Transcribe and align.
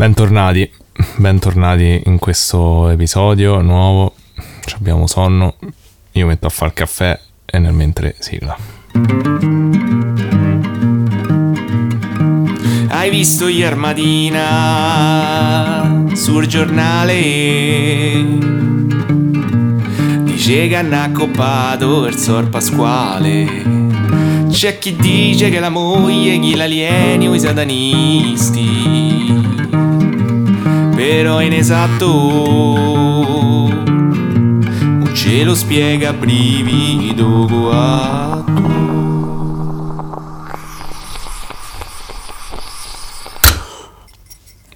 Bentornati, 0.00 0.64
bentornati 1.16 2.04
in 2.06 2.18
questo 2.18 2.88
episodio 2.88 3.60
nuovo. 3.60 4.14
Ci 4.64 4.76
abbiamo 4.76 5.06
sonno. 5.06 5.56
Io 6.12 6.26
metto 6.26 6.46
a 6.46 6.48
fare 6.48 6.70
il 6.70 6.74
caffè 6.74 7.20
e 7.44 7.58
nel 7.58 7.74
mentre 7.74 8.14
sigla. 8.18 8.56
Hai 12.88 13.10
visto 13.10 13.46
ieri 13.46 13.76
mattina 13.76 14.46
sul 16.14 16.46
giornale? 16.46 18.24
Dice 20.22 20.66
che 20.66 20.76
hanno 20.76 20.98
accoppato 20.98 22.06
il 22.06 22.16
sor 22.16 22.48
Pasquale. 22.48 23.46
C'è 24.48 24.78
chi 24.78 24.96
dice 24.96 25.50
che 25.50 25.60
la 25.60 25.68
moglie 25.68 26.38
gli 26.38 26.56
l'alieni 26.56 27.28
o 27.28 27.34
i 27.34 27.38
satanisti. 27.38 29.09
Però 31.10 31.38
è 31.38 31.44
inesatto. 31.44 32.06
Non 34.78 35.10
ce 35.12 35.42
lo 35.42 35.56
spiega 35.56 36.12
brivido 36.12 37.46
guatto. 37.46 38.68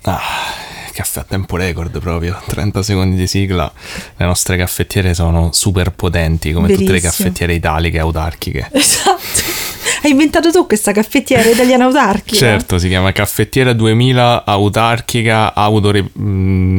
Ah, 0.03 0.21
caffè 0.93 1.21
a 1.21 1.25
tempo 1.25 1.57
record 1.57 2.01
proprio, 2.01 2.37
30 2.47 2.83
secondi 2.83 3.15
di 3.15 3.29
sigla. 3.29 3.73
Le 4.17 4.27
nostre 4.27 4.57
caffettiere 4.57 5.15
sono 5.15 5.53
super 5.53 5.93
potenti, 5.93 6.53
come 6.53 6.67
tutte 6.67 6.81
le 6.81 6.99
Verissimo. 6.99 7.13
caffettiere 7.13 7.55
italiche 7.55 8.01
autarchiche. 8.01 8.71
Esatto. 8.73 9.44
Hai 10.05 10.11
inventato 10.11 10.51
tu 10.51 10.67
questa 10.67 10.93
caffettiera 10.93 11.49
italiana 11.49 11.85
autarchica? 11.85 12.37
Certo, 12.37 12.77
si 12.77 12.89
chiama 12.89 13.11
caffettiera 13.13 13.73
2000 13.73 14.45
autarchica 14.45 15.55
auto, 15.55 15.89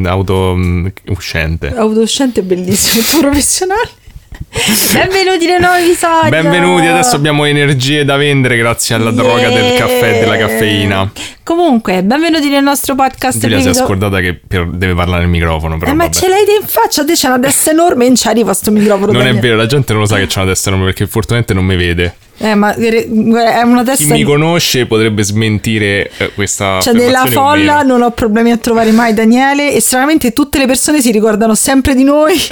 auto 0.03 0.55
mm, 0.55 0.85
uscente. 1.07 1.75
Autoscente 1.75 2.41
è 2.41 2.43
bellissimo, 2.43 2.99
il 3.01 3.09
tuo 3.09 3.21
professionale. 3.21 3.89
Benvenuti 4.93 5.47
nel 5.47 5.59
nuovo 5.59 5.75
episodio. 5.75 6.29
Benvenuti, 6.29 6.85
adesso 6.85 7.15
abbiamo 7.15 7.45
energie 7.45 8.05
da 8.05 8.15
vendere 8.15 8.57
grazie 8.57 8.93
alla 8.93 9.09
droga 9.09 9.49
del 9.49 9.75
caffè 9.75 10.17
e 10.17 10.19
della 10.19 10.37
caffeina. 10.37 11.11
Comunque, 11.41 12.03
benvenuti 12.03 12.47
nel 12.49 12.61
nostro 12.61 12.93
podcast. 12.93 13.39
Giulia 13.39 13.59
si 13.59 13.69
è 13.69 13.73
scordata 13.73 14.19
che 14.19 14.35
per- 14.35 14.69
deve 14.69 14.93
parlare 14.93 15.21
nel 15.21 15.31
microfono, 15.31 15.79
però 15.79 15.89
Eh, 15.89 15.93
ma 15.95 16.11
ce 16.11 16.27
l'hai 16.27 16.41
in 16.41 16.67
faccia, 16.67 17.03
te 17.03 17.13
c'è 17.13 17.25
una 17.29 17.39
testa 17.39 17.71
enorme 17.71 18.03
e 18.03 18.07
non 18.09 18.17
ci 18.17 18.27
arriva 18.27 18.53
sto 18.53 18.69
microfono. 18.69 19.13
Non 19.13 19.25
è 19.25 19.33
vero, 19.33 19.55
la 19.55 19.65
gente 19.65 19.93
non 19.93 20.03
lo 20.03 20.07
sa 20.07 20.17
che 20.17 20.27
c'è 20.27 20.41
una 20.41 20.49
testa 20.49 20.69
enorme 20.69 20.85
perché 20.85 21.07
fortunatamente 21.07 21.55
non 21.55 21.65
mi 21.65 21.75
vede. 21.75 22.15
Eh, 22.37 22.53
ma 22.53 22.73
è 22.75 23.07
una 23.63 23.79
Chi 23.79 23.85
testa... 23.85 24.13
mi 24.13 24.23
conosce 24.23 24.85
potrebbe 24.85 25.23
smentire 25.23 26.11
eh, 26.17 26.33
questa 26.33 26.81
Cioè, 26.81 26.93
nella 26.93 27.25
folla 27.25 27.81
non 27.81 28.01
ho 28.01 28.11
problemi 28.11 28.51
a 28.51 28.57
trovare 28.57 28.91
mai 28.91 29.13
Daniele 29.13 29.73
e 29.73 29.79
stranamente 29.79 30.33
tutte 30.33 30.57
le 30.57 30.65
persone 30.67 30.99
si 31.01 31.11
ricordano 31.11 31.55
sempre 31.55 31.95
di 31.95 32.03
noi. 32.03 32.35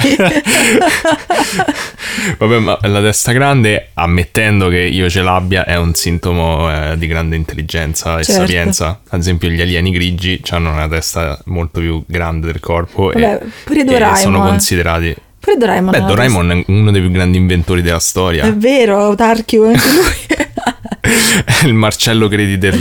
Vabbè, 2.38 2.60
ma 2.60 2.78
la 2.82 3.02
testa 3.02 3.34
grande, 3.34 3.90
ammettendo 3.96 4.70
che 4.70 4.80
io 4.80 5.10
ce 5.10 5.22
l'abbia, 5.22 5.66
è 5.66 5.78
un 5.78 5.94
sintomo 5.94 6.72
eh, 6.72 6.98
di 6.98 7.08
grande 7.08 7.36
intelligenza 7.36 8.20
e 8.20 8.24
Certo. 8.24 8.42
sapienza. 8.42 9.02
Ad 9.10 9.20
esempio, 9.20 9.50
gli 9.50 9.60
alieni 9.62 9.92
grigi 9.92 10.42
hanno 10.52 10.72
una 10.72 10.88
testa 10.88 11.38
molto 11.46 11.82
più 11.82 12.04
grande 12.06 12.48
del 12.48 12.60
corpo 12.60 13.12
Vabbè, 13.14 13.42
e, 13.70 13.80
e 13.80 14.16
sono 14.16 14.40
considerati. 14.42 15.16
Pure 15.44 15.58
Doraemon. 15.58 15.92
Beh, 15.92 16.06
Doraemon 16.06 16.52
è 16.52 16.64
uno 16.68 16.90
dei 16.92 17.02
più 17.02 17.12
grandi 17.12 17.38
inventori 17.38 17.82
della 17.82 18.00
storia. 18.00 18.46
È 18.46 18.54
vero, 18.54 18.98
autarchico 18.98 19.66
anche 19.66 19.90
lui. 19.92 20.52
È 21.06 21.66
il 21.68 21.74
Marcello 21.74 22.30
Credi 22.30 22.58
del, 22.58 22.78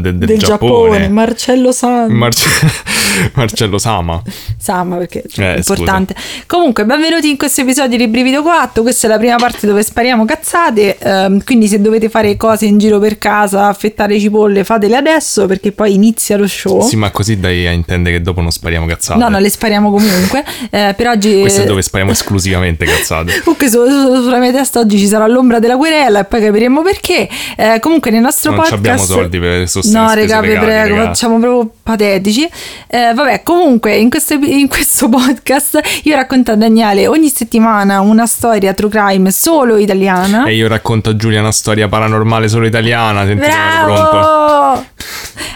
del 0.14 0.16
del 0.28 0.38
Giappone, 0.38 0.98
Giappone. 0.98 1.08
Marcello 1.08 1.72
San. 1.72 2.12
Marce- 2.12 2.48
Marcello 3.34 3.78
Sama. 3.78 4.22
Sama 4.56 4.96
perché 4.98 5.24
Eh, 5.36 5.54
è 5.54 5.56
importante. 5.56 6.14
Comunque, 6.46 6.84
benvenuti 6.84 7.28
in 7.28 7.36
questo 7.36 7.62
episodio 7.62 7.96
di 7.98 8.06
Brivido 8.06 8.42
4. 8.42 8.82
Questa 8.82 9.08
è 9.08 9.10
la 9.10 9.18
prima 9.18 9.34
parte 9.34 9.66
dove 9.66 9.82
spariamo 9.82 10.24
cazzate. 10.24 10.96
ehm, 10.96 11.42
quindi, 11.42 11.66
se 11.66 11.80
dovete 11.80 12.08
fare 12.08 12.36
cose 12.36 12.66
in 12.66 12.78
giro 12.78 13.00
per 13.00 13.18
casa, 13.18 13.66
affettare 13.66 14.20
cipolle, 14.20 14.62
fatele 14.62 14.94
adesso 14.96 15.46
perché 15.46 15.72
poi 15.72 15.94
inizia 15.94 16.36
lo 16.36 16.46
show. 16.46 16.82
Sì, 16.86 16.94
ma 16.94 17.10
così 17.10 17.40
dai 17.40 17.66
a 17.66 17.72
intendere 17.72 18.18
che 18.18 18.22
dopo 18.22 18.42
non 18.42 18.52
spariamo 18.52 18.86
cazzate. 18.86 19.18
No, 19.18 19.28
no, 19.28 19.40
le 19.40 19.50
spariamo 19.50 19.90
comunque. 19.90 20.44
Eh, 20.70 20.94
per 20.96 21.08
oggi. 21.08 21.40
Questo 21.40 21.62
è 21.62 21.64
dove 21.64 21.82
spariamo 21.82 22.12
esclusivamente 22.12 22.84
cazzate. 22.84 23.40
Comunque 23.42 23.68
su- 23.68 23.84
su- 23.86 24.22
sulla 24.22 24.38
mia 24.38 24.52
testa 24.52 24.78
oggi 24.78 24.98
ci 24.98 25.08
sarà 25.08 25.26
l'ombra 25.26 25.58
della 25.58 25.76
querela 25.76 26.20
e 26.20 26.24
poi 26.26 26.40
capiremo 26.42 26.82
perché. 26.82 27.28
Eh, 27.56 27.78
comunque 27.80 28.10
nel 28.10 28.20
nostro 28.20 28.50
Non 28.50 28.60
podcast... 28.60 28.78
abbiamo 28.78 29.02
soldi 29.02 29.38
per 29.38 29.68
sostenere 29.68 30.04
No, 30.04 30.14
raga, 30.14 30.40
vi 30.40 30.58
prego, 30.58 30.96
facciamo 30.96 31.38
proprio 31.38 31.70
patetici. 31.82 32.48
Eh, 32.86 33.12
vabbè, 33.14 33.42
comunque 33.42 33.96
in 33.96 34.10
questo, 34.10 34.34
in 34.34 34.68
questo 34.68 35.08
podcast 35.10 35.80
io 36.02 36.14
racconto 36.14 36.52
a 36.52 36.56
Daniele 36.56 37.06
ogni 37.06 37.28
settimana 37.28 38.00
una 38.00 38.26
storia 38.26 38.74
true 38.74 38.90
crime 38.90 39.30
solo 39.30 39.76
italiana. 39.76 40.44
E 40.44 40.54
io 40.54 40.68
racconto 40.68 41.10
a 41.10 41.16
Giulia 41.16 41.40
una 41.40 41.52
storia 41.52 41.88
paranormale 41.88 42.48
solo 42.48 42.66
italiana. 42.66 43.24
Senti 43.24 43.44
se 43.44 43.50
sono 43.50 43.84
pronto. 43.84 44.65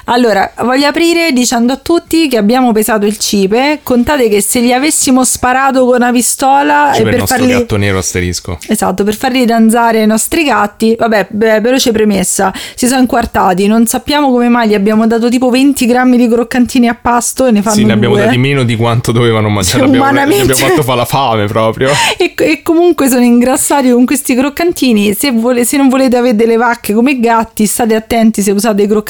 Allora, 0.06 0.52
voglio 0.62 0.86
aprire 0.88 1.30
dicendo 1.32 1.72
a 1.72 1.76
tutti 1.76 2.26
che 2.26 2.36
abbiamo 2.36 2.72
pesato 2.72 3.06
il 3.06 3.16
cipe. 3.16 3.78
Contate 3.82 4.28
che 4.28 4.40
se 4.42 4.60
gli 4.60 4.72
avessimo 4.72 5.24
sparato 5.24 5.84
con 5.84 5.96
una 5.96 6.10
pistola 6.10 6.90
C'è 6.92 7.00
e 7.00 7.02
per 7.02 7.04
il 7.04 7.10
per 7.10 7.18
nostro 7.20 7.38
farli 7.38 7.52
gatto 7.52 7.76
nero 7.76 7.98
asterisco. 7.98 8.58
Esatto, 8.66 9.04
per 9.04 9.14
farli 9.16 9.44
danzare 9.44 10.02
i 10.02 10.06
nostri 10.06 10.44
gatti, 10.44 10.96
vabbè, 10.98 11.28
beh, 11.30 11.60
veloce 11.60 11.92
premessa, 11.92 12.52
si 12.74 12.88
sono 12.88 13.00
inquartati, 13.00 13.66
non 13.68 13.86
sappiamo 13.86 14.30
come 14.32 14.48
mai 14.48 14.68
gli 14.68 14.74
abbiamo 14.74 15.06
dato 15.06 15.28
tipo 15.28 15.48
20 15.48 15.86
grammi 15.86 16.16
di 16.16 16.28
croccantini 16.28 16.88
a 16.88 16.96
pasto 17.00 17.46
e 17.46 17.52
ne 17.52 17.62
fanno 17.62 17.76
Sì, 17.76 17.84
ne 17.84 17.92
abbiamo 17.92 18.14
due. 18.16 18.24
dati 18.24 18.38
meno 18.38 18.64
di 18.64 18.74
quanto 18.76 19.12
dovevano 19.12 19.48
mangiare. 19.48 19.84
Abbiamo, 19.84 19.94
gli 19.94 19.98
umanamente. 19.98 20.52
abbiamo 20.52 20.70
fatto 20.70 20.82
fare 20.82 20.98
la 20.98 21.04
fame 21.04 21.46
proprio. 21.46 21.90
E, 22.20 22.34
e 22.36 22.62
comunque 22.62 23.08
sono 23.08 23.22
ingrassati 23.22 23.90
con 23.90 24.04
questi 24.04 24.34
croccantini. 24.34 25.14
Se, 25.14 25.30
vole- 25.30 25.64
se 25.64 25.76
non 25.76 25.88
volete 25.88 26.16
avere 26.16 26.36
delle 26.36 26.56
vacche 26.56 26.92
come 26.92 27.18
gatti, 27.18 27.64
state 27.64 27.94
attenti 27.94 28.42
se 28.42 28.50
usate 28.50 28.82
i 28.82 28.86
croccantini 28.86 29.09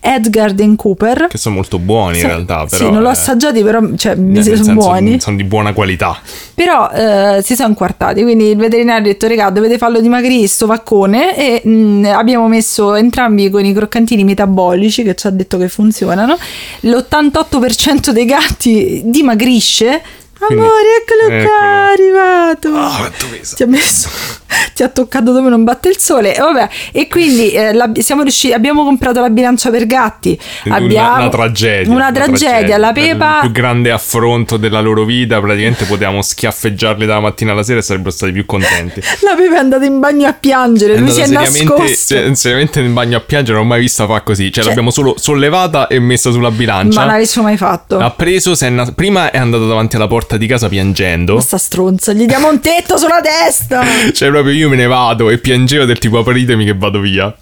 Edgar 0.00 0.54
Cooper. 0.76 1.26
Che 1.28 1.38
sono 1.38 1.56
molto 1.56 1.78
buoni 1.78 2.16
Sì, 2.16 2.22
in 2.22 2.28
realtà. 2.28 2.66
Però, 2.68 2.84
sì, 2.86 2.90
non 2.90 3.02
l'ho 3.02 3.08
eh, 3.08 3.12
assaggiati, 3.12 3.62
però 3.62 3.80
cioè, 3.96 4.14
nel 4.14 4.44
sono 4.56 4.74
buoni. 4.74 5.20
Sono 5.20 5.36
di 5.36 5.44
buona 5.44 5.72
qualità. 5.72 6.18
Però 6.54 6.90
eh, 6.90 7.40
si 7.42 7.54
sono 7.54 7.68
inquartati, 7.68 8.22
quindi 8.22 8.50
il 8.50 8.56
veterinario 8.56 9.02
ha 9.02 9.12
detto: 9.12 9.26
Regà, 9.26 9.50
dovete 9.50 9.78
farlo 9.78 10.00
dimagrire 10.00 10.46
sto 10.46 10.66
vaccone. 10.66 11.36
E 11.36 11.68
mh, 11.68 12.06
abbiamo 12.06 12.48
messo 12.48 12.94
entrambi 12.94 13.50
con 13.50 13.64
i 13.64 13.72
croccantini 13.72 14.24
metabolici 14.24 15.02
che 15.02 15.14
ci 15.14 15.26
ha 15.26 15.30
detto 15.30 15.58
che 15.58 15.68
funzionano. 15.68 16.36
L'88% 16.80 18.10
dei 18.10 18.24
gatti 18.24 19.02
dimagrisce. 19.04 20.02
Quindi- 20.38 20.64
Amore, 20.64 20.84
eccolo 21.02 21.26
qua, 21.26 21.36
eccolo. 21.36 21.58
è 21.58 21.92
arrivato. 21.92 23.28
Pesa? 23.30 23.56
Ti 23.56 23.62
ha 23.64 23.66
messo, 23.66 24.08
ti 24.74 24.82
ha 24.82 24.88
toccato 24.88 25.32
dove 25.32 25.48
non 25.48 25.64
batte 25.64 25.88
il 25.88 25.98
sole. 25.98 26.34
E 26.34 26.40
vabbè, 26.40 26.68
e 26.92 27.08
quindi 27.08 27.50
eh, 27.50 27.72
la- 27.72 27.90
siamo 27.98 28.22
riusciti, 28.22 28.52
abbiamo 28.52 28.84
comprato 28.84 29.20
la 29.20 29.30
bilancia 29.30 29.70
per 29.70 29.86
gatti. 29.86 30.38
Una- 30.64 30.76
Abbiamo 30.76 31.16
una, 31.16 31.28
tragedia. 31.28 31.92
Una 31.92 32.12
tragedia. 32.12 32.76
La 32.78 32.88
Il 32.88 32.94
Pepa 32.94 33.38
più 33.40 33.50
grande 33.50 33.90
affronto 33.90 34.56
della 34.56 34.80
loro 34.80 35.04
vita. 35.04 35.40
Praticamente 35.40 35.84
potevamo 35.84 36.22
schiaffeggiarli 36.22 37.06
dalla 37.06 37.20
mattina 37.20 37.52
alla 37.52 37.62
sera 37.62 37.78
e 37.80 37.82
sarebbero 37.82 38.10
stati 38.10 38.32
più 38.32 38.46
contenti. 38.46 39.00
La 39.22 39.34
Pepe 39.36 39.54
è 39.54 39.58
andata 39.58 39.84
in 39.84 39.98
bagno 39.98 40.26
a 40.28 40.32
piangere, 40.32 40.96
lui 40.98 41.10
si 41.10 41.20
è 41.20 41.24
andata 41.24 41.50
nascosto. 41.50 42.14
cioè, 42.14 42.34
seriamente 42.34 42.80
nel 42.80 42.90
bagno 42.90 43.16
a 43.16 43.20
piangere, 43.20 43.56
non 43.56 43.66
ho 43.66 43.68
mai 43.68 43.80
vista 43.80 44.06
fa 44.06 44.20
così. 44.22 44.44
Cioè, 44.44 44.52
Cioè- 44.52 44.64
l'abbiamo 44.66 44.90
solo 44.90 45.14
sollevata 45.18 45.86
e 45.88 45.98
messa 45.98 46.30
sulla 46.30 46.50
bilancia. 46.50 46.98
Ma 47.00 47.04
non 47.04 47.14
l'avessimo 47.14 47.44
mai 47.44 47.56
fatto. 47.56 47.98
Ha 47.98 48.10
preso, 48.10 48.54
si 48.54 48.64
è 48.64 48.68
na- 48.70 48.90
prima 48.92 49.30
è 49.30 49.38
andato 49.38 49.66
davanti 49.66 49.96
alla 49.96 50.06
porta 50.06 50.36
di 50.36 50.46
casa 50.46 50.68
piangendo. 50.68 51.40
Sta 51.40 51.58
stronza, 51.58 52.12
gli 52.12 52.24
diamo 52.26 52.48
un 52.48 52.60
tetto 52.60 52.96
sulla 52.96 53.20
testa. 53.20 53.84
Cioè, 54.12 54.30
proprio 54.40 54.54
io 54.54 54.68
me 54.68 54.76
ne 54.76 54.86
vado 54.86 55.30
e 55.30 55.38
piangevo 55.38 55.84
del 55.84 55.98
tipo 55.98 56.18
apritemi 56.18 56.64
che 56.64 56.74
vado 56.74 57.00
via. 57.00 57.34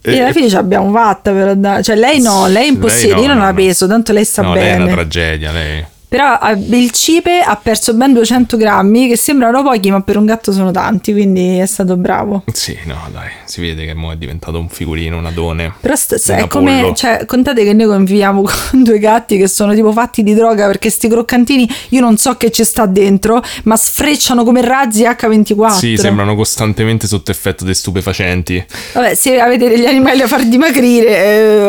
E 0.00 0.20
alla 0.20 0.32
fine 0.32 0.48
ce 0.48 0.54
l'abbiamo 0.54 0.90
fatta 0.92 1.32
per 1.32 1.48
andare. 1.48 1.82
Cioè, 1.82 1.96
lei 1.96 2.20
no, 2.20 2.46
lei 2.46 2.64
è 2.64 2.68
impossibile. 2.68 3.14
no, 3.14 3.20
io 3.20 3.26
non 3.28 3.36
no, 3.38 3.44
la 3.44 3.52
peso, 3.52 3.86
tanto 3.86 4.12
lei 4.12 4.24
sta 4.24 4.42
no, 4.42 4.54
lei 4.54 4.68
è 4.68 4.74
una 4.74 4.84
bene. 4.84 4.92
tragedia, 4.94 5.52
lei. 5.52 5.84
Però 6.08 6.38
eh, 6.40 6.52
il 6.76 6.90
cipe 6.90 7.40
ha 7.40 7.56
perso 7.56 7.92
ben 7.94 8.14
200 8.14 8.56
grammi, 8.56 9.08
che 9.08 9.16
sembrano 9.16 9.62
pochi, 9.62 9.90
ma 9.90 10.00
per 10.00 10.16
un 10.16 10.24
gatto 10.24 10.52
sono 10.52 10.70
tanti, 10.70 11.12
quindi 11.12 11.58
è 11.58 11.66
stato 11.66 11.96
bravo. 11.96 12.44
Sì, 12.52 12.76
no, 12.84 13.08
dai, 13.12 13.28
si 13.44 13.60
vede 13.60 13.84
che 13.84 13.94
mo 13.94 14.10
è 14.12 14.16
diventato 14.16 14.58
un 14.58 14.68
figurino, 14.68 15.18
un 15.18 15.26
adone. 15.26 15.74
Però 15.80 15.94
st- 15.94 16.30
è 16.30 16.46
come, 16.46 16.92
cioè, 16.96 17.24
contate 17.26 17.62
che 17.62 17.74
noi 17.74 17.86
conviviamo 17.86 18.42
con 18.70 18.82
due 18.82 18.98
gatti 18.98 19.36
che 19.36 19.48
sono 19.48 19.74
tipo 19.74 19.92
fatti 19.92 20.22
di 20.22 20.34
droga 20.34 20.66
perché 20.66 20.88
sti 20.90 21.08
croccantini 21.08 21.68
io 21.90 22.00
non 22.00 22.16
so 22.16 22.36
che 22.36 22.50
ci 22.50 22.64
sta 22.64 22.86
dentro, 22.86 23.42
ma 23.64 23.76
sfrecciano 23.76 24.44
come 24.44 24.62
razzi 24.62 25.02
H24. 25.02 25.70
Sì, 25.72 25.96
sembrano 25.96 26.34
costantemente 26.34 27.06
sotto 27.06 27.30
effetto 27.30 27.64
dei 27.64 27.74
stupefacenti. 27.74 28.64
Vabbè, 28.94 29.14
se 29.14 29.38
avete 29.38 29.68
degli 29.68 29.86
animali 29.86 30.18
da 30.18 30.26
far 30.26 30.44
dimagrire, 30.46 31.08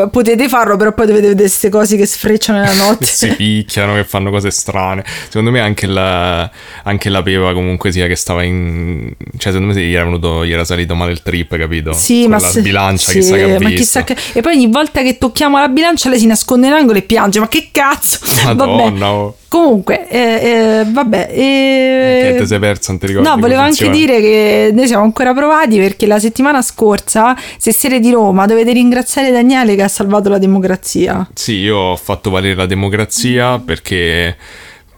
eh, 0.03 0.09
potete 0.09 0.47
farlo, 0.47 0.77
però 0.77 0.93
poi 0.93 1.07
dovete 1.07 1.27
vedere 1.27 1.47
queste 1.47 1.69
cose 1.69 1.97
che 1.97 2.05
sfrecciano 2.05 2.59
nella 2.59 2.73
notte. 2.73 3.05
si 3.05 3.27
picchiano, 3.35 3.95
che 3.95 4.05
fanno 4.05 4.28
fanno 4.29 4.31
cose 4.31 4.51
strane. 4.51 5.03
Secondo 5.25 5.51
me 5.51 5.59
anche 5.59 5.87
la, 5.87 6.49
anche 6.83 7.09
la 7.09 7.21
Peva 7.21 7.53
comunque 7.53 7.91
sia 7.91 8.07
che 8.07 8.15
stava 8.15 8.43
in... 8.43 9.11
Cioè 9.37 9.51
secondo 9.51 9.73
me 9.73 9.81
gli 9.81 9.93
era, 9.93 10.05
venuto, 10.05 10.45
gli 10.45 10.51
era 10.51 10.63
salito 10.63 10.95
male 10.95 11.11
il 11.11 11.21
trip, 11.21 11.57
capito? 11.57 11.93
Sì, 11.93 12.21
Con 12.21 12.31
ma 12.31 12.39
la 12.39 12.51
bilancia, 12.61 13.11
sì, 13.11 13.19
chissà 13.19 13.35
che 13.35 13.43
ha 13.55 13.59
ma 13.59 13.69
chissà 13.69 14.03
che- 14.03 14.15
E 14.33 14.41
poi 14.41 14.55
ogni 14.55 14.67
volta 14.67 15.01
che 15.01 15.17
tocchiamo 15.17 15.59
la 15.59 15.67
bilancia 15.67 16.09
lei 16.09 16.19
si 16.19 16.27
nasconde 16.27 16.67
in 16.67 16.73
angolo 16.73 16.97
e 16.99 17.01
piange. 17.01 17.39
Ma 17.39 17.47
che 17.47 17.69
cazzo? 17.71 18.19
Madonna, 18.45 18.83
Vabbè. 18.83 19.03
oh. 19.05 19.35
Comunque, 19.49 20.07
eh, 20.07 20.19
eh, 20.19 20.85
vabbè. 20.87 21.27
eh, 21.31 22.35
Che 22.37 22.45
sei 22.45 22.59
perso, 22.59 22.91
non 22.91 22.99
ti 22.99 23.07
ricordi 23.07 23.27
No, 23.27 23.35
volevo 23.37 23.61
anche 23.61 23.89
dire 23.89 24.21
che 24.21 24.69
noi 24.71 24.85
siamo 24.85 25.03
ancora 25.03 25.33
provati 25.33 25.79
perché 25.79 26.05
la 26.05 26.19
settimana 26.19 26.61
scorsa, 26.61 27.35
se 27.57 27.73
siete 27.73 27.99
di 27.99 28.11
Roma, 28.11 28.45
dovete 28.45 28.71
ringraziare 28.73 29.31
Daniele 29.31 29.75
che 29.75 29.81
ha 29.81 29.87
salvato 29.87 30.29
la 30.29 30.37
democrazia. 30.37 31.27
Sì, 31.33 31.53
io 31.55 31.77
ho 31.77 31.95
fatto 31.95 32.29
valere 32.29 32.53
la 32.53 32.67
democrazia 32.67 33.57
perché 33.57 34.37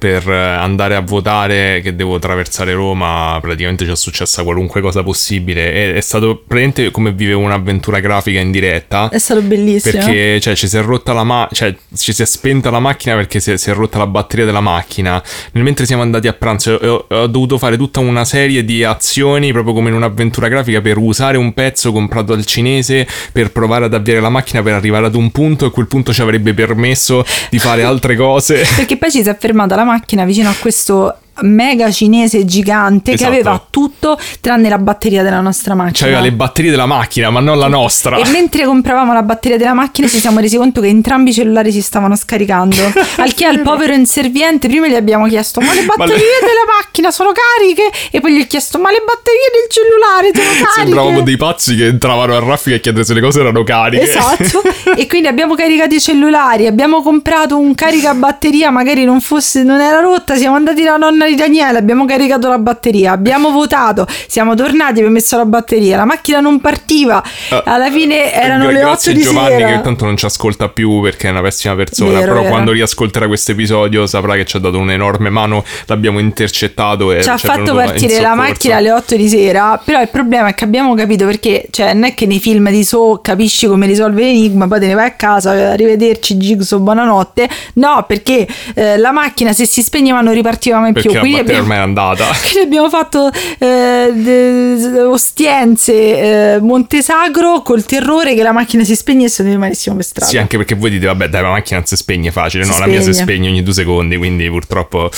per 0.02 0.28
eh, 0.28 0.36
andare 0.36 0.96
a 0.96 1.02
votare 1.02 1.80
che 1.84 1.96
devo 1.96 2.16
attraversare 2.16 2.74
Roma 2.74 3.38
praticamente 3.40 3.86
ci 3.86 3.92
è 3.92 3.96
successa 3.96 4.42
qualunque 4.42 4.82
cosa 4.82 5.04
possibile. 5.04 5.72
È, 5.72 5.94
è 5.94 6.02
stato 6.02 6.38
praticamente 6.38 6.90
come 6.90 7.12
vivevo 7.12 7.42
un'avventura 7.42 8.00
grafica 8.00 8.40
in 8.40 8.50
diretta. 8.50 9.10
È 9.10 9.20
stato 9.20 9.44
bellissimo. 9.44 10.04
Perché 10.04 10.40
cioè, 10.40 10.56
ci 10.56 10.68
si 10.68 10.76
è 10.76 10.82
rotta 10.82 11.14
la 11.14 11.24
ma- 11.24 11.48
cioè, 11.52 11.76
ci 11.96 12.14
si 12.14 12.24
è 12.24 12.26
spenta 12.26 12.72
la 12.72 12.80
macchina 12.80 13.14
perché 13.14 13.40
si 13.40 13.52
è, 13.52 13.58
si 13.58 13.70
è 13.70 13.74
rotta 13.76 14.00
la 14.00 14.08
batteria 14.08 14.44
della 14.44 14.60
macchina. 14.60 15.22
Nel 15.52 15.64
mentre 15.64 15.86
siamo 15.86 16.02
andati 16.02 16.28
a 16.28 16.34
pranzo 16.34 16.80
e 16.80 16.88
ho, 16.88 17.06
ho 17.08 17.28
dovuto 17.28 17.60
fare 17.60 17.78
tutta 17.78 18.00
una 18.00 18.26
serie 18.26 18.66
di 18.66 18.84
azioni, 18.84 19.52
proprio 19.52 19.76
come 19.76 19.90
in 19.90 19.96
un'avventura 19.96 20.48
grafica, 20.48 20.82
per 20.82 20.98
usare 20.98 21.38
un 21.38 21.54
pezzo 21.54 21.92
comprato 21.92 22.34
al 22.34 22.44
cinese 22.44 23.06
per 23.32 23.52
provare 23.52 23.86
ad 23.86 23.94
avviare 23.94 24.20
la 24.20 24.30
macchina 24.30 24.64
per 24.64 24.74
arrivare 24.74 25.06
ad 25.06 25.14
un 25.14 25.30
punto 25.30 25.68
e 25.68 25.70
quel 25.70 25.86
punto 25.86 26.12
ci 26.12 26.24
avrebbe 26.24 26.56
permesso 26.56 27.24
di 27.52 27.60
fare 27.60 27.84
altre 27.84 28.16
cose. 28.16 28.66
Perché 28.76 28.98
poi 28.98 29.12
ci 29.12 29.22
si 29.22 29.30
è 29.30 29.38
fermata 29.38 29.76
la 29.76 29.84
macchina 29.84 29.91
vicino 30.26 30.50
a 30.50 30.56
questo 30.60 31.18
mega 31.42 31.90
cinese 31.92 32.46
gigante 32.46 33.14
Esatto. 33.14 33.30
che 33.32 33.38
aveva 33.38 33.66
tutto 33.70 34.18
tranne 34.40 34.70
la 34.70 34.78
batteria 34.78 35.24
della 35.24 35.42
nostra 35.42 35.74
macchina. 35.76 35.96
Cioè 35.96 36.08
aveva 36.10 36.24
le 36.24 36.32
batterie 36.32 36.72
della 36.72 36.86
macchina, 36.86 37.30
ma 37.30 37.40
non 37.40 37.58
la 37.58 37.68
nostra. 37.68 38.18
E 38.18 38.28
mentre 38.30 38.66
compravamo 38.66 39.14
la 39.14 39.24
batteria 39.24 39.58
della 39.58 39.74
macchina 39.74 40.08
ci 40.08 40.20
siamo 40.20 40.40
resi 40.40 40.58
conto 40.58 40.82
che 40.82 40.88
entrambi 40.88 41.30
i 41.32 41.34
cellulari 41.34 41.72
si 41.72 41.82
stavano 41.82 42.16
scaricando. 42.16 42.76
Al 43.18 43.34
che 43.34 43.46
al 43.46 43.60
povero 43.62 43.94
inserviente 43.94 44.68
prima 44.68 44.88
gli 44.88 44.96
abbiamo 44.96 45.28
chiesto 45.28 45.60
ma 45.62 45.74
le 45.74 45.84
Ma 45.84 45.94
batterie 45.96 46.18
le- 46.18 46.46
della 46.46 46.66
macchina 46.80 47.12
sono 47.12 47.32
cariche? 47.32 47.90
E 48.12 48.20
poi 48.20 48.34
gli 48.36 48.42
ho 48.42 48.46
chiesto 48.48 48.80
ma 48.80 48.90
le 48.92 49.04
batterie 49.06 49.50
del 49.52 49.70
cellulare 49.70 50.32
sono 50.34 50.66
cariche? 50.66 50.82
Sembravamo 50.82 51.22
dei 51.22 51.38
pazzi 51.38 51.76
che 51.76 51.86
entravano 51.88 52.36
a 52.36 52.40
raffica 52.40 52.76
e 52.76 52.80
chiedere 52.80 53.04
se 53.04 53.14
le 53.14 53.22
cose 53.22 53.40
erano 53.40 53.64
cariche. 53.64 54.04
Esatto, 54.04 54.62
e 54.96 55.08
quindi 55.08 55.28
abbiamo 55.28 55.56
caricato 55.56 55.94
i 55.96 56.00
cellulari, 56.02 56.68
abbiamo 56.68 57.02
comprato 57.02 57.58
un 57.58 57.74
caricabatteria, 57.76 58.70
magari 58.72 59.04
non 59.06 59.22
fosse, 59.22 59.64
non 59.64 59.80
era 59.80 60.00
rotta, 60.00 60.36
siamo 60.36 60.56
andati 60.56 60.84
dalla 60.84 60.98
nonna 60.98 61.26
di 61.32 61.38
Daniele, 61.38 61.78
abbiamo 61.78 62.06
caricato 62.06 62.48
la 62.48 62.58
batteria, 62.58 63.12
abbiamo 63.12 63.52
votato, 63.52 64.06
siamo 64.28 64.56
tornati, 64.56 64.92
abbiamo 64.92 65.12
messo 65.12 65.38
la 65.38 65.46
batteria, 65.46 65.98
la 65.98 66.06
macchina 66.06 66.40
non 66.40 66.60
partiva, 66.60 67.24
alla 67.64 67.90
fine 67.90 68.34
erano 68.34 68.66
Gra- 68.66 68.72
le 68.72 68.80
8 68.80 68.88
grazie 68.88 69.14
di 69.14 69.22
Giovanni 69.22 69.58
sera. 69.58 69.68
che 69.72 69.82
tanto 69.82 70.06
non 70.06 70.18
ci 70.18 70.26
ascolta 70.26 70.70
più 70.70 71.02
perché 71.02 71.28
è 71.28 71.32
una 71.32 71.42
pessima 71.42 71.76
persona, 71.76 72.12
Vero, 72.12 72.22
però 72.26 72.40
vero. 72.40 72.50
quando 72.50 72.72
riascolterà 72.72 73.28
questo 73.28 73.52
episodio 73.52 74.06
saprà 74.08 74.36
che 74.36 74.46
ci 74.46 74.58
ha 74.58 74.60
dato 74.60 74.78
un'enorme 74.78 75.30
mano, 75.30 75.64
l'abbiamo 75.86 76.20
intercettato 76.20 77.12
e 77.12 77.22
ci 77.24 77.30
ha 77.30 77.38
fatto 77.38 77.74
partire 77.74 78.20
la 78.20 78.36
macchina 78.36 78.78
alle 78.78 78.92
8 78.92 79.16
di 79.16 79.28
sera, 79.28 79.82
però 79.84 80.02
il 80.02 80.10
problema 80.10 80.50
è 80.50 80.54
che 80.54 80.64
abbiamo 80.64 80.94
capito 80.96 81.26
perché, 81.26 81.68
cioè 81.72 81.94
non 81.94 82.04
è 82.04 82.14
che 82.14 82.26
nei 82.26 82.40
film 82.40 82.70
di 82.70 82.84
So 82.84 83.20
capisci 83.22 83.68
come 83.68 83.86
risolve 83.88 84.22
l'enigma, 84.22 84.68
poi 84.68 84.80
te 84.80 84.88
ne 84.88 84.94
vai 84.94 85.08
a 85.08 85.12
casa, 85.12 85.52
arrivederci 85.52 86.36
Jigsaw, 86.36 86.80
buonanotte, 86.80 87.50
no 87.76 88.04
perché 88.08 88.48
eh, 88.76 88.98
la 88.98 89.12
macchina 89.12 89.54
se 89.54 89.66
si 89.66 89.82
spegneva 89.82 90.22
non 90.22 90.34
ripartiva 90.34 90.80
mai 90.80 90.94
Perché 90.94 91.10
più, 91.10 91.21
quindi 91.22 91.38
batteria 91.40 91.62
abbiamo, 91.62 91.62
ormai 91.62 91.78
è 91.78 91.82
andata. 91.82 92.26
quindi 92.42 92.60
abbiamo 92.64 92.90
fatto 92.90 93.32
eh, 93.60 95.04
Ostiense, 95.06 96.54
eh, 96.56 96.60
Montesagro 96.60 97.62
col 97.62 97.84
terrore 97.86 98.36
che 98.36 98.44
la 98.44 98.52
macchina 98.52 98.84
si 98.84 98.96
spegnesse 98.96 99.42
e 99.42 99.46
noi 99.46 99.54
rimanessimo 99.54 99.96
per 99.96 100.06
strada. 100.06 100.30
Sì, 100.30 100.38
anche 100.38 100.58
perché 100.58 100.76
voi 100.76 100.90
dite, 100.90 101.06
vabbè, 101.06 101.30
dai, 101.30 101.42
la 101.42 101.50
macchina 101.50 101.78
non 101.80 101.88
si 101.88 101.96
spegne 101.96 102.32
facile. 102.32 102.64
Si 102.64 102.72
no, 102.72 102.78
la 102.80 102.86
mia 102.88 103.02
si 103.02 103.14
spegne. 103.14 103.22
spegne 103.22 103.50
ogni 103.50 103.64
due 103.64 103.74
secondi, 103.74 104.18
quindi 104.18 104.50
purtroppo. 104.50 105.10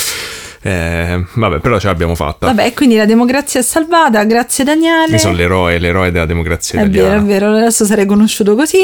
eh, 0.65 1.23
vabbè, 1.33 1.59
però 1.59 1.77
ce 1.79 1.87
l'abbiamo 1.87 2.15
fatta. 2.15 2.45
Vabbè, 2.47 2.73
quindi 2.73 2.95
la 2.95 3.05
democrazia 3.05 3.59
è 3.59 3.63
salvata, 3.63 4.23
grazie 4.23 4.63
Daniele. 4.63 5.11
Io 5.13 5.17
sono 5.17 5.33
l'eroe, 5.35 5.77
l'eroe 5.79 6.11
della 6.11 6.25
democrazia 6.25 6.79
È 6.79 6.83
italiana. 6.83 7.09
vero, 7.09 7.21
è 7.21 7.25
vero, 7.25 7.55
adesso 7.57 7.85
sarei 7.85 8.05
conosciuto 8.05 8.55
così. 8.55 8.81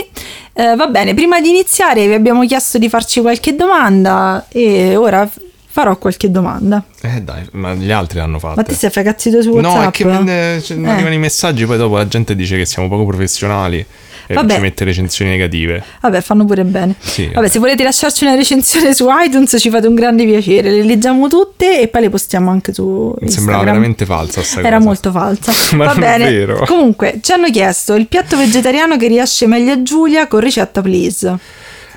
Eh, 0.53 0.75
va 0.75 0.87
bene, 0.87 1.13
prima 1.13 1.39
di 1.39 1.49
iniziare 1.49 2.05
vi 2.07 2.13
abbiamo 2.13 2.45
chiesto 2.45 2.77
di 2.77 2.89
farci 2.89 3.21
qualche 3.21 3.55
domanda 3.55 4.45
e 4.49 4.95
ora 4.97 5.29
farò 5.79 5.97
qualche 5.97 6.29
domanda. 6.29 6.83
Eh 7.01 7.21
dai, 7.21 7.43
ma 7.51 7.73
gli 7.73 7.91
altri 7.91 8.19
l'hanno 8.19 8.37
fatta. 8.39 8.55
Ma 8.55 8.63
te 8.63 8.73
sei 8.73 8.89
fagazzito 8.89 9.41
su 9.41 9.49
WhatsApp? 9.51 9.75
No, 9.75 9.87
è 9.87 9.91
che 10.25 10.55
eh, 10.55 10.61
cioè, 10.61 10.77
Eh. 10.77 10.87
arrivano 10.89 11.13
i 11.13 11.17
messaggi, 11.19 11.65
poi 11.65 11.77
dopo 11.77 11.95
la 11.95 12.07
gente 12.07 12.35
dice 12.35 12.57
che 12.57 12.65
siamo 12.65 12.89
poco 12.89 13.05
professionali 13.05 13.83
e 14.27 14.33
Vabbè. 14.33 14.55
ci 14.55 14.59
mette 14.61 14.83
recensioni 14.83 15.31
negative. 15.31 15.81
Vabbè, 16.01 16.21
fanno 16.21 16.43
pure 16.45 16.63
bene. 16.65 16.95
Sì, 16.99 17.23
vabbè, 17.23 17.35
vabbè. 17.35 17.47
se 17.47 17.59
volete 17.59 17.83
lasciarci 17.83 18.25
una 18.25 18.35
recensione 18.35 18.93
su 18.93 19.07
iTunes 19.09 19.55
ci 19.57 19.69
fate 19.69 19.87
un 19.87 19.95
grande 19.95 20.25
piacere, 20.25 20.69
le 20.69 20.83
leggiamo 20.83 21.27
tutte 21.29 21.79
e 21.81 21.87
poi 21.87 22.01
le 22.01 22.09
postiamo 22.09 22.51
anche 22.51 22.73
su 22.73 23.15
Mi 23.21 23.31
sembrava 23.31 23.63
veramente 23.63 24.05
falsa 24.05 24.43
sta 24.43 24.59
Era 24.59 24.75
cosa. 24.75 24.85
molto 24.85 25.11
falsa. 25.11 25.51
Ma 25.77 25.85
Va 25.85 25.93
non 25.93 26.03
è 26.03 26.17
bene. 26.17 26.29
vero. 26.29 26.65
Comunque, 26.65 27.19
ci 27.21 27.31
hanno 27.31 27.49
chiesto 27.49 27.95
il 27.95 28.07
piatto 28.07 28.35
vegetariano 28.37 28.97
che 28.97 29.07
riesce 29.07 29.47
meglio 29.47 29.71
a 29.71 29.81
Giulia 29.81 30.27
con 30.27 30.41
ricetta, 30.41 30.81
please. 30.81 31.37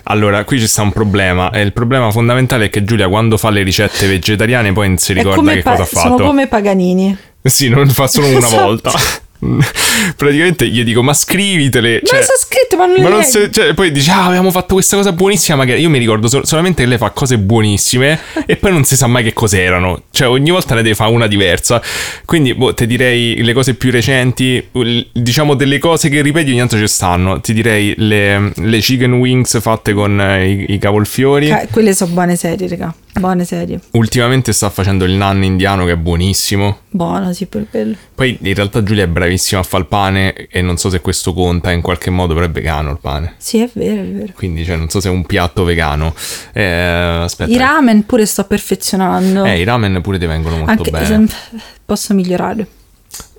Allora, 0.05 0.45
qui 0.45 0.59
ci 0.59 0.67
sta 0.67 0.83
un 0.83 0.93
problema. 0.93 1.51
E 1.51 1.61
il 1.61 1.73
problema 1.73 2.11
fondamentale 2.11 2.67
è 2.67 2.71
che 2.71 2.85
Giulia, 2.85 3.09
quando 3.09 3.37
fa 3.37 3.51
le 3.51 3.63
ricette 3.63 4.07
vegetariane, 4.07 4.73
poi 4.73 4.89
non 4.89 4.99
si 4.99 5.13
ricorda 5.13 5.53
che 5.53 5.63
pa- 5.63 5.71
cosa 5.71 5.83
ha 5.83 5.87
sono 5.87 6.17
fatto. 6.17 6.25
come 6.29 6.47
Paganini. 6.49 7.17
Sì, 7.43 7.69
non 7.69 7.89
fa 7.89 8.07
solo 8.07 8.29
una 8.29 8.39
Esatto. 8.39 8.63
volta. 8.63 8.93
Praticamente 10.17 10.69
gli 10.69 10.85
dico, 10.85 11.03
ma 11.03 11.13
scrivitele. 11.15 12.01
Ma 12.03 12.09
cioè- 12.09 12.23
sono 12.23 12.39
scritto, 12.39 12.77
ma 12.77 12.87
non 12.87 12.95
le 12.97 13.03
Ma 13.03 13.09
non 13.09 13.23
se- 13.25 13.51
cioè, 13.51 13.75
poi 13.75 13.91
dice, 13.91 14.11
ah, 14.11 14.27
abbiamo 14.27 14.51
fatto 14.51 14.75
questa 14.75 14.97
cosa 14.97 15.13
buonissima. 15.13 15.57
Magari 15.57 15.81
io 15.81 15.91
mi 15.91 15.99
ricordo 15.99 16.29
sol- 16.29 16.47
solamente 16.47 16.83
che 16.83 16.89
lei 16.89 16.99
fa 16.99 17.11
cose 17.11 17.39
buonissime 17.39 18.19
e 18.47 18.57
poi 18.57 18.71
non 18.71 18.85
si 18.85 18.97
sa 18.97 19.07
mai 19.07 19.25
che 19.25 19.33
cos'erano. 19.33 20.03
Cioè, 20.11 20.29
ogni 20.29 20.51
volta 20.51 20.75
ne 20.75 20.83
deve 20.83 20.95
fare 20.95 21.11
una 21.13 21.27
diversa. 21.27 21.83
Quindi, 22.25 22.55
boh, 22.55 22.73
ti 22.75 22.87
direi 22.87 23.43
le 23.43 23.53
cose 23.53 23.75
più 23.75 23.91
recenti, 23.91 24.65
diciamo 25.13 25.55
delle 25.55 25.79
cose 25.79 26.09
che 26.09 26.23
ripeti 26.23 26.51
ogni 26.51 26.59
tanto 26.59 26.79
ci 26.79 26.87
stanno. 26.89 27.41
Ti 27.41 27.53
direi 27.53 27.95
le, 27.97 28.53
le 28.55 28.79
chicken 28.79 29.15
wings 29.15 29.61
fatte 29.61 29.93
con 29.93 30.21
i, 30.21 30.73
i 30.75 30.79
cavolfiori. 30.79 31.49
Ca- 31.49 31.67
quelle 31.71 31.95
sono 31.95 32.13
buone 32.13 32.37
serie, 32.37 32.69
raga. 32.69 32.95
Buone 33.15 33.45
serie. 33.45 33.79
Ultimamente 33.93 34.53
sta 34.53 34.71
facendo 34.71 35.05
il 35.05 35.13
nan 35.13 35.43
indiano 35.45 35.85
che 35.85 35.93
è 35.93 35.97
buonissimo. 35.97 36.79
Buona, 36.89 37.33
sì, 37.35 37.45
per 37.47 37.67
quello. 37.71 37.95
Poi 38.15 38.39
in 38.41 38.55
realtà 38.55 38.83
Giulia 38.83 39.05
è 39.05 39.07
bravissima 39.07 39.61
a 39.61 39.65
fare 39.65 39.83
il 39.83 39.89
pane 39.89 40.33
e 40.33 40.63
non 40.63 40.79
so 40.79 40.89
se 40.89 41.01
questo 41.01 41.35
conta 41.35 41.71
in 41.73 41.83
qualche 41.83 42.09
modo, 42.11 42.33
però 42.33 42.47
è 42.47 42.51
vegano 42.51 42.91
il 42.91 42.99
pane. 43.01 43.35
Sì, 43.37 43.61
è 43.61 43.69
vero, 43.75 44.01
è 44.01 44.07
vero. 44.07 44.33
Quindi 44.35 44.65
cioè, 44.65 44.77
non 44.77 44.89
so 44.89 44.99
se 44.99 45.09
è 45.09 45.11
un 45.11 45.27
piatto 45.27 45.63
vegano. 45.65 46.15
Eh, 46.53 46.65
aspetta. 46.65 47.51
I 47.51 47.57
ramen 47.59 48.07
pure 48.07 48.25
sto 48.25 48.45
perfezionando. 48.45 49.45
Eh, 49.45 49.61
i 49.61 49.65
ramen 49.65 50.01
pure 50.01 50.19
ti 50.19 50.27
vengono 50.27 50.57
molto 50.57 50.71
Anche 50.73 50.91
bene. 50.91 51.27
posso 51.85 52.15
migliorare. 52.15 52.67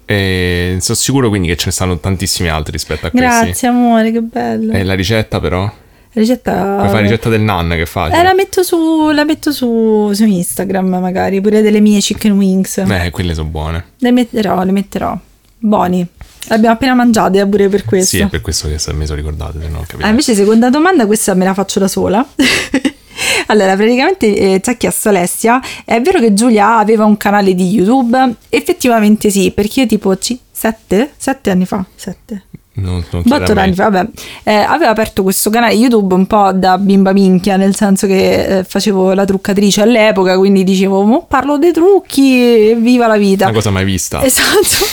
E 0.05 0.77
sono 0.81 0.98
sicuro 0.98 1.29
quindi 1.29 1.48
che 1.48 1.55
ce 1.55 1.65
ne 1.67 1.71
stanno 1.71 1.98
tantissimi 1.98 2.48
altri 2.48 2.74
rispetto 2.74 3.07
a 3.07 3.09
questi. 3.09 3.27
Grazie, 3.27 3.67
amore, 3.69 4.12
che 4.12 4.21
bello. 4.21 4.71
E 4.71 4.83
la 4.83 4.93
ricetta 4.93 5.39
però? 5.39 5.81
Ricetta. 6.13 6.75
Puoi 6.77 6.89
fare 6.89 7.01
ricetta 7.01 7.29
del 7.29 7.41
nan 7.41 7.70
che 7.70 7.86
facile. 7.86 8.20
Eh, 8.20 8.24
la 8.24 8.34
metto, 8.34 8.62
su, 8.62 9.10
la 9.10 9.24
metto 9.24 9.51
su, 9.51 10.12
su 10.13 10.25
Instagram, 10.25 10.88
magari, 11.00 11.41
pure 11.41 11.62
delle 11.62 11.79
mie 11.79 12.00
chicken 12.00 12.34
wings. 12.34 12.77
Eh, 12.77 13.10
quelle 13.12 13.34
sono 13.34 13.50
buone. 13.50 13.86
Le 13.98 14.12
metterò, 14.12 14.63
le 14.63 14.72
metterò. 14.72 15.17
Buoni. 15.58 16.05
Le 16.46 16.55
abbiamo 16.55 16.75
appena 16.75 16.93
mangiate 16.93 17.39
eh, 17.39 17.48
pure 17.48 17.67
per 17.67 17.86
questo. 17.86 18.15
Sì, 18.15 18.22
è 18.22 18.27
per 18.27 18.41
questo 18.41 18.67
che 18.67 18.77
mi 18.93 19.05
sono 19.05 19.15
ricordato, 19.17 19.60
se 19.60 19.67
no 19.70 19.86
non. 19.91 20.01
Ah, 20.01 20.10
invece, 20.10 20.36
seconda 20.36 20.70
domanda, 20.70 21.08
questa 21.08 21.34
me 21.34 21.46
la 21.46 21.53
faccio 21.55 21.79
da 21.79 21.88
sola. 21.88 22.24
allora, 23.48 23.75
praticamente 23.75 24.36
eh, 24.36 24.62
ci 24.62 24.70
ha 24.70 24.75
chiesto 24.75 25.10
Alessia: 25.10 25.60
è 25.84 26.00
vero 26.00 26.20
che 26.20 26.34
Giulia 26.34 26.77
aveva 26.77 27.05
un 27.05 27.17
canale 27.17 27.55
di 27.55 27.70
YouTube? 27.70 28.36
Effettivamente 28.50 29.32
sì, 29.32 29.51
perché 29.51 29.82
io 29.82 29.88
tipo 29.88 30.15
7? 30.20 31.13
7 31.17 31.50
anni 31.50 31.65
fa? 31.65 31.84
7. 31.96 32.43
Non, 32.75 33.03
non 33.12 33.22
chiede 33.22 33.36
a 33.36 33.39
Botto 33.39 33.53
me. 33.53 33.62
d'anni 33.62 33.74
fa, 33.75 33.89
vabbè. 33.89 34.10
Eh, 34.44 34.53
aveva 34.53 34.89
aperto 34.92 35.22
questo 35.24 35.50
canale 35.50 35.74
YouTube 35.74 36.13
un 36.15 36.25
po' 36.25 36.51
da 36.53 36.77
bimba 36.77 37.12
minchia, 37.13 37.56
nel 37.56 37.75
senso 37.75 38.08
che 38.08 38.60
eh, 38.60 38.63
facevo 38.63 39.13
la 39.13 39.25
truccatrice 39.25 39.82
all'epoca, 39.82 40.38
quindi 40.38 40.63
dicevo, 40.63 41.01
"Mo 41.03 41.25
parlo 41.27 41.58
dei 41.58 41.72
trucchi 41.72 42.74
viva 42.74 43.08
la 43.08 43.18
vita. 43.18 43.46
Una 43.46 43.53
cosa 43.53 43.70
mai 43.70 43.86
vista. 43.86 44.24
Esatto. 44.24 44.86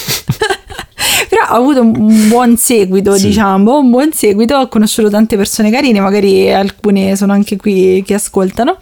Però 1.29 1.43
ha 1.45 1.55
avuto 1.55 1.81
un- 1.81 1.95
un 1.97 2.29
buon 2.29 2.57
seguito, 2.57 3.15
Sì. 3.17 3.29
diciamo, 3.29 3.79
un 3.79 3.91
buon 3.91 4.13
seguito, 4.13 4.57
ho 4.57 4.69
conosciuto 4.69 5.09
tante 5.11 5.37
persone 5.37 5.71
carine, 5.71 6.01
magari 6.01 6.53
alcune 6.53 7.17
sono 7.17 7.33
anche 7.33 7.57
qui 7.57 8.03
che 8.05 8.15
ascoltano, 8.15 8.77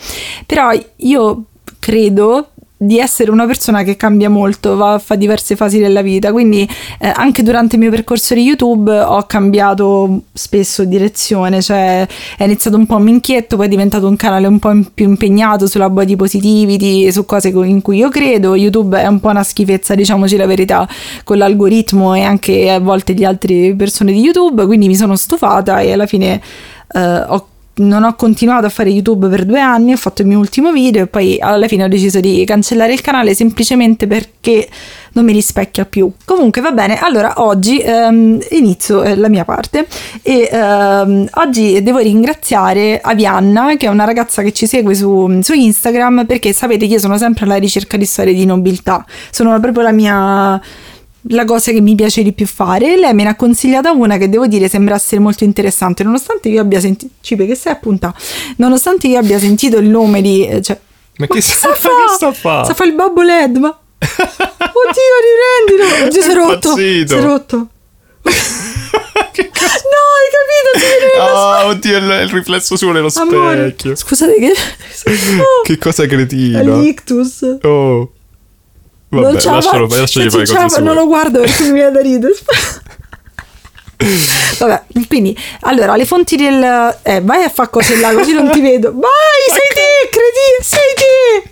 però 0.46 0.70
io 0.96 1.44
credo 1.78 2.50
di 2.80 3.00
essere 3.00 3.32
una 3.32 3.44
persona 3.44 3.82
che 3.82 3.96
cambia 3.96 4.30
molto, 4.30 4.76
va, 4.76 5.00
fa 5.00 5.16
diverse 5.16 5.56
fasi 5.56 5.80
della 5.80 6.00
vita, 6.00 6.30
quindi 6.30 6.66
eh, 7.00 7.12
anche 7.12 7.42
durante 7.42 7.74
il 7.74 7.82
mio 7.82 7.90
percorso 7.90 8.34
di 8.34 8.42
YouTube 8.42 8.96
ho 9.00 9.24
cambiato 9.24 10.22
spesso 10.32 10.84
direzione, 10.84 11.60
cioè 11.60 12.06
è 12.36 12.44
iniziato 12.44 12.76
un 12.76 12.86
po' 12.86 12.98
minchietto, 12.98 13.56
poi 13.56 13.66
è 13.66 13.68
diventato 13.68 14.06
un 14.06 14.14
canale 14.14 14.46
un 14.46 14.60
po' 14.60 14.72
più 14.94 15.08
impegnato 15.08 15.66
sulla 15.66 15.90
body 15.90 16.14
positivity, 16.14 17.10
su 17.10 17.24
cose 17.24 17.48
in 17.48 17.82
cui 17.82 17.96
io 17.96 18.10
credo, 18.10 18.54
YouTube 18.54 19.00
è 19.00 19.06
un 19.08 19.18
po' 19.18 19.30
una 19.30 19.42
schifezza, 19.42 19.96
diciamoci 19.96 20.36
la 20.36 20.46
verità, 20.46 20.88
con 21.24 21.36
l'algoritmo 21.38 22.14
e 22.14 22.22
anche 22.22 22.70
a 22.70 22.78
volte 22.78 23.12
di 23.12 23.24
altre 23.24 23.74
persone 23.74 24.12
di 24.12 24.20
YouTube, 24.20 24.64
quindi 24.66 24.86
mi 24.86 24.94
sono 24.94 25.16
stufata 25.16 25.80
e 25.80 25.92
alla 25.92 26.06
fine 26.06 26.40
eh, 26.92 27.24
ho 27.26 27.48
non 27.78 28.04
ho 28.04 28.14
continuato 28.14 28.66
a 28.66 28.68
fare 28.68 28.90
YouTube 28.90 29.28
per 29.28 29.44
due 29.44 29.60
anni, 29.60 29.92
ho 29.92 29.96
fatto 29.96 30.22
il 30.22 30.28
mio 30.28 30.38
ultimo 30.38 30.72
video 30.72 31.04
e 31.04 31.06
poi 31.06 31.38
alla 31.40 31.66
fine 31.68 31.84
ho 31.84 31.88
deciso 31.88 32.20
di 32.20 32.44
cancellare 32.44 32.92
il 32.92 33.00
canale 33.00 33.34
semplicemente 33.34 34.06
perché 34.06 34.68
non 35.12 35.24
mi 35.24 35.32
rispecchia 35.32 35.84
più. 35.84 36.10
Comunque 36.24 36.60
va 36.60 36.72
bene, 36.72 36.98
allora 36.98 37.34
oggi 37.36 37.80
ehm, 37.80 38.38
inizio 38.50 39.02
eh, 39.02 39.16
la 39.16 39.28
mia 39.28 39.44
parte 39.44 39.86
e 40.22 40.48
ehm, 40.50 41.28
oggi 41.34 41.82
devo 41.82 41.98
ringraziare 41.98 43.00
Avianna 43.00 43.76
che 43.76 43.86
è 43.86 43.88
una 43.88 44.04
ragazza 44.04 44.42
che 44.42 44.52
ci 44.52 44.66
segue 44.66 44.94
su, 44.94 45.40
su 45.42 45.52
Instagram 45.52 46.26
perché 46.26 46.52
sapete 46.52 46.86
che 46.86 46.94
io 46.94 46.98
sono 46.98 47.18
sempre 47.18 47.44
alla 47.44 47.56
ricerca 47.56 47.96
di 47.96 48.04
storie 48.04 48.34
di 48.34 48.44
nobiltà, 48.44 49.04
sono 49.30 49.58
proprio 49.60 49.82
la 49.82 49.92
mia 49.92 50.60
la 51.30 51.44
cosa 51.44 51.72
che 51.72 51.80
mi 51.80 51.94
piace 51.94 52.22
di 52.22 52.32
più 52.32 52.46
fare. 52.46 52.96
Lei 52.96 53.12
me 53.14 53.24
ne 53.24 53.30
ha 53.30 53.36
consigliata 53.36 53.90
una 53.92 54.16
che 54.16 54.28
devo 54.28 54.46
dire 54.46 54.68
sembra 54.68 54.94
essere 54.94 55.20
molto 55.20 55.44
interessante, 55.44 56.02
nonostante 56.04 56.48
io 56.48 56.60
abbia 56.60 56.80
sentito. 56.80 57.12
Cipe, 57.20 57.46
che 57.46 57.54
sei 57.54 57.72
appunta? 57.72 58.14
Nonostante 58.56 59.06
io 59.08 59.18
abbia 59.18 59.38
sentito 59.38 59.78
il 59.78 59.88
nome 59.88 60.22
di. 60.22 60.46
Eh, 60.46 60.62
cioè, 60.62 60.78
Ma, 61.18 61.26
che 61.26 61.40
sta, 61.40 61.72
fa? 61.74 61.88
che 61.88 62.14
sta 62.14 62.32
fa? 62.32 62.64
Sa 62.64 62.74
fa 62.74 62.84
il 62.84 62.94
babbo 62.94 63.22
LED, 63.22 63.56
ma. 63.56 63.68
Oddio, 63.98 65.16
riprendilo! 65.66 66.06
Oddio, 66.06 66.22
si 66.22 66.30
è 66.30 66.34
rotto! 66.34 66.74
Si 66.76 67.14
è 67.14 67.20
rotto! 67.20 67.56
no, 67.56 68.32
hai 70.14 70.28
capito? 70.34 71.20
Ah, 71.20 71.66
oddio, 71.66 71.96
il, 71.98 72.04
il 72.24 72.28
riflesso 72.28 72.76
su 72.76 72.88
nello 72.90 73.10
Amore, 73.14 73.68
specchio. 73.68 73.96
Scusate 73.96 74.34
che... 74.38 74.52
Oh, 75.40 75.62
Che 75.64 75.78
cosa 75.78 76.06
cretina. 76.06 76.60
è 76.60 76.64
l'ictus. 76.64 77.58
Oh. 77.62 78.12
Vabbè, 79.10 79.24
non 79.24 79.32
lascialo, 79.54 79.88
fa- 79.88 79.96
lasciagli 79.96 80.22
non 80.24 80.32
fare 80.32 80.46
cose 80.46 80.68
sue. 80.68 80.82
Non 80.82 80.94
lo 80.94 81.06
guardo 81.06 81.40
perché 81.40 81.62
mi 81.64 81.72
viene 81.72 81.90
da 81.92 82.00
ridere. 82.00 82.34
Vabbè, 84.58 84.82
quindi 85.08 85.36
allora 85.60 85.96
le 85.96 86.04
fonti 86.04 86.36
del. 86.36 86.98
Eh, 87.02 87.20
vai 87.22 87.42
a 87.42 87.48
fare 87.48 87.70
cose 87.70 87.96
là 87.98 88.12
così 88.12 88.32
non 88.32 88.50
ti 88.50 88.60
vedo. 88.60 88.92
Vai, 88.94 89.10
sei 89.48 89.68
te, 89.74 90.08
credi, 90.10 90.62
sei 90.62 90.94
te. 90.94 91.50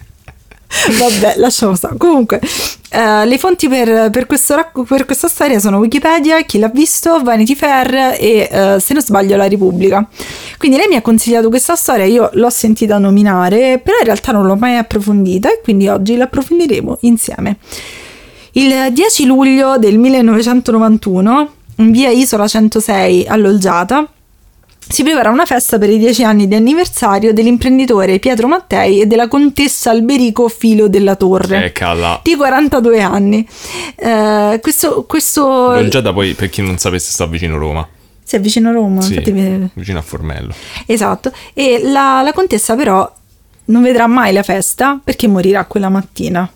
Vabbè, 0.98 1.34
lasciamo 1.36 1.74
stare. 1.74 1.96
Comunque, 1.96 2.40
eh, 2.90 3.26
le 3.26 3.38
fonti 3.38 3.68
per, 3.68 4.10
per 4.10 4.26
questo 4.26 4.54
per 4.86 5.04
questa 5.04 5.28
storia 5.28 5.58
sono 5.58 5.78
Wikipedia, 5.78 6.42
chi 6.42 6.58
l'ha 6.58 6.68
visto, 6.68 7.22
Vanity 7.22 7.54
Fair 7.54 8.16
e 8.18 8.48
eh, 8.50 8.76
se 8.80 8.94
non 8.94 9.02
sbaglio 9.02 9.36
la 9.36 9.48
Repubblica. 9.48 10.06
Quindi 10.58 10.76
lei 10.76 10.88
mi 10.88 10.96
ha 10.96 11.02
consigliato 11.02 11.48
questa 11.48 11.74
storia, 11.74 12.04
io 12.04 12.30
l'ho 12.32 12.50
sentita 12.50 12.98
nominare, 12.98 13.80
però 13.82 13.98
in 13.98 14.04
realtà 14.04 14.32
non 14.32 14.46
l'ho 14.46 14.56
mai 14.56 14.76
approfondita 14.76 15.50
e 15.50 15.60
quindi 15.62 15.88
oggi 15.88 16.16
l'approfondiremo 16.16 16.98
insieme. 17.00 17.56
Il 18.52 18.92
10 18.92 19.26
luglio 19.26 19.76
del 19.76 19.98
1991, 19.98 21.50
in 21.76 21.90
via 21.90 22.08
Isola 22.08 22.46
106 22.48 23.26
a 23.26 23.36
Lolgiata, 23.36 24.08
si 24.88 25.02
prepara 25.02 25.30
una 25.30 25.44
festa 25.46 25.78
per 25.78 25.90
i 25.90 25.98
dieci 25.98 26.22
anni 26.22 26.46
di 26.46 26.54
anniversario 26.54 27.32
dell'imprenditore 27.32 28.18
Pietro 28.18 28.46
Mattei 28.46 29.00
e 29.00 29.06
della 29.06 29.28
contessa 29.28 29.90
Alberico 29.90 30.48
Filo 30.48 30.88
della 30.88 31.16
Torre. 31.16 31.72
Calla. 31.72 32.20
Di 32.22 32.36
42 32.36 33.00
anni. 33.02 33.46
Eh, 33.96 34.58
questo, 34.62 35.04
questo 35.04 35.72
Non 35.74 35.88
già 35.90 36.00
da 36.00 36.12
poi, 36.12 36.34
per 36.34 36.48
chi 36.48 36.62
non 36.62 36.78
sapesse, 36.78 37.10
sta 37.10 37.26
vicino 37.26 37.58
Roma. 37.58 37.86
si 38.22 38.36
è 38.36 38.40
vicino 38.40 38.68
a 38.68 38.72
Roma. 38.72 39.00
Sì, 39.00 39.14
infatti 39.14 39.70
vicino 39.74 39.98
a 39.98 40.02
Formello. 40.02 40.54
Esatto. 40.86 41.32
E 41.52 41.80
la, 41.82 42.22
la 42.22 42.32
contessa 42.32 42.74
però 42.76 43.12
non 43.66 43.82
vedrà 43.82 44.06
mai 44.06 44.32
la 44.32 44.42
festa 44.42 45.00
perché 45.02 45.26
morirà 45.26 45.64
quella 45.64 45.88
mattina. 45.88 46.48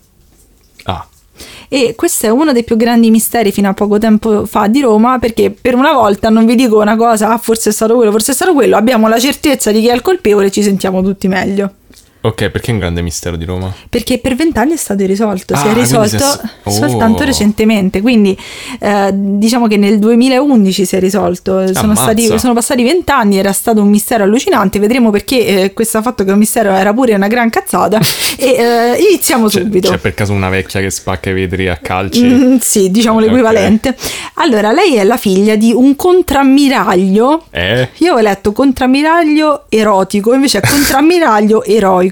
E 1.68 1.94
questo 1.96 2.26
è 2.26 2.28
uno 2.28 2.52
dei 2.52 2.64
più 2.64 2.76
grandi 2.76 3.10
misteri 3.10 3.52
fino 3.52 3.68
a 3.68 3.74
poco 3.74 3.98
tempo 3.98 4.46
fa 4.46 4.66
di 4.66 4.80
Roma, 4.80 5.18
perché 5.18 5.50
per 5.50 5.74
una 5.74 5.92
volta 5.92 6.28
non 6.28 6.46
vi 6.46 6.54
dico 6.54 6.80
una 6.80 6.96
cosa, 6.96 7.30
ah, 7.32 7.38
forse 7.38 7.70
è 7.70 7.72
stato 7.72 7.94
quello, 7.96 8.10
forse 8.10 8.32
è 8.32 8.34
stato 8.34 8.52
quello, 8.54 8.76
abbiamo 8.76 9.08
la 9.08 9.18
certezza 9.18 9.70
di 9.70 9.80
chi 9.80 9.88
è 9.88 9.94
il 9.94 10.02
colpevole 10.02 10.46
e 10.46 10.50
ci 10.50 10.62
sentiamo 10.62 11.02
tutti 11.02 11.28
meglio. 11.28 11.74
Ok, 12.22 12.48
perché 12.50 12.70
è 12.70 12.72
un 12.74 12.78
grande 12.80 13.02
mistero 13.02 13.36
di 13.36 13.44
Roma? 13.44 13.72
Perché 13.88 14.18
per 14.18 14.34
vent'anni 14.34 14.72
è 14.72 14.76
stato 14.76 15.04
risolto, 15.06 15.54
si 15.56 15.60
Ah, 15.62 15.70
è 15.70 15.72
quindi 15.72 15.88
si 15.88 15.96
risolto 15.98 16.40
è- 16.42 16.48
oh. 16.64 16.70
soltanto 16.70 17.24
recentemente, 17.24 18.00
quindi 18.00 18.36
eh, 18.78 19.10
diciamo 19.12 19.66
che 19.66 19.76
nel 19.76 19.98
2011 19.98 20.84
si 20.84 20.96
è 20.96 21.00
risolto, 21.00 21.72
sono, 21.74 21.94
stati, 21.94 22.38
sono 22.38 22.52
passati 22.54 22.82
vent'anni, 22.82 23.38
era 23.38 23.52
stato 23.52 23.80
un 23.80 23.88
mistero 23.88 24.24
allucinante, 24.24 24.78
vedremo 24.78 25.10
perché 25.10 25.46
eh, 25.46 25.72
questo 25.72 26.00
fatto 26.02 26.24
che 26.24 26.30
è 26.30 26.32
un 26.32 26.38
mistero 26.38 26.70
era 26.70 26.92
pure 26.92 27.14
una 27.14 27.28
gran 27.28 27.48
cazzata 27.50 27.98
e 28.38 28.46
eh, 28.46 29.06
iniziamo 29.08 29.48
C'è, 29.48 29.60
subito. 29.60 29.90
c'è 29.90 29.98
per 29.98 30.14
caso 30.14 30.32
una 30.32 30.48
vecchia 30.48 30.80
che 30.80 30.90
spacca 30.90 31.30
i 31.30 31.32
vetri 31.32 31.68
a 31.68 31.76
calci? 31.76 32.24
Mm, 32.24 32.56
sì, 32.58 32.90
diciamo 32.90 33.18
l'equivalente. 33.20 33.96
Allora, 34.34 34.72
lei 34.72 34.96
è 34.96 35.04
la 35.04 35.16
figlia 35.16 35.56
di 35.56 35.72
un 35.72 35.96
contrammiraglio. 35.96 37.44
Eh? 37.50 37.88
Io 37.98 38.14
ho 38.14 38.18
letto 38.20 38.52
contrammiraglio 38.52 39.64
erotico, 39.68 40.32
invece 40.34 40.60
è 40.60 40.68
contrammiraglio 40.68 41.64
eroico. 41.64 42.09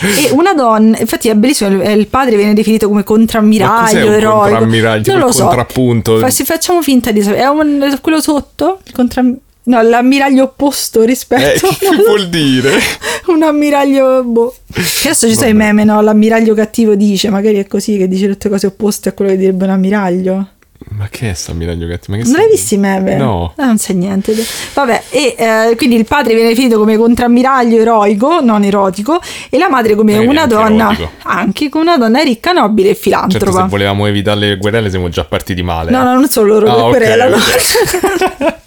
E 0.00 0.30
una 0.32 0.54
donna, 0.54 0.98
infatti 0.98 1.28
è 1.28 1.34
bellissimo, 1.34 1.82
il- 1.82 2.06
padre 2.08 2.36
viene 2.36 2.54
definito 2.54 2.88
come 2.88 3.04
contrammiraglio 3.04 4.12
eroico. 4.12 4.40
contrammiraglio? 4.40 5.12
Non 5.12 5.20
lo 5.26 5.32
so. 5.32 5.44
contrappunto? 5.44 6.18
Fa- 6.18 6.30
facciamo 6.30 6.82
finta 6.82 7.10
di 7.12 7.22
sapere. 7.22 7.42
È 7.42 7.46
un- 7.48 7.98
quello 8.00 8.20
sotto? 8.20 8.80
Il 8.84 8.92
contram- 8.92 9.36
No, 9.66 9.82
l'ammiraglio 9.82 10.44
opposto 10.44 11.02
Eh, 11.02 11.06
rispetto 11.06 11.66
che 11.80 11.88
vuol 12.06 12.28
dire? 12.28 12.70
un 13.26 13.42
ammiraglio 13.42 14.22
boh. 14.22 14.54
Che 14.72 15.08
adesso 15.08 15.26
ci 15.26 15.34
sono 15.34 15.48
i 15.48 15.54
meme, 15.54 15.82
no? 15.82 16.00
L'ammiraglio 16.02 16.54
cattivo 16.54 16.94
dice, 16.94 17.30
magari 17.30 17.56
è 17.56 17.66
così 17.66 17.96
che 17.96 18.06
dice 18.06 18.28
tutte 18.28 18.48
cose 18.48 18.68
opposte 18.68 19.08
a 19.08 19.12
quello 19.12 19.32
che 19.32 19.36
direbbe 19.38 19.64
un 19.64 19.70
ammiraglio. 19.70 20.48
Ma 20.88 21.08
che 21.10 21.30
è 21.30 21.34
sto 21.34 21.50
ammiraglio 21.50 21.88
cattivo? 21.88 22.16
Ma 22.16 22.22
che 22.22 22.28
Non 22.28 22.32
sta- 22.34 22.42
hai 22.44 22.48
visto 22.50 22.74
i 22.74 22.78
meme? 22.78 23.16
No. 23.16 23.52
Ah, 23.56 23.66
non 23.66 23.76
sai 23.76 23.96
niente. 23.96 24.32
Vabbè, 24.72 25.02
e 25.10 25.34
eh, 25.36 25.74
quindi 25.76 25.96
il 25.96 26.04
padre 26.04 26.32
viene 26.34 26.50
definito 26.50 26.78
come 26.78 26.96
contrammiraglio 26.96 27.76
eroico, 27.80 28.40
non 28.40 28.62
erotico, 28.62 29.20
e 29.50 29.58
la 29.58 29.68
madre 29.68 29.94
come 29.96 30.12
Magari 30.12 30.28
una 30.28 30.46
donna, 30.46 30.84
erotico. 30.92 31.10
anche 31.24 31.68
come 31.68 31.84
una 31.84 31.98
donna 31.98 32.20
ricca, 32.22 32.52
nobile 32.52 32.90
e 32.90 32.94
Certo, 32.94 33.02
filantropa. 33.10 33.62
se 33.62 33.68
volevamo 33.68 34.06
evitare 34.06 34.38
le 34.38 34.56
guerrelle 34.56 34.88
siamo 34.88 35.08
già 35.08 35.24
partiti 35.24 35.62
male. 35.62 35.90
No, 35.90 36.04
no, 36.04 36.14
non 36.14 36.28
solo 36.28 36.54
loro 36.60 36.70
Ah, 36.70 36.74
che 36.74 36.80
ok, 36.82 36.88
querelano. 36.90 37.36
ok. 37.36 38.54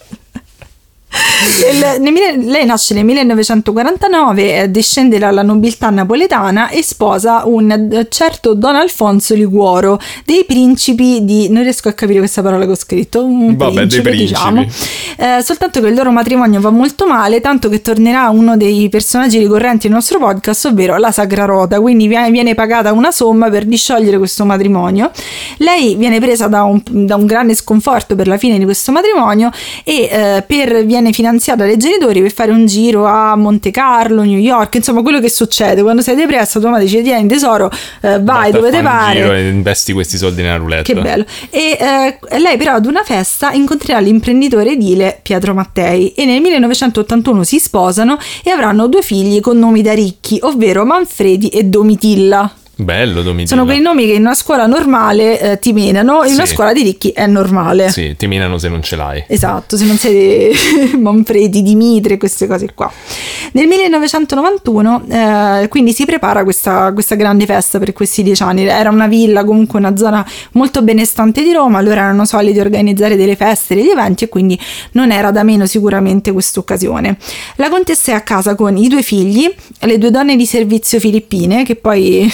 Lei 2.40 2.64
nasce 2.64 2.94
nel 2.94 3.04
1949, 3.04 4.62
eh, 4.62 4.70
discende 4.70 5.18
dalla 5.18 5.42
nobiltà 5.42 5.90
napoletana 5.90 6.68
e 6.68 6.82
sposa 6.82 7.42
un 7.46 7.70
eh, 7.70 8.06
certo 8.08 8.54
Don 8.54 8.76
Alfonso 8.76 9.34
Liguoro, 9.34 9.98
dei 10.24 10.44
principi 10.44 11.24
di... 11.24 11.48
non 11.48 11.62
riesco 11.62 11.88
a 11.88 11.92
capire 11.92 12.20
questa 12.20 12.42
parola 12.42 12.64
che 12.64 12.70
ho 12.70 12.76
scritto, 12.76 13.24
un 13.24 13.56
Vabbè, 13.56 13.72
dei 13.72 13.86
principe, 13.86 14.10
principi. 14.10 14.32
diciamo. 14.32 14.66
Eh, 15.16 15.42
soltanto 15.42 15.80
che 15.80 15.88
il 15.88 15.94
loro 15.94 16.12
matrimonio 16.12 16.60
va 16.60 16.70
molto 16.70 17.06
male, 17.06 17.40
tanto 17.40 17.68
che 17.68 17.82
tornerà 17.82 18.28
uno 18.28 18.56
dei 18.56 18.88
personaggi 18.88 19.38
ricorrenti 19.38 19.88
del 19.88 19.96
nostro 19.96 20.18
podcast, 20.18 20.66
ovvero 20.66 20.96
la 20.96 21.10
Sacra 21.10 21.44
Rota, 21.44 21.80
quindi 21.80 22.06
viene, 22.06 22.30
viene 22.30 22.54
pagata 22.54 22.92
una 22.92 23.10
somma 23.10 23.50
per 23.50 23.64
disciogliere 23.64 24.16
questo 24.18 24.44
matrimonio. 24.44 25.10
Lei 25.58 25.96
viene 25.96 26.20
presa 26.20 26.46
da 26.46 26.62
un, 26.62 26.80
da 26.84 27.16
un 27.16 27.26
grande 27.26 27.54
sconforto 27.54 28.14
per 28.14 28.28
la 28.28 28.38
fine 28.38 28.58
di 28.58 28.64
questo 28.64 28.92
matrimonio 28.92 29.50
e 29.84 30.08
eh, 30.10 30.44
per- 30.46 30.84
viene 30.84 30.99
finanziata 31.12 31.64
dai 31.64 31.76
genitori 31.76 32.20
per 32.20 32.32
fare 32.32 32.52
un 32.52 32.66
giro 32.66 33.06
a 33.06 33.34
Monte 33.36 33.70
Carlo, 33.70 34.22
New 34.22 34.38
York, 34.38 34.74
insomma 34.76 35.02
quello 35.02 35.20
che 35.20 35.30
succede 35.30 35.82
quando 35.82 36.02
sei 36.02 36.14
depressa, 36.14 36.60
tua 36.60 36.70
madre 36.70 36.84
dice 36.84 37.02
tieni 37.02 37.26
tesoro, 37.26 37.70
eh, 38.02 38.20
vai 38.20 38.50
Basta 38.50 38.56
dove 38.58 38.70
te 38.70 38.82
pare. 38.82 39.20
giro 39.20 39.36
investi 39.36 39.92
questi 39.92 40.16
soldi 40.16 40.42
nella 40.42 40.56
roulette. 40.56 40.92
Che 40.92 41.00
bello. 41.00 41.24
E 41.50 41.78
eh, 41.80 42.38
lei 42.38 42.56
però 42.56 42.74
ad 42.74 42.86
una 42.86 43.02
festa 43.02 43.52
incontrerà 43.52 43.98
l'imprenditore 43.98 44.72
edile 44.72 45.18
Pietro 45.22 45.54
Mattei 45.54 46.12
e 46.12 46.24
nel 46.24 46.40
1981 46.40 47.42
si 47.42 47.58
sposano 47.58 48.18
e 48.44 48.50
avranno 48.50 48.86
due 48.86 49.02
figli 49.02 49.40
con 49.40 49.58
nomi 49.58 49.82
da 49.82 49.94
ricchi, 49.94 50.38
ovvero 50.42 50.84
Manfredi 50.84 51.48
e 51.48 51.64
Domitilla. 51.64 52.52
Bello, 52.80 53.22
Domitilla. 53.22 53.48
Sono 53.48 53.64
quei 53.64 53.80
nomi 53.80 54.06
che 54.06 54.12
in 54.12 54.22
una 54.22 54.34
scuola 54.34 54.66
normale 54.66 55.40
eh, 55.40 55.58
ti 55.58 55.72
menano, 55.72 56.24
in 56.24 56.32
una 56.32 56.46
Sì. 56.46 56.54
scuola 56.54 56.72
di 56.72 56.82
ricchi 56.82 57.10
è 57.10 57.26
normale. 57.26 57.90
Sì, 57.90 58.16
ti 58.16 58.26
minano 58.26 58.58
se 58.58 58.68
non 58.68 58.82
ce 58.82 58.96
l'hai. 58.96 59.22
Esatto, 59.26 59.76
se 59.76 59.84
non 59.84 59.96
sei 59.96 60.52
Manfredi, 60.98 61.62
Dimitri, 61.62 62.16
queste 62.18 62.46
cose 62.46 62.72
qua. 62.74 62.90
Nel 63.52 63.66
1991 63.66 65.04
eh, 65.08 65.68
quindi 65.68 65.92
si 65.92 66.04
prepara 66.04 66.42
questa, 66.44 66.92
questa 66.92 67.14
grande 67.16 67.44
festa 67.46 67.78
per 67.78 67.92
questi 67.92 68.22
dieci 68.22 68.42
anni. 68.42 68.64
Era 68.66 68.90
una 68.90 69.06
villa, 69.06 69.44
comunque 69.44 69.78
una 69.78 69.96
zona 69.96 70.26
molto 70.52 70.82
benestante 70.82 71.42
di 71.42 71.52
Roma, 71.52 71.78
allora 71.78 72.02
erano 72.02 72.24
soliti 72.24 72.58
organizzare 72.60 73.16
delle 73.16 73.36
feste, 73.36 73.74
degli 73.74 73.88
eventi 73.90 74.24
e 74.24 74.28
quindi 74.28 74.58
non 74.92 75.10
era 75.10 75.30
da 75.30 75.42
meno 75.42 75.66
sicuramente 75.66 76.32
questa 76.32 76.60
occasione. 76.60 77.16
La 77.56 77.68
contessa 77.68 78.12
è 78.12 78.14
a 78.14 78.20
casa 78.22 78.54
con 78.54 78.76
i 78.76 78.88
due 78.88 79.02
figli, 79.02 79.52
le 79.80 79.98
due 79.98 80.10
donne 80.10 80.36
di 80.36 80.46
servizio 80.46 80.98
filippine, 80.98 81.64
che 81.64 81.76
poi 81.76 82.32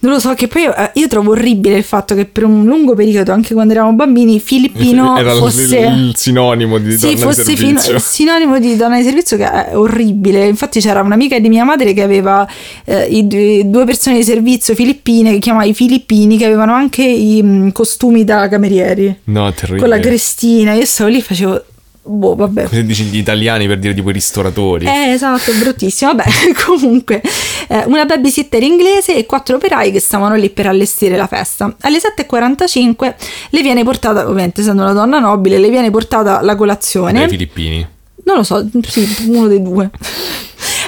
non 0.00 0.12
lo 0.12 0.18
so, 0.18 0.32
che 0.34 0.48
poi 0.48 0.64
eh, 0.64 0.90
io 0.94 1.08
trovo 1.08 1.32
orribile 1.32 1.76
il 1.76 1.84
fatto 1.84 2.14
che 2.14 2.24
per 2.24 2.44
un 2.44 2.64
lungo 2.64 2.94
periodo, 2.94 3.32
anche 3.32 3.52
quando 3.54 3.72
eravamo 3.74 3.94
bambini, 3.94 4.40
filippino 4.40 5.16
Era 5.20 5.32
il- 5.32 5.38
fosse... 5.38 5.76
il, 5.78 6.12
sinonimo 6.16 6.78
di 6.78 6.92
Sì, 6.92 6.98
donna 7.00 7.14
di 7.14 7.20
fosse 7.20 7.42
fino- 7.56 7.78
servizio. 7.78 7.98
sinonimo 7.98 8.58
di 8.58 8.76
donna 8.76 8.96
di 8.96 9.02
servizio 9.04 9.36
che 9.36 9.50
è 9.50 9.76
orribile. 9.76 10.46
Infatti 10.46 10.80
c'era 10.80 11.00
un'amica 11.02 11.38
di 11.38 11.48
mia 11.48 11.64
madre 11.64 11.92
che 11.92 12.02
aveva 12.02 12.48
eh, 12.84 13.04
i 13.10 13.26
due 13.26 13.62
due 13.66 13.84
persone 13.84 14.16
di 14.16 14.24
servizio 14.24 14.74
filippine 14.74 15.32
che 15.32 15.38
chiamava 15.38 15.64
i 15.64 15.74
filippini 15.74 16.36
che 16.38 16.46
avevano 16.46 16.72
anche 16.72 17.02
i 17.02 17.42
mh, 17.42 17.72
costumi 17.72 18.24
da 18.24 18.48
camerieri 18.48 19.14
No, 19.24 19.52
terribile. 19.52 19.80
con 19.80 19.88
la 19.90 19.98
crestina. 20.00 20.72
Io 20.72 20.84
stavo 20.86 21.10
lì 21.10 21.18
e 21.18 21.22
facevo 21.22 21.64
boh, 22.02 22.34
vabbè. 22.34 22.64
Come 22.64 22.80
se 22.80 22.84
dici 22.84 23.04
gli 23.04 23.18
italiani 23.18 23.66
per 23.66 23.78
dire 23.78 23.94
tipo 23.94 24.10
i 24.10 24.12
ristoratori. 24.12 24.86
Eh, 24.86 25.12
esatto, 25.12 25.52
bruttissimo. 25.52 26.14
Vabbè, 26.14 26.30
comunque, 26.64 27.22
eh, 27.68 27.84
una 27.86 28.04
babysitter 28.04 28.62
inglese 28.62 29.16
e 29.16 29.26
quattro 29.26 29.56
operai 29.56 29.92
che 29.92 30.00
stavano 30.00 30.34
lì 30.34 30.50
per 30.50 30.66
allestire 30.66 31.16
la 31.16 31.26
festa. 31.26 31.74
Alle 31.80 31.98
7.45 31.98 33.14
le 33.50 33.62
viene 33.62 33.84
portata, 33.84 34.28
ovviamente 34.28 34.60
essendo 34.60 34.82
una 34.82 34.92
donna 34.92 35.18
nobile, 35.18 35.58
le 35.58 35.70
viene 35.70 35.90
portata 35.90 36.40
la 36.42 36.56
colazione. 36.56 37.12
Dai 37.20 37.28
filippini. 37.28 37.86
Non 38.24 38.36
lo 38.36 38.42
so, 38.42 38.66
sì, 38.82 39.08
uno 39.28 39.46
dei 39.46 39.62
due. 39.62 39.90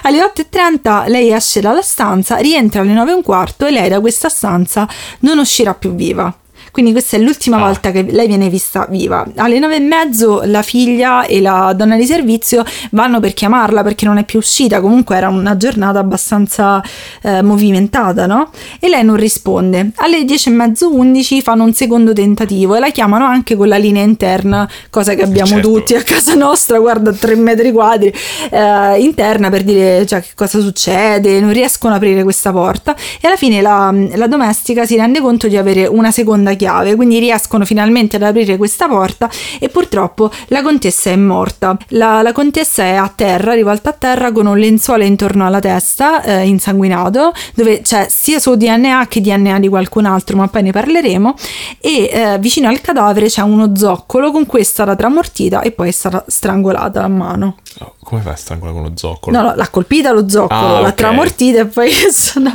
Alle 0.03 0.19
8.30 0.19 1.09
lei 1.09 1.33
esce 1.33 1.61
dalla 1.61 1.83
stanza, 1.83 2.37
rientra 2.37 2.83
alle 2.83 2.93
9.15 2.93 3.67
e 3.67 3.71
lei 3.71 3.89
da 3.89 4.01
questa 4.01 4.29
stanza 4.29 4.89
non 5.21 5.39
uscirà 5.39 5.75
più 5.75 5.95
viva. 5.95 6.35
Quindi 6.73 6.93
questa 6.93 7.17
è 7.19 7.21
l'ultima 7.21 7.59
Ah. 7.59 7.67
volta 7.67 7.91
che 7.91 8.03
lei 8.11 8.27
viene 8.27 8.49
vista 8.49 8.87
viva. 8.89 9.27
Alle 9.37 9.59
9.30 9.61 10.47
la 10.51 10.63
figlia 10.63 11.27
e 11.27 11.41
la 11.43 11.73
donna 11.77 11.97
di 11.97 12.07
servizio 12.07 12.65
vanno 12.93 13.21
per 13.21 13.35
chiamarla 13.35 13.83
perché 13.83 14.07
non 14.07 14.17
è 14.17 14.25
più 14.25 14.39
uscita. 14.39 14.81
Comunque 14.81 15.15
era 15.17 15.29
una 15.29 15.57
giornata 15.59 15.99
abbastanza 15.99 16.83
eh, 17.23 17.43
movimentata, 17.43 18.27
no? 18.27 18.51
E 18.81 18.89
lei 18.89 19.05
non 19.05 19.17
risponde. 19.17 19.91
Alle 19.97 20.23
10.30, 20.25 20.85
11 20.91 21.43
fanno 21.43 21.65
un 21.65 21.75
secondo 21.75 22.13
tentativo 22.15 22.75
e 22.75 22.79
la 22.81 22.89
chiamano 22.91 23.27
anche 23.27 23.55
con 23.55 23.69
la 23.69 23.77
linea 23.77 24.03
interna, 24.03 24.69
cosa 24.91 25.15
che 25.15 25.23
abbiamo 25.23 25.51
Certo. 25.53 25.69
tutti 25.73 25.95
a 25.95 26.03
casa 26.03 26.35
nostra, 26.35 26.79
guarda, 26.79 27.11
a 27.11 27.13
3 27.15 27.35
metri 27.37 27.71
quadri 27.71 28.13
eh, 28.51 28.99
interna 28.99 29.51
per 29.51 29.63
dire 29.63 30.07
cioè, 30.07 30.23
che 30.23 30.31
cosa 30.35 30.59
succede, 30.61 31.39
non 31.41 31.53
riescono 31.53 31.93
ad 31.95 32.01
aprire 32.03 32.23
questa 32.23 32.51
porta 32.51 32.97
e 33.21 33.27
alla 33.27 33.37
fine 33.37 33.61
la, 33.61 33.95
la 34.15 34.27
domestica 34.27 34.87
si 34.87 34.97
rende 34.97 35.21
conto 35.21 35.49
di 35.49 35.57
avere 35.59 35.87
una 35.87 36.11
seconda 36.11 36.55
chiave, 36.63 36.95
quindi 36.95 37.19
riescono 37.19 37.65
finalmente 37.65 38.17
ad 38.17 38.23
aprire 38.23 38.57
questa 38.57 38.87
porta 38.87 39.29
e 39.59 39.69
purtroppo 39.69 40.31
la 40.47 40.63
contessa 40.63 41.11
è 41.11 41.17
morta. 41.17 41.77
La, 41.89 42.23
la 42.23 42.33
contessa 42.33 42.85
è 42.85 42.95
a 42.95 43.13
terra, 43.13 43.53
rivolta 43.53 43.91
a 43.91 43.93
terra 43.93 44.31
con 44.31 44.47
un 44.47 44.57
lenzuolo 44.57 45.03
intorno 45.03 45.45
alla 45.45 45.59
testa, 45.59 46.23
eh, 46.23 46.47
insanguinato, 46.47 47.33
dove 47.55 47.81
c'è 47.81 48.07
sia 48.09 48.39
suo 48.39 48.55
DNA 48.55 49.07
che 49.09 49.21
DNA 49.21 49.59
di 49.59 49.69
qualcun 49.69 50.05
altro, 50.05 50.37
ma 50.37 50.47
poi 50.47 50.63
ne 50.63 50.71
parleremo, 50.71 51.35
e 51.81 52.11
eh, 52.13 52.39
vicino 52.39 52.69
al 52.69 52.81
cadavere 52.81 53.27
c'è 53.27 53.43
uno 53.43 53.75
zoccolo 53.75 54.31
con 54.31 54.47
cui 54.47 54.61
è 54.61 54.65
stata 54.65 54.95
tramortita 54.95 55.63
e 55.63 55.73
poi 55.73 55.89
è 55.89 55.93
stata 55.93 56.25
strangolata 56.29 57.03
a 57.03 57.09
mano. 57.09 57.57
Oh, 57.81 57.95
come 58.05 58.21
fai 58.21 58.33
a 58.35 58.37
strangolare 58.37 58.79
con 58.79 58.89
lo 58.89 58.93
zoccolo? 58.95 59.37
No, 59.37 59.43
no, 59.49 59.55
l'ha 59.57 59.69
colpita 59.69 60.13
lo 60.13 60.29
zoccolo, 60.29 60.77
Ah, 60.77 60.81
l'ha 60.81 60.93
tramortita 60.93 61.61
e 61.61 61.67
poi 61.67 61.89
è 61.91 62.11
stata 62.11 62.53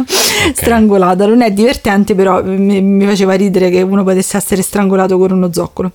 strangolata. 0.54 1.26
Non 1.26 1.42
è 1.42 1.52
divertente, 1.52 2.16
però 2.16 2.44
mi, 2.44 2.82
mi 2.82 3.06
faceva 3.06 3.34
ridere 3.34 3.70
che 3.70 3.82
uno 3.82 3.97
potesse 4.04 4.38
essere 4.38 4.62
strangolato 4.62 5.18
con 5.18 5.32
uno 5.32 5.52
zoccolo. 5.52 5.92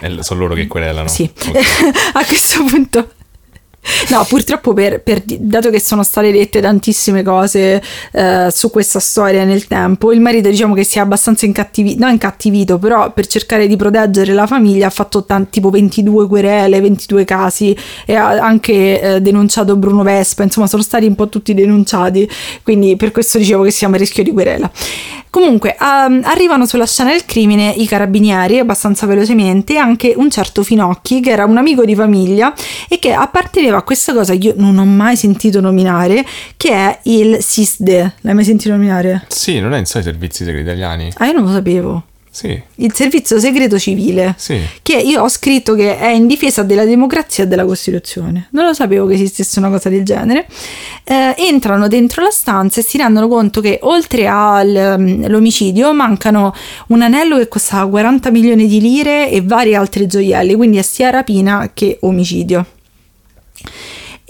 Eh, 0.00 0.22
sono 0.22 0.40
loro 0.40 0.54
che 0.54 0.66
querelano. 0.66 1.08
Sì, 1.08 1.30
Ok. 1.48 1.56
a 2.14 2.24
questo 2.24 2.64
punto. 2.64 3.08
No, 4.10 4.26
purtroppo 4.28 4.74
per, 4.74 5.00
per- 5.02 5.22
dato 5.24 5.70
che 5.70 5.80
sono 5.80 6.02
state 6.02 6.30
dette 6.30 6.60
tantissime 6.60 7.22
cose 7.22 7.82
eh, 8.12 8.48
su 8.50 8.70
questa 8.70 9.00
storia 9.00 9.44
nel 9.44 9.66
tempo, 9.66 10.12
il 10.12 10.20
marito 10.20 10.50
diciamo 10.50 10.74
che 10.74 10.84
si 10.84 10.98
è 10.98 11.00
abbastanza 11.00 11.46
incattivito, 11.46 11.98
non 11.98 12.10
incattivito, 12.10 12.78
però 12.78 13.10
per 13.12 13.26
cercare 13.26 13.66
di 13.66 13.76
proteggere 13.76 14.34
la 14.34 14.46
famiglia 14.46 14.88
ha 14.88 14.90
fatto 14.90 15.24
tan- 15.24 15.48
tipo 15.48 15.70
22 15.70 16.26
querele, 16.28 16.78
22 16.78 17.24
casi 17.24 17.74
e 18.04 18.14
ha 18.14 18.28
anche 18.32 19.00
eh, 19.00 19.20
denunciato 19.22 19.74
Bruno 19.76 20.02
Vespa, 20.02 20.42
insomma 20.42 20.66
sono 20.66 20.82
stati 20.82 21.06
un 21.06 21.14
po' 21.14 21.30
tutti 21.30 21.54
denunciati, 21.54 22.28
quindi 22.62 22.96
per 22.96 23.12
questo 23.12 23.38
dicevo 23.38 23.62
che 23.62 23.70
siamo 23.70 23.94
a 23.94 23.98
rischio 23.98 24.22
di 24.22 24.30
querela. 24.32 24.70
Comunque, 25.30 25.76
ehm, 25.80 26.22
arrivano 26.24 26.66
sulla 26.66 26.86
scena 26.86 27.10
del 27.10 27.24
crimine 27.24 27.70
i 27.70 27.86
carabinieri 27.86 28.58
abbastanza 28.58 29.06
velocemente 29.06 29.74
e 29.74 29.76
anche 29.76 30.12
un 30.16 30.28
certo 30.28 30.64
Finocchi, 30.64 31.20
che 31.20 31.30
era 31.30 31.44
un 31.44 31.56
amico 31.56 31.84
di 31.84 31.94
famiglia 31.94 32.52
e 32.88 32.98
che 32.98 33.12
apparteneva 33.12 33.78
a 33.78 33.82
questa 33.82 34.12
cosa 34.12 34.34
che 34.34 34.48
io 34.48 34.54
non 34.56 34.76
ho 34.78 34.84
mai 34.84 35.16
sentito 35.16 35.60
nominare, 35.60 36.26
che 36.56 36.72
è 36.72 36.98
il 37.04 37.38
SISDE. 37.40 38.14
L'hai 38.22 38.34
mai 38.34 38.44
sentito 38.44 38.72
nominare? 38.72 39.24
Sì, 39.28 39.60
non 39.60 39.72
è 39.72 39.78
in 39.78 39.86
sé 39.86 40.00
i 40.00 40.02
servizi 40.02 40.44
segreti 40.44 40.66
italiani? 40.66 41.12
Ah, 41.18 41.26
io 41.26 41.32
non 41.32 41.44
lo 41.44 41.52
sapevo. 41.52 42.04
Sì, 42.32 42.62
Il 42.76 42.94
servizio 42.94 43.40
segreto 43.40 43.76
civile. 43.76 44.34
sì. 44.38 44.60
Che 44.82 44.96
io 44.96 45.20
ho 45.22 45.28
scritto 45.28 45.74
che 45.74 45.98
è 45.98 46.10
in 46.10 46.28
difesa 46.28 46.62
della 46.62 46.84
democrazia 46.84 47.42
e 47.42 47.48
della 47.48 47.64
Costituzione. 47.64 48.46
Non 48.52 48.66
lo 48.66 48.72
sapevo 48.72 49.06
che 49.06 49.14
esistesse 49.14 49.58
una 49.58 49.68
cosa 49.68 49.88
del 49.88 50.04
genere. 50.04 50.46
Eh, 51.02 51.34
entrano 51.38 51.88
dentro 51.88 52.22
la 52.22 52.30
stanza 52.30 52.80
e 52.80 52.84
si 52.84 52.98
rendono 52.98 53.26
conto 53.26 53.60
che 53.60 53.80
oltre 53.82 54.28
all'omicidio 54.28 55.92
mancano 55.92 56.54
un 56.88 57.02
anello 57.02 57.36
che 57.36 57.48
costava 57.48 57.90
40 57.90 58.30
milioni 58.30 58.68
di 58.68 58.80
lire 58.80 59.28
e 59.28 59.42
vari 59.42 59.74
altri 59.74 60.06
gioielli, 60.06 60.54
quindi 60.54 60.78
è 60.78 60.82
sia 60.82 61.10
rapina 61.10 61.72
che 61.74 61.98
omicidio 62.02 62.64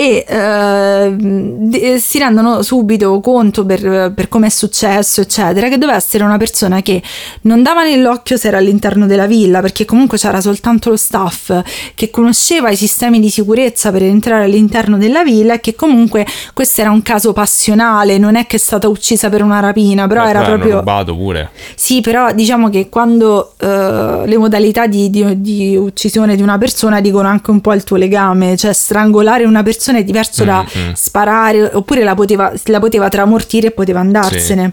e 0.00 0.24
eh, 0.26 1.14
de- 1.14 1.98
si 1.98 2.18
rendono 2.18 2.62
subito 2.62 3.20
conto 3.20 3.66
per, 3.66 4.12
per 4.14 4.28
come 4.30 4.46
è 4.46 4.48
successo 4.48 5.20
eccetera 5.20 5.68
che 5.68 5.76
doveva 5.76 5.98
essere 5.98 6.24
una 6.24 6.38
persona 6.38 6.80
che 6.80 7.02
non 7.42 7.62
dava 7.62 7.82
nell'occhio 7.82 8.38
se 8.38 8.48
era 8.48 8.56
all'interno 8.56 9.04
della 9.06 9.26
villa 9.26 9.60
perché 9.60 9.84
comunque 9.84 10.16
c'era 10.16 10.40
soltanto 10.40 10.88
lo 10.88 10.96
staff 10.96 11.52
che 11.94 12.08
conosceva 12.08 12.70
i 12.70 12.76
sistemi 12.76 13.20
di 13.20 13.28
sicurezza 13.28 13.90
per 13.92 14.04
entrare 14.04 14.44
all'interno 14.44 14.96
della 14.96 15.22
villa 15.22 15.52
e 15.52 15.60
che 15.60 15.74
comunque 15.74 16.24
questo 16.54 16.80
era 16.80 16.90
un 16.90 17.02
caso 17.02 17.34
passionale 17.34 18.16
non 18.16 18.36
è 18.36 18.46
che 18.46 18.56
è 18.56 18.58
stata 18.58 18.88
uccisa 18.88 19.28
per 19.28 19.42
una 19.42 19.60
rapina 19.60 20.06
però 20.06 20.22
Beh, 20.22 20.30
era 20.30 20.42
proprio 20.44 20.78
rubato 20.78 21.14
pure. 21.14 21.50
sì, 21.74 22.00
però 22.00 22.32
diciamo 22.32 22.70
che 22.70 22.88
quando 22.88 23.52
eh, 23.58 24.22
le 24.24 24.38
modalità 24.38 24.86
di, 24.86 25.10
di- 25.10 25.42
di 25.42 25.76
uccisione 25.76 26.36
di 26.36 26.42
una 26.42 26.56
persona 26.56 27.02
dicono 27.02 27.28
anche 27.28 27.50
un 27.50 27.60
po' 27.60 27.74
il 27.74 27.84
tuo 27.84 27.96
legame, 27.98 28.56
cioè 28.56 28.72
strangolare 28.72 29.44
una 29.44 29.62
persona 29.62 29.88
è 29.96 30.04
diverso 30.04 30.44
da 30.44 30.58
Mm, 30.60 30.88
mm. 30.88 30.92
sparare, 30.92 31.70
oppure 31.72 32.02
la 32.04 32.14
poteva, 32.14 32.52
la 32.64 32.78
poteva 32.78 33.08
tramortire 33.08 33.68
e 33.68 33.70
poteva 33.70 34.00
andarsene. 34.00 34.72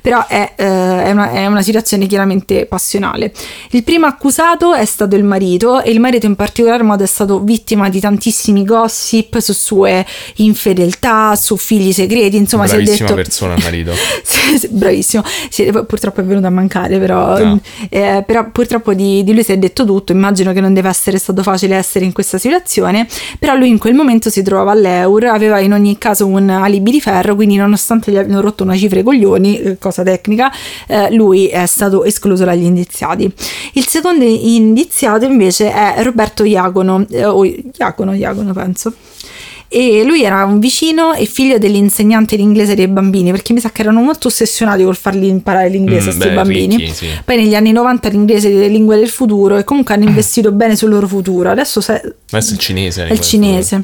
Però 0.00 0.26
è, 0.26 0.52
eh, 0.56 0.64
è 1.04 1.10
una, 1.10 1.30
è 1.30 1.46
una 1.46 1.62
situazione 1.62 2.06
chiaramente 2.06 2.66
passionale. 2.66 3.32
Il 3.70 3.82
primo 3.84 4.06
accusato 4.06 4.74
è 4.74 4.84
stato 4.84 5.14
il 5.16 5.24
marito 5.24 5.82
e 5.82 5.90
il 5.90 6.00
marito 6.00 6.26
in 6.26 6.34
particolar 6.36 6.82
modo 6.82 7.02
è 7.04 7.06
stato 7.06 7.40
vittima 7.40 7.88
di 7.88 8.00
tantissimi 8.00 8.64
gossip 8.64 9.38
su 9.38 9.52
sue 9.52 10.04
infedeltà, 10.36 11.34
su 11.36 11.56
figli 11.56 11.92
segreti, 11.92 12.36
insomma 12.36 12.66
si 12.66 12.74
è 12.74 12.76
Bravissima 12.82 13.08
detto... 13.08 13.14
persona 13.20 13.54
il 13.54 13.62
marito. 13.62 13.92
Sì, 14.26 14.58
sì, 14.58 14.68
bravissimo. 14.68 15.22
Sì, 15.50 15.70
purtroppo 15.86 16.20
è 16.20 16.24
venuto 16.24 16.46
a 16.46 16.50
mancare, 16.50 16.98
però, 16.98 17.38
No. 17.38 17.60
eh, 17.88 18.22
però 18.26 18.50
purtroppo 18.50 18.92
di, 18.94 19.22
di 19.24 19.32
lui 19.32 19.42
si 19.44 19.52
è 19.52 19.58
detto 19.58 19.84
tutto. 19.84 20.12
Immagino 20.12 20.52
che 20.52 20.60
non 20.60 20.72
deve 20.74 20.88
essere 20.88 21.18
stato 21.18 21.42
facile 21.42 21.76
essere 21.76 22.04
in 22.04 22.12
questa 22.12 22.38
situazione. 22.38 23.06
Però 23.38 23.54
lui 23.54 23.68
in 23.68 23.78
quel 23.78 23.94
momento 23.94 24.30
si 24.30 24.42
trovava 24.56 24.72
all'Eur, 24.72 25.24
aveva 25.26 25.58
in 25.60 25.72
ogni 25.72 25.98
caso 25.98 26.26
un 26.26 26.48
alibi 26.48 26.90
di 26.90 27.00
ferro, 27.00 27.34
quindi 27.34 27.56
nonostante 27.56 28.10
gli 28.10 28.16
abbiano 28.16 28.40
rotto 28.40 28.62
una 28.62 28.76
cifra 28.76 28.98
ai 28.98 29.04
coglioni, 29.04 29.60
eh, 29.60 29.78
cosa 29.78 30.02
tecnica, 30.02 30.50
eh, 30.86 31.12
lui 31.14 31.46
è 31.48 31.66
stato 31.66 32.04
escluso 32.04 32.44
dagli 32.44 32.64
indiziati. 32.64 33.30
Il 33.74 33.86
secondo 33.86 34.24
indiziato 34.24 35.24
invece 35.26 35.70
è 35.72 36.02
Roberto 36.02 36.44
Iacono, 36.44 37.04
eh, 37.10 37.24
o 37.26 37.44
Iacono, 37.44 38.14
Iacono 38.14 38.52
penso. 38.52 38.92
E 39.68 40.04
lui 40.04 40.22
era 40.22 40.44
un 40.44 40.60
vicino 40.60 41.12
e 41.12 41.24
figlio 41.26 41.58
dell'insegnante 41.58 42.36
di 42.36 42.42
inglese 42.42 42.76
dei 42.76 42.86
bambini, 42.86 43.32
perché 43.32 43.52
mi 43.52 43.58
sa 43.58 43.70
che 43.70 43.82
erano 43.82 44.00
molto 44.00 44.28
ossessionati 44.28 44.84
col 44.84 44.94
fargli 44.94 45.24
imparare 45.24 45.68
l'inglese 45.68 46.10
a 46.10 46.12
Mm, 46.12 46.16
questi 46.16 46.28
beh, 46.28 46.34
bambini. 46.34 46.76
ricchi, 46.76 46.94
sì. 46.94 47.06
Poi 47.24 47.36
negli 47.36 47.54
anni 47.56 47.72
90 47.72 48.08
l'inglese 48.10 48.48
delle 48.48 48.68
lingue 48.68 48.96
del 48.96 49.08
futuro 49.08 49.56
e 49.58 49.64
comunque 49.64 49.94
hanno 49.94 50.04
investito 50.08 50.52
bene 50.52 50.76
sul 50.76 50.90
loro 50.90 51.08
futuro. 51.08 51.50
Adesso 51.50 51.80
se- 51.80 52.14
Adesso 52.30 52.52
il 52.52 52.58
cinese. 52.60 53.06
è 53.08 53.12
il 53.12 53.20
cinese. 53.20 53.82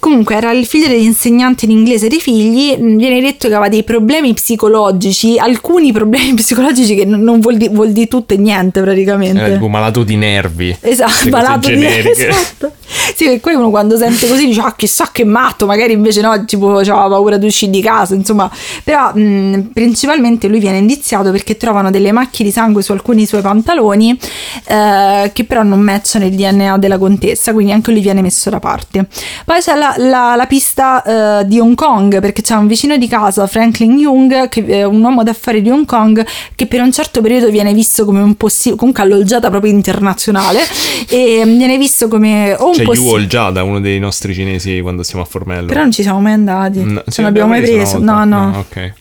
Comunque 0.00 0.34
era 0.34 0.50
il 0.50 0.64
figlio 0.64 0.88
dell'insegnante 0.88 1.66
di 1.66 1.72
inglese 1.72 2.08
dei 2.08 2.20
figli, 2.20 2.74
mh, 2.74 2.96
viene 2.96 3.20
detto 3.20 3.48
che 3.48 3.54
aveva 3.54 3.68
dei 3.68 3.84
problemi 3.84 4.32
psicologici, 4.32 5.38
alcuni 5.38 5.92
problemi 5.92 6.32
psicologici 6.40 6.94
che 6.94 7.04
non, 7.04 7.38
vuol, 7.38 7.58
di- 7.58 7.68
vuol 7.68 7.92
dire 7.92 8.08
tutto 8.08 8.32
e 8.32 8.38
niente 8.38 8.80
praticamente. 8.80 9.38
Era 9.38 9.52
tipo 9.52 9.68
malato 9.68 10.02
di 10.02 10.16
nervi. 10.16 10.74
Esatto, 10.80 11.28
malato 11.28 11.68
di 11.68 11.74
generiche. 11.74 12.28
esatto. 12.28 12.72
Sì, 13.14 13.26
che 13.26 13.38
poi 13.38 13.54
uno 13.54 13.70
quando 13.70 13.96
sente 13.96 14.26
così 14.26 14.46
dice 14.46 14.60
ah 14.60 14.74
chissà 14.74 15.10
che 15.12 15.24
matto, 15.24 15.66
magari 15.66 15.92
invece 15.92 16.22
no, 16.22 16.44
tipo 16.44 16.78
aveva 16.78 17.06
paura 17.08 17.36
di 17.36 17.46
uscire 17.46 17.70
di 17.70 17.82
casa, 17.82 18.14
insomma. 18.14 18.50
Però 18.82 19.14
mh, 19.14 19.70
principalmente 19.74 20.48
lui 20.48 20.58
viene 20.58 20.78
indiziato 20.78 21.30
perché 21.30 21.56
trovano 21.58 21.90
delle 21.90 22.10
macchie 22.10 22.44
di 22.44 22.50
sangue 22.50 22.82
su 22.82 22.92
alcuni 22.92 23.26
suoi 23.26 23.42
pantaloni 23.42 24.18
eh, 24.64 25.30
che 25.32 25.44
però 25.44 25.62
non 25.62 25.80
matchano 25.80 26.24
il 26.24 26.34
DNA 26.34 26.78
della 26.78 26.98
contessa, 26.98 27.52
quindi 27.52 27.72
anche 27.72 27.90
lui 27.90 28.00
viene 28.00 28.22
messo 28.22 28.48
da 28.48 28.58
parte. 28.58 29.06
Poi 29.44 29.60
c'è 29.60 29.74
la 29.74 29.89
la, 29.96 30.08
la- 30.08 30.34
la 30.36 30.46
pista 30.46 31.40
eh, 31.40 31.46
di 31.46 31.58
Hong 31.58 31.74
Kong, 31.74 32.20
perché 32.20 32.42
c'è 32.42 32.54
un 32.54 32.66
vicino 32.66 32.96
di 32.96 33.08
casa, 33.08 33.46
Franklin 33.46 33.98
Young, 33.98 34.48
che 34.48 34.64
è 34.66 34.84
un 34.84 35.02
uomo 35.02 35.22
d'affari 35.22 35.62
di 35.62 35.70
Hong 35.70 35.84
Kong, 35.86 36.24
che 36.54 36.66
per 36.66 36.80
un 36.80 36.92
certo 36.92 37.20
periodo 37.20 37.50
viene 37.50 37.72
visto 37.72 38.04
come 38.04 38.20
un 38.20 38.34
possibile, 38.36 38.76
comunque 38.78 39.02
alloggiata 39.02 39.50
proprio 39.50 39.72
internazionale, 39.72 40.60
e 41.08 41.42
viene 41.46 41.76
visto 41.78 42.08
come 42.08 42.54
o 42.54 42.66
un 42.68 42.72
C'è 42.72 42.80
Yu 42.82 42.86
possibile... 42.86 43.12
Olgiada, 43.14 43.62
uno 43.62 43.80
dei 43.80 43.98
nostri 43.98 44.34
cinesi 44.34 44.80
quando 44.80 45.02
siamo 45.02 45.22
a 45.24 45.26
Formello. 45.26 45.66
Però 45.66 45.80
non 45.80 45.90
ci 45.92 46.02
siamo 46.02 46.20
mai 46.20 46.32
andati, 46.32 46.78
No, 46.80 46.92
non 46.92 47.02
sì, 47.06 47.22
l'abbiamo 47.22 47.48
mai 47.50 47.60
preso. 47.62 47.98
No, 47.98 48.12
volta. 48.14 48.24
no. 48.24 48.52
Ah, 48.54 48.58
ok. 48.58 48.92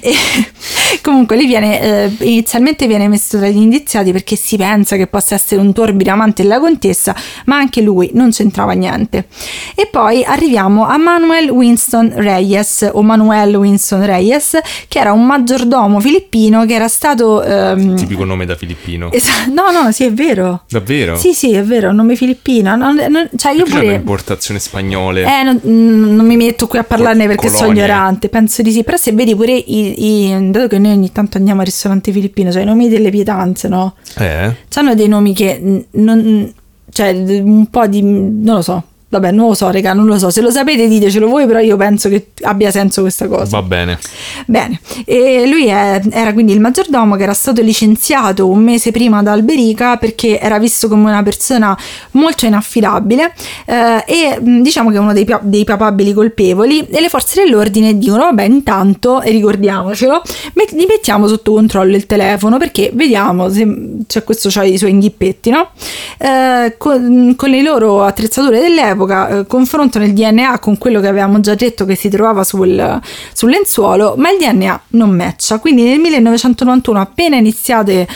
E 0.00 0.12
comunque 1.02 1.36
lì 1.36 1.46
viene 1.46 1.80
eh, 1.80 2.10
inizialmente 2.20 2.86
viene 2.86 3.08
messo 3.08 3.38
tra 3.38 3.48
gli 3.48 3.56
indiziati 3.56 4.12
perché 4.12 4.36
si 4.36 4.56
pensa 4.56 4.96
che 4.96 5.06
possa 5.06 5.34
essere 5.34 5.60
un 5.60 5.72
torbido 5.72 6.10
amante 6.10 6.42
della 6.42 6.58
contessa, 6.60 7.14
ma 7.46 7.56
anche 7.56 7.80
lui 7.80 8.10
non 8.14 8.30
c'entrava 8.30 8.72
niente. 8.72 9.26
E 9.74 9.88
poi 9.90 10.22
arriviamo 10.36 10.86
a 10.86 10.96
Manuel 10.98 11.48
Winston 11.50 12.12
Reyes 12.14 12.88
o 12.92 13.02
Manuel 13.02 13.56
Winston 13.56 14.04
Reyes, 14.04 14.58
che 14.88 14.98
era 14.98 15.12
un 15.12 15.24
maggiordomo 15.26 15.98
filippino 16.00 16.64
che 16.66 16.74
era 16.74 16.88
stato 16.88 17.42
ehm, 17.42 17.96
Tipico 17.96 18.24
nome 18.24 18.44
da 18.46 18.54
filippino. 18.54 19.10
esa- 19.12 19.46
no, 19.52 19.70
no, 19.70 19.90
sì, 19.92 20.04
è 20.04 20.12
vero. 20.12 20.62
Davvero? 20.68 21.16
Sì, 21.16 21.32
sì, 21.32 21.52
è 21.54 21.62
vero, 21.64 21.90
nome 21.92 22.14
filippino. 22.16 22.76
Non- 22.76 22.94
non- 23.08 23.28
cioè, 23.36 23.52
io 23.52 23.64
pure. 23.64 23.86
un'importazione 23.88 24.60
spagnole? 24.60 25.22
Eh, 25.24 25.42
non, 25.42 25.60
non 25.62 26.26
mi 26.26 26.36
metto 26.36 26.66
qui 26.66 26.78
a 26.78 26.84
parlarne 26.84 27.26
perché 27.26 27.48
sono 27.48 27.60
Colonie. 27.68 27.82
ignorante, 27.84 28.28
penso 28.28 28.62
di 28.62 28.70
sì, 28.72 28.84
però 28.84 28.96
se 28.96 29.12
vedi 29.12 29.34
pure 29.34 29.52
i, 29.52 30.28
i- 30.30 30.50
dato 30.50 30.68
che 30.68 30.78
noi 30.78 30.92
ogni 30.92 31.10
tanto 31.12 31.38
andiamo 31.38 31.60
al 31.60 31.66
ristorante 31.66 32.12
filippino, 32.12 32.52
cioè 32.52 32.62
i 32.62 32.66
nomi 32.66 32.88
delle 32.88 33.10
pietanze, 33.10 33.68
no? 33.68 33.94
Eh? 34.18 34.54
Hanno 34.74 34.94
dei 34.94 35.08
nomi 35.08 35.32
che 35.34 35.84
non, 35.90 36.52
cioè 36.92 37.10
un 37.40 37.66
po' 37.70 37.86
di, 37.86 38.02
non 38.02 38.56
lo 38.56 38.62
so, 38.62 38.82
vabbè 39.20 39.32
non 39.32 39.48
lo 39.48 39.54
so 39.54 39.70
raga, 39.70 39.92
non 39.92 40.06
lo 40.06 40.18
so, 40.18 40.30
se 40.30 40.40
lo 40.40 40.50
sapete 40.50 40.88
ditecelo 40.88 41.28
voi, 41.28 41.46
però 41.46 41.58
io 41.60 41.76
penso 41.76 42.08
che 42.08 42.28
abbia 42.42 42.70
senso 42.70 43.00
questa 43.02 43.26
cosa. 43.28 43.60
Va 43.60 43.62
bene. 43.62 43.98
Bene, 44.46 44.80
e 45.04 45.46
lui 45.46 45.66
è- 45.66 46.00
era 46.10 46.32
quindi 46.32 46.52
il 46.52 46.60
maggiordomo 46.60 47.16
che 47.16 47.22
era 47.22 47.34
stato 47.34 47.62
licenziato 47.62 48.48
un 48.48 48.62
mese 48.62 48.90
prima 48.90 49.22
da 49.22 49.32
Alberica 49.32 49.96
perché 49.96 50.38
era 50.38 50.58
visto 50.58 50.88
come 50.88 51.08
una 51.10 51.22
persona 51.22 51.76
molto 52.12 52.46
inaffidabile 52.46 53.32
eh, 53.66 54.04
e 54.06 54.38
diciamo 54.40 54.90
che 54.90 54.96
è 54.96 54.98
uno 55.00 55.12
dei, 55.12 55.26
dei 55.42 55.64
papabili 55.64 56.12
colpevoli 56.12 56.86
e 56.86 57.00
le 57.00 57.08
forze 57.08 57.42
dell'ordine 57.42 57.98
dicono 57.98 58.24
vabbè 58.24 58.44
intanto, 58.44 59.22
e 59.22 59.30
ricordiamocelo, 59.30 60.22
met- 60.54 60.74
gli 60.74 60.86
mettiamo 60.88 61.26
sotto 61.26 61.52
controllo 61.52 61.96
il 61.96 62.06
telefono 62.06 62.58
perché 62.58 62.90
vediamo 62.92 63.48
se 63.48 63.66
cioè 64.06 64.24
questo 64.24 64.48
ha 64.58 64.64
i 64.64 64.78
suoi 64.78 64.90
inghippetti, 64.90 65.50
no? 65.50 65.70
Eh, 66.18 66.74
con, 66.78 67.34
con 67.36 67.50
le 67.50 67.62
loro 67.62 68.02
attrezzature 68.02 68.60
dell'epoca 68.60 69.05
eh, 69.12 69.46
confrontano 69.46 70.04
il 70.04 70.12
DNA 70.12 70.58
con 70.58 70.78
quello 70.78 71.00
che 71.00 71.08
avevamo 71.08 71.40
già 71.40 71.54
detto 71.54 71.84
che 71.84 71.94
si 71.94 72.08
trovava 72.08 72.44
sul, 72.44 73.00
sul 73.32 73.50
lenzuolo, 73.50 74.14
ma 74.16 74.30
il 74.30 74.38
DNA 74.38 74.80
non 74.88 75.10
matcha. 75.10 75.58
Quindi 75.58 75.82
nel 75.84 75.98
1991, 75.98 77.00
appena 77.00 77.36
iniziate, 77.36 78.06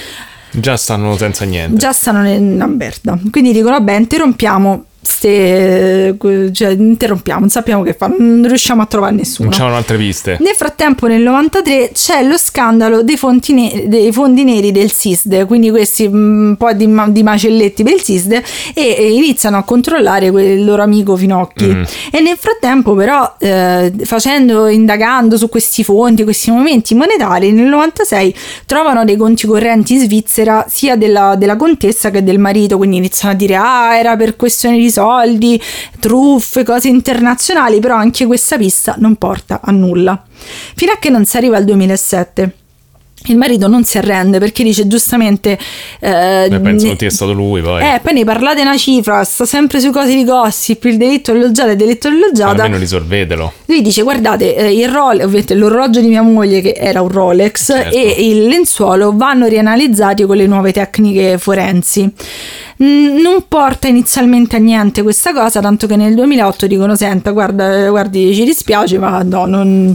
Già 0.53 0.77
stanno 0.77 1.17
senza 1.17 1.45
niente. 1.45 1.77
già 1.77 1.93
stanno 1.93 2.29
in 2.29 2.61
Amberda. 2.61 3.19
Quindi 3.31 3.53
dicono: 3.53 3.77
vabbè, 3.79 3.95
interrompiamo. 3.95 4.85
Ste, 5.03 6.15
cioè, 6.53 6.69
interrompiamo, 6.71 7.41
non 7.41 7.49
sappiamo 7.49 7.83
che 7.83 7.95
fare, 7.95 8.15
non 8.19 8.47
riusciamo 8.47 8.83
a 8.83 8.87
trovare 8.87 9.15
nessuno. 9.15 9.49
Non 9.49 9.59
c'erano 9.59 9.77
altre 9.77 9.97
piste. 9.97 10.37
Nel 10.41 10.55
frattempo, 10.55 11.07
nel 11.07 11.23
93 11.23 11.93
c'è 11.95 12.23
lo 12.23 12.37
scandalo 12.37 13.03
dei, 13.03 13.17
fonti 13.17 13.55
ne- 13.55 13.89
dei 13.89 14.13
fondi 14.13 14.45
neri 14.45 14.73
del 14.73 14.93
SISD, 14.93 15.47
quindi 15.47 15.71
questi 15.71 16.07
mm, 16.07 16.49
un 16.49 16.57
po' 16.57 16.73
di, 16.75 16.87
di 17.09 17.23
macelletti 17.23 17.83
per 17.83 17.95
il 17.95 18.03
SISD, 18.03 18.33
e, 18.33 18.43
e 18.75 19.13
iniziano 19.15 19.57
a 19.57 19.63
controllare 19.63 20.31
quel- 20.31 20.59
il 20.59 20.65
loro 20.67 20.83
amico 20.83 21.17
Finocchi. 21.17 21.67
Mm. 21.67 21.83
E 22.11 22.21
nel 22.21 22.37
frattempo, 22.37 22.95
però, 22.95 23.37
eh, 23.39 23.91
facendo, 24.05 24.69
indagando 24.69 25.39
su 25.39 25.49
questi 25.49 25.83
fondi, 25.83 26.25
questi 26.25 26.51
momenti 26.51 26.95
monetari, 26.95 27.53
nel 27.53 27.67
96 27.67 28.35
trovano 28.67 29.05
dei 29.07 29.17
conti 29.17 29.47
correnti 29.47 29.95
in 29.95 30.01
Svizzera 30.01 30.67
sia 30.69 30.97
della, 30.97 31.37
della 31.37 31.57
contessa 31.57 32.11
che 32.11 32.23
del 32.23 32.39
marito, 32.39 32.77
quindi 32.77 32.99
iniziano 32.99 33.33
a 33.33 33.37
dire: 33.37 33.57
Ah, 33.57 33.97
era 33.97 34.15
per 34.17 34.37
questioni 34.37 34.79
di 34.79 34.90
soldi, 34.91 35.61
truffe, 35.99 36.63
cose 36.65 36.89
internazionali, 36.89 37.81
però 37.81 37.97
anche 37.97 38.27
questa 38.27 38.57
pista 38.57 38.95
non 38.99 39.17
porta 39.17 39.61
a 39.63 39.71
nulla. 39.71 40.23
Fino 40.75 40.93
a 40.93 40.97
che 40.99 41.11
non 41.11 41.25
si 41.25 41.37
arriva 41.37 41.57
al 41.57 41.65
2007. 41.65 42.55
Il 43.27 43.37
marito 43.37 43.69
non 43.69 43.85
si 43.85 43.99
arrende 43.99 44.39
perché 44.39 44.63
dice 44.65 44.87
giustamente... 44.87 45.59
eh, 46.01 46.47
Beh, 46.49 46.61
penso 46.61 46.87
ne- 46.87 46.93
che 46.93 46.99
sia 47.01 47.11
stato 47.11 47.33
lui 47.33 47.61
poi. 47.61 47.83
eh, 47.83 48.01
poi 48.03 48.15
ne 48.15 48.25
parlate 48.25 48.63
una 48.63 48.79
cifra, 48.79 49.23
sta 49.25 49.45
sempre 49.45 49.79
su 49.79 49.91
cose 49.91 50.15
di 50.15 50.25
gossip, 50.25 50.85
il 50.85 50.97
delitto 50.97 51.33
dell'oggiata, 51.33 51.71
il 51.73 51.77
delitto 51.77 52.09
dell'oggiata. 52.09 52.63
Almeno 52.63 52.79
risolvetelo. 52.79 53.53
Lui 53.67 53.83
dice: 53.83 54.03
Guardate, 54.03 54.57
eh, 54.57 54.73
il 54.75 54.89
Rolex, 54.89 55.25
ovviamente 55.25 55.55
l'orologio 55.55 56.01
di 56.01 56.09
mia 56.09 56.23
moglie, 56.23 56.63
che 56.63 56.73
era 56.77 57.03
un 57.03 57.09
Rolex, 57.09 57.67
Certo. 57.67 57.95
e 57.97 58.27
il 58.27 58.47
lenzuolo 58.47 59.13
vanno 59.15 59.47
rianalizzati 59.47 60.25
con 60.25 60.37
le 60.39 60.47
nuove 60.47 60.73
tecniche 60.73 61.37
forensi. 61.37 62.11
Non 62.79 63.45
porta 63.47 63.89
inizialmente 63.89 64.57
a 64.57 64.59
niente 64.59 65.03
questa 65.03 65.35
cosa, 65.35 65.61
tanto 65.61 65.87
che 65.87 65.97
nel 65.97 66.15
2008 66.15 66.67
dicono: 66.67 66.97
Senta, 66.97 67.31
guarda, 67.33 67.85
eh, 67.85 67.89
guardi, 67.91 68.35
ci 68.35 68.45
dispiace, 68.45 68.99
ma 68.99 69.23
no, 69.23 69.45
non. 69.45 69.95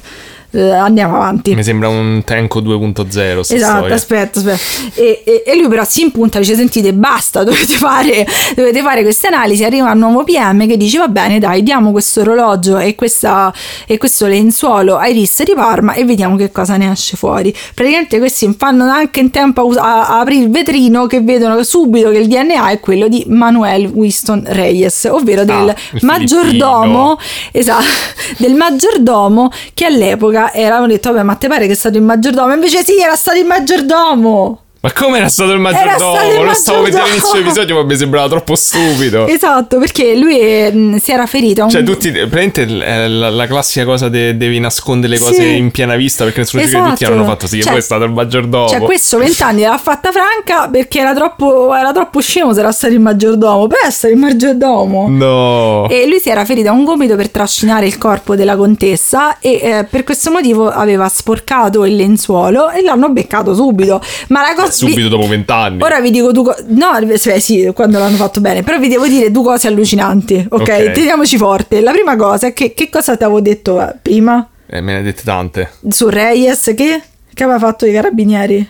Eh, 0.56 0.70
andiamo 0.72 1.16
avanti. 1.16 1.54
Mi 1.56 1.64
sembra 1.64 1.90
un 1.90 2.22
Tenko 2.24 2.62
2.0. 2.62 3.42
sta 3.42 3.56
Esatto, 3.56 3.78
storia. 3.78 3.96
aspetta, 3.96 4.40
aspetta. 4.40 5.02
E, 5.02 5.22
e- 5.26 5.44
e 5.46 5.56
lui 5.58 5.68
però 5.68 5.84
si 5.84 6.02
impunta, 6.02 6.40
dice 6.40 6.56
sentite 6.56 6.94
basta, 6.94 7.44
dovete 7.46 7.74
fare, 7.76 8.26
dovete 8.56 8.82
fare 8.82 9.02
queste 9.04 9.28
analisi, 9.28 9.64
arriva 9.64 9.92
un 9.92 10.00
nuovo 10.00 10.24
PM 10.24 10.66
che 10.68 10.78
dice 10.78 10.98
va 10.98 11.08
bene 11.08 11.40
dai, 11.40 11.64
diamo 11.64 11.92
questo 11.92 12.22
orologio 12.22 12.78
e, 12.78 12.96
questa, 12.96 13.54
e 13.86 13.98
questo 13.98 14.28
lenzuolo 14.28 14.98
ai 14.98 15.14
RIS 15.14 15.44
di 15.44 15.54
Parma 15.56 15.94
e 15.94 16.06
vediamo 16.06 16.36
che 16.36 16.52
cosa 16.52 16.78
ne 16.78 16.92
esce 16.92 17.18
fuori. 17.18 17.54
Praticamente 17.74 18.18
questi 18.20 18.54
fanno 18.58 18.86
anche 18.86 19.20
in 19.20 19.32
tempo 19.32 19.70
a, 19.78 20.08
a- 20.08 20.20
aprire 20.20 20.44
il 20.44 20.50
vetrino 20.52 21.06
che 21.08 21.22
vedono 21.22 21.62
subito 21.64 22.10
che 22.12 22.18
il 22.20 22.28
DNA 22.28 22.70
è 22.70 22.80
quello 22.80 23.08
di 23.08 23.24
Manuel 23.28 23.86
Winston 23.88 24.44
Reyes, 24.46 25.08
ovvero 25.12 25.44
del 25.44 25.70
Ah, 25.70 25.76
il 25.94 26.00
maggiordomo 26.04 27.18
esatto, 27.52 27.84
del 28.38 28.54
maggiordomo 28.56 29.52
che 29.74 29.86
all'epoca 29.86 30.45
era, 30.54 30.78
hanno 30.78 30.88
detto 30.88 31.12
vabbè 31.12 31.24
ma 31.24 31.36
te 31.36 31.48
pare 31.48 31.66
che 31.68 31.74
è 31.74 31.76
stato 31.76 31.98
il 31.98 32.04
maggiordomo? 32.04 32.54
Invece 32.54 32.84
sì 32.84 33.00
era 33.00 33.16
stato 33.16 33.38
il 33.38 33.46
maggiordomo 33.46 34.65
Ma 34.86 34.92
come 34.94 35.18
era 35.18 35.30
stato 35.30 35.52
il 35.52 35.60
stato 35.60 35.78
maggiordomo? 35.84 36.40
il 36.42 36.46
Lo 36.46 36.54
stavo 36.54 36.82
vedendo 36.84 37.06
all'inizio 37.06 37.34
dell'episodio, 37.34 37.76
ma 37.76 37.84
mi 37.84 37.96
sembrava 37.98 38.28
troppo 38.28 38.56
stupido. 38.56 39.26
esatto 39.28 39.80
perché 39.80 40.16
lui 40.16 40.40
eh, 40.40 40.98
si 41.02 41.12
era 41.12 41.26
ferito 41.26 41.64
un 41.64 41.70
Cioè, 41.70 41.82
tutti, 41.84 42.12
praticamente 42.12 42.62
eh, 42.62 43.08
la, 43.10 43.30
la 43.32 43.48
classica 43.48 43.84
cosa 43.84 44.10
de- 44.10 44.38
devi 44.38 44.60
nascondere 44.60 45.14
le 45.14 45.20
cose 45.20 45.34
Sì. 45.42 45.58
in 45.58 45.72
piena 45.72 45.96
vista 45.96 46.24
perché 46.24 46.42
nessuno 46.42 46.62
ci 46.62 46.70
crede, 46.70 46.84
tutti 46.90 47.04
Esatto. 47.04 47.18
hanno 47.20 47.28
fatto 47.30 47.48
sì, 47.48 47.62
Cioè- 47.62 47.72
poi 47.72 47.80
è 47.80 47.84
stato 47.84 48.04
il 48.04 48.12
maggiordomo. 48.12 48.68
Cioè, 48.68 48.80
questo 48.82 49.18
vent'anni 49.18 49.62
l'ha 49.62 49.80
fatta 49.82 50.12
franca 50.12 50.70
perché 50.70 51.00
era 51.00 51.16
troppo, 51.16 51.74
era 51.74 51.92
troppo 51.92 52.20
scemo 52.22 52.54
se 52.54 52.60
era 52.60 52.72
stato 52.72 52.94
il 52.94 53.00
maggiordomo. 53.00 53.66
Però 53.68 53.82
è 53.88 53.90
stato 53.92 54.14
il 54.14 54.20
maggiordomo. 54.20 55.08
No. 55.10 55.88
E 55.90 56.08
lui 56.08 56.20
si 56.20 56.30
era 56.30 56.46
ferito 56.46 56.70
a 56.70 56.74
un 56.74 56.84
gomito 56.84 57.16
per 57.16 57.30
trascinare 57.30 57.88
il 57.88 57.98
corpo 57.98 58.36
della 58.36 58.56
contessa 58.56 59.40
e 59.40 59.60
eh, 59.64 59.86
per 59.90 60.04
questo 60.04 60.30
motivo 60.32 60.70
aveva 60.70 61.08
sporcato 61.10 61.86
il 61.86 61.96
lenzuolo 61.96 62.70
e 62.70 62.84
l'hanno 62.84 63.10
beccato 63.10 63.56
subito. 63.56 64.00
Ma 64.28 64.42
la 64.42 64.54
cosa... 64.54 64.72
Subito 64.76 65.08
dopo 65.08 65.28
vent'anni. 65.28 65.82
Ora 65.82 66.00
vi 66.00 66.12
dico 66.12 66.32
due 66.32 66.44
cose. 66.44 66.66
No, 66.70 66.90
cioè, 67.18 67.40
sì, 67.40 67.72
quando 67.74 68.00
l'hanno 68.00 68.18
fatto 68.18 68.42
bene. 68.42 68.64
Però 68.64 68.78
vi 68.80 68.88
devo 68.88 69.08
dire 69.08 69.32
due 69.32 69.44
cose 69.44 69.68
allucinanti. 69.68 70.46
Ok, 70.50 70.62
Ok. 70.62 70.92
teniamoci 70.92 71.38
forte. 71.38 71.82
La 71.82 71.92
prima 71.92 72.16
cosa 72.16 72.48
è 72.48 72.54
che, 72.54 72.74
che 72.74 72.90
cosa 72.90 73.16
ti 73.18 73.24
avevo 73.24 73.42
detto 73.42 73.82
eh, 73.82 73.96
prima 74.02 74.48
Eh, 74.68 74.82
me 74.82 74.94
ne 74.94 75.00
ha 75.00 75.02
dette 75.02 75.24
tante. 75.24 75.72
su 75.90 76.10
Reyes? 76.10 76.74
Che, 76.76 77.02
che 77.34 77.44
aveva 77.44 77.60
fatto 77.60 77.86
i 77.86 77.92
carabinieri? 77.94 78.70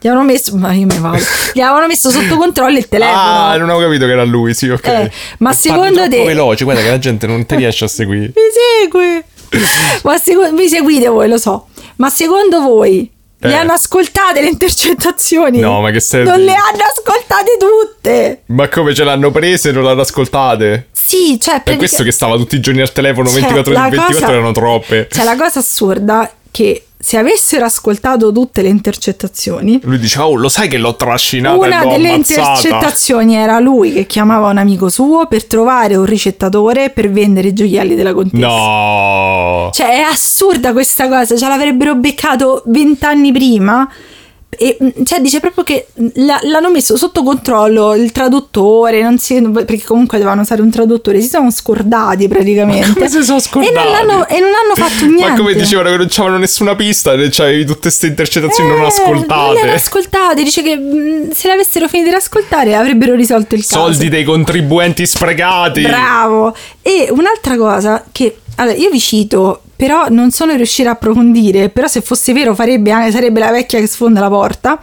Gli 0.00 0.08
avevano 0.08 0.26
messo. 0.32 0.56
Ma 0.56 0.72
io 0.72 0.86
mi 0.86 0.98
vado. 0.98 1.22
Gli 1.52 1.60
avevano 1.60 1.86
messo 1.86 2.10
sotto 2.10 2.36
controllo 2.36 2.76
il 2.76 2.88
telefono. 2.88 3.16
Ah, 3.20 3.56
non 3.56 3.68
avevo 3.70 3.84
capito 3.86 4.04
che 4.06 4.10
era 4.12 4.24
lui, 4.24 4.52
sì, 4.52 4.68
ok. 4.68 4.86
Eh, 4.86 5.10
ma 5.38 5.50
E 5.52 5.54
secondo 5.54 6.08
te- 6.08 6.24
veloce, 6.24 6.64
guarda 6.64 6.82
che 6.82 6.88
la 6.88 6.98
gente 6.98 7.26
non 7.28 7.46
ti 7.46 7.54
riesce 7.56 7.84
a 7.84 7.88
seguire. 7.88 8.32
Mi 8.34 8.82
segue. 8.82 9.24
Ma 10.02 10.16
seco- 10.18 10.50
mi 10.52 10.66
seguite 10.66 11.06
voi, 11.08 11.28
lo 11.28 11.38
so. 11.38 11.66
Ma 11.96 12.08
secondo 12.10 12.60
voi 12.62 13.08
le 13.48 13.52
Eh. 13.52 13.56
hanno 13.56 13.72
ascoltate 13.72 14.40
le 14.40 14.48
intercettazioni? 14.48 15.58
No, 15.58 15.80
ma 15.80 15.90
che 15.90 16.00
stai- 16.00 16.24
Non 16.24 16.40
le 16.40 16.52
hanno 16.52 16.82
ascoltate 16.94 17.56
tutte. 17.58 18.42
Ma 18.46 18.68
come 18.68 18.94
ce 18.94 19.04
l'hanno 19.04 19.30
prese 19.30 19.70
e 19.70 19.72
non 19.72 19.84
l'hanno 19.84 20.02
ascoltate? 20.02 20.88
Sì, 20.92 21.38
cioè 21.40 21.54
Per 21.54 21.62
pratica- 21.62 21.76
questo 21.76 22.02
che 22.04 22.12
stava 22.12 22.36
tutti 22.36 22.56
i 22.56 22.60
giorni 22.60 22.80
al 22.80 22.92
telefono 22.92 23.28
Cioè, 23.28 23.40
24 23.40 23.72
ore 23.72 23.80
su 23.80 23.90
24 23.90 24.18
cosa- 24.20 24.32
erano 24.32 24.52
troppe. 24.52 25.08
Cioè, 25.10 25.24
la 25.24 25.36
cosa 25.36 25.58
assurda 25.58 26.32
che 26.50 26.84
se 27.04 27.18
avessero 27.18 27.64
ascoltato 27.64 28.30
tutte 28.30 28.62
le 28.62 28.68
intercettazioni, 28.68 29.80
Lui 29.82 29.98
dice, 29.98 30.20
oh, 30.20 30.36
lo 30.36 30.48
sai 30.48 30.68
che 30.68 30.78
l'ho 30.78 30.94
trascinata 30.94 31.56
una 31.56 31.84
delle 31.84 32.12
ammazzata. 32.12 32.58
intercettazioni 32.60 33.34
era 33.34 33.58
lui 33.58 33.92
che 33.92 34.06
chiamava 34.06 34.48
un 34.48 34.58
amico 34.58 34.88
suo 34.88 35.26
per 35.26 35.44
trovare 35.46 35.96
un 35.96 36.04
ricettatore 36.04 36.90
per 36.90 37.10
vendere 37.10 37.48
i 37.48 37.52
gioielli 37.54 37.96
della 37.96 38.14
contessa. 38.14 38.46
No. 38.46 39.70
Cioè, 39.72 39.88
è 39.88 39.98
assurda 39.98 40.70
questa 40.72 41.08
cosa, 41.08 41.36
ce 41.36 41.48
l'avrebbero 41.48 41.96
beccato 41.96 42.62
vent'anni 42.66 43.32
prima. 43.32 43.92
E 44.54 44.76
mm, 44.82 45.04
cioè 45.04 45.20
dice 45.22 45.40
proprio 45.40 45.64
che 45.64 45.86
la- 46.16 46.38
l'hanno 46.42 46.70
messo 46.70 46.98
sotto 46.98 47.22
controllo 47.22 47.94
il 47.94 48.12
traduttore, 48.12 49.00
non 49.02 49.16
si- 49.18 49.40
perché 49.40 49.82
comunque 49.82 50.18
dovevano 50.18 50.42
usare 50.42 50.60
un 50.60 50.70
traduttore, 50.70 51.22
si 51.22 51.28
sono 51.28 51.50
scordati 51.50 52.28
praticamente. 52.28 52.92
come 52.92 53.08
si 53.08 53.22
sono 53.24 53.40
scordati? 53.40 53.72
E 53.72 53.74
non, 53.76 53.90
l'hanno, 53.90 54.28
e 54.28 54.38
non 54.40 54.50
hanno 54.52 54.74
fatto 54.74 55.06
niente. 55.06 55.30
Ma 55.30 55.36
come 55.36 55.54
dicevano 55.54 55.90
che 55.90 55.96
non 55.96 56.06
c'avevano 56.10 56.38
nessuna 56.38 56.76
pista, 56.76 57.14
c'avevi 57.16 57.64
tutte 57.64 57.80
queste 57.80 58.08
intercettazioni 58.08 58.68
non 58.68 58.82
Eh, 58.82 58.86
ascoltate. 58.86 59.54
Non 59.58 59.66
le 59.66 59.72
ascoltate, 59.74 60.42
dice 60.42 60.62
che 60.62 60.76
mm, 60.76 61.30
se 61.30 61.48
l'avessero 61.48 61.88
finito 61.88 62.10
di 62.10 62.14
ascoltare 62.16 62.74
avrebbero 62.74 63.14
risolto 63.14 63.54
il 63.54 63.62
caso. 63.66 63.80
Soldi 63.86 64.10
dei 64.10 64.24
contribuenti 64.24 65.06
sprecati. 65.06 65.80
Bravo! 65.80 66.54
E 66.82 67.08
un'altra 67.10 67.56
cosa 67.56 68.04
che 68.12 68.36
allora, 68.56 68.76
io 68.76 68.90
vi 68.90 69.00
cito, 69.00 69.62
però 69.74 70.06
non 70.08 70.30
sono 70.30 70.54
riuscita 70.54 70.90
a 70.90 70.92
approfondire, 70.92 71.68
però 71.68 71.86
se 71.86 72.00
fosse 72.00 72.32
vero 72.32 72.54
farebbe 72.54 72.92
sarebbe 73.10 73.40
la 73.40 73.50
vecchia 73.50 73.80
che 73.80 73.86
sfonda 73.86 74.20
la 74.20 74.28
porta, 74.28 74.78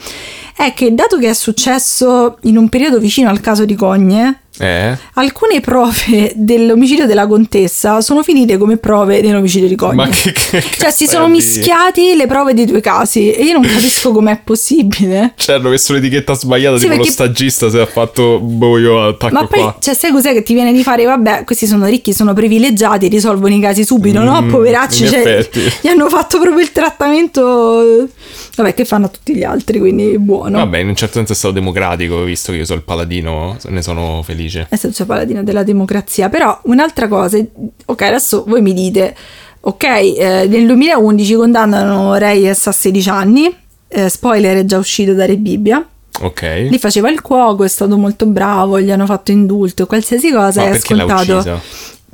è 0.55 0.73
che 0.73 0.93
dato 0.93 1.17
che 1.17 1.29
è 1.29 1.34
successo 1.34 2.38
in 2.41 2.58
un 2.58 2.67
periodo 2.67 2.99
vicino 2.99 3.29
al 3.29 3.39
caso 3.39 3.65
di 3.65 3.75
Cogne, 3.75 4.41
Eh? 4.62 4.98
alcune 5.13 5.62
prove 5.62 6.34
dell'omicidio 6.36 7.06
della 7.06 7.28
contessa 7.28 8.02
sono 8.02 8.24
finite 8.24 8.58
come 8.58 8.78
prove 8.78 9.22
dell'omicidio 9.22 9.67
di 9.67 9.76
Cogne. 9.76 9.95
Ma 9.95 10.08
che, 10.10 10.32
che 10.34 10.62
cioè 10.78 10.91
si 10.91 11.08
sono 11.08 11.28
mischiati 11.30 12.15
le 12.15 12.28
prove 12.28 12.54
dei 12.54 12.65
due 12.65 12.82
casi 12.82 13.32
e 13.32 13.43
io 13.43 13.54
non 13.54 13.62
capisco 13.62 14.12
com'è 14.12 14.39
possibile. 14.43 15.34
Cioè, 15.36 15.56
hanno 15.56 15.69
messo 15.69 15.93
l'etichetta 15.93 16.34
sbagliata, 16.34 16.76
Sì, 16.78 16.82
tipo 16.84 16.95
lo 16.95 17.00
perché- 17.00 17.12
stagista 17.13 17.69
si 17.69 17.78
è 17.78 17.86
fatto 17.86 18.39
boh 18.39 18.78
io 18.78 19.08
attacco 19.08 19.34
Ma 19.34 19.45
poi, 19.48 19.60
qua. 19.62 19.78
cioè, 19.80 19.93
sai 19.93 20.12
cos'è 20.12 20.34
che 20.34 20.43
ti 20.43 20.54
viene 20.54 20.74
di 20.74 20.84
fare? 20.84 21.06
Vabbè, 21.06 21.43
questi 21.45 21.65
sono 21.65 21.86
ricchi, 21.86 22.13
sono 22.13 22.34
privilegiati, 22.34 23.08
risolvono 23.08 23.54
i 23.54 23.60
casi 23.60 23.86
subito, 23.86 24.19
no? 24.22 24.41
Mm, 24.41 24.50
Poveracci, 24.50 25.04
in 25.04 25.10
cioè, 25.10 25.19
effetti. 25.19 25.62
gli 25.82 25.88
hanno 25.88 26.10
fatto 26.10 26.39
proprio 26.39 26.62
il 26.63 26.72
trattamento. 26.72 28.08
Vabbè, 28.56 28.74
che 28.74 28.84
fanno 28.86 29.06
a 29.06 29.10
tutti 29.10 29.36
gli 29.36 29.43
altri, 29.43 29.80
quindi 29.80 30.17
buono. 30.19 30.58
Vabbè, 30.58 30.80
in 30.80 30.89
un 30.89 30.95
certo 30.95 31.15
senso 31.17 31.32
è 31.34 31.36
stato 31.36 31.54
democratico, 31.54 32.24
visto 32.24 32.52
che 32.52 32.58
io 32.60 32.65
sono 32.65 32.80
il 32.80 32.84
paladino, 32.86 33.58
ne 33.67 33.82
sono 33.82 34.22
felice. 34.24 34.48
Essere 34.69 34.93
paladino 35.05 35.43
della 35.43 35.63
democrazia. 35.63 36.29
Però, 36.29 36.59
un'altra 36.63 37.07
cosa, 37.07 37.38
ok, 37.85 38.01
adesso 38.01 38.43
voi 38.47 38.62
mi 38.62 38.73
dite, 38.73 39.15
ok, 39.62 39.83
eh, 39.83 40.47
nel 40.47 40.65
2011 40.65 41.33
condannano 41.35 42.15
Reyes 42.15 42.67
a 42.67 42.71
16 42.71 43.09
anni. 43.09 43.55
eh, 43.91 44.09
spoiler 44.09 44.57
è 44.57 44.65
già 44.65 44.77
uscito 44.77 45.13
da 45.13 45.25
Re 45.25 45.38
Bibbia. 45.38 45.85
Ok. 46.21 46.67
Lì 46.69 46.77
faceva 46.77 47.09
il 47.09 47.21
cuoco, 47.21 47.63
è 47.63 47.67
stato 47.67 47.97
molto 47.97 48.25
bravo, 48.25 48.79
gli 48.79 48.91
hanno 48.91 49.05
fatto 49.05 49.31
indulto, 49.31 49.88
qualsiasi 49.88 50.31
cosa 50.31 50.63
Ma 50.63 50.69
è 50.69 50.79
scontato. 50.79 51.62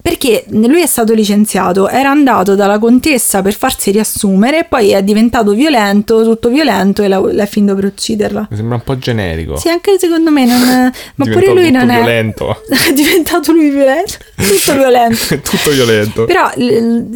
Perché 0.05 0.45
lui 0.49 0.83
è 0.83 0.85
stato 0.85 1.15
licenziato, 1.15 1.89
era 1.89 2.11
andato 2.11 2.53
dalla 2.53 2.77
contessa 2.77 3.41
per 3.41 3.55
farsi 3.55 3.89
riassumere 3.89 4.59
e 4.59 4.63
poi 4.65 4.91
è 4.91 5.01
diventato 5.01 5.53
violento, 5.53 6.23
tutto 6.23 6.49
violento 6.49 7.01
e 7.01 7.07
l'ha, 7.07 7.19
l'ha 7.19 7.45
finito 7.47 7.73
per 7.73 7.85
ucciderla. 7.85 8.45
Mi 8.51 8.55
sembra 8.55 8.75
un 8.75 8.83
po' 8.83 8.99
generico. 8.99 9.57
Sì, 9.57 9.69
anche 9.69 9.97
secondo 9.97 10.29
me 10.29 10.45
non 10.45 10.61
è... 10.61 10.91
Ma 11.15 11.25
pure 11.25 11.51
lui 11.51 11.71
non 11.71 11.89
è... 11.89 11.95
violento. 11.95 12.55
è 12.69 12.91
diventato 12.93 13.51
lui 13.51 13.71
violento, 13.71 14.17
tutto 14.35 14.77
violento. 14.77 15.39
Tutto 15.41 15.71
violento. 15.71 16.25
Però 16.25 16.51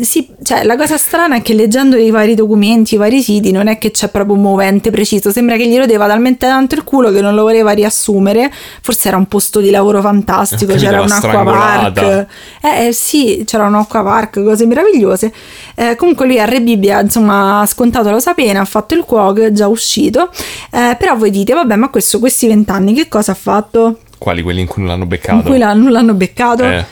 sì, 0.02 0.28
cioè, 0.42 0.64
la 0.64 0.76
cosa 0.76 0.98
strana 0.98 1.36
è 1.36 1.42
che 1.44 1.54
leggendo 1.54 1.96
i 1.96 2.10
vari 2.10 2.34
documenti, 2.34 2.96
i 2.96 2.98
vari 2.98 3.22
siti, 3.22 3.52
non 3.52 3.68
è 3.68 3.78
che 3.78 3.92
c'è 3.92 4.10
proprio 4.10 4.36
un 4.36 4.42
movente 4.42 4.90
preciso. 4.90 5.32
Sembra 5.32 5.58
che 5.58 5.68
gli 5.68 5.78
rodeva 5.78 6.08
talmente 6.08 6.48
tanto 6.48 6.74
il 6.74 6.84
culo 6.84 7.12
che 7.12 7.22
non 7.22 7.36
lo 7.36 7.44
voleva 7.44 7.72
riassumere. 7.72 8.52
Forse 8.82 9.10
era 9.10 9.18
un 9.18 9.28
posto 9.28 9.60
di 9.60 9.70
lavoro 9.70 10.02
fantastico, 10.02 10.74
c'era 10.74 11.02
un 11.02 11.12
acquapark. 11.12 11.92
strangolata. 11.92 12.28
Eh, 12.62 12.79
eh, 12.88 12.92
sì, 12.94 13.44
c'era 13.46 13.66
un 13.66 13.76
acquapark, 13.76 14.44
cose 14.44 14.66
meravigliose. 14.66 15.34
Eh, 15.76 15.96
comunque 15.96 16.26
lui 16.26 16.40
a 16.40 16.46
Re 16.46 16.62
Bibbia, 16.62 17.02
insomma, 17.02 17.62
ha 17.62 17.66
scontato 17.66 18.10
la 18.10 18.20
sua 18.20 18.34
pena, 18.34 18.62
ha 18.62 18.66
fatto 18.66 18.94
il 18.94 19.04
cuoco, 19.04 19.42
è 19.44 19.52
già 19.52 19.68
uscito. 19.68 20.30
Eh, 20.72 20.96
però 21.00 21.16
voi 21.16 21.30
dite, 21.32 21.54
vabbè, 21.54 21.76
ma 21.76 21.90
questo, 21.90 22.20
questi 22.20 22.48
vent'anni 22.48 22.94
che 22.94 23.08
cosa 23.08 23.32
ha 23.32 23.36
fatto? 23.36 24.00
Quali? 24.18 24.42
Quelli 24.42 24.62
in 24.62 24.68
cui 24.68 24.82
non 24.82 24.92
l'hanno 24.92 25.04
In 25.04 25.10
beccato? 25.10 25.42
cui 25.50 25.58
l'hanno- 25.58 25.84
non 25.84 25.92
l'hanno 25.92 26.14
beccato? 26.14 26.64
Eh. 26.64 26.86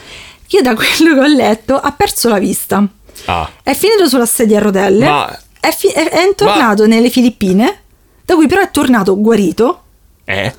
Io 0.48 0.62
da 0.62 0.74
quello 0.74 1.14
che 1.14 1.20
ho 1.20 1.26
letto 1.26 1.76
ha 1.76 1.92
perso 1.92 2.28
la 2.28 2.38
vista. 2.38 2.82
Ah. 3.26 3.48
È 3.62 3.74
finito 3.74 4.06
sulla 4.08 4.26
sedia 4.26 4.58
a 4.58 4.62
rotelle. 4.62 5.04
Ma- 5.06 5.38
È, 5.60 5.70
fi- 5.72 5.88
è- 5.88 6.08
è 6.08 6.34
tornato 6.34 6.86
nelle 6.86 7.10
Filippine, 7.10 7.80
da 8.24 8.34
cui 8.34 8.46
però 8.46 8.62
è 8.62 8.70
tornato 8.70 9.18
guarito. 9.20 9.82
Eh? 10.24 10.54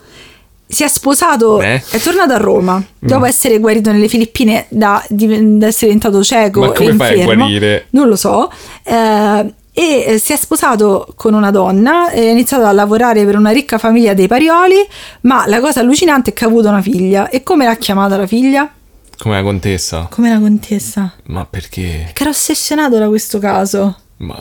Si 0.71 0.84
è 0.84 0.88
sposato, 0.88 1.60
Eh? 1.62 1.82
è 1.89 1.97
tornato 1.99 2.34
a 2.34 2.38
Roma 2.38 2.82
dopo 2.99 3.21
Mm. 3.21 3.27
essere 3.27 3.58
guarito 3.58 3.91
nelle 3.91 4.08
Filippine 4.08 4.67
da, 4.69 5.03
di- 5.10 5.58
da 5.58 5.65
essere 5.67 5.88
diventato 5.91 6.23
cieco 6.23 6.60
Ma 6.60 6.71
come 6.73 6.89
e 6.91 6.93
fai 6.93 7.08
a 7.13 7.15
infermo. 7.21 7.45
guarire? 7.45 7.88
Non 7.89 8.08
lo 8.08 8.15
so. 8.15 8.51
Eh, 8.84 9.53
e 9.73 10.03
eh, 10.05 10.17
si 10.19 10.32
è 10.34 10.36
sposato 10.36 11.08
con 11.15 11.34
una 11.34 11.49
donna 11.49 12.12
e 12.12 12.27
ha 12.27 12.32
iniziato 12.32 12.65
a 12.65 12.71
lavorare 12.71 13.25
per 13.25 13.36
una 13.36 13.49
ricca 13.49 13.77
famiglia 13.79 14.13
dei 14.13 14.27
Parioli, 14.27 14.75
ma 15.21 15.45
la 15.47 15.60
cosa 15.60 15.79
allucinante 15.79 16.29
è 16.32 16.34
che 16.34 16.43
ha 16.43 16.47
avuto 16.47 16.67
una 16.67 16.82
figlia. 16.84 17.29
E 17.29 17.41
come 17.41 17.65
l'ha 17.65 17.75
chiamata 17.77 18.15
la 18.17 18.27
figlia? 18.27 18.71
Come 19.17 19.36
la 19.36 19.41
contessa? 19.41 20.08
Come 20.12 20.29
la 20.29 20.38
contessa. 20.39 21.13
Ma 21.25 21.45
perché? 21.45 22.12
Che 22.13 22.21
era 22.21 22.29
ossessionato 22.29 22.97
da 22.99 23.08
questo 23.08 23.39
caso. 23.39 23.97
Ma 24.17 24.38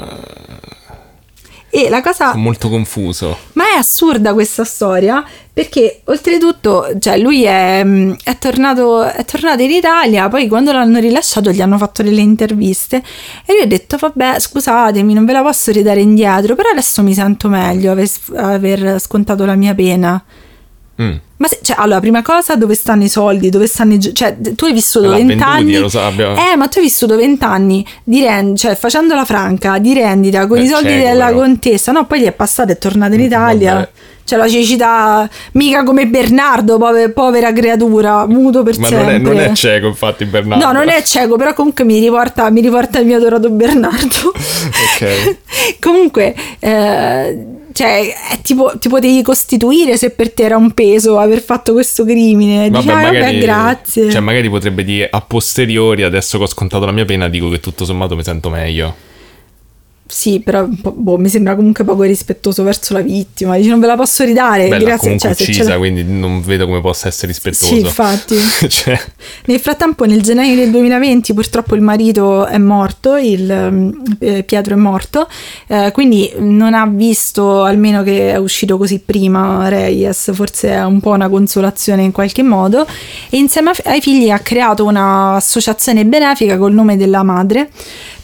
E 1.71 1.91
la 1.91 2.01
cosa 2.01 2.31
sono 2.31 2.43
molto 2.43 2.69
confuso. 2.71 3.37
Ma 3.53 3.65
è 3.75 3.77
assurda 3.77 4.33
questa 4.33 4.65
storia 4.65 5.23
perché 5.53 6.01
oltretutto, 6.05 6.87
cioè 6.99 7.19
lui 7.19 7.45
è, 7.45 7.83
mm, 7.85 8.13
è 8.23 8.39
tornato, 8.39 9.03
è 9.03 9.25
tornato 9.25 9.63
in 9.63 9.73
Italia, 9.73 10.29
poi 10.29 10.49
quando 10.49 10.73
l'hanno 10.73 10.99
rilasciato 10.99 11.51
gli 11.51 11.61
hanno 11.61 11.77
fatto 11.77 12.03
delle 12.03 12.21
interviste 12.21 13.03
e 13.45 13.53
lui 13.53 13.63
ha 13.63 13.67
detto 13.67 13.97
vabbè 13.99 14.39
scusatemi 14.39 15.13
non 15.13 15.25
ve 15.25 15.33
la 15.33 15.43
posso 15.43 15.71
ridare 15.71 16.01
indietro, 16.01 16.55
però 16.55 16.71
adesso 16.71 17.03
mi 17.03 17.13
sento 17.13 17.49
meglio 17.49 17.93
aver, 17.93 18.09
aver 18.37 19.01
scontato 19.01 19.45
la 19.45 19.55
mia 19.55 19.75
pena. 19.75 20.25
Mm. 21.01 21.13
Ma 21.37 21.47
se, 21.47 21.59
cioè, 21.63 21.77
allora, 21.79 22.01
prima 22.01 22.23
cosa, 22.23 22.57
dove 22.57 22.75
stanno 22.75 23.05
i 23.05 23.09
soldi? 23.09 23.51
Dove 23.51 23.69
stanno 23.69 23.95
i 23.95 23.99
gio- 23.99 24.13
Cioè, 24.13 24.37
tu 24.57 24.65
hai 24.65 24.73
vissuto 24.73 25.07
L'ha 25.09 25.15
20 25.17 25.35
venduti, 25.37 25.49
anni. 25.51 25.77
lo 25.79 25.91
abbiamo- 26.01 26.35
Eh, 26.37 26.57
ma 26.57 26.67
tu 26.67 26.79
hai 26.79 26.85
vissuto 26.85 27.15
20 27.17 27.45
anni 27.45 27.87
di 28.03 28.21
rend- 28.23 28.57
cioè, 28.57 28.75
facendo 28.75 29.15
la 29.15 29.25
franca 29.25 29.79
di 29.79 29.95
rendita 29.95 30.47
con 30.49 30.59
Beh, 30.59 30.65
i 30.65 30.67
soldi 30.67 30.97
della 30.99 31.27
però. 31.27 31.39
contessa. 31.39 31.93
No, 31.93 32.07
poi 32.07 32.21
gli 32.21 32.25
è 32.25 32.33
passato, 32.33 32.73
è 32.73 32.79
tornato 32.79 33.15
in 33.15 33.21
Mm, 33.21 33.25
Italia. 33.25 33.75
vabbè. 33.75 33.89
Cioè, 34.25 34.39
la 34.39 34.49
cecità, 34.49 35.31
mica 35.53 35.85
come 35.85 36.07
Bernardo, 36.07 36.77
pove- 36.77 37.09
povera 37.11 37.51
creatura, 37.53 38.27
muto 38.27 38.63
per 38.63 38.79
Ma 38.79 38.89
non 38.91 38.99
è, 39.01 39.05
sempre. 39.13 39.33
non 39.35 39.41
è 39.43 39.53
cieco, 39.55 39.87
infatti, 39.87 40.25
Bernardo. 40.27 40.67
No, 40.67 40.73
non 40.73 40.89
è 40.91 41.03
cieco, 41.03 41.37
però 41.37 41.55
comunque 41.55 41.85
mi 41.85 41.99
riporta, 41.99 42.51
mi 42.51 42.61
riporta 42.61 42.99
il 42.99 43.07
mio 43.07 43.17
adorato 43.17 43.49
Bernardo. 43.51 44.33
Ok. 45.01 45.37
comunque, 45.81 46.35
eh, 46.59 47.47
cioè, 47.79 48.13
è 48.33 48.41
tipo, 48.41 48.73
ti 48.77 48.89
potevi 48.89 49.23
costituire 49.23 49.97
se 49.97 50.11
per 50.11 50.33
te 50.33 50.43
era 50.43 50.57
un 50.57 50.73
peso 50.73 51.17
aver 51.17 51.41
fatto 51.41 51.73
questo 51.73 52.05
crimine. 52.05 52.69
Dici, 52.71 52.87
Vabbè, 52.89 52.99
"Ah, 52.99 53.03
vabbè, 53.05 53.19
magari, 53.21 53.39
grazie. 53.39 54.11
Cioè, 54.11 54.21
magari 54.21 54.51
potrebbe 54.51 54.83
dire 54.83 55.09
a 55.09 55.21
posteriori, 55.21 56.03
adesso 56.03 56.39
che 56.39 56.43
ho 56.43 56.49
scontato 56.49 56.85
la 56.87 56.91
mia 56.91 57.05
pena, 57.05 57.29
dico 57.29 57.49
che 57.49 57.61
tutto 57.61 57.85
sommato 57.85 58.17
mi 58.17 58.25
sento 58.25 58.51
meglio. 58.51 58.93
Sì, 60.11 60.41
però 60.41 60.67
boh, 60.67 61.19
mi 61.19 61.29
sembra 61.29 61.55
comunque 61.55 61.85
poco 61.85 62.03
rispettoso 62.03 62.63
verso 62.63 62.95
la 62.95 63.03
vittima. 63.03 63.57
Dici, 63.59 63.69
non 63.69 63.79
ve 63.79 63.87
la 63.87 63.95
posso 63.95 64.25
ridare. 64.25 64.67
Beh, 64.67 64.79
grazie. 64.79 65.19
Cioè, 65.19 65.33
uccisa, 65.33 65.69
l'ha- 65.69 65.77
quindi 65.77 66.03
non 66.03 66.41
vedo 66.41 66.65
come 66.65 66.81
possa 66.81 67.09
essere 67.09 67.27
rispettoso. 67.27 67.67
Sì, 67.67 67.81
infatti. 67.81 68.37
cioè, 68.69 68.99
Nel 69.45 69.61
frattempo, 69.61 70.07
nel 70.07 70.23
gennaio 70.23 70.57
del 70.57 70.71
2020, 70.71 71.35
purtroppo 71.35 71.75
il 71.75 71.83
marito 71.83 72.47
è 72.47 72.57
morto, 72.57 73.17
il, 73.17 73.95
eh, 74.21 74.45
Pietro 74.45 74.73
è 74.75 74.79
morto, 74.79 75.29
eh, 75.67 75.91
quindi 75.93 76.33
non 76.39 76.73
ha 76.73 76.87
visto, 76.87 77.63
almeno 77.65 78.03
che 78.03 78.33
è 78.33 78.37
uscito 78.37 78.79
così 78.79 79.01
prima, 79.05 79.69
Reyes, 79.69 80.31
forse 80.33 80.71
è 80.71 80.85
un 80.85 81.01
po' 81.01 81.11
una 81.11 81.29
consolazione 81.29 82.03
in 82.03 82.13
qualche 82.13 82.43
modo, 82.43 82.87
e 83.29 83.37
insieme 83.37 83.73
ai 83.85 84.01
figli 84.01 84.31
ha 84.31 84.39
creato 84.39 84.87
un'associazione 84.87 86.07
benefica 86.07 86.57
col 86.57 86.73
nome 86.73 86.97
della 86.97 87.23
madre 87.23 87.69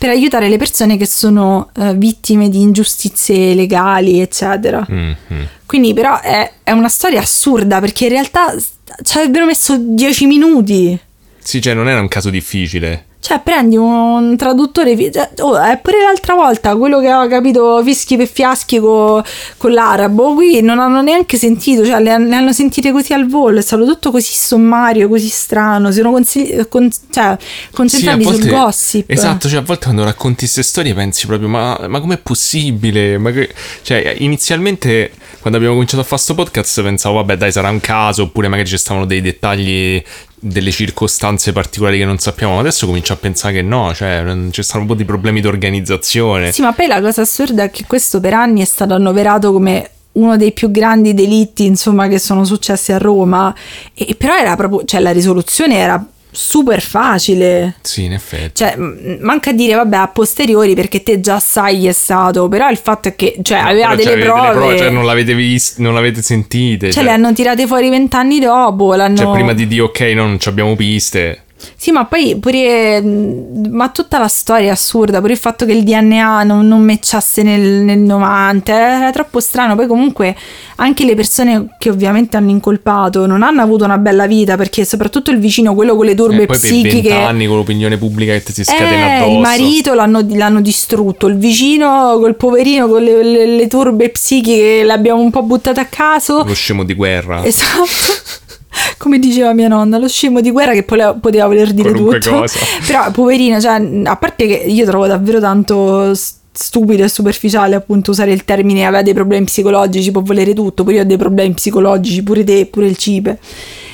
per 0.04 0.12
aiutare 0.12 0.50
le 0.50 0.58
persone 0.58 0.98
che 0.98 1.06
sono 1.06 1.70
eh, 1.78 1.94
vittime 1.94 2.50
di 2.50 2.60
ingiustizie 2.60 3.54
legali, 3.54 4.20
eccetera. 4.20 4.86
mm, 4.90 5.12
mm. 5.32 5.42
Quindi 5.64 5.94
però 5.94 6.20
è, 6.20 6.52
è 6.62 6.72
una 6.72 6.90
storia 6.90 7.20
assurda 7.20 7.80
perché 7.80 8.04
in 8.04 8.10
realtà 8.10 8.54
ci 9.02 9.16
avrebbero 9.16 9.46
messo 9.46 9.78
10 9.78 10.26
minuti. 10.26 10.98
Sì, 11.38 11.62
cioè, 11.62 11.72
non 11.72 11.88
era 11.88 12.02
un 12.02 12.08
caso 12.08 12.28
difficile. 12.28 13.06
Cioè, 13.24 13.40
prendi 13.42 13.74
un 13.78 14.36
traduttore. 14.36 14.94
cioè, 15.10 15.30
Oh, 15.40 15.58
è 15.58 15.78
pure 15.82 16.02
l'altra 16.02 16.34
volta 16.34 16.76
quello 16.76 17.00
che 17.00 17.08
aveva 17.08 17.26
capito 17.26 17.82
fischi 17.82 18.18
per 18.18 18.26
fiaschi 18.28 18.78
co- 18.78 19.24
con 19.56 19.72
l'arabo. 19.72 20.34
Qui 20.34 20.60
non 20.60 20.78
hanno 20.78 21.00
neanche 21.00 21.38
sentito, 21.38 21.86
cioè, 21.86 22.00
le, 22.02 22.18
le 22.18 22.34
hanno 22.34 22.52
sentite 22.52 22.92
così 22.92 23.14
al 23.14 23.26
volo. 23.26 23.58
È 23.60 23.62
stato 23.62 23.86
tutto 23.86 24.10
così 24.10 24.34
sommario, 24.34 25.08
così 25.08 25.28
strano. 25.30 25.90
Si 25.90 25.96
sono 26.00 26.10
consigli- 26.12 26.68
con- 26.68 26.90
cioè, 27.10 27.34
concentrati 27.72 28.22
Sì, 28.22 28.28
a 28.28 28.30
sul 28.32 28.40
volte- 28.42 28.54
gossip. 28.56 29.10
Esatto, 29.10 29.48
cioè 29.48 29.60
a 29.60 29.62
volte 29.62 29.84
quando 29.84 30.04
racconti 30.04 30.40
queste 30.40 30.62
storie 30.62 30.92
pensi 30.92 31.26
proprio, 31.26 31.48
ma, 31.48 31.78
ma 31.88 32.00
com'è 32.00 32.18
possibile? 32.18 33.16
Ma 33.16 33.30
che- 33.30 33.48
Cioè, 33.80 34.16
inizialmente 34.18 35.12
quando 35.40 35.56
abbiamo 35.56 35.74
cominciato 35.76 36.02
a 36.02 36.04
fare 36.04 36.20
questo 36.22 36.34
podcast 36.34 36.82
pensavo, 36.82 37.14
vabbè 37.16 37.38
dai, 37.38 37.52
sarà 37.52 37.70
un 37.70 37.80
caso, 37.80 38.24
oppure 38.24 38.48
magari 38.48 38.68
ci 38.68 38.76
stavano 38.76 39.06
dei 39.06 39.22
dettagli, 39.22 40.02
delle 40.46 40.70
circostanze 40.70 41.52
particolari 41.52 41.96
che 41.96 42.04
non 42.04 42.18
sappiamo, 42.18 42.54
ma 42.54 42.60
adesso 42.60 42.84
comincio 42.84 43.14
a 43.14 43.16
pensare 43.16 43.54
che 43.54 43.62
no, 43.62 43.94
cioè 43.94 44.22
ci 44.50 44.62
stanno 44.62 44.82
un 44.82 44.88
po' 44.88 44.94
di 44.94 45.06
problemi 45.06 45.40
di 45.40 45.46
organizzazione. 45.46 46.52
Sì, 46.52 46.60
ma 46.60 46.72
poi 46.72 46.86
la 46.86 47.00
cosa 47.00 47.22
assurda 47.22 47.62
è 47.62 47.70
che 47.70 47.84
questo 47.86 48.20
per 48.20 48.34
anni 48.34 48.60
è 48.60 48.66
stato 48.66 48.92
annoverato 48.92 49.52
come 49.52 49.90
uno 50.12 50.36
dei 50.36 50.52
più 50.52 50.70
grandi 50.70 51.14
delitti, 51.14 51.64
insomma, 51.64 52.08
che 52.08 52.18
sono 52.18 52.44
successi 52.44 52.92
a 52.92 52.98
Roma. 52.98 53.54
E, 53.94 54.14
però 54.16 54.36
era 54.36 54.54
proprio, 54.54 54.84
cioè 54.84 55.00
la 55.00 55.12
risoluzione 55.12 55.76
era 55.76 56.04
super 56.34 56.80
facile. 56.80 57.74
Sì, 57.80 58.04
in 58.04 58.12
effetti. 58.12 58.62
Cioè, 58.64 58.76
manca 58.76 59.50
a 59.50 59.52
dire, 59.52 59.74
vabbè, 59.74 59.96
a 59.96 60.08
posteriori 60.08 60.74
perché 60.74 61.02
te 61.02 61.20
già 61.20 61.38
sai 61.40 61.78
chi 61.78 61.86
è 61.86 61.92
stato, 61.92 62.48
però 62.48 62.68
il 62.68 62.76
fatto 62.76 63.08
è 63.08 63.16
che, 63.16 63.38
cioè, 63.42 63.58
aveva 63.58 63.94
Però 63.94 63.96
delle 63.96 64.24
c'avete 64.26 64.58
prove. 64.58 64.78
cioè 64.78 64.90
non 64.90 65.04
l'avete 65.06 65.34
visto, 65.34 65.82
non 65.82 65.94
l'avete 65.94 66.22
sentite. 66.22 66.90
Cioè, 66.90 67.04
le 67.04 67.10
hanno 67.10 67.32
tirate 67.32 67.66
fuori 67.66 67.88
vent'anni 67.88 68.40
dopo. 68.40 68.94
L'hanno... 68.94 69.16
Cioè, 69.16 69.32
prima 69.32 69.52
di 69.52 69.66
dire 69.66 69.82
ok, 69.82 70.00
no, 70.14 70.26
non 70.26 70.40
ci 70.40 70.48
abbiamo 70.48 70.74
piste. 70.76 71.43
Sì, 71.76 71.90
ma 71.90 72.04
poi 72.04 72.36
pure. 72.38 73.00
mh, 73.00 73.68
Ma 73.70 73.88
tutta 73.90 74.18
la 74.18 74.28
storia 74.28 74.68
è 74.68 74.70
assurda. 74.70 75.20
Pure 75.20 75.32
il 75.32 75.38
fatto 75.38 75.64
che 75.66 75.72
il 75.72 75.82
DNA 75.84 76.42
non, 76.44 76.66
non 76.66 76.82
matchasse 76.82 77.42
nel, 77.42 77.60
nel 77.82 77.98
90 77.98 78.72
era 78.72 79.10
troppo 79.10 79.40
strano. 79.40 79.74
Poi, 79.76 79.86
comunque, 79.86 80.34
anche 80.76 81.04
le 81.04 81.14
persone 81.14 81.74
che 81.78 81.90
ovviamente 81.90 82.36
hanno 82.36 82.50
incolpato 82.50 83.26
non 83.26 83.42
hanno 83.42 83.62
avuto 83.62 83.84
una 83.84 83.98
bella 83.98 84.26
vita 84.26 84.56
perché, 84.56 84.84
soprattutto 84.84 85.30
il 85.30 85.38
vicino, 85.38 85.74
quello 85.74 85.96
con 85.96 86.06
le 86.06 86.14
turbe 86.14 86.42
E 86.42 86.46
poi 86.46 86.58
per 86.58 86.70
psichiche. 86.70 87.08
vent'anni 87.08 87.46
con 87.46 87.56
l'opinione 87.56 87.96
pubblica 87.96 88.32
che 88.32 88.42
ti 88.42 88.52
si 88.52 88.64
scatena 88.64 88.90
Eh, 88.90 89.12
addosso. 89.16 89.30
il 89.32 89.38
marito 89.40 89.94
l'hanno, 89.94 90.24
l'hanno 90.30 90.60
distrutto, 90.60 91.26
il 91.26 91.36
vicino 91.36 92.16
col 92.20 92.34
poverino 92.36 92.86
con 92.88 93.02
le, 93.02 93.22
le- 93.22 93.46
le 93.46 93.66
turbe 93.68 94.10
psichiche 94.10 94.82
l'abbiamo 94.84 95.20
un 95.20 95.30
po' 95.30 95.42
buttato 95.42 95.80
a 95.80 95.84
caso. 95.84 96.42
Lo 96.44 96.54
scemo 96.54 96.84
di 96.84 96.94
guerra. 96.94 97.44
Esatto. 97.44 98.42
Come 98.98 99.18
diceva 99.18 99.52
mia 99.52 99.68
nonna, 99.68 99.98
lo 99.98 100.08
scemo 100.08 100.40
di 100.40 100.50
guerra 100.50 100.72
che 100.72 100.82
poteva, 100.82 101.14
poteva 101.14 101.46
voler 101.46 101.72
dire 101.72 101.90
Qualunque 101.90 102.20
tutto. 102.20 102.36
cosa. 102.36 102.58
Però, 102.86 103.10
poverino, 103.10 103.60
cioè, 103.60 103.80
a 104.04 104.16
parte 104.16 104.46
che 104.46 104.54
io 104.54 104.84
trovo 104.84 105.06
davvero 105.06 105.40
tanto 105.40 106.12
stupido 106.56 107.02
e 107.02 107.08
superficiale 107.08 107.74
appunto 107.74 108.12
usare 108.12 108.32
il 108.32 108.44
termine 108.44 108.86
aveva 108.86 109.02
dei 109.02 109.14
problemi 109.14 109.44
psicologici, 109.44 110.10
può 110.12 110.22
volere 110.22 110.54
tutto, 110.54 110.84
pure 110.84 110.96
io 110.96 111.02
ho 111.02 111.04
dei 111.04 111.16
problemi 111.16 111.52
psicologici, 111.54 112.22
pure 112.22 112.44
te, 112.44 112.66
pure 112.66 112.86
il 112.86 112.96
cibe. 112.96 113.38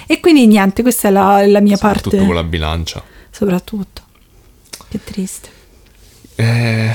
E 0.07 0.21
quindi 0.21 0.47
niente, 0.47 0.83
questa 0.83 1.09
è 1.09 1.11
la, 1.11 1.47
la 1.47 1.61
mia 1.61 1.77
parte. 1.77 2.17
con 2.17 2.35
la 2.35 2.43
bilancia. 2.43 3.03
Soprattutto. 3.31 4.03
Che 4.89 4.99
triste. 5.05 5.49
Eh, 6.35 6.91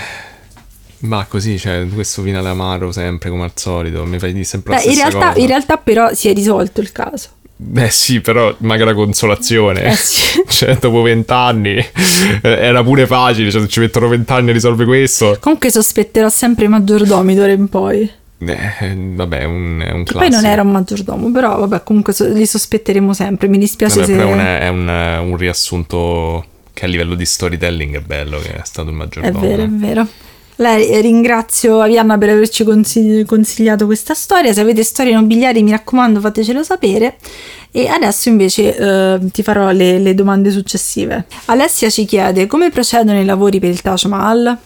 ma 0.99 1.25
così, 1.25 1.57
cioè, 1.57 1.87
questo 1.87 2.21
finale 2.21 2.49
amaro 2.49 2.91
sempre 2.91 3.29
come 3.29 3.43
al 3.43 3.53
solito. 3.55 4.05
Mi 4.05 4.19
fai 4.19 4.33
dire 4.33 4.43
sempre 4.43 4.75
Beh, 4.75 4.83
in, 4.83 4.95
realtà, 4.95 5.33
in 5.35 5.47
realtà 5.47 5.77
però 5.77 6.13
si 6.13 6.27
è 6.27 6.33
risolto 6.33 6.81
il 6.81 6.91
caso. 6.91 7.29
Beh 7.57 7.89
sì, 7.89 8.19
però 8.19 8.53
magra 8.59 8.93
consolazione. 8.93 9.83
Eh 9.85 9.95
sì. 9.95 10.23
Cioè, 10.55 10.77
dopo 10.77 11.01
vent'anni 11.01 11.75
eh, 11.75 11.87
era 12.43 12.81
pure 12.83 13.05
facile, 13.07 13.49
cioè 13.51 13.65
ci 13.67 13.79
mettono 13.81 14.07
vent'anni 14.07 14.49
a 14.51 14.53
risolvere 14.53 14.87
questo. 14.87 15.37
Comunque 15.41 15.69
sospetterò 15.71 16.29
sempre 16.29 16.65
i 16.65 16.67
maggiordomi 16.69 17.35
d'ora 17.35 17.51
in 17.51 17.67
poi. 17.67 18.09
Eh, 18.37 18.95
vabbè, 18.95 19.39
è 19.39 19.43
un, 19.45 19.81
è 19.85 19.91
un 19.91 20.03
Che 20.03 20.11
classico. 20.11 20.17
poi 20.19 20.29
non 20.29 20.45
era 20.45 20.61
un 20.61 20.71
maggiordomo, 20.71 21.31
però 21.31 21.57
vabbè, 21.59 21.83
comunque 21.83 22.13
so- 22.13 22.27
li 22.31 22.45
sospetteremo 22.45 23.13
sempre. 23.13 23.47
Mi 23.47 23.57
dispiace 23.57 23.99
Vabbè, 24.01 24.11
se. 24.11 24.15
però 24.17 24.29
è 24.29 24.33
un, 24.33 24.39
è 24.39 24.67
un- 25.19 25.29
un 25.31 25.37
riassunto 25.37 26.45
che 26.73 26.85
a 26.85 26.87
livello 26.87 27.15
di 27.15 27.25
storytelling 27.25 27.95
è 27.97 28.01
bello, 28.01 28.39
che 28.39 28.53
è 28.53 28.61
stato 28.63 28.89
il 28.89 28.95
È 28.95 28.97
maggiordomo. 28.97 29.39
vero, 29.39 29.63
è 29.63 29.67
vero. 29.69 30.07
Eh, 30.57 31.01
ringrazio 31.01 31.81
Avianna 31.81 32.17
per 32.17 32.29
averci 32.29 32.63
consigli- 32.63 33.25
consigliato 33.25 33.85
questa 33.85 34.13
storia. 34.13 34.53
Se 34.53 34.61
avete 34.61 34.83
storie 34.83 35.13
nobiliari, 35.13 35.61
mi 35.63 35.71
raccomando, 35.71 36.19
fatecelo 36.19 36.63
sapere. 36.63 37.17
E 37.71 37.87
adesso 37.87 38.29
invece 38.29 38.73
eh, 38.75 39.19
ti 39.33 39.43
farò 39.43 39.69
le, 39.71 39.99
le 39.99 40.13
domande 40.15 40.49
successive. 40.51 41.25
Alessia 41.45 41.89
ci 41.89 42.05
chiede 42.05 42.47
come 42.47 42.69
procedono 42.69 43.19
i 43.19 43.25
lavori 43.25 43.59
per 43.59 43.69
il 43.69 43.81
Taj 43.81 44.03
Mahal. 44.05 44.57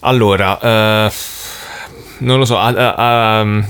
Allora, 0.00 0.58
eh, 0.60 1.12
non 2.18 2.38
lo 2.38 2.44
so, 2.44 2.58
a- 2.58 2.66
a- 2.74 3.40
a- 3.40 3.64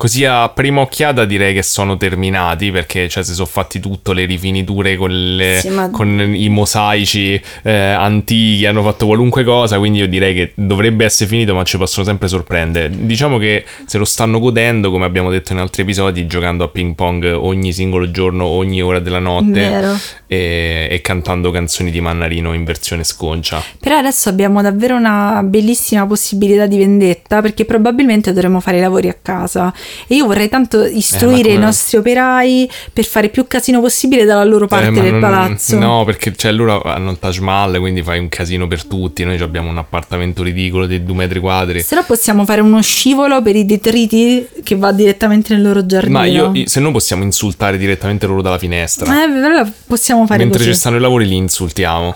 così 0.00 0.24
a 0.24 0.48
prima 0.48 0.80
occhiata 0.80 1.26
direi 1.26 1.52
che 1.52 1.62
sono 1.62 1.98
terminati 1.98 2.70
perché 2.70 3.06
cioè, 3.06 3.22
si 3.22 3.34
sono 3.34 3.44
fatti 3.46 3.80
tutto, 3.80 4.12
le 4.12 4.24
rifiniture 4.24 4.96
con, 4.96 5.10
le- 5.36 5.58
Sì, 5.60 5.68
ma- 5.68 5.90
con 5.90 6.18
i 6.34 6.48
mosaici 6.48 7.38
eh, 7.62 7.70
antichi, 7.70 8.64
hanno 8.64 8.82
fatto 8.82 9.04
qualunque 9.04 9.44
cosa, 9.44 9.76
quindi 9.76 9.98
io 9.98 10.08
direi 10.08 10.32
che 10.32 10.52
dovrebbe 10.54 11.04
essere 11.04 11.28
finito 11.28 11.54
ma 11.54 11.64
ci 11.64 11.76
possono 11.76 12.06
sempre 12.06 12.28
sorprendere. 12.28 12.88
Diciamo 12.90 13.36
che 13.36 13.66
se 13.84 13.98
lo 13.98 14.06
stanno 14.06 14.38
godendo, 14.38 14.90
come 14.90 15.04
abbiamo 15.04 15.28
detto 15.28 15.52
in 15.52 15.58
altri 15.58 15.82
episodi, 15.82 16.26
giocando 16.26 16.64
a 16.64 16.68
ping 16.68 16.94
pong 16.94 17.36
ogni 17.38 17.70
singolo 17.70 18.10
giorno, 18.10 18.46
ogni 18.46 18.80
ora 18.80 19.00
della 19.00 19.18
notte 19.18 19.98
e, 20.26 20.88
e 20.90 21.00
cantando 21.02 21.50
canzoni 21.50 21.90
di 21.90 22.00
Mannarino 22.00 22.54
in 22.54 22.64
versione 22.64 23.04
sconcia. 23.04 23.62
Però 23.78 23.98
adesso 23.98 24.30
abbiamo 24.30 24.62
davvero 24.62 24.96
una 24.96 25.42
bellissima 25.44 26.06
possibilità 26.06 26.64
di 26.64 26.78
vendetta 26.78 27.42
perché 27.42 27.66
probabilmente 27.66 28.32
dovremo 28.32 28.60
fare 28.60 28.78
i 28.78 28.80
lavori 28.80 29.10
a 29.10 29.16
casa 29.20 29.70
e 30.06 30.14
io 30.14 30.26
vorrei 30.26 30.48
tanto 30.48 30.84
istruire 30.84 31.42
come- 31.42 31.54
i 31.54 31.58
nostri 31.58 31.96
operai 31.98 32.70
per 32.92 33.04
fare 33.04 33.28
più 33.28 33.46
casino 33.46 33.80
possibile 33.80 34.24
dalla 34.24 34.44
loro 34.44 34.66
parte 34.66 34.88
Eh, 34.88 35.02
del 35.02 35.12
non- 35.12 35.20
palazzo. 35.20 35.78
No, 35.78 36.04
perché 36.04 36.34
cioè, 36.36 36.52
loro 36.52 36.82
hanno 36.82 37.10
il 37.10 37.18
Taj 37.18 37.38
Mahal, 37.38 37.78
quindi 37.78 38.02
fai 38.02 38.18
un 38.18 38.28
casino 38.28 38.66
per 38.66 38.84
tutti. 38.84 39.24
Noi 39.24 39.38
abbiamo 39.40 39.68
un 39.70 39.78
appartamento 39.78 40.42
ridicolo 40.42 40.86
di 40.86 41.02
due 41.04 41.14
metri 41.14 41.40
quadri. 41.40 41.82
Se 41.82 41.94
no 41.94 42.04
possiamo 42.06 42.44
fare 42.44 42.60
uno 42.60 42.80
scivolo 42.82 43.42
per 43.42 43.56
i 43.56 43.64
detriti 43.66 44.46
che 44.62 44.76
va 44.76 44.92
direttamente 44.92 45.54
nel 45.54 45.62
loro 45.62 45.84
giardino. 45.86 46.18
Ma 46.18 46.24
io, 46.26 46.52
se 46.66 46.80
no 46.80 46.90
possiamo 46.90 47.22
insultare 47.22 47.78
direttamente 47.78 48.26
loro 48.26 48.42
dalla 48.42 48.58
finestra. 48.58 49.12
Eh, 49.20 49.22
allora 49.24 49.70
possiamo 49.86 50.26
fare 50.26 50.40
Mentre 50.40 50.58
così. 50.58 50.72
ci 50.72 50.76
stanno 50.78 50.96
i 50.96 51.00
lavori 51.00 51.26
li 51.26 51.36
insultiamo. 51.36 52.14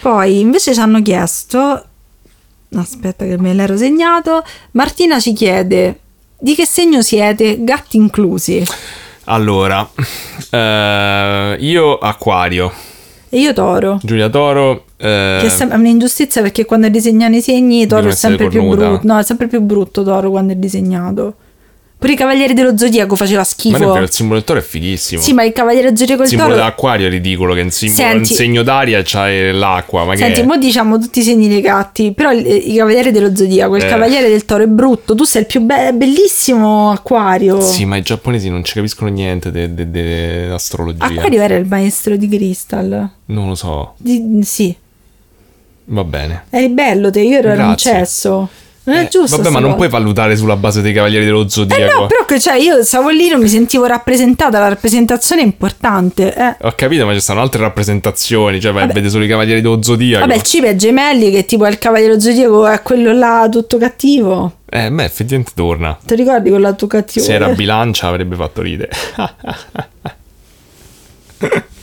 Poi 0.00 0.38
invece 0.40 0.74
ci 0.74 0.80
hanno 0.80 1.02
chiesto, 1.02 1.84
aspetta 2.74 3.24
che 3.24 3.36
me 3.38 3.52
l'ero 3.54 3.76
segnato, 3.76 4.44
Martina 4.72 5.18
ci 5.18 5.32
chiede 5.32 5.98
di 6.38 6.54
che 6.54 6.64
segno 6.66 7.02
siete, 7.02 7.62
gatti 7.64 7.96
inclusi. 7.96 8.62
Allora, 9.24 9.88
eh, 10.50 11.56
io 11.60 11.98
Acquario, 11.98 12.72
E 13.28 13.38
io 13.40 13.52
toro. 13.52 13.98
Giulia 14.02 14.28
Toro. 14.30 14.84
eh, 14.96 15.38
Che 15.40 15.46
è 15.46 15.50
sem- 15.50 15.70
è 15.70 15.74
un'ingiustizia 15.74 16.40
perché 16.40 16.64
quando 16.64 16.88
disegnano 16.88 17.36
i 17.36 17.42
segni 17.42 17.86
Toro 17.86 18.08
è 18.08 18.12
sempre 18.14 18.48
più 18.48 18.66
brutto. 18.66 19.00
No, 19.02 19.18
è 19.18 19.22
sempre 19.22 19.48
più 19.48 19.60
brutto 19.60 20.02
Toro 20.02 20.30
quando 20.30 20.52
è 20.54 20.56
disegnato. 20.56 21.34
Pure 21.98 22.12
i 22.12 22.16
Cavalieri 22.16 22.54
dello 22.54 22.78
Zodiaco 22.78 23.16
faceva 23.16 23.38
ma 23.40 23.44
schifo. 23.44 23.76
non 23.78 23.92
vero, 23.92 24.04
il 24.04 24.10
simbolo 24.12 24.38
del 24.38 24.46
toro 24.46 24.60
è 24.60 24.62
fighissimo. 24.62 25.20
Sì, 25.20 25.32
ma 25.32 25.42
il 25.42 25.52
Cavaliere 25.52 25.88
del 25.88 25.98
Zodiaco 25.98 26.20
il 26.22 26.28
e 26.28 26.30
il 26.30 26.36
simbolo 26.36 26.50
Toro. 26.54 26.62
dell'acquario 26.64 27.06
è 27.08 27.10
ridicolo, 27.10 27.54
che 27.54 27.70
simbolo, 27.72 28.08
Senti- 28.08 28.30
un 28.32 28.36
segno 28.38 28.62
d'aria 28.62 29.02
c'hai 29.04 29.52
l'acqua. 29.52 30.04
Ma 30.04 30.12
che 30.12 30.18
Senti, 30.18 30.40
è? 30.40 30.44
mo 30.44 30.56
diciamo 30.56 30.96
tutti 31.00 31.18
i 31.18 31.22
segni 31.24 31.48
dei 31.48 31.60
gatti, 31.60 32.12
però 32.12 32.30
il- 32.30 32.46
i 32.46 32.76
Cavalieri 32.76 33.10
dello 33.10 33.34
Zodiaco, 33.34 33.74
il 33.74 33.82
Eh. 33.82 33.88
Cavaliere 33.88 34.28
del 34.28 34.44
Toro 34.44 34.62
è 34.62 34.66
brutto, 34.68 35.16
tu 35.16 35.24
sei 35.24 35.40
il 35.42 35.48
più 35.48 35.60
be- 35.62 35.92
bellissimo 35.92 36.92
Acquario. 36.92 37.60
Sì, 37.60 37.84
ma 37.84 37.96
i 37.96 38.02
giapponesi 38.02 38.48
non 38.48 38.62
ci 38.62 38.74
capiscono 38.74 39.10
niente 39.10 39.50
dell'astrologia. 39.50 41.04
Acquario 41.04 41.42
era 41.42 41.56
il 41.56 41.66
maestro 41.66 42.14
di 42.16 42.28
Crystal. 42.28 43.10
Non 43.26 43.48
lo 43.48 43.54
so, 43.56 43.94
Di- 43.96 44.38
sì, 44.44 44.72
va 45.86 46.04
bene. 46.04 46.44
eri 46.50 46.68
bello 46.68 47.10
te, 47.10 47.20
io 47.22 47.38
ero 47.38 47.48
ero 47.48 47.60
un 47.62 47.66
Grazie. 47.68 47.92
cesso. 47.92 48.48
Non 48.88 48.96
è 48.96 49.02
Eh, 49.04 49.08
giusto. 49.08 49.36
Vabbè, 49.36 49.50
ma 49.50 49.58
non 49.60 49.74
puoi 49.74 49.88
valutare 49.88 50.34
sulla 50.36 50.56
base 50.56 50.80
dei 50.80 50.92
Cavalieri 50.94 51.24
dello 51.26 51.42
Eh 51.44 51.48
Zodiaco. 51.50 52.00
no, 52.00 52.06
però 52.06 52.24
che 52.24 52.40
cioè, 52.40 52.56
io 52.56 52.82
stavo 52.82 53.10
lì, 53.10 53.28
non 53.28 53.40
mi 53.40 53.48
sentivo 53.48 53.84
rappresentata, 53.84 54.58
la 54.58 54.68
rappresentazione 54.68 55.42
è 55.42 55.44
importante. 55.44 56.34
Eh. 56.34 56.56
Ho 56.62 56.72
capito, 56.74 57.04
ma 57.04 57.12
ci 57.12 57.20
stanno 57.20 57.42
altre 57.42 57.60
rappresentazioni. 57.60 58.60
Cioè, 58.60 58.72
vai 58.72 58.82
a 58.82 58.86
Vabbè. 58.86 58.94
vedere 58.94 59.12
solo 59.12 59.24
i 59.24 59.28
Cavalieri 59.28 59.60
dello 59.60 59.82
Zodiaco. 59.82 60.24
Vabbè, 60.26 60.36
il 60.36 60.42
cibo 60.42 60.66
è 60.66 60.74
gemelli, 60.76 61.30
che 61.30 61.44
tipo 61.44 61.66
è 61.66 61.70
il 61.70 61.78
cavaliere 61.78 62.18
zodiaco, 62.20 62.66
è 62.66 62.80
quello 62.82 63.12
là 63.12 63.46
tutto 63.50 63.76
cattivo. 63.78 64.52
Eh, 64.70 64.90
beh, 64.90 65.04
effettivamente 65.04 65.52
torna. 65.54 65.98
Ti 66.04 66.14
ricordi 66.14 66.48
quello 66.48 66.64
là 66.64 66.70
tutto 66.72 66.86
cattivo? 66.86 67.24
Se 67.24 67.34
era 67.34 67.50
Eh. 67.50 67.54
bilancia 67.54 68.06
avrebbe 68.08 68.36
fatto 68.36 68.62
ridere. 68.62 68.90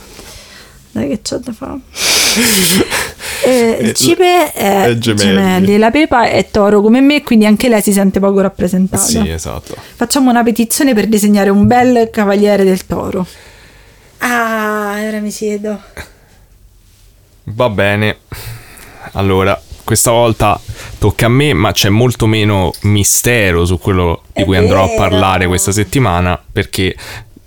Dai 0.96 1.08
che 1.08 1.20
c'ho 1.20 1.36
da 1.38 1.52
fare. 1.52 1.78
Eh, 3.44 3.78
il 3.80 3.88
Eh, 3.88 3.94
cibe 3.94 4.52
è, 4.52 4.84
è 4.84 4.98
gemelli. 4.98 5.28
gemelli. 5.28 5.78
la 5.78 5.90
Pepa 5.90 6.26
è 6.28 6.48
toro 6.50 6.80
come 6.80 7.00
me, 7.00 7.22
quindi 7.22 7.44
anche 7.44 7.68
lei 7.68 7.82
si 7.82 7.92
sente 7.92 8.18
poco 8.18 8.40
rappresentata. 8.40 9.02
sì, 9.02 9.28
esatto. 9.28 9.76
Facciamo 9.94 10.30
una 10.30 10.42
petizione 10.42 10.94
per 10.94 11.06
disegnare 11.06 11.50
un 11.50 11.66
bel 11.66 12.08
cavaliere 12.10 12.64
del 12.64 12.86
toro. 12.86 13.26
Ah, 14.18 14.96
ora 15.06 15.20
mi 15.20 15.30
siedo. 15.30 15.78
Va 17.44 17.68
bene. 17.68 18.18
Allora, 19.12 19.60
questa 19.84 20.10
volta 20.10 20.58
tocca 20.98 21.26
a 21.26 21.28
me, 21.28 21.52
ma 21.52 21.72
c'è 21.72 21.90
molto 21.90 22.26
meno 22.26 22.72
mistero 22.82 23.64
su 23.66 23.78
quello 23.78 24.22
di 24.32 24.42
È 24.42 24.44
cui 24.44 24.56
andrò 24.56 24.82
a 24.82 24.86
vero. 24.86 24.98
parlare 24.98 25.46
questa 25.46 25.72
settimana, 25.72 26.42
perché 26.50 26.96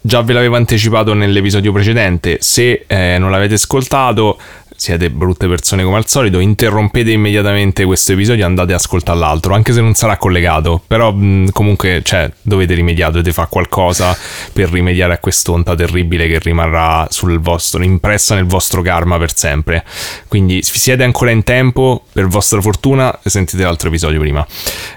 già 0.10 0.24
ve 0.24 0.34
l'avevo 0.34 0.56
anticipato 0.56 1.14
nell'episodio 1.14 1.72
precedente. 1.72 2.38
Se 2.42 2.84
eh, 2.88 3.18
non 3.20 3.30
l'avete 3.30 3.54
ascoltato, 3.54 4.40
siete 4.80 5.10
brutte 5.10 5.48
persone 5.50 5.84
come 5.84 5.98
al 5.98 6.08
solito, 6.08 6.40
interrompete 6.40 7.12
immediatamente 7.12 7.84
questo 7.84 8.14
episodio 8.14 8.44
e 8.44 8.46
andate 8.46 8.72
ad 8.72 8.80
ascoltare 8.80 9.20
l'altro, 9.20 9.54
anche 9.54 9.74
se 9.74 9.82
non 9.82 9.94
sarà 9.94 10.16
collegato, 10.16 10.82
però 10.88 11.12
mh, 11.12 11.52
comunque 11.52 12.02
cioè, 12.02 12.32
dovete 12.42 12.76
rimediare, 12.76 13.12
dovete 13.12 13.34
fare 13.34 13.50
qualcosa 13.52 14.18
per 14.54 14.70
rimediare 14.72 15.14
a 15.14 15.18
quest'onta 15.18 15.76
terribile 15.76 16.28
che 16.28 16.40
rimarrà 16.40 17.06
sul 17.10 17.42
vostro, 17.42 17.84
impressa 17.84 18.36
nel 18.36 18.46
vostro 18.46 18.82
karma 18.82 19.18
per 19.18 19.36
sempre. 19.36 19.84
Quindi 20.30 20.62
siete 20.64 21.04
ancora 21.04 21.32
in 21.32 21.44
tempo, 21.44 22.06
per 22.14 22.28
vostra 22.28 22.62
fortuna, 22.62 23.20
sentite 23.26 23.64
l'altro 23.64 23.90
episodio 23.90 24.22
prima. 24.22 24.48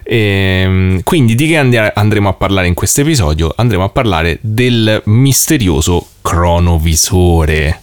E, 0.05 1.01
quindi 1.03 1.35
di 1.35 1.49
che 1.49 1.57
andremo 1.93 2.28
a 2.28 2.35
parlare 2.35 2.68
in 2.68 2.74
questo 2.74 3.01
episodio? 3.01 3.53
Andremo 3.57 3.83
a 3.83 3.89
parlare 3.89 4.39
del 4.43 5.03
misterioso 5.07 6.07
cronovisore. 6.22 7.80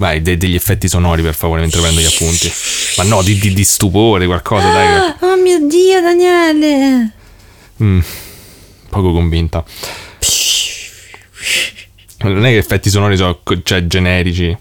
Vai, 0.00 0.22
de- 0.22 0.38
degli 0.38 0.54
effetti 0.54 0.88
sonori 0.88 1.20
per 1.20 1.34
favore 1.34 1.60
mentre 1.60 1.78
prendo 1.82 2.00
gli 2.00 2.06
appunti. 2.06 2.50
Ma 2.96 3.02
no, 3.02 3.20
di, 3.20 3.38
di, 3.38 3.52
di 3.52 3.64
stupore, 3.64 4.24
qualcosa, 4.24 4.70
ah, 4.70 4.72
dai. 4.72 5.14
Oh 5.30 5.36
mio 5.36 5.58
Dio, 5.66 6.00
Daniele! 6.00 7.12
Mm, 7.82 8.00
poco 8.88 9.12
convinta. 9.12 9.62
Non 12.22 12.46
è 12.46 12.48
che 12.48 12.56
effetti 12.56 12.88
sonori 12.88 13.18
sono 13.18 13.40
cioè, 13.62 13.86
generici. 13.86 14.56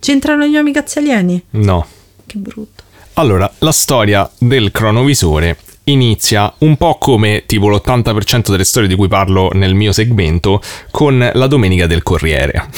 C'entrano 0.00 0.44
gli 0.44 0.56
omicazzi 0.56 0.98
alieni? 0.98 1.40
No. 1.50 1.86
Che 2.26 2.36
brutto. 2.38 2.82
Allora, 3.12 3.48
la 3.58 3.72
storia 3.72 4.28
del 4.38 4.72
cronovisore 4.72 5.56
inizia 5.84 6.52
un 6.58 6.76
po' 6.76 6.98
come 6.98 7.44
tipo 7.46 7.68
l'80% 7.68 8.50
delle 8.50 8.64
storie 8.64 8.88
di 8.88 8.96
cui 8.96 9.06
parlo 9.06 9.50
nel 9.52 9.74
mio 9.74 9.92
segmento 9.92 10.60
con 10.90 11.30
la 11.32 11.46
domenica 11.46 11.86
del 11.86 12.02
Corriere. 12.02 12.70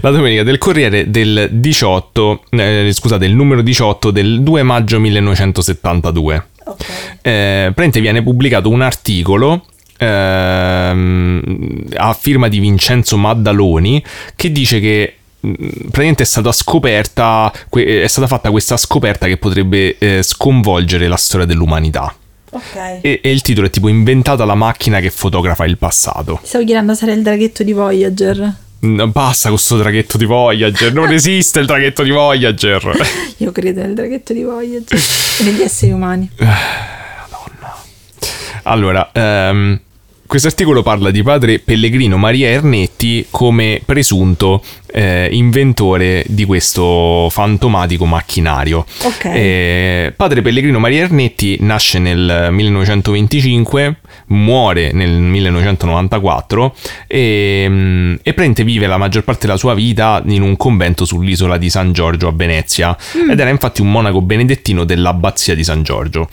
La 0.00 0.10
domenica 0.10 0.42
del 0.42 0.58
Corriere 0.58 1.10
del 1.10 1.48
18, 1.52 2.44
eh, 2.50 2.90
scusate, 2.92 3.24
il 3.24 3.34
numero 3.34 3.62
18 3.62 4.10
del 4.10 4.42
2 4.42 4.62
maggio 4.62 5.00
1972. 5.00 6.46
Okay. 6.64 7.72
Eh, 7.74 8.00
viene 8.00 8.22
pubblicato 8.22 8.68
un 8.68 8.82
articolo 8.82 9.66
ehm, 9.98 11.84
a 11.94 12.12
firma 12.12 12.48
di 12.48 12.58
Vincenzo 12.58 13.16
Maddaloni 13.16 14.02
che 14.36 14.52
dice 14.52 14.80
che 14.80 15.16
praticamente 15.40 16.22
è 16.22 16.26
stata 16.26 16.52
scoperta, 16.52 17.52
è 17.68 18.06
stata 18.06 18.26
fatta 18.28 18.50
questa 18.50 18.76
scoperta 18.76 19.26
che 19.26 19.36
potrebbe 19.36 19.98
eh, 19.98 20.22
sconvolgere 20.22 21.08
la 21.08 21.16
storia 21.16 21.46
dell'umanità. 21.46 22.14
Ok. 22.50 23.00
E, 23.00 23.20
e, 23.22 23.30
il 23.30 23.40
titolo 23.40 23.66
è 23.66 23.70
tipo 23.70 23.88
inventata 23.88 24.44
la 24.44 24.54
macchina 24.54 25.00
che 25.00 25.10
fotografa 25.10 25.64
il 25.64 25.78
passato. 25.78 26.38
Stavo 26.42 26.64
chiedendo 26.64 26.94
se 26.94 27.04
era 27.04 27.14
il 27.14 27.22
draghetto 27.22 27.62
di 27.62 27.72
Voyager. 27.72 28.54
No, 28.84 29.06
basta 29.08 29.48
con 29.48 29.56
questo 29.56 29.76
draghetto 29.76 30.16
di 30.16 30.24
Voyager, 30.24 30.92
non 30.92 31.10
esiste 31.14 31.60
il 31.60 31.66
draghetto 31.66 32.02
di 32.02 32.10
Voyager. 32.10 32.90
Io 33.38 33.52
credo 33.52 33.80
nel 33.80 33.94
draghetto 33.94 34.32
di 34.32 34.42
Voyager 34.42 34.98
e 35.38 35.42
negli 35.44 35.62
esseri 35.62 35.92
umani. 35.92 36.28
Madonna. 36.36 37.76
Allora, 38.64 39.08
um, 39.14 39.78
questo 40.32 40.48
articolo 40.48 40.82
parla 40.82 41.10
di 41.10 41.22
padre 41.22 41.58
Pellegrino 41.58 42.16
Maria 42.16 42.48
Ernetti 42.48 43.26
come 43.30 43.82
presunto 43.84 44.64
eh, 44.86 45.28
inventore 45.30 46.24
di 46.26 46.44
questo 46.44 47.28
fantomatico 47.30 48.04
macchinario. 48.06 48.84
Okay. 49.00 49.36
Eh, 49.36 50.12
padre 50.16 50.42
Pellegrino 50.42 50.78
Maria 50.78 51.02
Ernetti 51.02 51.58
nasce 51.60 51.98
nel 51.98 52.48
1925, 52.50 53.96
muore 54.32 54.92
nel 54.92 55.10
1994 55.10 56.74
e, 57.06 57.66
mm, 57.68 58.14
e 58.22 58.34
prende 58.34 58.64
vive 58.64 58.86
la 58.86 58.96
maggior 58.96 59.24
parte 59.24 59.46
della 59.46 59.58
sua 59.58 59.74
vita 59.74 60.22
in 60.26 60.42
un 60.42 60.56
convento 60.56 61.04
sull'isola 61.04 61.56
di 61.56 61.70
San 61.70 61.92
Giorgio 61.92 62.28
a 62.28 62.32
Venezia 62.32 62.96
mm. 63.16 63.30
ed 63.30 63.38
era 63.38 63.50
infatti 63.50 63.80
un 63.80 63.90
monaco 63.90 64.20
benedettino 64.20 64.84
dell'abbazia 64.84 65.54
di 65.54 65.64
San 65.64 65.82
Giorgio. 65.82 66.28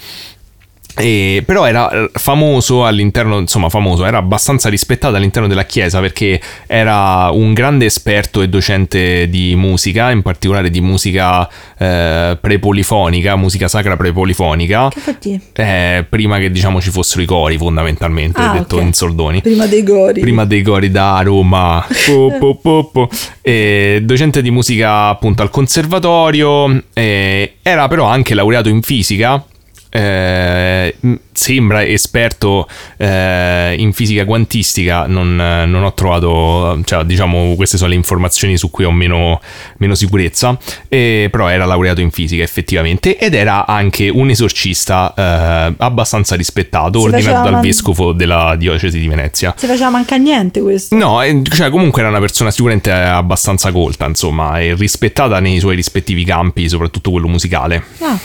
E, 0.99 1.43
però 1.45 1.65
era 1.65 1.89
eh, 1.89 2.09
famoso 2.13 2.85
all'interno, 2.85 3.39
insomma 3.39 3.69
famoso, 3.69 4.05
era 4.05 4.17
abbastanza 4.17 4.67
rispettato 4.67 5.15
all'interno 5.15 5.47
della 5.47 5.63
chiesa 5.63 6.01
perché 6.01 6.41
era 6.67 7.29
un 7.31 7.53
grande 7.53 7.85
esperto 7.85 8.41
e 8.41 8.49
docente 8.49 9.29
di 9.29 9.55
musica, 9.55 10.11
in 10.11 10.21
particolare 10.21 10.69
di 10.69 10.81
musica 10.81 11.47
eh, 11.77 12.37
prepolifonica, 12.39 13.37
musica 13.37 13.69
sacra 13.69 13.95
prepolifonica. 13.95 14.89
Che 14.89 14.99
fatti? 14.99 15.39
Eh, 15.53 16.05
prima 16.09 16.37
che 16.37 16.51
diciamo 16.51 16.81
ci 16.81 16.89
fossero 16.89 17.21
i 17.21 17.25
cori 17.25 17.57
fondamentalmente, 17.57 18.41
ah, 18.41 18.51
detto 18.51 18.75
okay. 18.75 18.87
in 18.87 18.93
soldoni. 18.93 19.41
Prima 19.41 19.67
dei 19.67 19.83
cori. 19.83 20.19
Prima 20.19 20.43
dei 20.43 20.61
cori 20.61 20.91
da 20.91 21.21
Roma. 21.23 21.85
po, 22.05 22.35
po, 22.37 22.55
po, 22.55 22.89
po. 22.91 23.09
E, 23.41 24.01
docente 24.03 24.41
di 24.41 24.51
musica 24.51 25.07
appunto 25.07 25.43
al 25.43 25.49
conservatorio, 25.49 26.83
era 26.93 27.87
però 27.87 28.05
anche 28.05 28.33
laureato 28.33 28.67
in 28.67 28.81
fisica 28.81 29.41
eh, 29.89 30.95
sembra 31.31 31.85
esperto 31.85 32.67
eh, 32.97 33.75
in 33.77 33.91
fisica 33.93 34.25
quantistica, 34.25 35.07
non, 35.07 35.35
non, 35.35 35.83
ho 35.83 35.93
trovato, 35.93 36.79
cioè, 36.83 37.03
diciamo, 37.03 37.55
queste 37.55 37.77
sono 37.77 37.89
le 37.89 37.95
informazioni 37.95 38.57
su 38.57 38.69
cui 38.69 38.83
ho 38.83 38.91
meno, 38.91 39.39
meno 39.77 39.95
sicurezza, 39.95 40.57
eh, 40.87 41.27
però 41.31 41.47
era 41.47 41.65
laureato 41.65 42.01
in 42.01 42.11
fisica 42.11 42.43
effettivamente 42.43 43.17
ed 43.17 43.33
era 43.33 43.65
anche 43.65 44.09
un 44.09 44.29
esorcista 44.29 45.13
eh, 45.15 45.73
abbastanza 45.77 46.35
rispettato, 46.35 46.99
si 46.99 47.05
ordinato 47.05 47.43
dal 47.43 47.53
man... 47.53 47.61
vescovo 47.61 48.11
della 48.11 48.55
diocesi 48.57 48.99
di 48.99 49.07
Venezia. 49.07 49.53
Si 49.57 49.65
faceva 49.65 49.89
manca 49.89 50.17
niente 50.17 50.61
questo? 50.61 50.95
No, 50.95 51.21
eh, 51.21 51.41
cioè, 51.43 51.69
comunque 51.69 52.01
era 52.01 52.09
una 52.09 52.19
persona 52.19 52.51
sicuramente 52.51 52.91
abbastanza 52.91 53.71
colta, 53.71 54.05
insomma, 54.05 54.59
e 54.59 54.75
rispettata 54.75 55.39
nei 55.39 55.59
suoi 55.59 55.75
rispettivi 55.75 56.23
campi, 56.25 56.67
soprattutto 56.69 57.11
quello 57.11 57.27
musicale. 57.27 57.83
Ah. 58.01 58.19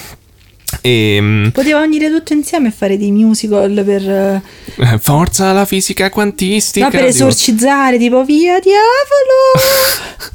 E, 0.81 1.15
ehm, 1.17 1.51
Poteva 1.53 1.81
venire 1.81 2.09
tutto 2.11 2.33
insieme 2.33 2.69
a 2.69 2.71
fare 2.71 2.97
dei 2.97 3.11
musical 3.11 3.83
per... 3.85 4.09
Eh, 4.09 4.99
forza 4.99 5.53
la 5.53 5.65
fisica 5.65 6.11
quantistica. 6.11 6.87
Ma 6.87 6.91
per 6.91 7.05
esorcizzare, 7.05 7.99
tipo, 7.99 8.23
tipo 8.23 8.25
via 8.25 8.59
diavolo! 8.61 10.33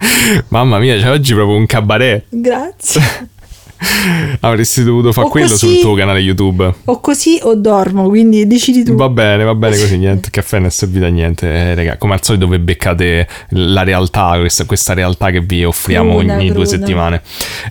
Mamma 0.48 0.78
mia, 0.78 0.96
c'è 0.98 1.10
oggi 1.10 1.34
proprio 1.34 1.56
un 1.56 1.66
cabaret. 1.66 2.24
Grazie. 2.28 3.28
Avresti 4.40 4.84
dovuto 4.84 5.12
fare 5.12 5.28
quello 5.28 5.48
sul 5.48 5.78
tuo 5.80 5.94
canale 5.94 6.20
YouTube. 6.20 6.72
O 6.84 7.00
così 7.00 7.38
o 7.42 7.54
dormo, 7.54 8.08
quindi 8.08 8.46
decidi 8.46 8.84
tu. 8.84 8.94
Va 8.94 9.08
bene, 9.08 9.44
va 9.44 9.54
bene 9.54 9.76
così, 9.78 9.96
niente, 9.96 10.26
il 10.26 10.32
caffè 10.32 10.58
non 10.58 10.66
è 10.66 10.70
servito 10.70 11.06
a 11.06 11.08
niente. 11.08 11.46
Eh, 11.48 11.74
raga, 11.74 11.96
come 11.96 12.14
al 12.14 12.22
solito 12.22 12.44
dove 12.44 12.58
beccate 12.58 13.26
la 13.50 13.82
realtà, 13.82 14.36
questa, 14.38 14.64
questa 14.64 14.92
realtà 14.92 15.30
che 15.30 15.40
vi 15.40 15.64
offriamo 15.64 16.16
cruda, 16.16 16.34
ogni 16.34 16.44
cruda. 16.46 16.54
due 16.54 16.66
settimane. 16.66 17.22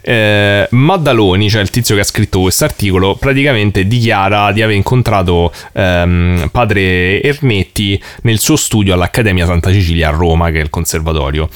Eh, 0.01 0.67
Maddaloni, 0.71 1.49
cioè 1.49 1.61
il 1.61 1.69
tizio 1.69 1.95
che 1.95 2.01
ha 2.01 2.05
scritto 2.05 2.41
questo 2.41 2.63
articolo, 2.63 3.15
praticamente 3.15 3.85
dichiara 3.85 4.51
di 4.51 4.61
aver 4.61 4.75
incontrato 4.75 5.51
ehm, 5.73 6.49
padre 6.51 7.21
Ernetti 7.21 8.01
nel 8.23 8.39
suo 8.39 8.55
studio 8.55 8.93
all'Accademia 8.93 9.45
Santa 9.45 9.71
Cecilia 9.71 10.09
a 10.09 10.11
Roma, 10.11 10.49
che 10.49 10.59
è 10.59 10.61
il 10.61 10.69
conservatorio. 10.69 11.49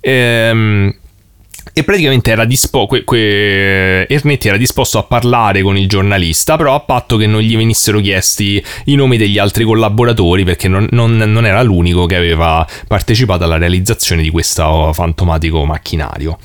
Ehm 0.00 0.94
e 1.72 1.84
praticamente 1.84 2.30
era 2.30 2.44
dispo- 2.44 2.86
que- 2.86 3.04
que- 3.04 4.06
Ernetti 4.08 4.48
era 4.48 4.56
disposto 4.56 4.98
a 4.98 5.02
parlare 5.04 5.62
con 5.62 5.76
il 5.76 5.88
giornalista, 5.88 6.56
però 6.56 6.74
a 6.74 6.80
patto 6.80 7.16
che 7.16 7.26
non 7.26 7.40
gli 7.40 7.56
venissero 7.56 8.00
chiesti 8.00 8.62
i 8.86 8.94
nomi 8.94 9.16
degli 9.16 9.38
altri 9.38 9.64
collaboratori, 9.64 10.44
perché 10.44 10.68
non, 10.68 10.86
non, 10.90 11.16
non 11.16 11.46
era 11.46 11.62
l'unico 11.62 12.06
che 12.06 12.16
aveva 12.16 12.66
partecipato 12.86 13.44
alla 13.44 13.58
realizzazione 13.58 14.22
di 14.22 14.30
questo 14.30 14.92
fantomatico 14.92 15.64
macchinario. 15.64 16.38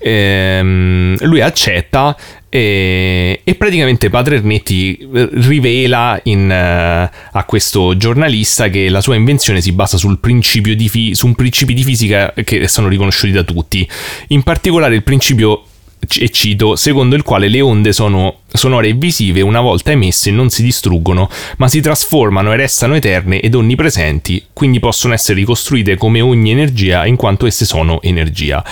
Ehm, 0.00 1.16
lui 1.20 1.40
accetta 1.40 2.16
e, 2.50 3.42
e, 3.44 3.54
praticamente 3.56 4.08
Padre 4.08 4.36
Ernetti 4.36 5.06
rivela 5.32 6.18
in, 6.24 6.48
uh, 6.48 7.16
a 7.32 7.44
questo 7.44 7.94
giornalista 7.96 8.68
che 8.68 8.88
la 8.88 9.02
sua 9.02 9.16
invenzione 9.16 9.60
si 9.60 9.72
basa 9.72 9.98
sul 9.98 10.18
principio 10.18 10.74
di 10.74 10.88
fi- 10.88 11.14
su 11.14 11.26
un 11.26 11.34
principio 11.34 11.74
di 11.74 11.82
fisica 11.82 12.32
che 12.44 12.66
sono 12.66 12.88
riconosciuti 12.88 13.32
da 13.32 13.42
tutti. 13.42 13.86
In 14.28 14.42
particolare 14.42 14.94
il 14.94 15.02
principio, 15.02 15.64
e 16.18 16.30
cito, 16.30 16.74
secondo 16.74 17.16
il 17.16 17.22
quale 17.22 17.48
le 17.48 17.60
onde 17.60 17.92
sono 17.92 18.40
sonore 18.50 18.88
e 18.88 18.92
visive 18.94 19.42
una 19.42 19.60
volta 19.60 19.90
emesse 19.90 20.30
non 20.30 20.48
si 20.48 20.62
distruggono, 20.62 21.28
ma 21.58 21.68
si 21.68 21.82
trasformano 21.82 22.52
e 22.52 22.56
restano 22.56 22.94
eterne 22.94 23.40
ed 23.40 23.54
onnipresenti, 23.54 24.46
quindi 24.54 24.80
possono 24.80 25.12
essere 25.12 25.38
ricostruite 25.38 25.96
come 25.96 26.22
ogni 26.22 26.50
energia 26.50 27.04
in 27.04 27.16
quanto 27.16 27.44
esse 27.44 27.66
sono 27.66 28.00
energia. 28.00 28.64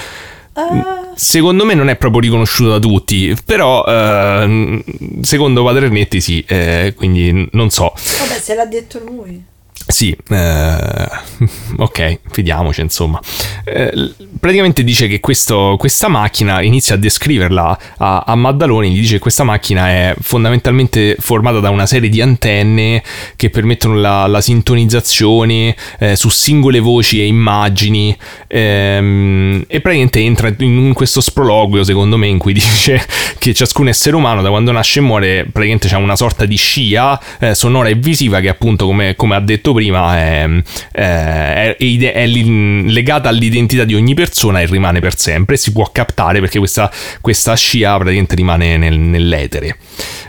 Uh... 0.57 1.12
Secondo 1.14 1.64
me 1.64 1.74
non 1.74 1.88
è 1.88 1.96
proprio 1.96 2.20
riconosciuto 2.20 2.70
da 2.70 2.78
tutti, 2.78 3.36
però 3.44 3.82
uh, 3.84 4.82
secondo 5.20 5.64
Padre 5.64 5.86
Ernetti 5.86 6.20
sì, 6.20 6.44
eh, 6.46 6.94
quindi 6.96 7.48
non 7.52 7.70
so. 7.70 7.94
Vabbè, 7.94 8.38
se 8.40 8.54
l'ha 8.54 8.66
detto 8.66 9.00
lui. 9.04 9.42
Sì, 9.88 10.16
eh, 10.28 11.09
ok, 11.97 12.18
fidiamoci 12.30 12.82
insomma. 12.82 13.20
Eh, 13.64 14.12
praticamente 14.38 14.84
dice 14.84 15.09
che 15.09 15.20
questo, 15.20 15.76
questa 15.78 16.09
macchina 16.09 16.61
inizia 16.61 16.94
a 16.94 16.99
descriverla 16.99 17.78
a, 17.97 18.24
a 18.26 18.34
Maddaloni, 18.34 18.90
gli 18.90 19.01
dice 19.01 19.14
che 19.14 19.20
questa 19.20 19.44
macchina 19.44 19.88
è 19.88 20.14
fondamentalmente 20.20 21.16
formata 21.18 21.61
da 21.61 21.70
una 21.70 21.86
serie 21.86 22.11
di 22.11 22.20
antenne 22.20 23.03
che 23.36 23.49
permettono 23.49 23.97
la, 23.97 24.26
la 24.26 24.40
sintonizzazione 24.40 25.74
eh, 25.99 26.16
su 26.16 26.28
singole 26.28 26.80
voci 26.80 27.20
e 27.20 27.26
immagini 27.26 28.16
ehm, 28.47 29.64
e 29.66 29.80
praticamente 29.80 30.20
entra 30.20 30.55
in 30.59 30.92
questo 30.92 31.20
sproloquio 31.20 31.82
secondo 31.82 32.16
me 32.16 32.26
in 32.26 32.38
cui 32.38 32.53
dice 32.55 33.05
che 33.38 33.55
ciascun 33.55 33.88
essere 33.88 34.16
umano 34.16 34.42
da 34.42 34.51
quando 34.51 34.72
nasce 34.72 34.99
e 34.99 35.03
muore 35.03 35.47
praticamente 35.51 35.88
ha 35.94 35.99
una 35.99 36.16
sorta 36.16 36.44
di 36.44 36.57
scia 36.57 37.18
eh, 37.38 37.55
sonora 37.55 37.88
e 37.88 37.94
visiva 37.94 38.40
che 38.40 38.49
appunto 38.49 38.86
come, 38.86 39.14
come 39.16 39.34
ha 39.34 39.40
detto 39.40 39.72
prima 39.72 40.18
è, 40.18 40.49
è, 40.92 41.76
è, 41.78 41.86
è, 41.99 42.26
legata 42.26 43.28
all'identità 43.28 43.84
di 43.84 43.95
ogni 43.95 44.14
persona 44.14 44.61
e 44.61 44.66
rimane 44.66 45.01
per 45.01 45.16
sempre. 45.16 45.57
Si 45.57 45.72
può 45.72 45.91
captare 45.93 46.41
perché 46.41 46.59
questa, 46.59 46.91
questa 47.20 47.55
scia 47.55 47.95
praticamente 47.97 48.34
rimane 48.34 48.76
nel, 48.76 48.99
nell'etere. 48.99 49.78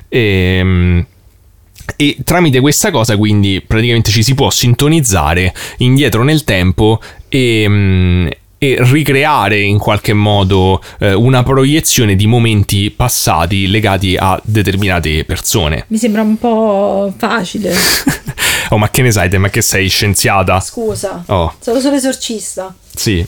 E, 0.09 0.19
ehm, 0.59 1.05
e 1.95 2.17
tramite 2.23 2.59
questa 2.59 2.91
cosa 2.91 3.15
quindi 3.15 3.63
praticamente 3.65 4.11
ci 4.11 4.21
si 4.21 4.35
può 4.35 4.49
sintonizzare 4.49 5.53
indietro 5.77 6.23
nel 6.23 6.43
tempo 6.43 6.99
e, 7.29 8.29
e 8.57 8.77
ricreare 8.79 9.61
in 9.61 9.77
qualche 9.77 10.13
modo 10.13 10.81
eh, 10.99 11.13
una 11.13 11.43
proiezione 11.43 12.15
di 12.15 12.27
momenti 12.27 12.91
passati 12.91 13.67
legati 13.67 14.15
a 14.17 14.39
determinate 14.43 15.23
persone. 15.25 15.85
Mi 15.87 15.97
sembra 15.97 16.21
un 16.21 16.37
po' 16.37 17.13
facile. 17.17 17.73
oh, 18.69 18.77
ma 18.77 18.89
che 18.89 19.01
ne 19.01 19.11
sai 19.11 19.29
te? 19.29 19.37
Ma 19.37 19.49
che 19.49 19.61
sei 19.61 19.87
scienziata? 19.87 20.59
Scusa. 20.59 21.23
Oh. 21.27 21.53
Sono 21.59 21.79
solo 21.79 21.95
esorcista. 21.95 22.73
Sì, 22.93 23.25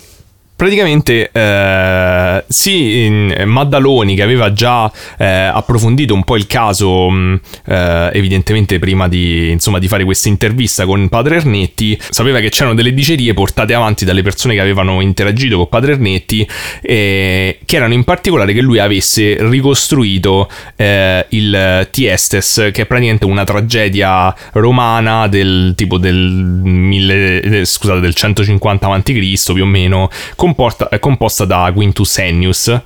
praticamente 0.60 1.30
eh, 1.32 2.44
sì, 2.50 3.34
Maddaloni 3.46 4.14
che 4.14 4.24
aveva 4.24 4.52
già 4.52 4.92
eh, 5.18 5.26
approfondito 5.26 6.14
un 6.14 6.26
po' 6.26 6.36
il 6.36 6.48
caso 6.48 7.10
mh, 7.10 7.40
eh, 7.66 8.10
evidentemente 8.12 8.78
prima 8.78 9.08
di, 9.08 9.52
insomma, 9.52 9.80
di, 9.80 9.88
fare 9.88 10.04
questa 10.04 10.28
intervista 10.28 10.86
con 10.86 11.08
Padre 11.08 11.38
Ernetti 11.38 11.98
sapeva 12.10 12.42
che 12.42 12.50
c'erano 12.50 12.76
delle 12.76 12.94
dicerie 12.94 13.34
portate 13.34 13.74
avanti 13.74 14.04
dalle 14.04 14.22
persone 14.22 14.54
che 14.54 14.60
avevano 14.60 15.00
interagito 15.00 15.56
con 15.56 15.70
Padre 15.70 15.94
Ernetti 15.94 16.46
che 16.82 17.56
erano 17.66 17.94
in 17.94 18.04
particolare 18.04 18.52
che 18.52 18.60
lui 18.60 18.80
avesse 18.80 19.38
ricostruito 19.40 20.50
eh, 20.76 21.26
il 21.30 21.88
Tiestes 21.90 22.70
che 22.74 22.82
è 22.82 22.86
praticamente 22.86 23.24
una 23.24 23.46
tragedia 23.46 24.36
romana 24.52 25.28
del 25.28 25.72
tipo 25.78 25.98
del, 25.98 26.18
mille, 26.18 27.40
eh, 27.40 27.66
scusate, 27.66 28.02
del 28.02 28.14
150 28.14 28.88
a.C. 28.88 29.54
più 29.54 29.64
o 29.64 29.66
meno 29.66 30.10
comporta, 30.50 30.90
è 30.90 31.00
composta 31.00 31.46
da 31.46 31.72
Quintus 31.74 32.18
Ennius 32.18 32.82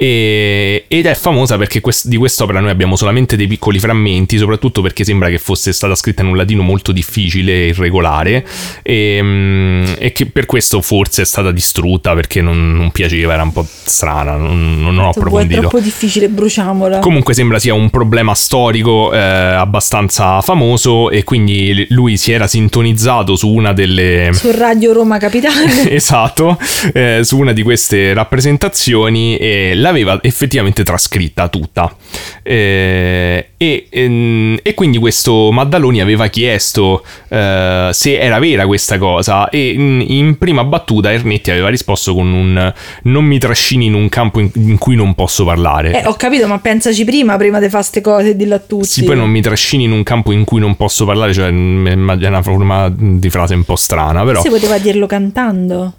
e, 0.00 0.84
ed 0.86 1.06
è 1.06 1.14
famosa 1.14 1.56
perché 1.56 1.80
quest, 1.80 2.06
di 2.06 2.16
quest'opera 2.16 2.60
noi 2.60 2.70
abbiamo 2.70 2.94
solamente 2.94 3.34
dei 3.34 3.48
piccoli 3.48 3.80
frammenti, 3.80 4.38
soprattutto 4.38 4.80
perché 4.80 5.02
sembra 5.02 5.28
che 5.28 5.38
fosse 5.38 5.72
stata 5.72 5.96
scritta 5.96 6.22
in 6.22 6.28
un 6.28 6.36
latino 6.36 6.62
molto 6.62 6.92
difficile 6.92 7.52
e 7.52 7.66
irregolare 7.70 8.46
e, 8.82 9.18
mm, 9.20 9.84
e 9.98 10.12
che 10.12 10.26
per 10.26 10.46
questo 10.46 10.82
forse 10.82 11.22
è 11.22 11.24
stata 11.24 11.50
distrutta 11.50 12.14
perché 12.14 12.40
non, 12.40 12.76
non 12.76 12.92
piaceva, 12.92 13.32
era 13.32 13.42
un 13.42 13.52
po' 13.52 13.66
strana, 13.66 14.36
non, 14.36 14.80
non 14.80 14.96
ho 14.98 15.08
approfondito. 15.08 15.56
È 15.56 15.60
troppo 15.62 15.80
difficile, 15.80 16.28
bruciamola. 16.28 17.00
Comunque 17.00 17.34
sembra 17.34 17.58
sia 17.58 17.74
un 17.74 17.90
problema 17.90 18.36
storico 18.36 19.12
eh, 19.12 19.18
abbastanza 19.18 20.40
famoso 20.42 21.10
e 21.10 21.24
quindi 21.24 21.86
lui 21.88 22.16
si 22.16 22.30
era 22.30 22.46
sintonizzato 22.46 23.34
su 23.34 23.52
una 23.52 23.72
delle... 23.72 24.30
Su 24.32 24.52
Radio 24.52 24.92
Roma 24.92 25.18
Capitale. 25.18 25.90
esatto, 25.90 26.56
eh, 26.92 27.22
su 27.24 27.36
una 27.36 27.52
di 27.52 27.64
queste 27.64 28.14
rappresentazioni 28.14 29.36
e 29.38 29.74
la 29.74 29.86
l'aveva 29.88 30.18
effettivamente 30.22 30.82
trascritta 30.82 31.48
tutta. 31.48 31.94
Eh, 32.42 33.50
e, 33.56 33.86
e, 33.90 34.02
ehm, 34.02 34.58
e, 34.62 34.74
quindi 34.74 34.98
questo 34.98 35.50
Maddaloni 35.50 36.00
aveva 36.00 36.28
chiesto 36.28 37.04
eh, 37.28 37.90
se 37.92 38.18
era 38.18 38.38
vera 38.38 38.66
questa 38.66 38.98
cosa 38.98 39.48
e 39.48 39.70
in, 39.70 40.04
in, 40.06 40.38
prima 40.38 40.64
battuta 40.64 41.12
Ernetti 41.12 41.50
aveva 41.50 41.68
risposto 41.68 42.14
con 42.14 42.32
un 42.32 42.72
non 43.02 43.24
mi 43.24 43.38
trascini 43.38 43.86
in 43.86 43.94
un 43.94 44.08
campo 44.08 44.40
in, 44.40 44.50
in 44.54 44.78
cui 44.78 44.94
non 44.94 45.14
posso 45.14 45.44
parlare. 45.44 46.02
Eh, 46.02 46.06
ho 46.06 46.14
capito, 46.14 46.46
ma 46.46 46.58
pensaci 46.58 47.04
prima, 47.04 47.36
prima 47.36 47.58
di 47.58 47.68
fare 47.68 47.76
queste 47.78 48.00
cose 48.00 48.30
e 48.30 48.36
dillo 48.36 48.54
a 48.54 48.60
tutti. 48.60 48.86
Sì, 48.86 49.04
poi 49.04 49.16
non 49.16 49.30
mi 49.30 49.40
trascini 49.40 49.84
in 49.84 49.92
un 49.92 50.02
campo 50.02 50.32
in 50.32 50.44
cui 50.44 50.60
non 50.60 50.76
posso 50.76 51.04
parlare, 51.04 51.32
cioè 51.32 51.48
è 51.48 51.50
una 51.50 52.42
forma 52.42 52.92
di 52.94 53.30
frase 53.30 53.54
un 53.54 53.64
po' 53.64 53.76
strana, 53.76 54.24
però... 54.24 54.42
Si 54.42 54.48
poteva 54.48 54.78
dirlo 54.78 55.06
cantando. 55.06 55.92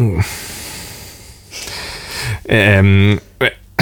Mm. 0.00 0.18
Ehm, 2.46 3.20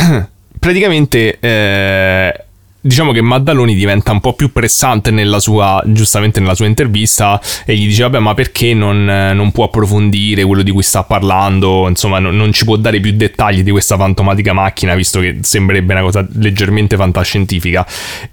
praticamente 0.59 1.39
eh, 1.39 2.45
diciamo 2.85 3.13
che 3.13 3.21
Maddaloni 3.21 3.75
diventa 3.75 4.11
un 4.11 4.21
po' 4.21 4.35
più 4.35 4.51
pressante 4.53 5.11
nella 5.11 5.39
sua, 5.39 5.83
giustamente 5.87 6.41
nella 6.41 6.55
sua 6.55 6.67
intervista 6.67 7.41
e 7.65 7.77
gli 7.77 7.87
dice 7.87 8.03
vabbè 8.03 8.19
ma 8.19 8.35
perché 8.35 8.75
non, 8.75 9.05
non 9.05 9.53
può 9.53 9.65
approfondire 9.65 10.45
quello 10.45 10.63
di 10.63 10.73
cui 10.73 10.83
sta 10.83 11.05
parlando, 11.05 11.89
insomma 11.89 12.19
non, 12.19 12.37
non, 12.37 12.53
ci 12.53 12.65
può 12.65 12.77
dare 12.77 12.99
più 13.01 13.13
dettagli 13.13 13.63
di 13.63 13.71
questa 13.71 13.97
fantomatica 13.97 14.53
macchina 14.53 14.95
visto 14.95 15.21
che 15.21 15.39
sembrerebbe 15.43 15.93
una 15.93 16.03
cosa 16.03 16.27
leggermente 16.35 16.97
fantascientifica. 16.97 17.87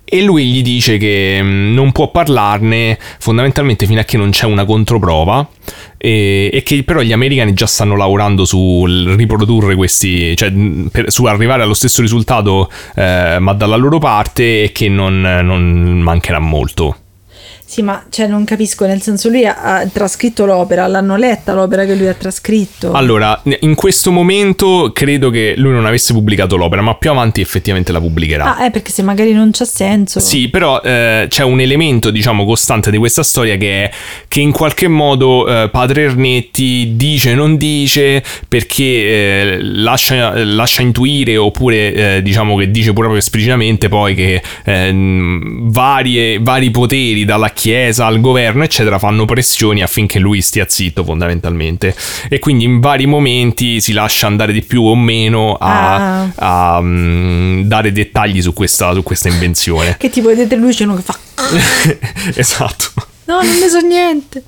E 0.03 0.23
lui 0.23 0.45
gli 0.45 0.63
dice 0.63 0.97
che 0.97 1.39
mm, 1.41 1.73
non 1.75 1.91
può 1.91 2.09
parlarne 2.09 2.97
fondamentalmente 3.19 3.85
fino 3.85 3.99
a 3.99 4.03
che 4.03 4.17
non 4.17 4.31
c'è 4.31 4.47
una 4.47 4.65
controprova 4.65 5.47
e, 6.01 6.49
e, 6.53 6.63
che 6.63 6.81
però 6.83 7.01
gli 7.01 7.11
americani 7.11 7.53
già 7.53 7.67
stanno 7.67 7.97
lavorando 7.97 8.45
sul 8.45 9.15
riprodurre 9.15 9.75
questi, 9.75 10.35
cioè 10.37 10.49
per, 10.89 11.11
su 11.11 11.25
arrivare 11.25 11.63
allo 11.63 11.73
stesso 11.73 12.01
risultato 12.01 12.71
eh, 12.95 13.37
ma 13.39 13.53
dalla 13.53 13.75
loro 13.75 13.99
parte 13.99 14.63
e 14.63 14.71
che 14.71 14.87
non, 14.87 15.19
non 15.19 15.99
mancherà 15.99 16.39
molto. 16.39 16.95
Sì, 17.69 17.83
ma 17.83 18.03
cioè, 18.09 18.25
non 18.25 18.45
capisco, 18.45 18.87
nel 18.87 18.99
senso 18.99 19.29
lui 19.29 19.45
ha, 19.45 19.61
ha, 19.61 19.85
trascritto 19.85 20.43
l'opera, 20.47 20.87
l'hanno 20.87 21.17
letta 21.17 21.53
l'opera 21.53 21.85
che 21.85 21.93
lui 21.93 22.07
ha 22.07 22.15
trascritto. 22.15 22.93
Allora, 22.93 23.39
in 23.59 23.75
questo 23.75 24.09
momento 24.09 24.89
credo 24.91 25.29
che 25.29 25.53
lui 25.55 25.71
non 25.73 25.85
avesse 25.85 26.11
pubblicato 26.11 26.57
l'opera, 26.57 26.81
ma 26.81 26.95
più 26.95 27.11
avanti 27.11 27.41
effettivamente 27.41 27.91
la 27.91 27.99
pubblicherà. 27.99 28.57
Ah, 28.57 28.65
eh, 28.65 28.71
perché 28.71 28.91
se 28.91 29.03
magari 29.03 29.33
non 29.33 29.51
c'ha 29.51 29.65
senso. 29.65 30.19
Sì, 30.19 30.49
però 30.49 30.81
eh, 30.81 31.27
c'è 31.29 31.43
un 31.43 31.59
elemento, 31.61 32.09
diciamo, 32.09 32.43
costante 32.43 32.89
di 32.89 32.97
questa 32.97 33.21
storia 33.21 33.55
che 33.55 33.83
è 33.83 33.91
che 34.27 34.39
in 34.39 34.51
qualche 34.51 34.87
modo 34.87 35.47
eh, 35.47 35.69
Padre 35.69 36.05
Ernetti 36.05 36.93
dice, 36.95 37.35
non 37.35 37.55
dice, 37.55 38.23
perché 38.47 38.83
eh, 38.83 39.57
lascia, 39.61 40.43
lascia, 40.43 40.81
intuire, 40.81 41.37
oppure 41.37 41.93
eh, 41.93 42.21
diciamo 42.23 42.55
che 42.55 42.71
dice 42.71 42.93
proprio 42.93 43.19
esplicitamente 43.19 43.89
poi 43.89 44.15
che 44.15 44.41
ehm, 44.65 45.69
varie, 45.69 46.39
vari 46.39 46.71
poteri 46.71 47.25
dalla 47.25 47.51
Chiesa, 47.59 48.05
al 48.05 48.21
governo, 48.21 48.63
eccetera, 48.63 48.97
fanno 48.99 49.25
pressioni 49.25 49.83
affinché 49.83 50.17
lui 50.17 50.39
stia 50.39 50.65
zitto 50.65 51.03
fondamentalmente. 51.03 51.93
E 52.29 52.39
quindi 52.39 52.63
in 52.63 52.79
vari 52.79 53.05
momenti 53.05 53.81
si 53.81 53.91
lascia 53.91 54.27
andare 54.27 54.53
di 54.53 54.61
più 54.61 54.83
o 54.83 54.95
meno 54.95 55.55
a, 55.55 56.21
ah. 56.21 56.31
a 56.35 56.77
um, 56.77 57.63
dare 57.63 57.91
dettagli 57.91 58.41
su 58.41 58.53
questa, 58.53 58.93
su 58.93 59.03
questa 59.03 59.27
invenzione. 59.27 59.97
che 59.99 60.09
tipo 60.09 60.29
vedete 60.29 60.55
lui 60.55 60.73
c'è 60.73 60.85
uno 60.85 60.95
che 60.95 61.01
fa... 61.01 61.19
esatto. 62.39 62.91
No, 63.25 63.41
non 63.41 63.59
ne 63.59 63.67
so 63.67 63.79
niente. 63.79 64.41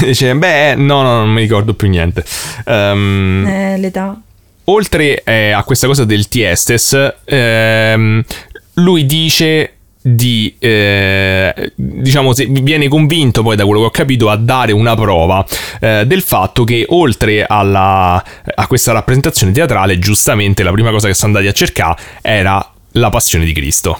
Dice, 0.00 0.34
beh, 0.34 0.76
no, 0.76 1.02
no, 1.02 1.16
non 1.18 1.28
mi 1.28 1.42
ricordo 1.42 1.74
più 1.74 1.88
niente. 1.88 2.24
Um, 2.64 3.44
eh, 3.46 3.76
l'età. 3.76 4.18
Oltre 4.64 5.22
eh, 5.24 5.50
a 5.50 5.62
questa 5.62 5.86
cosa 5.86 6.06
del 6.06 6.26
Tiestes, 6.26 7.16
ehm, 7.22 8.24
lui 8.72 9.04
dice 9.04 9.75
di 10.08 10.54
eh, 10.60 11.72
diciamo 11.74 12.32
se 12.32 12.46
viene 12.46 12.86
convinto 12.86 13.42
poi 13.42 13.56
da 13.56 13.64
quello 13.64 13.80
che 13.80 13.86
ho 13.86 13.90
capito 13.90 14.30
a 14.30 14.36
dare 14.36 14.70
una 14.70 14.94
prova 14.94 15.44
eh, 15.80 16.04
del 16.06 16.22
fatto 16.22 16.62
che 16.62 16.84
oltre 16.90 17.44
alla, 17.44 18.22
a 18.54 18.66
questa 18.68 18.92
rappresentazione 18.92 19.50
teatrale 19.50 19.98
giustamente 19.98 20.62
la 20.62 20.70
prima 20.70 20.92
cosa 20.92 21.08
che 21.08 21.14
sono 21.14 21.32
andati 21.32 21.48
a 21.48 21.52
cercare 21.52 22.00
era 22.22 22.72
la 22.92 23.10
passione 23.10 23.44
di 23.44 23.52
Cristo. 23.52 23.98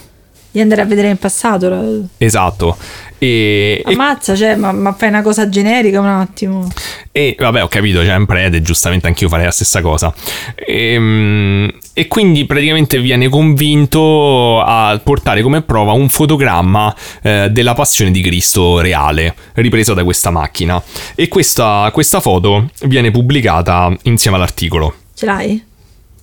Di 0.52 0.60
andare 0.60 0.82
a 0.82 0.84
vedere 0.84 1.08
in 1.08 1.16
passato 1.18 2.06
esatto 2.18 2.76
e, 3.18 3.82
Ammazza, 3.84 4.34
e... 4.34 4.36
cioè, 4.36 4.56
ma, 4.56 4.72
ma, 4.72 4.92
fai 4.92 5.08
una 5.08 5.22
cosa 5.22 5.48
generica 5.48 6.00
un 6.00 6.06
attimo. 6.06 6.68
E 7.10 7.34
vabbè, 7.38 7.62
ho 7.62 7.68
capito, 7.68 8.00
c'è 8.00 8.06
cioè, 8.06 8.16
un 8.16 8.26
prete, 8.26 8.60
giustamente 8.60 9.06
anch'io 9.06 9.28
farei 9.28 9.46
la 9.46 9.50
stessa 9.50 9.80
cosa. 9.80 10.12
E, 10.54 10.92
ehm, 10.92 11.72
e, 11.94 12.08
quindi 12.08 12.44
praticamente 12.44 13.00
viene 13.00 13.28
convinto 13.28 14.60
a 14.60 15.00
portare 15.02 15.40
come 15.40 15.62
prova 15.62 15.92
un 15.92 16.08
fotogramma 16.10 16.94
eh, 17.22 17.48
della 17.50 17.72
passione 17.72 18.10
di 18.10 18.20
Cristo 18.20 18.80
reale, 18.80 19.34
ripreso 19.54 19.94
da 19.94 20.04
questa 20.04 20.30
macchina. 20.30 20.82
E 21.14 21.28
questa, 21.28 21.88
questa 21.92 22.20
foto 22.20 22.70
viene 22.82 23.10
pubblicata 23.10 23.94
insieme 24.02 24.36
all'articolo. 24.36 24.94
Ce 25.14 25.24
l'hai? 25.24 25.64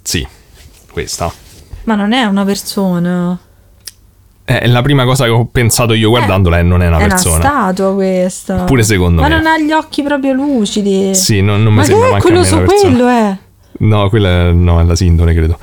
Sì, 0.04 0.26
questa. 0.92 1.32
Ma 1.86 1.96
non 1.96 2.14
è 2.14 2.24
una 2.24 2.46
persona. 2.46 3.40
Eh, 4.62 4.68
la 4.68 4.82
prima 4.82 5.04
cosa 5.06 5.26
che 5.26 5.32
ho 5.32 5.46
pensato 5.46 5.94
io 5.94 6.10
guardandola 6.10 6.58
è 6.60 6.64
non 6.64 6.82
è 6.82 6.88
una 6.88 7.00
è 7.00 7.08
persona. 7.08 7.36
una 7.36 7.44
statua 7.44 7.94
questa. 7.94 8.56
Pure 8.64 8.84
secondo 8.84 9.22
Ma 9.22 9.28
me. 9.28 9.36
non 9.36 9.46
ha 9.48 9.58
gli 9.58 9.72
occhi 9.72 10.04
proprio 10.04 10.34
lucidi. 10.34 11.16
Sì, 11.16 11.42
non, 11.42 11.64
non 11.64 11.72
mi 11.74 11.80
Ma 11.80 11.84
sembra 11.86 12.02
che 12.04 12.10
è 12.10 12.12
manco 12.14 12.28
quello 12.28 12.44
su 12.44 12.62
quello, 12.64 13.10
eh? 13.10 13.38
No, 13.80 14.10
quella 14.10 14.30
è, 14.30 14.52
no, 14.52 14.80
è 14.80 14.84
la 14.84 14.96
sindone, 14.96 15.34
credo. 15.34 15.58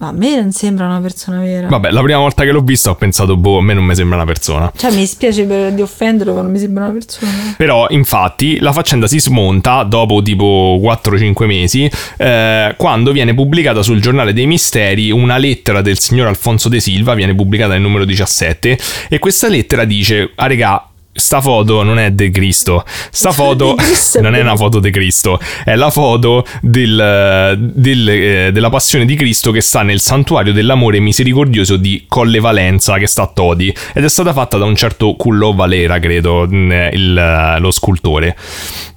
Ma 0.00 0.08
a 0.08 0.12
me 0.12 0.36
non 0.36 0.52
sembra 0.52 0.86
una 0.86 1.00
persona 1.00 1.40
vera. 1.40 1.66
Vabbè, 1.66 1.90
la 1.90 2.02
prima 2.02 2.20
volta 2.20 2.44
che 2.44 2.52
l'ho 2.52 2.60
vista 2.60 2.90
ho 2.90 2.94
pensato, 2.94 3.36
boh, 3.36 3.58
a 3.58 3.62
me 3.62 3.74
non 3.74 3.84
mi 3.84 3.96
sembra 3.96 4.14
una 4.14 4.26
persona. 4.26 4.70
Cioè, 4.76 4.92
mi 4.92 4.98
dispiace 4.98 5.44
per, 5.44 5.72
di 5.72 5.82
offenderlo, 5.82 6.34
ma 6.34 6.42
non 6.42 6.52
mi 6.52 6.58
sembra 6.60 6.84
una 6.84 6.92
persona. 6.92 7.32
Però, 7.56 7.86
infatti, 7.90 8.60
la 8.60 8.72
faccenda 8.72 9.08
si 9.08 9.18
smonta 9.18 9.82
dopo 9.82 10.22
tipo 10.22 10.78
4-5 10.80 11.46
mesi, 11.46 11.90
eh, 12.16 12.74
quando 12.76 13.10
viene 13.10 13.34
pubblicata 13.34 13.82
sul 13.82 14.00
giornale 14.00 14.32
dei 14.32 14.46
misteri 14.46 15.10
una 15.10 15.36
lettera 15.36 15.82
del 15.82 15.98
signor 15.98 16.28
Alfonso 16.28 16.68
De 16.68 16.78
Silva, 16.78 17.14
viene 17.14 17.34
pubblicata 17.34 17.72
nel 17.72 17.82
numero 17.82 18.04
17, 18.04 18.78
e 19.08 19.18
questa 19.18 19.48
lettera 19.48 19.84
dice, 19.84 20.30
ah 20.36 20.46
regà, 20.46 20.87
sta 21.18 21.40
foto 21.40 21.82
non 21.82 21.98
è 21.98 22.10
De 22.12 22.30
Cristo, 22.30 22.84
sta 23.10 23.32
foto 23.32 23.74
De 23.76 23.82
Cristo 23.82 24.18
è 24.18 24.22
non 24.22 24.34
è 24.34 24.40
una 24.40 24.56
foto 24.56 24.78
di 24.80 24.90
Cristo, 24.90 25.38
è 25.64 25.74
la 25.74 25.90
foto 25.90 26.44
del- 26.62 27.56
del, 27.72 28.08
eh, 28.08 28.50
della 28.52 28.70
passione 28.70 29.04
di 29.04 29.14
Cristo 29.14 29.50
che 29.50 29.60
sta 29.60 29.82
nel 29.82 30.00
santuario 30.00 30.52
dell'amore 30.52 31.00
misericordioso 31.00 31.76
di 31.76 32.04
Colle 32.08 32.40
Valenza 32.40 32.96
che 32.98 33.06
sta 33.06 33.22
a 33.22 33.26
Todi. 33.32 33.74
Ed 33.94 34.04
è 34.04 34.08
stata 34.08 34.32
fatta 34.32 34.56
da 34.58 34.64
un 34.64 34.76
certo 34.76 35.14
Cullo 35.14 35.52
Valera, 35.54 35.98
credo, 35.98 36.46
mh, 36.48 36.88
il- 36.92 37.56
lo 37.58 37.70
scultore. 37.70 38.36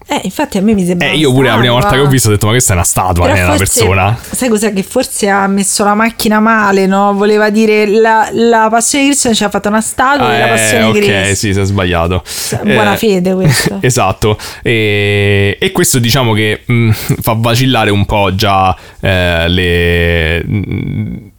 Eh, 0.07 0.19
infatti 0.23 0.57
a 0.57 0.61
me 0.61 0.73
mi 0.73 0.85
sembra 0.85 1.07
Eh, 1.07 1.15
io 1.15 1.31
pure 1.31 1.47
la 1.49 1.57
prima 1.57 1.73
volta 1.73 1.91
che 1.91 1.99
ho 1.99 2.07
visto 2.07 2.27
ho 2.27 2.31
detto 2.31 2.45
ma 2.47 2.51
questa 2.51 2.73
è 2.73 2.75
una 2.75 2.83
statua, 2.83 3.27
non 3.27 3.35
è 3.37 3.43
una 3.45 3.55
persona. 3.55 4.17
Sai 4.29 4.49
cos'è? 4.49 4.73
Che 4.73 4.83
forse 4.83 5.29
ha 5.29 5.47
messo 5.47 5.83
la 5.85 5.93
macchina 5.93 6.39
male, 6.39 6.85
no? 6.85 7.13
Voleva 7.13 7.49
dire 7.49 7.85
la, 7.87 8.27
la 8.33 8.67
passione 8.69 9.03
di 9.05 9.09
Cristo 9.11 9.27
non 9.29 9.37
ci 9.37 9.43
ha 9.45 9.49
fatto 9.49 9.69
una 9.69 9.79
statua 9.81 10.27
Ah, 10.27 10.31
della 10.31 10.47
passione 10.47 10.89
eh, 10.89 10.91
di 10.91 10.97
ok, 10.99 11.05
Cristo. 11.05 11.35
sì, 11.35 11.53
si 11.53 11.59
è 11.59 11.63
sbagliato. 11.63 12.23
Buona 12.63 12.93
Eh, 12.93 12.97
fede 12.97 13.33
questo. 13.33 13.77
esatto. 13.81 14.37
E, 14.61 15.57
e 15.59 15.71
questo 15.71 15.99
diciamo 15.99 16.33
che 16.33 16.63
mh, 16.65 16.89
fa 17.21 17.35
vacillare 17.37 17.89
un 17.91 18.05
po' 18.05 18.33
già 18.35 18.75
eh, 18.99 19.47
le- 19.47 20.43
mh, 20.43 21.30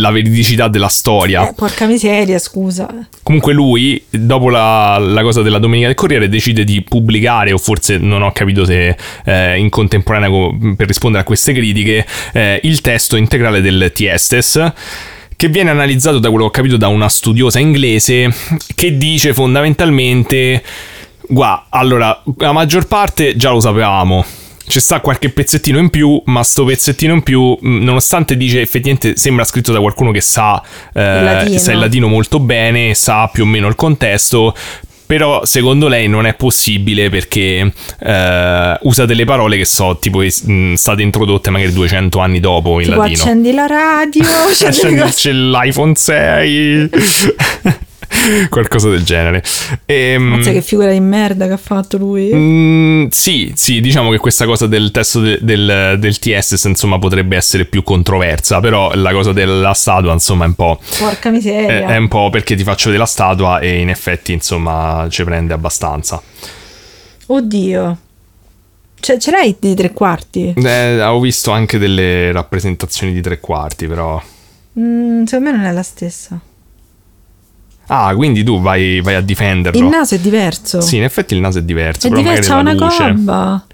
la 0.00 0.10
veridicità 0.10 0.68
della 0.68 0.88
storia. 0.88 1.48
Eh, 1.48 1.54
porca 1.54 1.86
miseria, 1.86 2.38
scusa. 2.38 2.88
Comunque 3.22 3.52
lui, 3.52 4.02
dopo 4.10 4.48
la, 4.50 4.98
la 4.98 5.22
cosa 5.22 5.42
della 5.42 5.58
Domenica 5.58 5.86
del 5.88 5.96
Corriere, 5.96 6.28
decide 6.28 6.64
di 6.64 6.82
pubblicare, 6.82 7.52
o 7.52 7.58
forse 7.58 7.98
non 7.98 8.22
ho 8.22 8.32
capito 8.32 8.64
se 8.64 8.96
eh, 9.24 9.58
in 9.58 9.68
contemporanea 9.68 10.28
co- 10.28 10.56
per 10.76 10.86
rispondere 10.86 11.22
a 11.22 11.26
queste 11.26 11.52
critiche, 11.52 12.06
eh, 12.32 12.60
il 12.62 12.80
testo 12.80 13.16
integrale 13.16 13.60
del 13.60 13.90
Tiestes 13.94 14.72
che 15.38 15.46
viene 15.46 15.70
analizzato 15.70 16.18
da 16.18 16.30
quello 16.30 16.46
che 16.46 16.48
ho 16.48 16.62
capito 16.62 16.76
da 16.76 16.88
una 16.88 17.08
studiosa 17.08 17.60
inglese 17.60 18.34
che 18.74 18.96
dice 18.96 19.32
fondamentalmente, 19.32 20.64
guarda, 21.28 21.66
allora, 21.68 22.22
la 22.38 22.50
maggior 22.50 22.88
parte 22.88 23.36
già 23.36 23.50
lo 23.50 23.60
sapevamo, 23.60 24.24
ci 24.68 24.80
sta 24.80 25.00
qualche 25.00 25.30
pezzettino 25.30 25.78
in 25.78 25.90
più, 25.90 26.20
ma 26.26 26.42
sto 26.42 26.64
pezzettino 26.64 27.12
in 27.14 27.22
più, 27.22 27.56
mh, 27.60 27.82
nonostante 27.84 28.36
dice 28.36 28.60
effettivamente 28.60 29.16
sembra 29.16 29.44
scritto 29.44 29.72
da 29.72 29.80
qualcuno 29.80 30.10
che 30.10 30.20
sa, 30.20 30.62
eh, 30.94 31.22
latino. 31.22 31.58
sa 31.58 31.72
il 31.72 31.78
latino 31.78 32.06
molto 32.08 32.38
bene, 32.40 32.94
sa 32.94 33.28
più 33.32 33.42
o 33.44 33.46
meno 33.46 33.66
il 33.68 33.74
contesto. 33.74 34.54
Però 35.08 35.42
secondo 35.46 35.88
lei 35.88 36.06
non 36.06 36.26
è 36.26 36.34
possibile 36.34 37.08
perché 37.08 37.72
eh, 38.00 38.78
usa 38.82 39.06
delle 39.06 39.24
parole 39.24 39.56
che 39.56 39.64
so 39.64 39.96
tipo 39.98 40.18
mh, 40.18 40.74
state 40.74 41.00
introdotte 41.00 41.48
magari 41.48 41.72
200 41.72 42.18
anni 42.18 42.40
dopo 42.40 42.78
in 42.78 42.88
Tipo 42.88 43.00
latino. 43.00 43.22
accendi 43.22 43.52
la 43.52 43.66
radio, 43.66 44.22
cioè, 44.54 44.68
Accendi- 44.68 45.00
c'è 45.10 45.32
l'iPhone 45.32 45.94
6 45.94 46.90
qualcosa 48.50 48.88
del 48.90 49.02
genere 49.04 49.42
Ehm, 49.86 50.22
Mazza 50.22 50.50
che 50.52 50.62
figura 50.62 50.90
di 50.92 51.00
merda 51.00 51.46
che 51.46 51.52
ha 51.52 51.56
fatto 51.58 51.96
lui. 51.96 52.30
Mm, 52.32 53.06
sì, 53.10 53.52
sì, 53.54 53.80
diciamo 53.80 54.10
che 54.10 54.18
questa 54.18 54.44
cosa 54.44 54.66
del 54.66 54.90
testo 54.90 55.20
de- 55.20 55.38
del, 55.40 55.96
del 55.98 56.18
TS 56.18 56.62
insomma 56.64 56.98
potrebbe 56.98 57.36
essere 57.36 57.64
più 57.64 57.82
controversa, 57.82 58.60
però 58.60 58.92
la 58.94 59.12
cosa 59.12 59.32
della 59.32 59.72
statua 59.74 60.12
insomma 60.12 60.44
è 60.44 60.48
un 60.48 60.54
po'... 60.54 60.78
Porca 60.98 61.28
È, 61.28 61.32
miseria. 61.32 61.86
è 61.88 61.96
un 61.96 62.08
po' 62.08 62.30
perché 62.30 62.54
ti 62.54 62.62
faccio 62.64 62.86
vedere 62.86 63.00
la 63.02 63.06
statua 63.08 63.58
e 63.60 63.78
in 63.80 63.88
effetti 63.90 64.32
insomma 64.32 65.06
ci 65.10 65.24
prende 65.24 65.52
abbastanza. 65.52 66.20
Oddio. 67.26 67.98
Cioè, 69.00 69.18
ce 69.18 69.30
l'hai 69.30 69.54
di 69.58 69.74
tre 69.74 69.92
quarti? 69.92 70.54
Eh, 70.56 71.00
ho 71.02 71.20
visto 71.20 71.50
anche 71.52 71.78
delle 71.78 72.32
rappresentazioni 72.32 73.12
di 73.12 73.20
tre 73.20 73.38
quarti, 73.38 73.86
però... 73.86 74.20
Mm, 74.78 75.24
secondo 75.24 75.50
me 75.50 75.56
non 75.56 75.66
è 75.66 75.72
la 75.72 75.82
stessa. 75.82 76.40
Ah, 77.88 78.14
quindi 78.14 78.42
tu 78.44 78.60
vai, 78.60 79.00
vai 79.00 79.14
a 79.14 79.20
difenderlo. 79.20 79.78
Il 79.80 79.86
naso 79.86 80.14
è 80.14 80.18
diverso. 80.18 80.80
Sì, 80.80 80.96
in 80.96 81.04
effetti 81.04 81.34
il 81.34 81.40
naso 81.40 81.58
è 81.58 81.62
diverso, 81.62 82.06
è 82.06 82.10
diverso, 82.10 82.52
ha 82.54 82.58
una 82.58 82.70
è 82.70 82.74
luce. 82.74 83.12
gobba. 83.12 83.64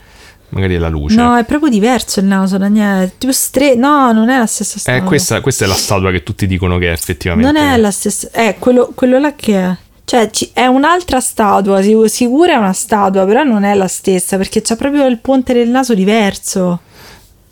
Magari 0.51 0.77
è 0.77 0.79
la 0.79 0.89
luce. 0.89 1.17
No, 1.17 1.37
è 1.37 1.45
proprio 1.45 1.69
diverso 1.69 2.21
il 2.21 2.27
naso, 2.27 2.57
Daniele. 2.59 3.13
Tipo 3.19 3.33
stre... 3.33 3.75
No, 3.75 4.13
non 4.13 4.29
è 4.29 4.39
la 4.39 4.47
stessa 4.47 4.79
statua. 4.79 5.01
Eh, 5.01 5.05
questa, 5.05 5.41
questa 5.41 5.65
è 5.65 5.69
la 5.69 5.75
statua 5.75 6.13
che 6.13 6.23
tutti 6.23 6.47
dicono 6.47 6.79
che 6.79 6.91
è 6.91 6.93
effettivamente... 6.93 7.51
Non 7.51 7.61
è 7.61 7.77
la 7.77 7.91
stessa. 7.91 8.29
Eh, 8.31 8.55
quello, 8.61 8.93
quello 8.95 9.19
là 9.19 9.35
che 9.35 9.61
è. 9.61 9.77
Cioè, 10.05 10.31
ci- 10.31 10.51
è 10.53 10.67
un'altra 10.67 11.19
statua. 11.19 11.83
sic- 11.83 12.09
Sicura 12.09 12.53
è 12.53 12.57
una 12.57 12.73
statua, 12.73 13.25
però 13.25 13.43
non 13.43 13.65
è 13.65 13.75
la 13.75 13.89
stessa 13.89 14.37
perché 14.37 14.63
c'ha 14.63 14.77
proprio 14.77 15.07
il 15.07 15.19
ponte 15.19 15.55
del 15.55 15.69
naso 15.69 15.93
diverso. 15.93 16.81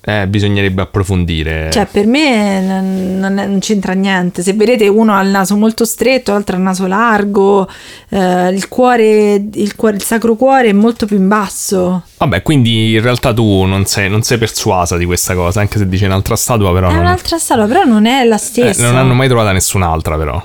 Eh, 0.05 0.27
bisognerebbe 0.27 0.83
approfondire. 0.83 1.71
Cioè, 1.71 1.87
per 1.87 2.07
me 2.07 2.61
non, 2.61 3.19
non 3.21 3.35
non 3.35 3.59
c'entra 3.61 3.93
niente. 3.93 4.43
Se 4.43 4.53
vedete, 4.53 4.89
uno 4.89 5.15
ha 5.15 5.23
il 5.23 5.29
naso 5.29 5.55
molto 5.57 5.85
stretto, 5.85 6.33
l'altro 6.33 6.57
ha 6.57 6.59
il 6.59 6.65
naso 6.65 6.87
largo. 6.89 7.69
eh, 8.09 8.49
il 8.49 8.67
cuore, 8.67 9.35
il 9.53 9.77
cuore, 9.77 9.95
il 9.97 10.03
sacro 10.03 10.35
cuore 10.35 10.71
è 10.71 10.73
molto 10.73 11.07
più 11.07 11.17
in 11.17 11.29
basso. 11.29 12.03
Vabbè, 12.19 12.43
quindi 12.43 12.95
in 12.95 13.01
realtà 13.01 13.33
tu 13.33 13.63
non 13.63 13.85
sei, 13.87 14.11
non 14.11 14.23
sei 14.23 14.39
persuasa 14.39 14.97
di 14.97 15.05
questa 15.05 15.35
cosa, 15.35 15.61
anche 15.61 15.79
se 15.79 15.89
dice 15.89 16.07
un'altra 16.07 16.35
statua, 16.35 16.73
però 16.73 16.89
È 16.89 16.93
non, 16.93 17.03
un'altra 17.03 17.39
statua, 17.39 17.67
però 17.67 17.85
non 17.85 18.05
è 18.07 18.25
la 18.25 18.35
eh, 18.35 18.39
stessa. 18.39 18.83
non 18.85 18.97
hanno 18.97 19.15
mai 19.15 19.29
trovata 19.29 19.53
nessun'altra, 19.53 20.17
però. 20.17 20.45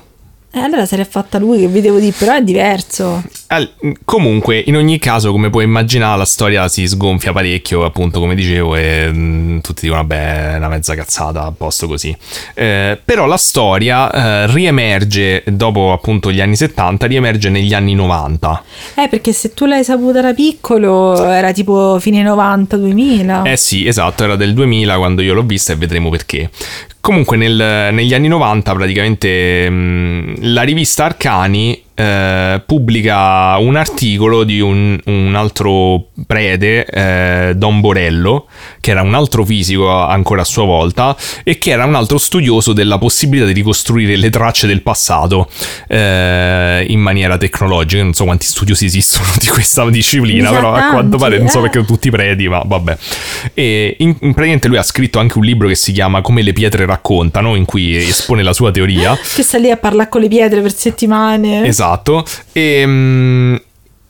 Eh, 0.51 0.59
allora 0.59 0.85
se 0.85 0.97
l'è 0.97 1.05
fatta 1.05 1.39
lui, 1.39 1.59
che 1.61 1.67
vi 1.67 1.81
devo 1.81 1.97
dire, 1.97 2.13
però 2.15 2.33
è 2.35 2.43
diverso. 2.43 3.23
Al- 3.49 3.71
comunque, 4.03 4.61
in 4.65 4.75
ogni 4.75 4.99
caso, 4.99 5.31
come 5.31 5.49
puoi 5.49 5.63
immaginare, 5.63 6.17
la 6.17 6.25
storia 6.25 6.67
si 6.67 6.85
sgonfia 6.85 7.31
parecchio, 7.31 7.85
appunto, 7.85 8.19
come 8.19 8.35
dicevo, 8.35 8.75
e 8.75 9.09
mm, 9.09 9.59
tutti 9.59 9.83
dicono, 9.83 10.01
vabbè, 10.01 10.53
è 10.53 10.57
una 10.57 10.67
mezza 10.67 10.95
cazzata, 10.95 11.43
a 11.43 11.53
posto 11.55 11.87
così. 11.87 12.15
Eh, 12.53 12.99
però 13.03 13.25
la 13.25 13.37
storia 13.37 14.11
eh, 14.11 14.47
riemerge, 14.51 15.43
dopo 15.47 15.93
appunto 15.93 16.29
gli 16.31 16.41
anni 16.41 16.57
70, 16.57 17.07
riemerge 17.07 17.49
negli 17.49 17.73
anni 17.73 17.93
90. 17.93 18.63
Eh, 18.95 19.07
perché 19.07 19.31
se 19.31 19.53
tu 19.53 19.65
l'hai 19.65 19.83
saputa 19.85 20.19
da 20.19 20.33
piccolo, 20.33 21.23
era 21.23 21.53
tipo 21.53 21.99
fine 21.99 22.21
90-2000. 22.23 23.45
Eh 23.45 23.57
sì, 23.57 23.87
esatto, 23.87 24.23
era 24.25 24.35
del 24.35 24.53
2000 24.53 24.97
quando 24.97 25.21
io 25.21 25.33
l'ho 25.33 25.43
vista 25.43 25.71
e 25.71 25.75
vedremo 25.77 26.09
perché. 26.09 26.49
Comunque 26.99 27.37
nel- 27.37 27.93
negli 27.93 28.13
anni 28.13 28.27
90 28.27 28.73
praticamente 28.73 29.69
mh, 29.69 30.51
la 30.51 30.63
rivista 30.63 31.05
Arcani 31.05 31.83
eh, 31.97 32.61
pubblica 32.63 33.57
un 33.57 33.75
articolo 33.75 34.43
di 34.43 34.59
un, 34.59 34.99
un 35.05 35.33
altro 35.33 36.09
prete, 36.27 36.85
eh, 36.85 37.53
Don 37.55 37.81
Borello, 37.81 38.45
che 38.79 38.91
era 38.91 39.01
un 39.01 39.15
altro 39.15 39.43
fisico 39.43 39.89
ancora 39.89 40.41
a 40.41 40.45
sua 40.45 40.65
volta 40.65 41.17
e 41.43 41.57
che 41.57 41.71
era 41.71 41.85
un 41.85 41.95
altro 41.95 42.19
studioso 42.19 42.73
della 42.73 42.99
possibilità 42.99 43.47
di 43.47 43.53
ricostruire 43.53 44.15
le 44.15 44.29
tracce 44.29 44.67
del 44.67 44.83
passato 44.83 45.49
eh, 45.87 46.85
in 46.87 46.99
maniera 46.99 47.35
tecnologica. 47.37 48.03
Non 48.03 48.13
so 48.13 48.25
quanti 48.25 48.45
studiosi 48.45 48.85
esistono 48.85 49.29
di 49.39 49.47
questa 49.47 49.89
disciplina, 49.89 50.51
però 50.51 50.73
a 50.73 50.91
quanto 50.91 51.17
pare 51.17 51.39
non 51.39 51.47
so 51.47 51.59
eh. 51.59 51.61
perché 51.63 51.83
tutti 51.83 52.11
preti, 52.11 52.47
ma 52.47 52.61
vabbè. 52.63 52.97
E 53.55 53.95
in, 53.99 54.09
in- 54.09 54.33
praticamente 54.33 54.67
lui 54.67 54.77
ha 54.77 54.83
scritto 54.83 55.17
anche 55.17 55.39
un 55.39 55.45
libro 55.45 55.67
che 55.67 55.75
si 55.75 55.91
chiama 55.91 56.21
Come 56.21 56.43
le 56.43 56.53
pietre 56.53 56.85
raccontano, 56.85 57.55
in 57.55 57.65
cui 57.65 57.95
espone 57.95 58.43
la 58.43 58.53
sua 58.53 58.69
teoria. 58.69 59.17
Che 59.17 59.41
sta 59.41 59.57
lì 59.57 59.71
a 59.71 59.77
parlare 59.77 60.09
con 60.09 60.21
le 60.21 60.27
pietre 60.27 60.61
per 60.61 60.75
settimane. 60.75 61.65
Esatto. 61.65 61.86
E, 62.53 62.83
mm, 62.85 63.55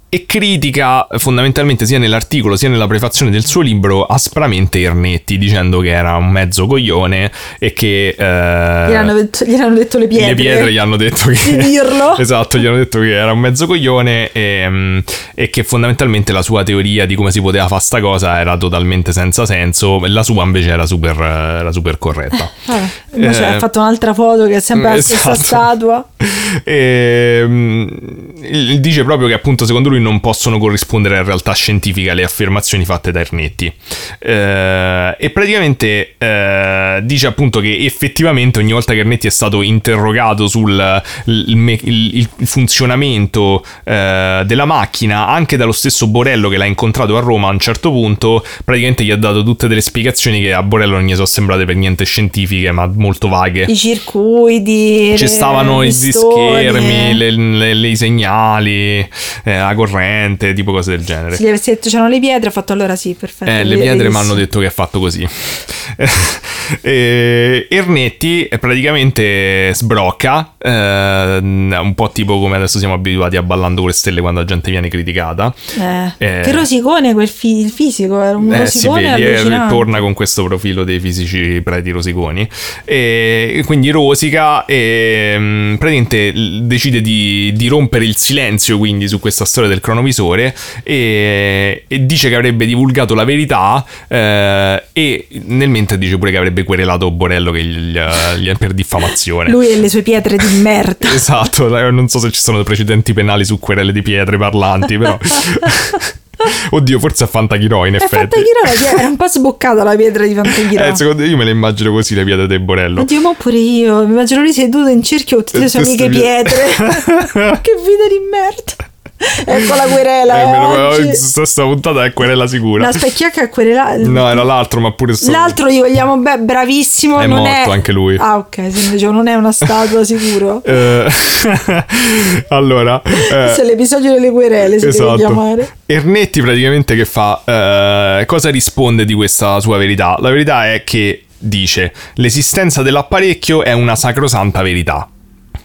e 0.10 0.26
critica 0.26 1.06
fondamentalmente 1.18 1.86
sia 1.86 2.00
nell'articolo 2.00 2.56
sia 2.56 2.70
nella 2.70 2.88
prefazione 2.88 3.30
del 3.30 3.46
suo 3.46 3.60
libro 3.60 4.06
aspramente 4.06 4.80
Ernetti, 4.80 5.38
dicendo 5.38 5.82
che 5.82 5.90
era 5.90 6.16
un 6.16 6.30
mezzo 6.30 6.66
coglione 6.66 7.30
e 7.60 7.74
che... 7.74 8.16
eh, 8.18 8.90
Gli, 8.90 8.94
hanno 8.94 9.14
detto, 9.14 9.44
gli 9.44 9.56
hanno 9.56 9.76
detto 9.76 9.98
le 9.98 10.08
pietre. 10.08 10.28
le 10.30 10.36
pietre 10.36 10.72
gli 10.72 10.78
hanno 10.78 10.96
detto 10.96 11.30
che 11.30 11.38
Di 11.52 11.58
dirlo. 11.58 12.16
esatto, 12.20 12.58
gli 12.58 12.66
hanno 12.66 12.78
detto 12.78 13.00
che 13.00 13.16
era 13.18 13.34
un 13.34 13.40
mezzo 13.40 13.68
coglione 13.68 14.32
e, 14.32 15.04
e 15.36 15.50
che 15.50 15.64
fondamentalmente 15.66 16.32
la 16.32 16.42
sua 16.42 16.64
teoria 16.64 17.06
di 17.06 17.16
come 17.16 17.30
si 17.32 17.42
poteva 17.42 17.68
fare 17.68 17.82
sta 17.82 18.00
cosa 18.00 18.40
era 18.40 18.56
totalmente 18.56 19.12
senza 19.12 19.46
senso, 19.46 20.00
la 20.06 20.24
sua 20.24 20.46
invece 20.46 20.70
era 20.70 20.86
super, 20.86 21.20
era 21.20 21.72
super 21.74 21.98
corretta. 21.98 22.50
Invece 23.14 23.42
Eh, 23.42 23.46
ha 23.46 23.60
fatto 23.60 23.80
un'altra 23.80 24.14
foto 24.14 24.46
che 24.46 24.56
è 24.58 24.60
sempre 24.62 24.96
la 24.96 25.02
stessa 25.02 25.32
esatto. 25.32 25.44
statua. 25.44 26.08
E, 26.64 27.46
il- 27.46 28.80
dice 28.80 29.04
proprio 29.04 29.28
che 29.28 29.34
appunto 29.34 29.66
secondo 29.66 29.90
lui 29.90 30.00
non 30.02 30.20
possono 30.20 30.58
corrispondere 30.58 31.16
alla 31.18 31.26
realtà 31.26 31.54
scientifica 31.54 32.14
le 32.14 32.24
affermazioni 32.24 32.86
fatte 32.86 33.12
da 33.12 33.20
Ernetti. 33.20 33.72
Eh, 34.20 35.16
e 35.20 35.30
praticamente 35.30 36.16
eh, 36.18 37.00
dice 37.04 37.28
appunto 37.28 37.60
che 37.60 37.78
effettivamente 37.86 38.60
ogni 38.60 38.72
volta 38.72 38.94
che 38.94 39.00
Ernetti 39.00 39.28
è 39.28 39.32
stato 39.32 39.62
interrogato 39.62 40.48
sul 40.48 41.02
il, 41.26 41.80
il- 41.84 42.16
il 42.40 42.48
funzionamento 42.48 43.64
eh, 43.84 44.44
della 44.46 44.66
macchina, 44.66 45.28
anche 45.28 45.58
dallo 45.58 45.72
stesso 45.72 46.08
Borello 46.08 46.50
che 46.50 46.58
l'ha 46.58 46.66
incontrato 46.66 47.16
a 47.18 47.20
Roma 47.20 47.50
a 47.50 47.52
un 47.52 47.60
certo 47.60 47.92
punto, 47.92 48.44
praticamente 48.64 49.04
gli 49.04 49.12
ha 49.12 49.16
dato 49.18 49.44
tutte 49.44 49.68
delle 49.68 49.82
spiegazioni 49.82 50.42
che 50.42 50.54
a 50.54 50.64
Borello 50.64 50.96
non 50.96 51.06
gli 51.06 51.14
sono 51.14 51.26
sembrate 51.26 51.66
per 51.66 51.76
niente 51.76 52.04
scientifiche, 52.06 52.72
ma 52.72 52.90
molto 52.96 53.28
vaghe. 53.28 53.66
I 53.68 53.76
circuiti. 53.76 55.16
Ci 55.18 55.28
stavano 55.28 55.84
i 55.84 55.92
stoni. 56.12 56.56
schermi, 56.68 57.14
le, 57.16 57.32
le- 57.32 57.74
le- 57.74 57.88
i 57.88 57.96
segnali, 57.96 59.00
eh, 59.00 59.58
la 59.58 59.74
corrente, 59.76 60.54
tipo 60.54 60.72
cose 60.72 60.92
del 60.96 61.06
genere. 61.06 61.36
Se 61.36 61.44
gli 61.44 61.48
avessi 61.48 61.70
detto 61.72 61.90
c'erano 61.90 62.10
le 62.10 62.20
pietre, 62.20 62.50
ho 62.50 62.52
fatto 62.52 62.74
allora 62.74 62.96
sì, 62.96 63.16
perfetto. 63.18 63.50
Eh, 63.52 63.64
le 63.64 63.78
pietre 63.78 64.10
mi 64.10 64.16
hanno 64.16 64.34
detto 64.34 64.60
che 64.60 64.68
è 64.68 64.72
fatto 64.72 65.00
così. 65.00 65.28
E 66.82 67.68
Ernetti 67.70 68.44
eh, 68.46 68.58
praticamente 68.58 69.72
sbrocca, 69.74 70.56
eh, 70.58 71.38
un 71.42 71.94
po' 71.96 72.10
tipo 72.12 72.40
come 72.40 72.58
adesso 72.58 72.78
siamo 72.78 72.94
abituati 72.96 73.38
a 73.38 73.42
ballando 73.44 73.80
con 73.82 73.90
le 73.90 73.96
stelle 73.96 74.20
quando 74.20 74.42
la 74.42 74.46
gente 74.46 74.70
viene 74.70 74.90
criticata. 74.90 75.54
Eh, 75.80 76.12
Eh. 76.18 76.42
Che 76.44 76.52
rosicone 76.52 77.14
quel 77.14 77.30
fi- 77.30 77.62
il 77.62 77.70
fisico, 77.70 78.22
era 78.22 78.36
un 78.38 78.52
si 78.52 78.58
rosicone 78.58 79.18
eh, 79.18 79.36
allucinante. 79.36 79.74
torna 79.74 80.00
con 80.00 80.14
questo 80.14 80.44
profilo 80.44 80.84
dei 80.84 81.00
fisici 81.00 81.62
preti 81.64 81.90
rosiconi. 81.92 82.46
E 82.84 83.64
quindi 83.66 83.90
rosica 83.90 84.66
e 84.66 85.36
mm, 85.38 85.70
praticamente 85.76 85.97
l- 86.00 86.64
decide 86.64 87.02
di, 87.02 87.52
di 87.56 87.68
rompere 87.68 88.06
il 88.06 88.16
silenzio 88.16 88.78
quindi 88.78 89.08
su 89.08 89.20
questa 89.20 89.46
storia 89.46 89.70
del 89.70 89.80
cronovisore 89.80 90.56
e, 90.84 91.84
e 91.88 92.06
dice 92.06 92.30
che 92.30 92.36
avrebbe 92.36 92.66
divulgato 92.66 93.14
la 93.14 93.24
verità 93.24 93.86
eh, 94.08 94.84
e 94.94 95.28
nel 95.46 95.70
mentre 95.70 95.98
dice 95.98 96.18
pure 96.18 96.32
che 96.32 96.38
avrebbe 96.38 96.64
querelato 96.64 97.12
Borello 97.12 97.52
che 97.52 97.64
gli, 97.64 97.98
gli- 98.38 98.52
per 98.58 98.74
diffamazione. 98.74 99.50
Lui 99.50 99.70
e 99.70 99.80
le 99.80 99.90
sue 99.90 100.02
pietre 100.02 100.38
di 100.38 100.62
merda. 100.62 101.14
Esatto, 101.14 101.68
non 101.90 102.08
so 102.08 102.20
se 102.20 102.32
ci 102.32 102.42
sono 102.42 102.64
precedenti 102.64 103.14
penali 103.14 103.46
su 103.46 103.60
querele 103.60 103.92
di 103.92 104.02
pietre 104.02 104.38
parlanti, 104.38 104.98
però... 104.98 105.18
Oddio, 106.72 107.00
forse 107.00 107.24
a 107.24 107.28
Fantachirò 107.28 107.86
in 107.86 107.96
effetti. 107.96 108.16
Fantachirò, 108.16 108.98
era 108.98 109.08
un 109.08 109.16
po' 109.16 109.28
sboccata 109.30 109.84
la 109.84 109.96
pietra 109.96 110.26
di 110.26 110.34
Fantachirò. 110.34 110.86
Eh, 110.86 110.96
secondo 110.96 111.24
io 111.24 111.38
me 111.38 111.46
le 111.46 111.52
immagino 111.52 111.92
così 111.92 112.16
le 112.16 112.24
pietre 112.24 112.48
del 112.48 112.60
Borello. 112.60 113.02
Oddio, 113.02 113.22
ma 113.22 113.34
pure 113.38 113.58
io. 113.58 114.06
Mi 114.06 114.12
immagino 114.12 114.42
lui 114.42 114.54
seduto 114.54 114.88
in 114.88 115.04
cerchio 115.04 115.38
con 115.38 115.46
tutte 115.46 115.60
le 115.60 115.70
sue 115.70 115.82
amiche 115.82 116.10
pietre. 116.10 116.66
che 116.78 117.76
vita 117.76 118.08
di 118.10 118.20
merda. 118.30 118.96
Ecco 119.18 119.76
la 119.76 119.86
querela. 119.86 120.42
Eh, 120.42 120.76
eh, 120.76 120.82
oggi. 120.82 121.16
sta, 121.16 121.46
sta 121.46 121.64
puntata 121.64 122.06
è 122.06 122.14
querela 122.14 122.46
sicura. 122.46 122.86
La 122.86 122.92
specchiacca 122.92 123.42
è 123.42 123.50
querela. 123.50 123.96
No, 123.98 124.30
era 124.30 124.44
l'altro, 124.44 124.80
ma 124.80 124.92
pure 124.92 125.14
sto... 125.16 125.32
L'altro 125.32 125.70
gli 125.70 125.80
vogliamo 125.80 126.18
beh, 126.18 126.40
bravissimo. 126.40 127.20
È 127.20 127.26
non 127.26 127.40
morto 127.40 127.72
è... 127.72 127.74
anche 127.74 127.92
lui. 127.92 128.16
Ah, 128.20 128.38
ok. 128.38 128.72
Se 128.72 129.06
non 129.10 129.28
è 129.28 129.34
una 129.34 129.52
statua, 129.52 130.04
sicuro. 130.04 130.62
Eh, 130.78 131.06
allora, 132.50 133.02
eh, 133.04 133.12
Questo 133.12 133.62
è 133.62 133.66
l'episodio 133.66 134.12
delle 134.12 134.32
querele, 134.32 134.80
si 134.80 134.86
deve 134.86 134.90
esatto. 134.90 135.16
chiamare. 135.16 135.70
Ernetti 135.86 136.42
praticamente 136.42 136.96
che 136.96 137.06
fa? 137.06 137.42
Eh, 137.46 138.26
cosa 138.26 138.50
risponde 138.50 139.06
di 139.06 139.14
questa 139.14 139.60
sua 139.60 139.78
verità? 139.78 140.18
La 140.20 140.30
verità 140.30 140.72
è 140.72 140.84
che 140.84 141.24
dice 141.38 141.94
l'esistenza 142.16 142.82
dell'apparecchio 142.82 143.64
è 143.64 143.72
una 143.72 143.96
sacrosanta 143.96 144.62
verità. 144.62 145.08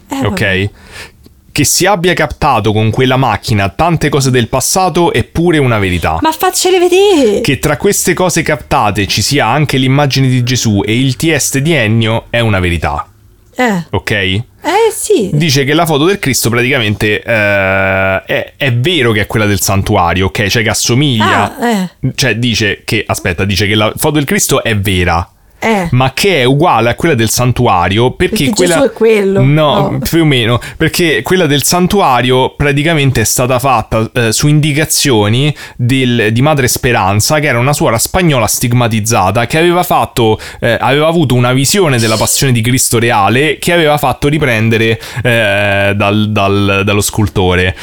Eh, 0.08 0.26
ok? 0.26 0.70
Che 1.52 1.64
si 1.64 1.84
abbia 1.84 2.14
captato 2.14 2.72
con 2.72 2.90
quella 2.90 3.18
macchina 3.18 3.68
tante 3.68 4.08
cose 4.08 4.30
del 4.30 4.48
passato 4.48 5.12
è 5.12 5.22
pure 5.22 5.58
una 5.58 5.78
verità. 5.78 6.16
Ma 6.22 6.32
faccele 6.32 6.78
vedere. 6.78 7.42
Che 7.42 7.58
tra 7.58 7.76
queste 7.76 8.14
cose 8.14 8.40
captate 8.40 9.06
ci 9.06 9.20
sia 9.20 9.46
anche 9.46 9.76
l'immagine 9.76 10.28
di 10.28 10.42
Gesù 10.42 10.80
e 10.82 10.98
il 10.98 11.14
TS 11.16 11.58
di 11.58 11.72
Ennio 11.74 12.24
è 12.30 12.40
una 12.40 12.58
verità, 12.58 13.06
Eh. 13.54 13.84
ok? 13.90 14.10
Eh 14.10 14.44
sì. 14.94 15.28
Dice 15.32 15.64
che 15.64 15.74
la 15.74 15.84
foto 15.84 16.04
del 16.04 16.18
Cristo 16.20 16.48
praticamente 16.48 17.20
eh, 17.20 18.22
è, 18.24 18.52
è 18.56 18.72
vero 18.72 19.12
che 19.12 19.22
è 19.22 19.26
quella 19.26 19.44
del 19.44 19.60
santuario, 19.60 20.26
ok? 20.26 20.46
Cioè 20.46 20.62
che 20.62 20.70
assomiglia. 20.70 21.58
Ah, 21.58 21.68
eh. 21.68 22.12
Cioè 22.14 22.36
dice 22.36 22.82
che, 22.84 23.04
aspetta, 23.06 23.44
dice 23.44 23.66
che 23.66 23.74
la 23.74 23.92
foto 23.96 24.14
del 24.14 24.24
Cristo 24.24 24.62
è 24.62 24.74
vera. 24.78 25.28
Eh. 25.62 25.88
Ma 25.92 26.12
che 26.12 26.40
è 26.40 26.44
uguale 26.44 26.90
a 26.90 26.94
quella 26.96 27.14
del 27.14 27.30
santuario 27.30 28.10
perché, 28.10 28.36
Perché 28.46 28.50
quella... 28.52 28.74
Gesù 28.74 28.86
è 28.88 28.92
quello. 28.92 29.40
No, 29.42 29.90
No. 29.90 29.98
più 29.98 30.22
o 30.22 30.24
meno, 30.24 30.60
perché 30.76 31.22
quella 31.22 31.46
del 31.46 31.62
santuario 31.62 32.54
praticamente 32.56 33.20
è 33.20 33.24
stata 33.24 33.58
fatta 33.60 34.10
eh, 34.12 34.32
su 34.32 34.48
indicazioni 34.48 35.54
del- 35.76 36.30
di 36.32 36.42
Madre 36.42 36.66
Speranza, 36.68 37.38
che 37.38 37.46
era 37.46 37.58
una 37.60 37.72
suora 37.72 37.98
spagnola 37.98 38.46
stigmatizzata, 38.46 39.46
che 39.46 39.58
aveva 39.58 39.82
fatto, 39.84 40.38
eh, 40.60 40.76
aveva 40.80 41.06
avuto 41.06 41.34
una 41.34 41.52
visione 41.52 41.98
della 41.98 42.16
passione 42.16 42.52
di 42.52 42.60
Cristo 42.60 42.98
reale 42.98 43.58
che 43.58 43.72
aveva 43.72 43.98
fatto 43.98 44.26
riprendere 44.28 45.00
eh, 45.22 45.92
dal- 45.94 46.30
dal- 46.32 46.82
dallo 46.84 47.00
scultore. 47.00 47.76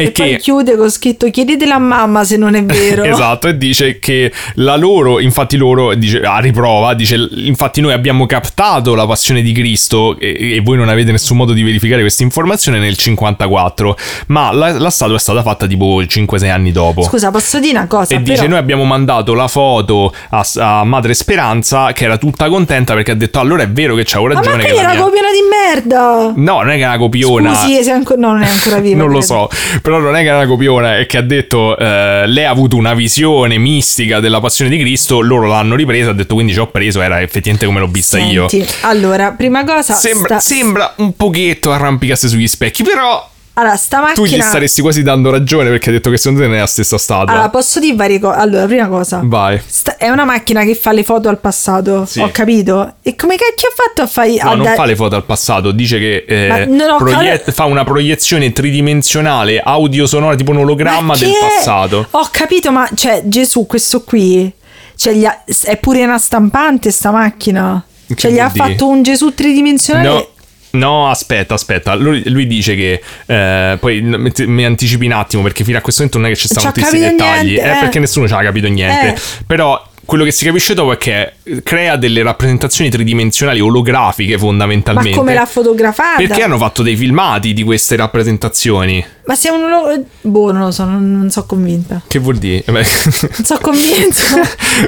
E, 0.00 0.04
E 0.04 0.10
poi 0.12 0.30
che 0.30 0.36
chiude 0.38 0.76
con 0.76 0.90
scritto 0.90 1.28
chiedetela 1.30 1.74
a 1.74 1.78
mamma 1.78 2.24
se 2.24 2.36
non 2.36 2.54
è 2.54 2.64
vero. 2.64 3.04
Esatto, 3.10 3.48
e 3.48 3.56
dice 3.56 3.98
che 3.98 4.32
la 4.54 4.76
loro, 4.76 5.20
infatti 5.20 5.56
loro, 5.56 5.94
dice, 5.94 6.20
a 6.20 6.38
riprova, 6.38 6.94
dice, 6.94 7.16
infatti 7.32 7.80
noi 7.80 7.92
abbiamo 7.92 8.24
captato 8.26 8.94
la 8.94 9.06
passione 9.06 9.42
di 9.42 9.52
Cristo 9.52 10.16
e, 10.18 10.56
e 10.56 10.60
voi 10.60 10.76
non 10.76 10.88
avete 10.88 11.10
nessun 11.10 11.36
modo 11.36 11.52
di 11.52 11.62
verificare 11.62 12.00
questa 12.00 12.22
informazione 12.22 12.78
nel 12.78 12.96
54, 12.96 13.96
ma 14.28 14.52
la, 14.52 14.78
la 14.78 14.90
statua 14.90 15.16
è 15.16 15.18
stata 15.18 15.42
fatta 15.42 15.66
tipo 15.66 16.00
5-6 16.00 16.50
anni 16.50 16.72
dopo. 16.72 17.02
Scusa, 17.02 17.30
posso 17.30 17.58
dire 17.58 17.76
una 17.78 17.86
cosa? 17.86 18.14
E 18.14 18.20
però... 18.20 18.32
dice: 18.34 18.46
Noi 18.46 18.58
abbiamo 18.58 18.84
mandato 18.84 19.34
la 19.34 19.48
foto 19.48 20.14
a, 20.30 20.46
a 20.56 20.84
Madre 20.84 21.14
Speranza, 21.14 21.92
che 21.92 22.04
era 22.04 22.16
tutta 22.16 22.48
contenta 22.48 22.94
perché 22.94 23.10
ha 23.10 23.16
detto: 23.16 23.38
Allora 23.40 23.62
è 23.62 23.68
vero 23.68 23.94
che 23.94 24.04
c'avevo 24.04 24.28
Ma 24.28 24.34
ragione. 24.34 24.56
manca 24.56 24.72
che 24.72 24.78
era 24.78 24.88
la 24.88 24.94
mia... 24.94 25.02
copiona 25.02 25.28
di 25.30 25.40
merda. 25.74 26.32
No, 26.36 26.58
non 26.62 26.70
è 26.70 26.76
che 26.76 26.82
è 26.82 26.86
una 26.86 26.98
copiona. 26.98 27.54
Scusi, 27.54 27.82
se 27.82 27.90
anco- 27.90 28.14
no, 28.16 28.32
non 28.32 28.42
è 28.42 28.48
ancora 28.48 28.78
viva. 28.78 28.98
Non 29.10 29.10
lo 29.12 29.20
so, 29.22 29.48
però 29.90 29.98
non 29.98 30.16
è 30.16 30.22
che 30.22 30.28
è 30.28 30.34
una 30.34 30.46
copiona, 30.46 30.98
è 30.98 31.06
che 31.06 31.16
ha 31.16 31.22
detto 31.22 31.76
eh, 31.76 32.24
lei 32.26 32.44
ha 32.44 32.50
avuto 32.50 32.76
una 32.76 32.94
visione 32.94 33.58
mistica 33.58 34.20
della 34.20 34.40
passione 34.40 34.70
di 34.70 34.78
Cristo, 34.78 35.20
loro 35.20 35.48
l'hanno 35.48 35.74
ripresa, 35.74 36.10
ha 36.10 36.12
detto 36.12 36.34
quindi 36.34 36.52
ci 36.52 36.60
ho 36.60 36.68
preso, 36.68 37.00
era 37.00 37.20
effettivamente 37.20 37.66
come 37.66 37.80
l'ho 37.80 37.88
vista 37.88 38.18
io. 38.18 38.48
Senti, 38.48 38.72
allora, 38.82 39.32
prima 39.32 39.64
cosa. 39.64 39.94
Sembra, 39.94 40.38
sta... 40.38 40.54
sembra 40.54 40.94
un 40.98 41.14
pochetto 41.14 41.72
arrampicarsi 41.72 42.28
sugli 42.28 42.46
specchi, 42.46 42.82
però 42.82 43.29
Allora, 43.60 43.76
sta 43.76 43.98
tu 44.14 44.22
gli 44.24 44.30
macchina. 44.30 44.44
staresti 44.44 44.80
quasi 44.82 45.02
dando 45.02 45.30
ragione 45.30 45.68
perché 45.70 45.90
ha 45.90 45.92
detto 45.92 46.10
che 46.10 46.16
secondo 46.16 46.40
te 46.40 46.46
non 46.46 46.56
è 46.56 46.60
la 46.60 46.66
stessa 46.66 46.98
statua. 46.98 47.32
Allora, 47.32 47.48
posso 47.50 47.78
dire 47.80 47.94
varie 47.94 48.18
cose. 48.18 48.38
Allora, 48.38 48.66
prima 48.66 48.88
cosa. 48.88 49.20
Vai. 49.24 49.60
sta- 49.64 49.96
È 49.96 50.08
una 50.08 50.24
macchina 50.24 50.64
che 50.64 50.74
fa 50.74 50.92
le 50.92 51.02
foto 51.04 51.28
al 51.28 51.38
passato. 51.38 52.04
Sì. 52.06 52.20
Ho 52.20 52.30
capito. 52.32 52.94
E 53.02 53.14
come 53.16 53.36
cacchio 53.36 53.68
ha 53.68 53.72
fatto 53.74 54.02
a 54.02 54.06
fare. 54.06 54.36
No, 54.42 54.50
a 54.50 54.54
non 54.54 54.64
da- 54.64 54.74
fa 54.74 54.84
le 54.84 54.96
foto 54.96 55.14
al 55.16 55.24
passato, 55.24 55.70
dice 55.72 55.98
che 55.98 56.24
eh, 56.26 56.48
Ma 56.48 56.64
non 56.64 56.90
ho 56.90 56.96
proiett- 56.96 57.44
cal- 57.44 57.54
fa 57.54 57.64
una 57.64 57.84
proiezione 57.84 58.52
tridimensionale 58.52 59.60
audio-sonora, 59.60 60.34
tipo 60.36 60.50
un 60.52 60.58
ologramma 60.58 61.00
Ma 61.12 61.16
del 61.16 61.32
passato. 61.40 62.06
Ho 62.10 62.28
capito, 62.30 62.72
ma 62.72 62.88
cioè, 62.94 63.22
Gesù, 63.24 63.66
questo 63.66 64.02
qui. 64.02 64.52
Cioè, 64.96 65.12
gli 65.14 65.24
ha- 65.24 65.42
è 65.64 65.76
pure 65.78 66.04
una 66.04 66.18
stampante 66.18 66.90
sta 66.90 67.10
macchina. 67.10 67.82
Che 68.06 68.14
Cioè, 68.16 68.30
gli 68.32 68.38
ha 68.38 68.50
fatto 68.50 68.88
un 68.88 69.02
Gesù 69.02 69.32
tridimensionale. 69.34 70.08
No. 70.08 70.26
No, 70.72 71.08
aspetta, 71.08 71.54
aspetta. 71.54 71.94
Lui, 71.94 72.22
lui 72.28 72.46
dice 72.46 72.76
che. 72.76 73.02
eh, 73.26 73.76
poi 73.80 74.00
mi 74.02 74.64
anticipi 74.64 75.06
un 75.06 75.12
attimo 75.12 75.42
perché 75.42 75.64
fino 75.64 75.78
a 75.78 75.80
questo 75.80 76.02
momento 76.02 76.20
non 76.22 76.30
è 76.30 76.34
che 76.34 76.40
ci 76.40 76.48
stanno 76.48 76.72
capito 76.72 76.90
dettagli. 76.90 77.46
niente, 77.52 77.68
eh, 77.68 77.76
eh. 77.76 77.80
perché 77.80 77.98
nessuno 77.98 78.26
ci 78.28 78.34
ha 78.34 78.42
capito 78.42 78.68
niente. 78.68 79.14
Eh. 79.14 79.20
Però 79.46 79.89
quello 80.10 80.24
che 80.24 80.32
si 80.32 80.44
capisce 80.44 80.74
dopo 80.74 80.90
è 80.90 80.96
che 80.96 81.34
crea 81.62 81.94
delle 81.94 82.24
rappresentazioni 82.24 82.90
tridimensionali 82.90 83.60
olografiche 83.60 84.32
Ma 84.32 84.38
fondamentalmente. 84.40 85.16
come 85.16 85.34
l'ha 85.34 85.46
fotografata? 85.46 86.16
Perché 86.16 86.42
hanno 86.42 86.58
fatto 86.58 86.82
dei 86.82 86.96
filmati 86.96 87.52
di 87.52 87.62
queste 87.62 87.94
rappresentazioni? 87.94 89.06
Ma 89.26 89.36
se 89.36 89.50
uno 89.50 89.68
lo... 89.68 90.04
Boh, 90.22 90.50
non 90.50 90.62
lo 90.62 90.70
so, 90.72 90.84
non, 90.84 91.12
non 91.12 91.30
so 91.30 91.46
convinta. 91.46 92.02
Che 92.08 92.18
vuol 92.18 92.38
dire? 92.38 92.64
Beh, 92.64 92.84
Non 93.22 93.44
so 93.44 93.58
convinta. 93.60 94.20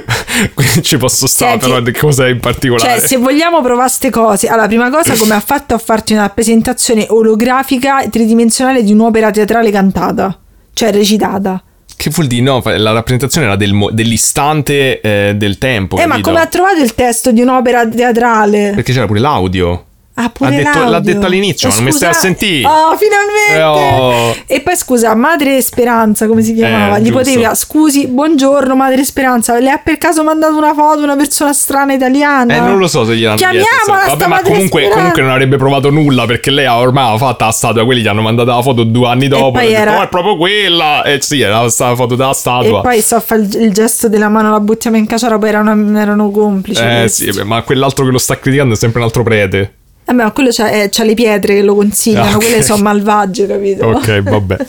Ci 0.83 0.97
posso 0.97 1.29
stare, 1.29 1.53
Senti, 1.53 1.67
però 1.67 1.81
di 1.81 1.93
cosa 1.93 2.27
in 2.27 2.41
particolare? 2.41 2.99
Cioè, 2.99 3.07
se 3.07 3.17
vogliamo 3.17 3.61
provare 3.63 3.87
queste 3.87 4.11
cose, 4.11 4.49
allora, 4.49 4.67
prima 4.67 4.91
cosa, 4.91 5.15
come 5.15 5.35
ha 5.35 5.41
fatto 5.41 5.75
a 5.75 5.79
farti 5.79 6.15
una 6.15 6.23
rappresentazione 6.23 7.07
olografica 7.11 8.09
tridimensionale 8.09 8.83
di 8.83 8.91
un'opera 8.91 9.31
teatrale 9.31 9.71
cantata, 9.71 10.37
cioè 10.73 10.91
recitata. 10.91 11.63
Che 12.03 12.11
vuol 12.11 12.27
dire? 12.27 12.43
No, 12.43 12.61
la 12.65 12.91
rappresentazione 12.91 13.47
era 13.47 13.55
del 13.55 13.73
mo- 13.73 13.93
dell'istante 13.93 15.01
eh, 15.01 15.35
del 15.37 15.57
tempo. 15.59 15.97
eh, 15.99 16.01
ma 16.05 16.15
capito? 16.15 16.31
come 16.31 16.43
ha 16.43 16.47
trovato 16.47 16.81
il 16.83 16.97
testo 16.97 17.31
di 17.31 17.41
un'opera 17.43 17.87
teatrale? 17.87 18.73
Perché 18.75 18.93
c'era 18.93 19.07
pure 19.07 19.21
l'audio. 19.21 19.85
Ah, 20.25 20.29
pure 20.31 20.51
Ha 20.51 20.63
detto- 20.63 20.89
l'ha 20.89 21.01
detto 21.01 21.27
all'inizio, 21.27 21.69
Eh, 21.69 21.73
non 21.75 21.85
mi 21.85 21.93
stai 21.93 22.11
a 22.11 22.13
scusa- 22.13 22.27
sentire? 22.27 22.67
Oh, 22.69 22.97
finalmente! 22.97 23.55
Eh, 23.55 23.63
oh. 23.63 24.37
E 24.47 24.61
poi 24.61 24.77
scusa, 24.77 25.15
Madre 25.15 25.61
Speranza, 25.63 26.27
come 26.29 26.43
si 26.43 26.55
chiamava? 26.55 26.97
Eh, 26.97 27.01
Gli 27.01 27.11
giusto. 27.11 27.19
potevi, 27.19 27.47
scusi, 27.55 28.07
buongiorno 28.07 28.75
Madre 28.77 29.05
Speranza, 29.05 29.59
le 29.59 29.71
ha 29.71 29.79
per 29.79 29.99
caso 29.99 30.23
mandato 30.23 30.57
una 30.57 30.75
foto 30.75 31.03
una 31.03 31.17
persona 31.17 31.53
strana 31.53 31.93
italiana? 31.95 32.55
Eh, 32.55 32.61
non 32.61 32.79
lo 32.79 32.87
so 32.87 33.05
se 33.05 33.17
gliel'hanno 33.17 33.37
Chiamiamola 33.37 33.69
chiesto. 33.71 33.93
sta 33.93 34.07
Vabbè, 34.11 34.23
ma 34.23 34.29
Madre 34.37 34.51
comunque, 34.51 34.69
Speranza. 34.69 34.97
comunque 34.99 35.23
non 35.23 35.31
avrebbe 35.33 35.57
provato 35.57 35.91
nulla 35.91 36.25
perché 36.27 36.51
lei 36.51 36.67
ha 36.67 36.79
ormai 36.79 37.19
fatta 37.19 37.47
la 37.47 37.51
statua. 37.51 37.85
Quelli 37.85 38.03
gli 38.03 38.07
hanno 38.07 38.23
mandato 38.23 38.51
la 38.51 38.63
foto 38.63 38.85
due 38.85 39.09
anni 39.09 39.27
dopo. 39.29 39.51
poi 39.53 39.63
e 39.63 39.67
ha 39.67 39.69
detto, 39.71 39.81
era- 39.83 39.99
"Oh, 39.99 40.03
è 40.05 40.09
proprio 40.09 40.37
quella. 40.37 41.03
E 41.03 41.19
sì, 41.21 41.41
era 41.41 41.61
la 41.63 41.69
foto 41.71 42.15
della 42.15 42.31
E 42.31 42.35
statua. 42.35 42.81
poi 42.83 43.01
so 43.01 43.19
fa 43.21 43.35
il, 43.35 43.49
il 43.61 43.73
gesto 43.73 44.09
della 44.09 44.29
mano, 44.29 44.51
la 44.51 44.61
buttiamo 44.61 44.97
in 44.97 45.07
caciara, 45.07 45.39
poi 45.39 45.49
erano, 45.49 45.99
erano 45.99 46.31
complici. 46.31 46.81
Eh 46.81 47.01
questi. 47.01 47.33
sì, 47.33 47.43
ma 47.43 47.63
quell'altro 47.63 48.05
che 48.05 48.11
lo 48.13 48.19
sta 48.19 48.39
criticando 48.39 48.75
è 48.75 48.77
sempre 48.77 49.01
un 49.01 49.07
altro 49.07 49.23
prete. 49.23 49.75
Eh, 50.05 50.13
ma 50.13 50.31
quello 50.33 50.49
c'ha, 50.51 50.71
eh, 50.71 50.89
c'ha 50.91 51.05
le 51.05 51.15
pietre 51.15 51.55
che 51.55 51.63
lo 51.63 51.75
consigliano, 51.75 52.31
Ah, 52.33 52.37
ok. 52.37 52.39
quelle 52.45 52.63
sono 52.63 52.83
malvagie, 52.83 53.47
capito? 53.47 53.87
Ok, 53.87 54.21
vabbè. 54.23 54.57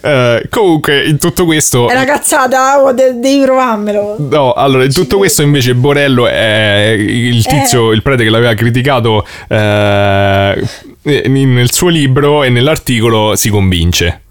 Eh, 0.00 0.48
comunque, 0.50 1.04
in 1.06 1.16
tutto 1.16 1.44
questo. 1.44 1.88
È 1.88 1.92
una 1.92 2.04
cazzata, 2.04 2.82
oh, 2.82 2.90
de- 2.92 3.20
devi 3.20 3.44
provarmelo. 3.44 4.16
No, 4.18 4.52
allora, 4.52 4.82
in 4.82 4.92
tutto 4.92 5.16
questo 5.18 5.42
invece 5.42 5.76
Borello 5.76 6.26
è 6.26 6.92
il 6.98 7.46
tizio, 7.46 7.92
il 7.92 8.02
prete 8.02 8.24
che 8.24 8.30
l'aveva 8.30 8.54
criticato 8.54 9.24
eh, 9.46 10.66
nel 11.02 11.70
suo 11.72 11.88
libro 11.88 12.42
e 12.42 12.48
nell'articolo 12.48 13.36
si 13.36 13.48
convince. 13.48 14.22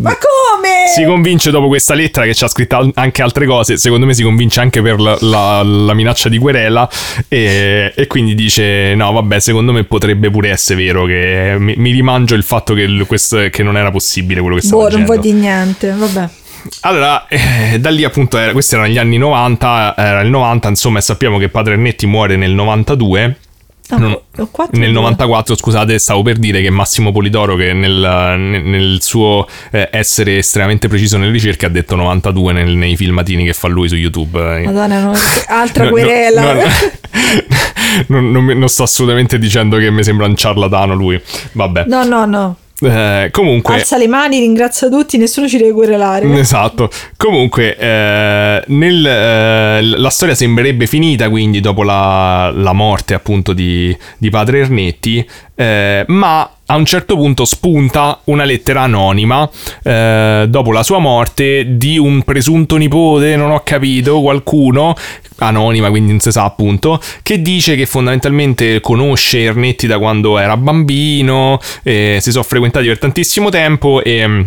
Ma 0.00 0.10
come? 0.10 0.86
Si 0.94 1.04
convince 1.04 1.50
dopo 1.50 1.66
questa 1.68 1.94
lettera 1.94 2.24
che 2.24 2.34
ci 2.34 2.44
ha 2.44 2.48
scritto 2.48 2.90
anche 2.94 3.20
altre 3.22 3.46
cose, 3.46 3.76
secondo 3.76 4.06
me 4.06 4.14
si 4.14 4.22
convince 4.22 4.60
anche 4.60 4.80
per 4.80 5.00
la, 5.00 5.16
la- 5.20 5.62
la 5.62 5.92
minaccia 5.94 6.28
di 6.28 6.38
querela 6.38 6.88
e, 7.26 7.92
e 7.94 8.06
quindi 8.06 8.34
dice 8.36 8.94
no 8.94 9.10
vabbè 9.12 9.38
secondo 9.40 9.72
me 9.72 9.82
potrebbe 9.84 10.30
pure 10.30 10.50
essere 10.50 10.82
vero 10.84 11.04
che 11.04 11.56
mi, 11.58 11.74
mi 11.76 11.90
rimangio 11.90 12.34
il 12.36 12.44
fatto 12.44 12.74
che, 12.74 12.86
questo- 13.06 13.48
che 13.50 13.62
non 13.64 13.76
era 13.76 13.90
possibile 13.90 14.40
quello 14.40 14.54
che 14.56 14.62
stavo 14.62 14.82
Boh, 14.82 14.88
non 14.88 15.00
dicendo. 15.00 15.20
vuoi 15.20 15.32
di 15.32 15.38
niente, 15.40 15.90
vabbè. 15.92 16.28
Allora, 16.82 17.26
eh, 17.28 17.78
da 17.80 17.90
lì 17.90 18.04
appunto, 18.04 18.36
era, 18.38 18.52
questi 18.52 18.74
erano 18.74 18.90
gli 18.90 18.98
anni 18.98 19.16
90, 19.18 19.94
era 19.96 20.20
il 20.20 20.28
90, 20.30 20.68
insomma, 20.68 20.98
e 20.98 21.02
sappiamo 21.02 21.38
che 21.38 21.48
Padre 21.48 21.74
Ernetti 21.74 22.06
muore 22.06 22.36
nel 22.36 22.50
92. 22.52 23.36
No, 23.90 24.22
quattro 24.50 24.78
nel 24.78 24.92
due. 24.92 25.00
94, 25.00 25.56
scusate, 25.56 25.98
stavo 25.98 26.22
per 26.22 26.36
dire 26.36 26.60
che 26.60 26.68
Massimo 26.70 27.10
Polidoro, 27.10 27.56
che 27.56 27.72
nel, 27.72 28.36
nel- 28.38 28.98
suo 29.00 29.46
eh, 29.70 29.88
essere 29.90 30.38
estremamente 30.38 30.88
preciso 30.88 31.16
nelle 31.16 31.32
ricerche, 31.32 31.64
ha 31.66 31.70
detto 31.70 31.94
92 31.96 32.52
nel- 32.52 32.76
nei 32.76 32.96
filmatini 32.96 33.44
che 33.44 33.54
fa 33.54 33.68
lui 33.68 33.88
su 33.88 33.94
YouTube. 33.96 34.38
Eh, 34.60 34.64
Madonna, 34.66 35.00
no, 35.00 35.12
altra 35.48 35.84
No, 35.84 35.90
querela. 35.90 36.42
no, 36.42 36.52
no. 36.52 36.62
non, 38.08 38.30
non 38.30 38.44
non 38.58 38.68
sto 38.68 38.82
assolutamente 38.82 39.38
dicendo 39.38 39.78
che 39.78 39.90
mi 39.90 40.02
sembra 40.04 40.26
un 40.26 40.36
ciarlatano 40.36 40.94
lui. 40.94 41.20
Vabbè. 41.52 41.84
No, 41.86 42.04
no, 42.04 42.24
no. 42.26 42.56
Eh, 42.80 43.28
comunque. 43.32 43.74
Alza 43.74 43.96
le 43.96 44.06
mani, 44.06 44.38
ringrazia 44.38 44.88
tutti, 44.88 45.16
nessuno 45.16 45.48
ci 45.48 45.56
deve 45.56 45.72
querelare. 45.72 46.26
Esatto. 46.38 46.88
Comunque, 47.16 47.76
eh, 47.76 48.62
nel, 48.66 49.06
eh, 49.06 49.82
la 49.82 50.10
storia 50.10 50.34
sembrerebbe 50.34 50.86
finita 50.86 51.28
quindi 51.28 51.60
dopo 51.60 51.82
la, 51.82 52.50
la 52.54 52.72
morte 52.72 53.14
appunto 53.14 53.52
di, 53.52 53.96
di 54.16 54.30
padre 54.30 54.60
Ernetti, 54.60 55.28
eh, 55.54 56.04
ma 56.06 56.48
a 56.70 56.76
un 56.76 56.84
certo 56.84 57.16
punto 57.16 57.44
spunta 57.46 58.20
una 58.24 58.44
lettera 58.44 58.82
anonima 58.82 59.48
eh, 59.82 60.44
dopo 60.48 60.70
la 60.70 60.82
sua 60.82 60.98
morte 60.98 61.76
di 61.78 61.96
un 61.96 62.22
presunto 62.22 62.76
nipote, 62.76 63.36
non 63.36 63.50
ho 63.50 63.62
capito, 63.64 64.20
qualcuno 64.20 64.94
anonima, 65.38 65.88
quindi 65.88 66.10
non 66.10 66.20
si 66.20 66.30
sa 66.30 66.44
appunto, 66.44 67.00
che 67.22 67.40
dice 67.40 67.74
che 67.74 67.86
fondamentalmente 67.86 68.80
conosce 68.80 69.44
Ernetti 69.44 69.86
da 69.86 69.98
quando 69.98 70.38
era 70.38 70.56
bambino, 70.56 71.58
eh, 71.84 72.18
si 72.20 72.30
sono 72.30 72.44
frequentati 72.44 72.86
per 72.86 72.98
tantissimo 72.98 73.48
tempo 73.48 74.02
e 74.02 74.26
mm, 74.26 74.40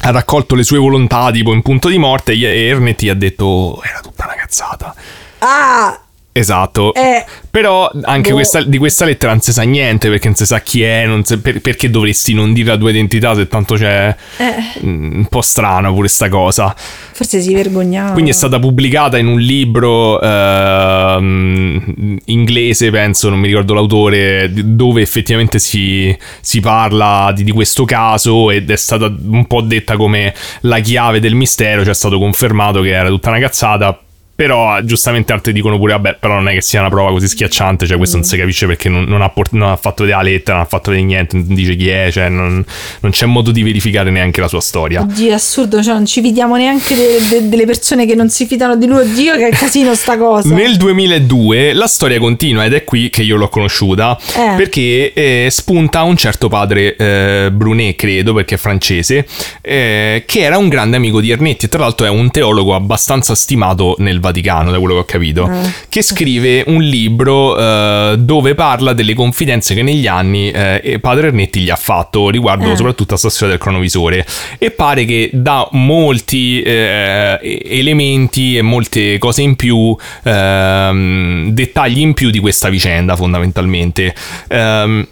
ha 0.00 0.10
raccolto 0.10 0.56
le 0.56 0.64
sue 0.64 0.78
volontà 0.78 1.30
tipo 1.30 1.52
in 1.52 1.62
punto 1.62 1.88
di 1.88 1.98
morte 1.98 2.32
e 2.32 2.66
Ernetti 2.66 3.08
ha 3.08 3.14
detto 3.14 3.44
"Oh, 3.44 3.80
era 3.84 4.00
tutta 4.00 4.24
una 4.24 4.34
cazzata. 4.34 4.94
Ah, 5.38 6.03
Esatto. 6.36 6.92
eh, 6.94 7.24
Però 7.48 7.88
anche 8.02 8.30
Boh. 8.30 8.34
questa- 8.34 8.64
di 8.64 8.78
questa 8.78 9.04
lettera 9.04 9.30
non 9.30 9.40
si 9.40 9.52
sa 9.52 9.62
niente 9.62 10.08
perché 10.08 10.26
non 10.26 10.34
si 10.34 10.44
sa 10.44 10.60
chi 10.60 10.82
è, 10.82 11.06
non 11.06 11.24
si- 11.24 11.38
per- 11.38 11.60
perché 11.60 11.88
dovresti 11.88 12.34
non 12.34 12.52
dire 12.52 12.70
la 12.70 12.76
tua 12.76 12.90
identità 12.90 13.32
se 13.36 13.46
tanto 13.46 13.76
c'è 13.76 14.12
eh, 14.38 14.84
mm, 14.84 15.18
un 15.18 15.26
po' 15.26 15.40
strano 15.40 15.94
pure 15.94 16.08
sta 16.08 16.28
cosa. 16.28 16.74
forse 16.76 17.40
si 17.40 17.54
vergognava. 17.54 18.10
Quindi 18.10 18.32
è 18.32 18.34
stata 18.34 18.58
pubblicata 18.58 19.16
in 19.18 19.28
un 19.28 19.38
libro 19.38 20.20
ehm, 20.20 22.18
inglese, 22.24 22.90
penso, 22.90 23.28
non 23.28 23.38
mi 23.38 23.46
ricordo 23.46 23.74
l'autore, 23.74 24.50
dove 24.52 25.00
effettivamente 25.00 25.60
si, 25.60 26.16
si 26.40 26.58
parla 26.58 27.30
di, 27.34 27.44
di 27.44 27.52
questo 27.52 27.84
caso 27.84 28.50
ed 28.50 28.68
è 28.70 28.76
stata 28.76 29.06
un 29.06 29.46
po' 29.46 29.60
detta 29.60 29.96
come 29.96 30.34
la 30.62 30.80
chiave 30.80 31.20
del 31.20 31.34
mistero, 31.36 31.82
cioè 31.82 31.92
è 31.92 31.94
stato 31.94 32.18
confermato 32.18 32.80
che 32.80 32.90
era 32.90 33.08
tutta 33.08 33.28
una 33.28 33.38
cazzata. 33.38 33.98
Però 34.36 34.80
giustamente 34.82 35.32
altri 35.32 35.52
dicono 35.52 35.78
pure, 35.78 35.92
vabbè, 35.92 36.16
però 36.18 36.34
non 36.34 36.48
è 36.48 36.54
che 36.54 36.60
sia 36.60 36.80
una 36.80 36.88
prova 36.88 37.10
così 37.10 37.28
schiacciante, 37.28 37.86
cioè 37.86 37.96
questo 37.96 38.16
non 38.16 38.24
si 38.24 38.36
capisce 38.36 38.66
perché 38.66 38.88
non, 38.88 39.04
non 39.04 39.22
ha, 39.22 39.28
port- 39.28 39.52
non 39.52 39.70
ha 39.70 39.76
fatto 39.76 40.02
vedere 40.02 40.22
la 40.22 40.28
lettera, 40.28 40.56
non 40.56 40.64
ha 40.64 40.68
fatto 40.68 40.90
vedere 40.90 41.06
niente, 41.06 41.36
non 41.36 41.54
dice 41.54 41.76
chi 41.76 41.88
è, 41.88 42.10
cioè 42.10 42.28
non, 42.28 42.64
non 43.00 43.12
c'è 43.12 43.26
modo 43.26 43.52
di 43.52 43.62
verificare 43.62 44.10
neanche 44.10 44.40
la 44.40 44.48
sua 44.48 44.60
storia. 44.60 45.02
Oddio, 45.02 45.30
è 45.30 45.34
assurdo, 45.34 45.80
cioè 45.82 45.94
non 45.94 46.06
ci 46.06 46.20
fidiamo 46.20 46.56
neanche 46.56 46.96
de- 46.96 47.18
de- 47.28 47.48
delle 47.48 47.64
persone 47.64 48.06
che 48.06 48.16
non 48.16 48.28
si 48.28 48.44
fidano 48.46 48.74
di 48.76 48.86
lui. 48.86 49.02
Oddio, 49.02 49.36
che 49.36 49.50
casino 49.50 49.94
sta 49.94 50.18
cosa. 50.18 50.52
Nel 50.52 50.76
2002 50.76 51.72
la 51.72 51.86
storia 51.86 52.18
continua 52.18 52.64
ed 52.64 52.72
è 52.74 52.82
qui 52.82 53.10
che 53.10 53.22
io 53.22 53.36
l'ho 53.36 53.48
conosciuta 53.48 54.18
Eh. 54.36 54.54
perché 54.56 55.12
eh, 55.12 55.46
spunta 55.50 56.02
un 56.02 56.16
certo 56.16 56.48
padre 56.48 56.96
eh, 56.96 57.50
Brunet, 57.52 57.94
credo, 57.94 58.34
perché 58.34 58.56
è 58.56 58.58
francese, 58.58 59.26
eh, 59.60 60.24
che 60.26 60.40
era 60.40 60.58
un 60.58 60.68
grande 60.68 60.96
amico 60.96 61.20
di 61.20 61.30
Ernetti 61.30 61.66
e 61.66 61.68
tra 61.68 61.80
l'altro 61.80 62.04
è 62.06 62.10
un 62.10 62.30
teologo 62.32 62.74
abbastanza 62.74 63.34
stimato 63.36 63.94
nel 63.98 64.22
Vaticano, 64.24 64.70
da 64.70 64.78
quello 64.78 64.94
che 64.94 65.00
ho 65.00 65.04
capito, 65.04 65.50
Eh. 65.50 65.72
che 65.88 66.02
scrive 66.02 66.64
un 66.66 66.82
libro 66.82 67.56
eh, 67.58 68.16
dove 68.18 68.54
parla 68.54 68.92
delle 68.92 69.14
confidenze 69.14 69.74
che 69.74 69.82
negli 69.82 70.06
anni 70.06 70.50
eh, 70.50 70.98
padre 71.00 71.28
Ernetti 71.28 71.60
gli 71.60 71.70
ha 71.70 71.76
fatto 71.76 72.30
riguardo 72.30 72.72
Eh. 72.72 72.76
soprattutto 72.76 73.14
a 73.14 73.16
sta 73.16 73.28
storia 73.28 73.54
del 73.54 73.62
cronovisore 73.62 74.26
e 74.58 74.70
pare 74.70 75.04
che 75.04 75.30
dà 75.32 75.68
molti 75.72 76.62
eh, 76.62 77.38
elementi 77.64 78.56
e 78.56 78.62
molte 78.62 79.18
cose 79.18 79.42
in 79.42 79.56
più, 79.56 79.94
ehm, 80.24 81.50
dettagli 81.50 81.98
in 82.00 82.14
più 82.14 82.30
di 82.30 82.38
questa 82.38 82.68
vicenda 82.68 83.16
fondamentalmente. 83.16 84.14
Ehm, 84.48 85.06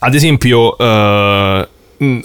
ad 0.00 0.14
esempio, 0.14 0.76
eh, 0.78 1.68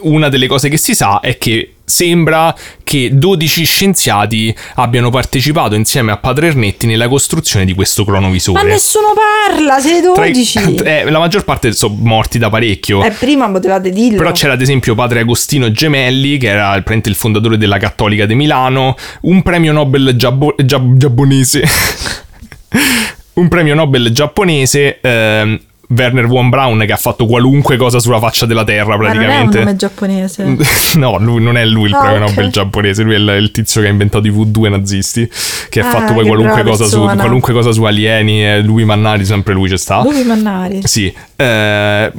una 0.02 0.30
delle 0.30 0.48
cose 0.48 0.70
che 0.70 0.78
si 0.78 0.96
sa 0.96 1.20
è 1.20 1.38
che 1.38 1.75
sembra 1.86 2.54
che 2.84 3.12
12 3.14 3.64
scienziati 3.64 4.54
abbiano 4.76 5.10
partecipato 5.12 5.76
insieme 5.76 6.12
a 6.12 6.18
Padre 6.18 6.48
Ernetti 6.48 6.88
nella 6.88 7.08
costruzione 7.08 7.64
di 7.64 7.74
questo 7.74 8.04
cronovisore. 8.04 8.62
Ma 8.62 8.68
nessuno 8.68 9.14
parla, 9.14 9.80
siete 9.80 10.12
Tra 10.14 10.26
i- 10.26 10.32
12. 10.32 10.76
eh, 10.84 11.10
la 11.10 11.20
maggior 11.20 11.44
parte 11.44 11.72
sono 11.72 11.96
morti 12.00 12.38
da 12.38 12.50
parecchio. 12.50 13.04
Eh, 13.04 13.12
prima 13.12 13.50
potevate 13.50 13.92
dirlo. 13.92 14.18
Però 14.18 14.32
c'era 14.32 14.54
ad 14.54 14.62
esempio 14.62 14.96
padre 14.96 15.20
Agostino 15.22 15.72
Gemelli, 15.72 16.38
che 16.38 16.48
era 16.48 16.76
il, 16.76 17.16
fondatore 17.16 17.58
della 17.58 17.78
Cattolica 17.78 18.26
di 18.26 18.36
Milano, 18.36 18.96
un 19.22 19.42
premio 19.44 19.72
Nobel 19.72 20.14
giabbo- 20.16 20.56
giab- 20.58 20.98
giapponese. 20.98 21.64
un 23.34 23.48
premio 23.48 23.76
Nobel 23.76 24.12
giapponese. 24.12 25.00
ehm, 25.02 25.60
Werner 25.88 26.26
von 26.26 26.50
Braun 26.50 26.84
che 26.86 26.92
ha 26.94 26.98
fatto 26.98 27.26
qualunque 27.26 27.78
cosa 27.78 28.00
sulla 28.00 28.20
faccia 28.20 28.46
della 28.46 28.64
Terra 28.64 28.96
Ma 28.96 28.96
non 28.96 29.06
è 29.06 29.10
un 29.10 29.16
praticamente. 29.50 29.60
nome 29.60 29.76
giapponese. 29.76 30.58
no, 30.98 31.18
lui, 31.20 31.42
non 31.42 31.58
è 31.58 31.66
lui 31.66 31.88
il 31.90 31.94
Ah, 31.94 32.00
premio 32.00 32.24
ok. 32.24 32.30
Nobel 32.36 32.50
giapponese, 32.52 33.04
lui 33.04 33.14
è 33.14 33.18
il, 33.18 33.36
il 33.42 33.52
tizio 33.52 33.82
che 33.82 33.88
ha 33.88 33.92
inventato 33.92 34.26
i 34.28 34.32
V2 34.32 34.70
nazisti, 34.70 35.30
che 35.70 35.80
ha 35.82 35.88
Ah, 35.88 35.92
fatto 35.92 36.14
poi 36.14 36.26
qualunque 36.26 36.64
cosa, 36.64 36.86
su, 36.86 37.00
qualunque 37.04 37.54
cosa 37.54 37.72
su 37.72 37.84
alieni, 37.84 38.62
lui 38.64 38.84
Mannari, 38.86 39.26
sempre 39.26 39.54
lui 39.54 39.70
c'è 39.70 39.78
sta. 39.78 40.02
Lupi 40.02 40.24
Mannari. 40.24 40.82
Sì, 40.84 41.14
eh, 41.36 42.12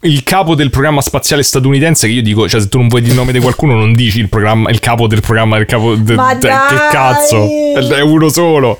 il 0.00 0.22
capo 0.24 0.54
del 0.54 0.70
programma 0.70 1.00
spaziale 1.00 1.42
statunitense, 1.42 2.06
che 2.08 2.12
io 2.14 2.22
dico, 2.22 2.48
cioè 2.48 2.60
se 2.60 2.68
tu 2.68 2.78
non 2.78 2.88
vuoi 2.88 3.00
dire 3.02 3.12
il 3.12 3.18
nome 3.18 3.32
di 3.32 3.38
qualcuno 3.40 3.74
non 3.74 3.92
dici 3.92 4.18
il, 4.18 4.28
programma, 4.28 4.70
il 4.70 4.80
capo 4.80 5.06
del 5.06 5.20
programma, 5.20 5.56
il 5.58 5.66
capo 5.66 5.94
de- 5.94 6.14
de- 6.14 6.48
che 6.48 6.76
cazzo, 6.90 7.46
è 7.94 8.00
uno 8.00 8.28
solo. 8.28 8.78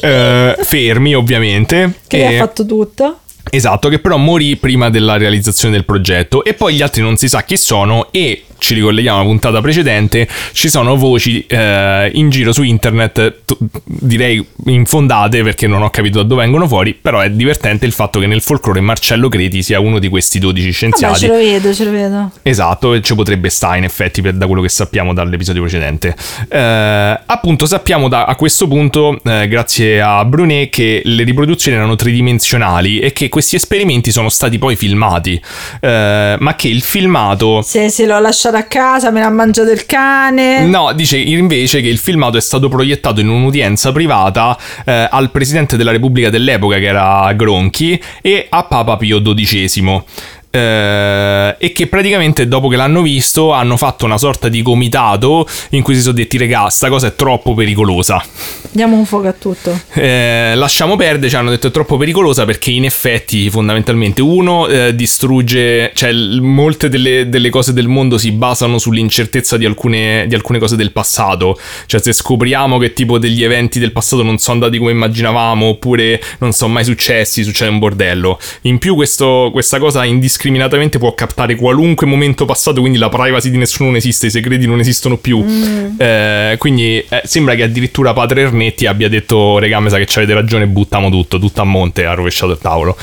Eh, 0.00 0.56
fermi 0.60 1.14
ovviamente. 1.14 1.94
Che 2.06 2.16
E- 2.18 2.36
ha 2.36 2.38
fatto 2.44 2.62
tutto. 2.84 3.18
Esatto, 3.50 3.88
che 3.88 3.98
però 3.98 4.16
morì 4.16 4.56
prima 4.56 4.88
della 4.88 5.16
realizzazione 5.16 5.74
del 5.74 5.84
progetto 5.84 6.44
e 6.44 6.54
poi 6.54 6.74
gli 6.74 6.82
altri 6.82 7.02
non 7.02 7.16
si 7.16 7.28
sa 7.28 7.42
chi 7.42 7.56
sono 7.56 8.10
e 8.12 8.44
ci 8.62 8.74
ricolleghiamo 8.74 9.18
alla 9.18 9.26
puntata 9.26 9.60
precedente, 9.60 10.28
ci 10.52 10.68
sono 10.68 10.94
voci 10.96 11.44
eh, 11.48 12.10
in 12.14 12.30
giro 12.30 12.52
su 12.52 12.62
internet, 12.62 13.40
t- 13.44 13.56
direi 13.84 14.44
infondate 14.66 15.42
perché 15.42 15.66
non 15.66 15.82
ho 15.82 15.90
capito 15.90 16.18
da 16.22 16.28
dove 16.28 16.42
vengono 16.42 16.68
fuori, 16.68 16.94
però 16.94 17.18
è 17.20 17.28
divertente 17.30 17.86
il 17.86 17.92
fatto 17.92 18.20
che 18.20 18.26
nel 18.26 18.40
folklore 18.40 18.80
Marcello 18.80 19.28
Creti 19.28 19.62
sia 19.62 19.80
uno 19.80 19.98
di 19.98 20.08
questi 20.08 20.38
12 20.38 20.62
Vabbè, 20.62 20.72
scienziati. 20.76 21.18
ce 21.18 21.26
lo 21.26 21.34
vedo, 21.34 21.74
ce 21.74 21.84
lo 21.84 21.90
vedo. 21.90 22.30
Esatto, 22.42 23.00
ci 23.00 23.14
potrebbe 23.16 23.48
stare 23.50 23.78
in 23.78 23.84
effetti 23.84 24.22
per- 24.22 24.34
da 24.34 24.46
quello 24.46 24.62
che 24.62 24.68
sappiamo 24.68 25.12
dall'episodio 25.12 25.62
precedente. 25.62 26.14
Eh, 26.48 27.20
appunto 27.26 27.66
sappiamo 27.66 28.08
da- 28.08 28.24
a 28.26 28.36
questo 28.36 28.68
punto, 28.68 29.18
eh, 29.24 29.48
grazie 29.48 30.00
a 30.00 30.24
Brunet, 30.24 30.70
che 30.70 31.02
le 31.04 31.24
riproduzioni 31.24 31.76
erano 31.76 31.96
tridimensionali 31.96 33.00
e 33.00 33.12
che 33.12 33.28
questi 33.28 33.56
esperimenti 33.56 34.12
sono 34.12 34.28
stati 34.28 34.58
poi 34.58 34.76
filmati, 34.76 35.40
eh, 35.80 36.36
ma 36.38 36.54
che 36.54 36.68
il 36.68 36.82
filmato... 36.82 37.62
Se, 37.62 37.88
se 37.90 38.06
l'ho 38.06 38.20
lasciato 38.20 38.51
a 38.56 38.64
casa, 38.64 39.10
me 39.10 39.20
l'ha 39.20 39.30
mangiato 39.30 39.70
il 39.70 39.86
cane. 39.86 40.64
No, 40.66 40.92
dice 40.92 41.16
invece 41.16 41.80
che 41.80 41.88
il 41.88 41.98
filmato 41.98 42.36
è 42.36 42.40
stato 42.40 42.68
proiettato 42.68 43.20
in 43.20 43.28
un'udienza 43.28 43.92
privata 43.92 44.56
eh, 44.84 45.08
al 45.10 45.30
presidente 45.30 45.76
della 45.76 45.90
Repubblica 45.90 46.30
dell'epoca, 46.30 46.78
che 46.78 46.86
era 46.86 47.32
Gronchi, 47.34 48.00
e 48.20 48.46
a 48.48 48.64
Papa 48.64 48.96
Pio 48.96 49.20
XII. 49.20 50.02
Eh, 50.54 51.56
e 51.58 51.72
che 51.72 51.86
praticamente 51.86 52.46
dopo 52.46 52.68
che 52.68 52.76
l'hanno 52.76 53.00
visto 53.00 53.52
hanno 53.52 53.78
fatto 53.78 54.04
una 54.04 54.18
sorta 54.18 54.48
di 54.48 54.60
comitato 54.60 55.48
in 55.70 55.80
cui 55.82 55.94
si 55.94 56.02
sono 56.02 56.12
detti 56.12 56.36
regà 56.36 56.68
sta 56.68 56.90
cosa 56.90 57.06
è 57.06 57.14
troppo 57.16 57.54
pericolosa 57.54 58.22
Diamo 58.70 58.96
un 58.96 59.06
fuoco 59.06 59.28
a 59.28 59.32
tutto. 59.32 59.78
eh, 59.94 60.52
lasciamo 60.54 60.96
perdere, 60.96 61.28
ci 61.30 61.36
hanno 61.36 61.50
detto 61.50 61.68
è 61.68 61.70
troppo 61.70 61.96
pericolosa 61.96 62.44
perché 62.44 62.70
in 62.70 62.84
effetti 62.84 63.48
fondamentalmente 63.50 64.20
uno 64.22 64.66
eh, 64.66 64.94
distrugge, 64.94 65.90
cioè 65.94 66.12
molte 66.12 66.88
delle, 66.88 67.28
delle 67.28 67.48
cose 67.50 67.72
del 67.72 67.88
mondo 67.88 68.18
si 68.18 68.30
basano 68.32 68.78
sull'incertezza 68.78 69.56
di 69.56 69.64
alcune, 69.64 70.26
di 70.26 70.34
alcune 70.34 70.58
cose 70.58 70.76
del 70.76 70.92
passato, 70.92 71.58
cioè 71.86 72.00
se 72.00 72.12
scopriamo 72.12 72.78
che 72.78 72.92
tipo 72.92 73.18
degli 73.18 73.42
eventi 73.42 73.78
del 73.78 73.92
passato 73.92 74.22
non 74.22 74.38
sono 74.38 74.54
andati 74.58 74.78
come 74.78 74.90
immaginavamo 74.92 75.66
oppure 75.66 76.20
non 76.38 76.52
sono 76.52 76.72
mai 76.72 76.84
successi, 76.84 77.42
succede 77.44 77.70
un 77.70 77.78
bordello. 77.78 78.38
In 78.62 78.78
più 78.78 78.94
questo- 78.94 79.50
questa 79.52 79.78
cosa 79.78 80.04
indiscriminatamente 80.42 80.98
può 80.98 81.14
captare 81.14 81.54
qualunque 81.54 82.06
momento 82.06 82.44
passato, 82.44 82.80
quindi 82.80 82.98
la 82.98 83.08
privacy 83.08 83.50
di 83.50 83.56
nessuno 83.58 83.88
non 83.90 83.96
esiste, 83.98 84.26
i 84.26 84.30
segreti 84.30 84.66
non 84.66 84.80
esistono 84.80 85.16
più. 85.16 85.44
Eh, 85.96 86.56
quindi 86.58 87.04
eh, 87.08 87.22
sembra 87.24 87.54
che 87.54 87.62
addirittura 87.62 88.12
Padre 88.12 88.42
Ernetti 88.42 88.86
abbia 88.86 89.08
detto 89.08 89.58
regà 89.58 89.78
mi 89.80 89.88
sa 89.90 89.98
che 89.98 90.06
avete 90.14 90.34
ragione 90.34 90.66
buttiamo 90.66 91.10
tutto 91.10 91.38
tutto 91.38 91.60
a 91.60 91.64
monte 91.64 92.04
ha 92.04 92.14
rovesciato 92.14 92.52
il 92.52 92.58
tavolo 92.58 92.96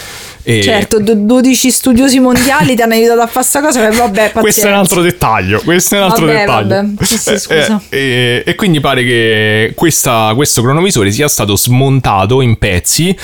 E 0.44 0.62
Certo, 0.62 1.00
do- 1.00 1.14
12 1.16 1.70
studiosi 1.70 2.20
mondiali 2.20 2.76
ti 2.76 2.82
hanno 2.82 2.94
aiutato 2.94 3.22
a 3.22 3.28
fare 3.28 3.46
sta 3.46 3.62
cosa, 3.62 3.82
ma 3.82 3.90
vabbè, 3.90 4.32
pazienza. 4.32 4.40
questo 4.42 4.68
è 4.68 4.70
un 4.72 4.78
altro 4.78 5.02
dettaglio 5.02 5.62
questo 5.64 5.96
è 5.96 5.98
un 6.00 6.04
altro 6.06 6.26
Vabbè, 6.26 6.38
dettaglio 6.40 6.68
vabbè. 6.68 7.06
Sì, 7.06 7.18
sì, 7.18 7.30
Eh, 7.30 7.38
scusa. 7.40 7.82
eh, 7.90 7.98
e, 7.98 8.44
e 8.46 8.56
quindi 8.56 8.80
pare 8.80 9.04
che 9.04 9.72
questa- 9.76 10.32
questo 10.36 10.62
cronovisore 10.62 11.12
sia 11.12 11.28
stato 11.28 11.56
smontato 11.56 12.42
in 12.42 12.58
pezzi 12.58 13.16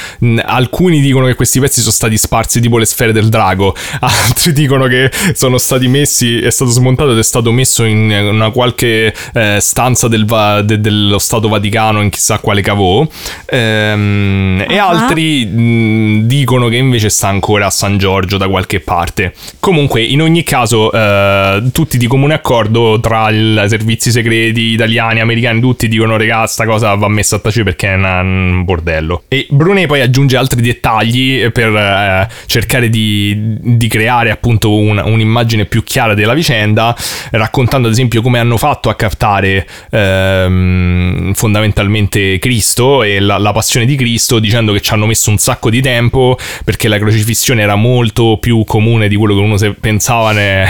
alcuni 0.43 1.01
dicono 1.01 1.26
che 1.26 1.36
questi 1.36 1.59
pezzi 1.59 1.80
sono 1.82 1.93
stati 1.93 2.18
sparsi 2.18 2.59
tipo 2.59 2.78
le 2.78 2.86
sfere 2.86 3.11
del 3.11 3.30
drago 3.30 3.76
altri 4.05 4.53
dicono 4.53 4.87
che 4.87 5.09
sono 5.33 5.57
stati 5.57 5.87
messi 5.87 6.39
è 6.39 6.49
stato 6.49 6.71
smontato 6.71 7.11
ed 7.11 7.17
è 7.17 7.23
stato 7.23 7.51
messo 7.51 7.83
in 7.83 8.09
una 8.11 8.49
qualche 8.51 9.13
eh, 9.33 9.57
stanza 9.59 10.07
del 10.07 10.25
Va- 10.25 10.61
de- 10.61 10.79
dello 10.79 11.19
Stato 11.19 11.47
Vaticano 11.47 12.01
in 12.01 12.09
chissà 12.09 12.39
quale 12.39 12.61
cavò. 12.61 13.05
Ehm, 13.47 14.65
e 14.67 14.77
Ah. 14.77 14.87
altri 14.89 15.45
mh, 15.45 16.21
dicono 16.27 16.67
che 16.67 16.75
invece 16.77 17.09
sta 17.09 17.27
ancora 17.27 17.67
a 17.67 17.69
San 17.69 17.97
Giorgio 17.97 18.37
da 18.37 18.47
qualche 18.47 18.79
parte. 18.79 19.33
Comunque 19.59 20.01
in 20.03 20.21
ogni 20.21 20.43
caso 20.43 20.91
eh, 20.91 21.63
tutti 21.71 21.97
di 21.97 22.07
comune 22.07 22.33
accordo 22.33 22.99
tra 23.01 23.29
i 23.29 23.63
servizi 23.67 24.11
segreti 24.11 24.61
italiani 24.73 25.19
americani 25.21 25.59
tutti 25.59 25.87
dicono 25.87 26.17
regà 26.17 26.45
sta 26.45 26.65
cosa 26.65 26.93
va 26.95 27.07
messa 27.07 27.37
a 27.37 27.39
tacere 27.39 27.63
perché 27.65 27.93
è 27.93 27.95
una- 27.95 28.21
un 28.21 28.63
bordello. 28.63 29.23
E 29.27 29.47
Brunet 29.49 29.87
poi 29.87 30.01
aggiunge 30.01 30.37
altri 30.37 30.61
dettagli 30.61 31.49
per 31.51 31.73
eh, 31.75 32.27
cercare 32.45 32.89
di, 32.89 33.33
di 33.59 33.87
creare 33.95 34.29
appunto 34.29 34.75
un- 34.75 35.01
un'immagine 35.03 35.65
più 35.65 35.81
chiara 35.83 36.13
della 36.13 36.33
vicenda 36.33 36.93
raccontando 37.31 37.87
ad 37.87 37.93
esempio 37.93 38.21
come 38.21 38.39
hanno 38.39 38.57
fatto 38.57 38.89
a 38.89 38.95
captare 38.95 39.65
ehm, 39.89 41.33
fondamentalmente 41.33 42.37
Cristo 42.39 43.03
e 43.03 43.19
la, 43.21 43.37
la 43.37 43.53
passione 43.53 43.85
di 43.85 43.95
Cristo 43.95 44.39
dicendo 44.39 44.73
che 44.73 44.81
ci 44.81 44.91
hanno 44.93 45.05
messo 45.05 45.29
un 45.29 45.37
sacco 45.37 45.69
di 45.69 45.81
tempo 45.81 46.37
perché 46.65 46.87
la 46.89 46.97
crocifissione 46.99 47.61
era 47.61 47.75
molto 47.75 48.37
più 48.39 48.63
comune 48.65 49.07
di 49.07 49.15
quello 49.15 49.35
che 49.35 49.41
uno 49.41 49.55
pensava 49.79 50.31
ne- 50.33 50.67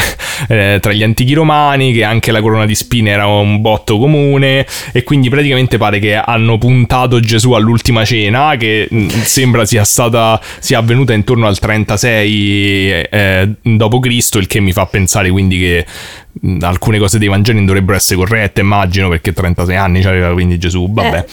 eh, 0.47 0.78
tra 0.80 0.91
gli 0.93 1.03
antichi 1.03 1.34
romani 1.34 1.93
che 1.93 2.03
anche 2.03 2.32
la 2.32 2.41
corona 2.41 2.65
di 2.65 2.76
spine 2.76 3.09
era 3.09 3.26
un 3.26 3.61
botto 3.61 3.97
comune 3.97 4.65
e 4.91 5.03
quindi 5.03 5.30
praticamente 5.30 5.78
pare 5.78 5.99
che 5.99 6.15
hanno 6.15 6.57
puntato 6.57 7.19
Gesù 7.19 7.53
all'ultima 7.53 8.05
cena 8.05 8.55
che 8.57 8.88
mh, 8.89 9.07
sembra 9.23 9.65
sia 9.65 9.84
stata 9.84 10.39
sia 10.59 10.78
avvenuta 10.78 11.13
intorno 11.13 11.47
al 11.47 11.57
36 11.57 13.03
eh, 13.16 13.49
d.C. 13.61 14.36
il 14.36 14.47
che 14.47 14.59
mi 14.59 14.72
fa 14.72 14.86
pensare 14.86 15.30
quindi 15.30 15.59
che 15.59 15.86
mh, 16.41 16.57
alcune 16.63 16.99
cose 16.99 17.18
dei 17.18 17.28
Vangeli 17.28 17.63
dovrebbero 17.66 17.97
essere 17.97 18.18
corrette 18.18 18.61
immagino 18.61 19.09
perché 19.09 19.32
36 19.34 19.76
anni 19.76 20.01
c'aveva 20.01 20.32
quindi 20.34 20.57
Gesù 20.57 20.91
vabbè 20.91 21.26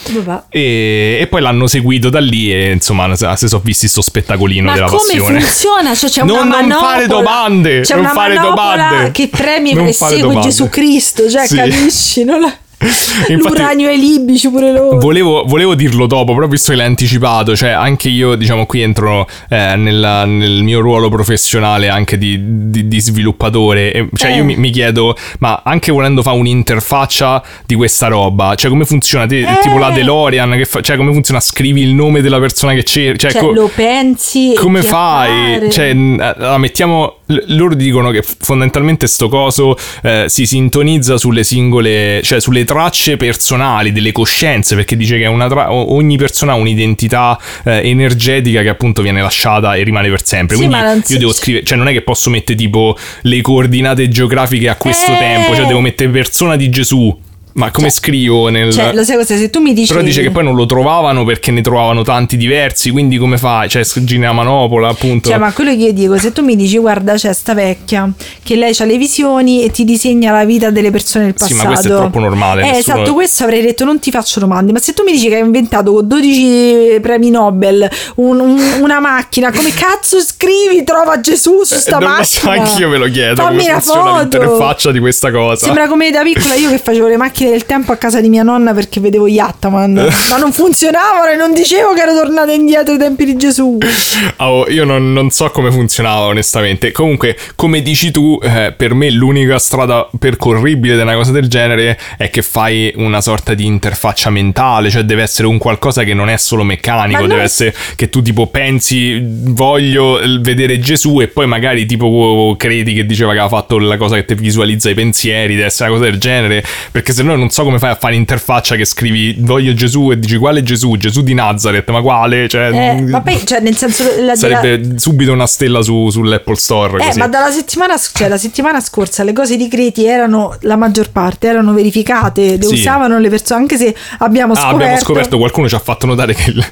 Eh, 0.50 0.58
e, 0.60 1.18
e 1.20 1.26
poi 1.26 1.40
l'hanno 1.40 1.66
seguito 1.66 2.08
da 2.10 2.20
lì 2.20 2.52
e 2.52 2.70
insomma 2.72 3.14
se 3.16 3.48
sono 3.48 3.62
visti 3.64 3.88
sto 3.88 4.02
spettacolino 4.02 4.66
Ma 4.66 4.74
della 4.74 4.86
come 4.86 5.00
passione 5.06 5.40
funziona? 5.40 5.94
Cioè, 5.94 6.10
c'è 6.10 6.22
Non- 6.24 6.30
una 6.30 6.40
non 6.42 6.50
manopola, 6.68 6.90
fare 6.92 7.06
domande, 7.06 7.80
C'è 7.80 7.94
non 7.94 8.04
una 8.04 8.12
fare 8.12 8.34
domande. 8.38 9.10
che 9.10 9.28
premi 9.28 9.72
Non 9.72 9.86
e 9.86 9.92
segue 9.92 10.20
domande. 10.20 10.40
Gesù 10.42 10.68
Cristo, 10.68 11.28
cioè 11.28 11.46
Sì. 11.46 11.56
capisci? 11.56 12.24
Non 12.24 12.40
la- 12.40 12.56
Infatti- 12.82 13.36
L'uranio 13.36 13.88
e 13.88 13.94
i 13.94 13.98
libici 13.98 14.48
pure 14.50 14.72
loro. 14.72 14.98
Volevo, 14.98 15.44
volevo 15.46 15.74
dirlo 15.74 16.06
dopo, 16.06 16.34
però 16.34 16.46
visto 16.48 16.72
che 16.72 16.76
l'hai 16.78 16.86
anticipato, 16.86 17.54
cioè 17.56 17.70
anche 17.70 18.08
io, 18.08 18.34
diciamo, 18.34 18.66
qui 18.66 18.80
entro 18.82 19.26
eh, 19.48 19.76
nella- 19.76 20.24
nel 20.24 20.62
mio 20.62 20.80
ruolo 20.80 21.08
professionale 21.08 21.88
anche 21.88 22.18
di, 22.18 22.38
di- 22.70 22.88
di 22.88 23.00
sviluppatore. 23.00 23.92
E, 23.92 24.08
cioè, 24.14 24.32
Eh. 24.32 24.36
io 24.36 24.44
mi, 24.44 24.56
mi 24.56 24.70
chiedo, 24.70 25.16
ma 25.38 25.62
anche 25.64 25.92
volendo 25.92 26.22
fare 26.22 26.36
un'interfaccia 26.38 27.42
di 27.66 27.74
questa 27.74 28.08
roba, 28.08 28.54
cioè, 28.56 28.70
come 28.70 28.84
funziona? 28.84 29.26
Te- 29.26 29.40
Eh. 29.40 29.58
Tipo 29.62 29.78
la 29.78 29.90
DeLorean, 29.90 30.50
che 30.52 30.64
fa- 30.64 30.80
cioè, 30.80 30.96
come 30.96 31.12
funziona? 31.12 31.40
Scrivi 31.40 31.82
il 31.82 31.94
nome 31.94 32.20
della 32.20 32.38
persona 32.40 32.72
che 32.74 32.82
c'è. 32.82 33.14
Cioè, 33.16 33.30
Cioè, 33.32 33.40
co- 33.42 33.52
lo 33.52 33.70
pensi 33.74 34.54
come 34.56 34.82
fai? 34.82 35.70
Cioè, 35.70 35.90
allora, 35.90 36.58
mettiamo. 36.58 37.16
Loro 37.26 37.74
dicono 37.74 38.10
che 38.10 38.22
fondamentalmente 38.22 39.06
sto 39.06 39.28
coso 39.28 39.76
eh, 40.02 40.24
si 40.26 40.44
sintonizza 40.44 41.16
sulle 41.16 41.44
singole, 41.44 42.20
cioè 42.22 42.40
sulle 42.40 42.64
tracce 42.64 43.16
personali 43.16 43.92
delle 43.92 44.12
coscienze, 44.12 44.74
perché 44.74 44.96
dice 44.96 45.18
che 45.18 45.30
tra- 45.48 45.72
ogni 45.72 46.16
persona 46.18 46.52
ha 46.52 46.56
un'identità 46.56 47.38
eh, 47.64 47.88
energetica 47.88 48.62
che 48.62 48.68
appunto 48.68 49.02
viene 49.02 49.22
lasciata 49.22 49.76
e 49.76 49.82
rimane 49.84 50.08
per 50.10 50.24
sempre. 50.26 50.56
Quindi 50.56 50.74
io 50.76 51.00
si- 51.04 51.18
devo 51.18 51.32
scrivere, 51.32 51.64
cioè 51.64 51.78
non 51.78 51.88
è 51.88 51.92
che 51.92 52.02
posso 52.02 52.28
mettere 52.28 52.58
tipo 52.58 52.96
le 53.22 53.40
coordinate 53.40 54.08
geografiche 54.08 54.68
a 54.68 54.76
questo 54.76 55.12
Eh. 55.12 55.16
tempo, 55.18 55.54
cioè 55.54 55.66
devo 55.66 55.80
mettere 55.80 56.10
persona 56.10 56.56
di 56.56 56.68
Gesù. 56.70 57.16
Ma 57.54 57.70
come 57.70 57.90
scrivo 57.90 58.48
nel... 58.48 58.72
Cioè, 58.72 58.92
lo 58.94 59.04
sai 59.04 59.16
cosa? 59.16 59.36
Se 59.36 59.50
tu 59.50 59.60
mi 59.60 59.72
dici. 59.74 59.92
Però 59.92 60.02
dice 60.04 60.22
che 60.22 60.30
poi 60.30 60.42
non 60.44 60.54
lo 60.54 60.64
trovavano 60.66 61.24
perché 61.24 61.50
ne 61.50 61.60
trovavano 61.60 62.02
tanti 62.02 62.36
diversi, 62.36 62.90
quindi 62.90 63.18
come 63.18 63.36
fai? 63.36 63.68
Cioè, 63.68 63.82
Gina 64.02 64.32
Manopola, 64.32 64.88
appunto. 64.88 65.28
Cioè, 65.28 65.38
ma 65.38 65.52
quello 65.52 65.70
che 65.70 65.76
io 65.76 65.92
dico, 65.92 66.16
se 66.18 66.32
tu 66.32 66.42
mi 66.42 66.56
dici, 66.56 66.78
guarda, 66.78 67.14
c'è 67.14 67.32
sta 67.32 67.52
vecchia 67.54 68.10
che 68.42 68.56
lei 68.56 68.74
ha 68.78 68.84
le 68.84 68.96
visioni 68.96 69.62
e 69.64 69.70
ti 69.70 69.84
disegna 69.84 70.32
la 70.32 70.44
vita 70.44 70.70
delle 70.70 70.90
persone 70.90 71.26
del 71.26 71.34
Sì, 71.36 71.40
passato. 71.54 71.62
ma 71.62 71.74
questo 71.74 71.92
è 71.92 71.96
troppo 71.96 72.18
normale, 72.20 72.62
Eh, 72.62 72.70
nessuno- 72.72 72.96
esatto, 72.96 73.12
questo 73.14 73.44
avrei 73.44 73.60
detto 73.62 73.84
non 73.84 73.98
ti 73.98 74.10
faccio 74.10 74.40
domande. 74.40 74.72
Ma 74.72 74.78
se 74.78 74.94
tu 74.94 75.02
mi 75.04 75.12
dici 75.12 75.28
che 75.28 75.34
hai 75.36 75.44
inventato 75.44 75.92
con 75.92 76.06
12 76.08 76.98
premi 77.00 77.30
Nobel 77.30 77.88
un- 78.16 78.40
un- 78.40 78.60
una 78.80 78.98
macchina, 79.00 79.52
come 79.52 79.70
cazzo 79.74 80.20
scrivi 80.20 80.84
trova 80.84 81.20
Gesù 81.20 81.62
su 81.64 81.74
Eh, 81.74 81.78
sta 81.78 81.98
so, 82.00 82.06
macchina? 82.06 82.52
anch'io 82.64 82.88
me 82.88 82.96
lo 82.98 83.10
chiedo 83.10 83.42
Fammi 83.42 83.58
come 83.60 83.72
funziona 83.72 84.02
foto. 84.02 84.18
l'interfaccia 84.20 84.90
di 84.90 84.98
questa 85.00 85.30
cosa. 85.30 85.64
Sembra 85.66 85.86
come 85.88 86.10
da 86.10 86.22
piccola 86.22 86.54
io 86.54 86.70
che 86.70 86.78
facevo 86.78 87.08
le 87.08 87.16
macchine 87.16 87.41
del 87.50 87.66
tempo 87.66 87.92
a 87.92 87.96
casa 87.96 88.20
di 88.20 88.28
mia 88.28 88.42
nonna 88.42 88.72
perché 88.72 89.00
vedevo 89.00 89.26
Yattaman, 89.26 89.92
ma 90.30 90.36
non 90.38 90.52
funzionavano 90.52 91.30
e 91.30 91.36
non 91.36 91.52
dicevo 91.52 91.92
che 91.94 92.02
ero 92.02 92.14
tornata 92.14 92.52
indietro 92.52 92.92
ai 92.92 92.98
tempi 92.98 93.24
di 93.24 93.36
Gesù. 93.36 93.78
Oh, 94.36 94.68
io 94.68 94.84
non, 94.84 95.12
non 95.12 95.30
so 95.30 95.50
come 95.50 95.70
funzionava 95.70 96.26
onestamente. 96.26 96.90
Comunque, 96.90 97.36
come 97.54 97.80
dici 97.80 98.10
tu, 98.10 98.38
eh, 98.42 98.74
per 98.76 98.92
me 98.94 99.08
l'unica 99.10 99.58
strada 99.58 100.08
percorribile 100.18 100.96
di 100.96 101.02
una 101.02 101.14
cosa 101.14 101.30
del 101.32 101.48
genere 101.48 101.98
è 102.16 102.28
che 102.30 102.42
fai 102.42 102.92
una 102.96 103.20
sorta 103.20 103.54
di 103.54 103.66
interfaccia 103.66 104.30
mentale, 104.30 104.90
cioè 104.90 105.02
deve 105.02 105.22
essere 105.22 105.46
un 105.46 105.58
qualcosa 105.58 106.02
che 106.02 106.14
non 106.14 106.28
è 106.28 106.36
solo 106.38 106.64
meccanico, 106.64 107.20
Ma 107.20 107.26
deve 107.26 107.34
non- 107.34 107.44
essere 107.44 107.74
che 107.94 108.08
tu 108.10 108.20
tipo 108.22 108.46
pensi 108.48 109.20
voglio 109.22 110.18
eh, 110.20 110.38
vedere 110.40 110.78
Gesù 110.80 111.20
e 111.20 111.28
poi 111.28 111.46
magari 111.46 111.86
tipo 111.86 112.54
credi 112.58 112.94
che 112.94 113.06
diceva 113.06 113.32
che 113.32 113.38
aveva 113.38 113.56
fatto 113.56 113.78
la 113.78 113.96
cosa 113.96 114.16
che 114.16 114.24
ti 114.24 114.34
visualizza 114.34 114.90
i 114.90 114.94
pensieri, 114.94 115.54
deve 115.54 115.66
essere 115.66 115.90
una 115.90 115.98
cosa 115.98 116.10
del 116.10 116.20
genere, 116.20 116.64
perché 116.90 117.12
se 117.12 117.22
no 117.22 117.31
no, 117.32 117.38
non 117.38 117.50
so 117.50 117.62
come 117.64 117.78
fai 117.78 117.90
a 117.90 117.94
fare 117.96 118.14
l'interfaccia 118.14 118.76
che 118.76 118.84
scrivi 118.84 119.36
voglio 119.38 119.74
Gesù 119.74 120.10
e 120.10 120.18
dici 120.18 120.36
quale 120.36 120.62
Gesù? 120.62 120.96
Gesù 120.96 121.22
di 121.22 121.34
Nazareth, 121.34 121.88
ma 121.90 122.00
quale? 122.00 122.48
Cioè, 122.48 122.70
Eh, 122.96 123.00
ma 123.02 123.20
poi, 123.20 123.44
cioè, 123.44 123.60
nel 123.60 123.76
senso... 123.76 124.04
La, 124.20 124.34
sarebbe 124.34 124.98
subito 124.98 125.32
una 125.32 125.46
stella 125.46 125.82
su, 125.82 126.08
sull'Apple 126.10 126.54
Store. 126.56 127.02
Eh, 127.02 127.06
così. 127.06 127.18
ma 127.18 127.28
dalla 127.28 127.50
settimana, 127.50 127.94
cioè, 128.12 128.28
la 128.28 128.36
settimana 128.36 128.80
scorsa 128.80 129.22
le 129.24 129.32
cose 129.32 129.56
di 129.56 129.68
Creti 129.68 130.06
erano, 130.06 130.56
la 130.60 130.76
maggior 130.76 131.10
parte, 131.10 131.48
erano 131.48 131.72
verificate, 131.72 132.56
le 132.56 132.62
Sì. 132.64 132.74
usavano 132.74 133.18
le 133.18 133.28
persone, 133.28 133.60
anche 133.60 133.76
se 133.76 133.94
abbiamo 134.18 134.52
Ah, 134.52 134.56
scoperto... 134.56 134.76
abbiamo 134.76 134.98
scoperto, 134.98 135.38
qualcuno 135.38 135.68
ci 135.68 135.74
ha 135.74 135.78
fatto 135.80 136.06
notare 136.06 136.34
che 136.34 136.50
il, 136.50 136.64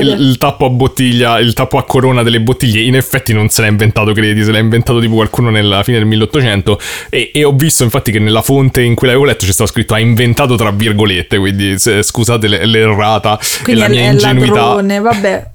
il- 0.00 0.16
il 0.20 0.38
tappo 0.38 0.66
a 0.66 0.70
bottiglia, 0.70 1.38
il 1.38 1.52
tappo 1.52 1.78
a 1.78 1.84
corona 1.84 2.22
delle 2.22 2.40
bottiglie, 2.40 2.80
in 2.82 2.96
effetti 2.96 3.32
non 3.32 3.48
se 3.48 3.62
l'ha 3.62 3.68
inventato 3.68 4.12
Credi, 4.12 4.42
se 4.42 4.52
l'ha 4.52 4.58
inventato 4.58 5.00
tipo 5.00 5.14
qualcuno 5.16 5.50
nella 5.50 5.82
fine 5.82 5.98
del 5.98 6.06
1800 6.06 6.78
e, 7.10 7.30
e 7.32 7.44
ho 7.44 7.52
visto 7.52 7.82
infatti 7.84 8.10
che 8.12 8.18
nella 8.18 8.42
fonte 8.42 8.82
in 8.82 8.94
cui 8.94 9.06
l'avevo 9.06 9.24
letto 9.26 9.44
c'è 9.46 9.52
stato 9.52 9.70
scritto 9.70 9.94
ha 9.98 10.00
inventato 10.00 10.54
tra 10.56 10.70
virgolette, 10.70 11.38
quindi 11.38 11.78
se- 11.78 12.02
scusate 12.02 12.48
le- 12.48 12.64
l'errata 12.66 13.38
Quindi 13.62 13.82
e 13.82 13.84
la 13.84 13.90
mia 13.90 14.00
è 14.08 14.12
ingenuità. 14.12 14.54
ladrone, 14.54 15.00
vabbè. 15.00 15.50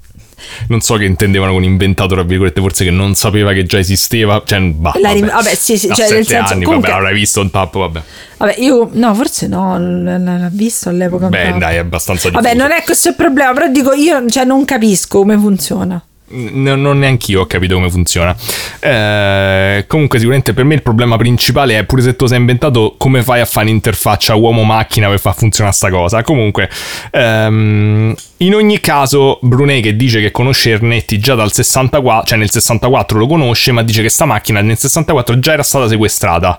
Non 0.68 0.80
so 0.82 0.96
che 0.96 1.04
intendevano 1.04 1.52
con 1.52 1.64
inventato 1.64 2.14
tra 2.14 2.22
virgolette, 2.22 2.60
forse 2.60 2.84
che 2.84 2.90
non 2.90 3.14
sapeva 3.14 3.52
che 3.54 3.64
già 3.64 3.78
esisteva, 3.78 4.42
cioè 4.44 4.60
bah, 4.60 4.92
La 5.00 5.12
rim- 5.12 5.26
vabbè. 5.26 5.42
vabbè, 5.42 5.54
sì, 5.54 5.78
sì, 5.78 5.88
cioè, 5.94 6.10
nel 6.10 6.26
senso, 6.26 6.52
anni, 6.52 6.64
comunque- 6.64 6.90
vabbè, 6.90 7.00
avrai 7.00 7.14
visto 7.18 7.40
un 7.40 7.50
tappo, 7.50 7.78
vabbè. 7.78 8.02
Vabbè, 8.36 8.54
io 8.58 8.88
no, 8.92 9.14
forse 9.14 9.46
no, 9.46 9.78
l'ha 9.78 10.48
visto 10.52 10.90
all'epoca. 10.90 11.28
Beh, 11.28 11.54
dai, 11.58 11.76
è 11.76 11.78
abbastanza 11.78 12.28
Vabbè, 12.30 12.50
diffuso. 12.52 12.62
non 12.68 12.76
è 12.76 12.82
questo 12.84 13.08
il 13.08 13.14
problema, 13.14 13.52
però 13.54 13.68
dico 13.68 13.92
io 13.94 14.28
cioè, 14.28 14.44
non 14.44 14.64
capisco 14.66 15.18
come 15.20 15.38
funziona. 15.38 16.02
N- 16.34 16.80
non 16.80 16.98
neanch'io 16.98 17.42
ho 17.42 17.46
capito 17.46 17.74
come 17.74 17.90
funziona. 17.90 18.36
Eh, 18.80 19.84
comunque, 19.86 20.18
sicuramente 20.18 20.52
per 20.52 20.64
me 20.64 20.74
il 20.74 20.82
problema 20.82 21.16
principale 21.16 21.78
è 21.78 21.84
pure 21.84 22.02
se 22.02 22.16
tu 22.16 22.26
sei 22.26 22.38
inventato, 22.38 22.94
come 22.98 23.22
fai 23.22 23.40
a 23.40 23.44
fare 23.44 23.66
un'interfaccia 23.66 24.34
uomo-macchina 24.34 25.08
per 25.08 25.20
far 25.20 25.34
funzionare 25.34 25.74
sta 25.74 25.90
cosa. 25.90 26.22
Comunque, 26.22 26.68
ehm, 27.10 28.14
in 28.38 28.54
ogni 28.54 28.80
caso, 28.80 29.38
Brunet 29.42 29.82
che 29.82 29.96
dice 29.96 30.20
che 30.20 30.30
conosce 30.30 30.70
Ernetti 30.70 31.18
già 31.18 31.34
dal 31.34 31.52
64, 31.52 32.26
cioè 32.26 32.38
nel 32.38 32.50
64 32.50 33.18
lo 33.18 33.26
conosce, 33.26 33.72
ma 33.72 33.82
dice 33.82 34.02
che 34.02 34.08
sta 34.08 34.24
macchina 34.24 34.60
nel 34.60 34.76
64 34.76 35.38
già 35.38 35.52
era 35.52 35.62
stata 35.62 35.88
sequestrata 35.88 36.58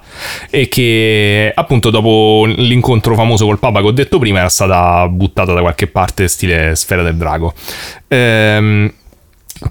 e 0.50 0.68
che 0.68 1.52
appunto 1.54 1.90
dopo 1.90 2.46
l'incontro 2.46 3.16
famoso 3.16 3.46
col 3.46 3.60
Papa 3.60 3.82
che 3.82 3.88
ho 3.88 3.92
detto 3.92 4.20
prima 4.20 4.40
era 4.40 4.50
stata 4.50 5.08
buttata 5.08 5.54
da 5.54 5.62
qualche 5.62 5.88
parte 5.88 6.28
stile 6.28 6.76
Sfera 6.76 7.04
del 7.04 7.16
Drago. 7.16 7.54
Ehm, 8.08 8.92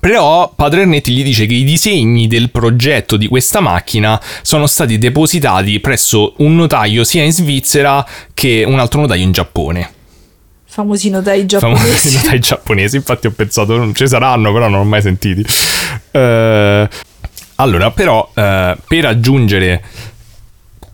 però 0.01 0.53
Padre 0.55 0.83
Ernetti 0.83 1.13
gli 1.13 1.23
dice 1.23 1.47
che 1.47 1.55
i 1.55 1.65
disegni 1.65 2.27
del 2.27 2.51
progetto 2.51 3.17
di 3.17 3.27
questa 3.29 3.61
macchina 3.61 4.21
sono 4.43 4.67
stati 4.67 4.99
depositati 4.99 5.79
presso 5.81 6.35
un 6.39 6.57
notaio 6.57 7.05
sia 7.05 7.23
in 7.23 7.33
Svizzera 7.33 8.07
che 8.33 8.65
un 8.67 8.79
altro 8.79 9.01
notaio 9.01 9.23
in 9.23 9.33
Giappone. 9.33 9.93
Famosi 10.65 11.11
notai 11.11 11.47
Famosi 11.49 11.83
giapponesi. 11.85 12.17
notai 12.17 12.39
giapponesi, 12.41 12.97
infatti 12.97 13.27
ho 13.27 13.31
pensato 13.31 13.77
non 13.77 13.95
ci 13.95 14.09
saranno, 14.09 14.53
però 14.53 14.69
non 14.69 14.81
ho 14.81 14.85
mai 14.85 15.03
sentiti. 15.03 15.45
Eh, 16.11 16.89
allora, 17.57 17.91
però, 17.93 18.29
eh, 18.35 18.77
per 18.89 19.05
aggiungere 19.07 19.85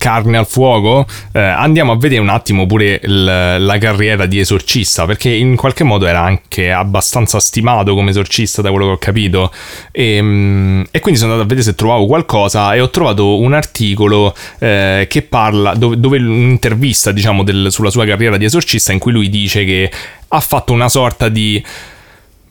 carne 0.01 0.39
al 0.39 0.47
fuoco, 0.47 1.07
eh, 1.33 1.39
andiamo 1.41 1.93
a 1.93 1.99
vedere 1.99 2.23
un 2.23 2.31
attimo 2.31 2.65
pure 2.65 2.99
il- 3.03 3.25
la 3.59 3.77
carriera 3.79 4.25
di 4.25 4.39
esorcista, 4.39 5.05
perché 5.05 5.29
in 5.29 5.57
qualche 5.57 5.85
modo 5.85 6.07
era 6.07 6.23
anche 6.23 6.73
abbastanza 6.73 7.39
stimato 7.39 7.95
come 7.95 8.09
esorcista, 8.09 8.63
da 8.63 8.71
quello 8.71 8.87
che 8.87 8.93
ho 8.93 8.97
capito. 8.99 9.53
E, 9.93 10.19
mm, 10.23 10.83
e 10.91 11.01
quindi 11.01 11.21
sono 11.21 11.33
andato 11.33 11.47
a 11.47 11.55
vedere 11.55 11.69
se 11.71 11.75
trovavo 11.75 12.07
qualcosa 12.07 12.73
e 12.75 12.81
ho 12.81 12.89
trovato 12.89 13.39
un 13.41 13.53
articolo 13.53 14.35
eh, 14.59 15.07
che 15.07 15.21
parla, 15.21 15.75
dove, 15.75 16.01
dove 16.01 16.17
un'intervista, 16.17 17.13
diciamo, 17.13 17.43
del- 17.43 17.67
sulla 17.71 17.91
sua 17.91 18.07
carriera 18.07 18.39
di 18.39 18.47
esorcista, 18.47 18.93
in 18.93 18.99
cui 18.99 19.13
lui 19.13 19.29
dice 19.29 19.67
che 19.67 19.91
ha 20.29 20.41
fatto 20.41 20.73
una 20.73 20.89
sorta 20.89 21.29
di 21.29 21.63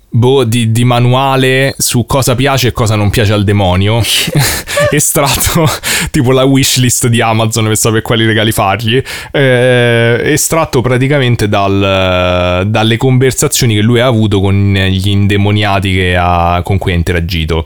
boh, 0.10 0.44
di, 0.44 0.72
di 0.72 0.84
manuale 0.84 1.76
su 1.78 2.06
cosa 2.06 2.36
piace 2.36 2.68
e 2.70 2.72
cosa 2.72 2.96
non 2.96 3.10
piace 3.10 3.34
al 3.34 3.44
demonio. 3.44 4.02
estratto 4.92 5.66
tipo 6.10 6.32
la 6.32 6.44
wishlist 6.44 7.08
di 7.08 7.22
Amazon 7.22 7.66
per 7.66 7.78
sapere 7.78 8.02
quali 8.02 8.26
regali 8.26 8.52
fargli. 8.52 9.02
eh, 9.32 10.22
estratto 10.24 10.82
praticamente 10.82 11.48
dal- 11.50 12.66
dalle 12.68 12.98
conversazioni 12.98 13.76
che 13.76 13.82
lui 13.82 14.00
ha 14.00 14.06
avuto 14.06 14.40
con 14.40 14.74
gli 14.74 15.10
indemoniati 15.10 15.94
che 15.94 16.16
ha- 16.18 16.62
con 16.64 16.78
cui 16.78 16.92
ha 16.94 16.96
interagito. 16.96 17.66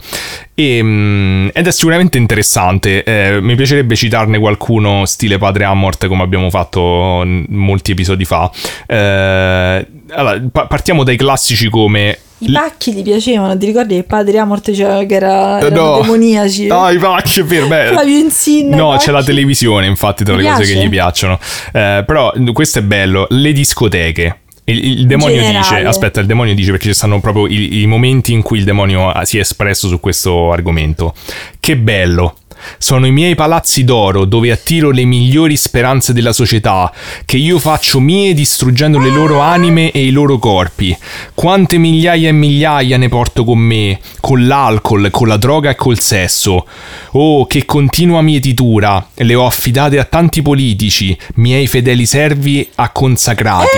E, 0.55 0.79
mm, 0.83 1.47
ed 1.53 1.65
è 1.67 1.71
sicuramente 1.71 2.17
interessante. 2.17 3.03
eh, 3.03 3.41
mi 3.41 3.55
piacerebbe 3.55 3.95
citarne 3.95 4.37
qualcuno 4.37 5.05
stile 5.05 5.37
Padre 5.37 5.63
Amort 5.63 6.05
come 6.07 6.21
abbiamo 6.23 6.49
fatto 6.49 7.23
molti 7.25 7.91
episodi 7.91 8.23
fa. 8.25 8.51
Eh, 8.85 9.87
allora, 10.09 10.41
pa- 10.51 10.67
partiamo 10.67 11.03
dai 11.03 11.15
classici 11.17 11.69
come 11.69 12.17
I 12.39 12.51
pacchi 12.51 12.93
gli 12.93 13.01
piacevano, 13.01 13.57
ti 13.57 13.65
ricordi 13.65 13.95
che 13.95 14.03
padre 14.03 14.37
Amort 14.37 14.69
diceva 14.69 15.03
che 15.05 15.15
era, 15.15 15.59
Eh, 15.59 15.65
erano 15.65 16.01
demoniaci? 16.01 16.67
No, 16.67 16.87
i 16.89 16.97
pacchi, 16.99 17.39
è 17.39 17.43
vero. 17.43 17.67
beh. 17.67 17.87
Flavio 17.93 18.17
Insinna, 18.19 18.75
No, 18.75 18.95
c'è 18.97 19.11
la 19.11 19.23
televisione, 19.23 19.87
infatti, 19.87 20.23
tra 20.23 20.35
Mi 20.35 20.43
le 20.43 20.49
cose 20.49 20.61
piace? 20.63 20.73
che 20.79 20.85
gli 20.85 20.89
piacciono. 20.89 21.39
Eh, 21.71 22.03
però 22.05 22.31
questo 22.51 22.79
è 22.79 22.81
bello. 22.83 23.25
Le 23.29 23.51
discoteche. 23.53 24.37
Il, 24.65 24.99
il 24.99 25.05
demonio 25.07 25.35
generale. 25.35 25.59
dice: 25.59 25.85
Aspetta, 25.85 26.19
il 26.19 26.25
demonio 26.25 26.53
dice 26.55 26.71
perché 26.71 26.87
ci 26.87 26.93
stanno 26.93 27.19
proprio 27.19 27.47
i, 27.47 27.81
i 27.81 27.85
momenti 27.85 28.31
in 28.33 28.41
cui 28.41 28.59
il 28.59 28.63
demonio 28.63 29.11
si 29.23 29.37
è 29.37 29.41
espresso 29.41 29.87
su 29.87 29.99
questo 29.99 30.51
argomento. 30.51 31.13
Che 31.59 31.77
bello. 31.77 32.35
Sono 32.77 33.05
i 33.05 33.11
miei 33.11 33.35
palazzi 33.35 33.83
d'oro 33.83 34.23
dove 34.23 34.49
attiro 34.49 34.91
le 34.91 35.03
migliori 35.03 35.57
speranze 35.57 36.13
della 36.13 36.31
società, 36.31 36.93
che 37.25 37.35
io 37.35 37.59
faccio 37.59 37.99
mie 37.99 38.33
distruggendo 38.33 38.99
le 38.99 39.09
loro 39.09 39.39
anime 39.39 39.91
e 39.91 40.05
i 40.05 40.11
loro 40.11 40.37
corpi. 40.37 40.95
Quante 41.33 41.77
migliaia 41.77 42.29
e 42.29 42.31
migliaia 42.31 42.97
ne 42.97 43.09
porto 43.09 43.43
con 43.43 43.59
me, 43.59 43.99
con 44.21 44.47
l'alcol, 44.47 45.09
con 45.11 45.27
la 45.27 45.37
droga 45.37 45.71
e 45.71 45.75
col 45.75 45.99
sesso. 45.99 46.65
Oh, 47.11 47.45
che 47.47 47.65
continua 47.65 48.21
mietitura! 48.21 49.09
Le 49.13 49.35
ho 49.35 49.45
affidate 49.45 49.99
a 49.99 50.05
tanti 50.05 50.41
politici, 50.41 51.17
miei 51.35 51.67
fedeli 51.67 52.05
servi 52.05 52.67
a 52.75 52.89
consacrati. 52.91 53.77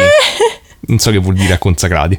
Non 0.87 0.99
so 0.99 1.11
che 1.11 1.17
vuol 1.17 1.35
dire 1.35 1.53
a 1.53 1.57
consacrati. 1.57 2.17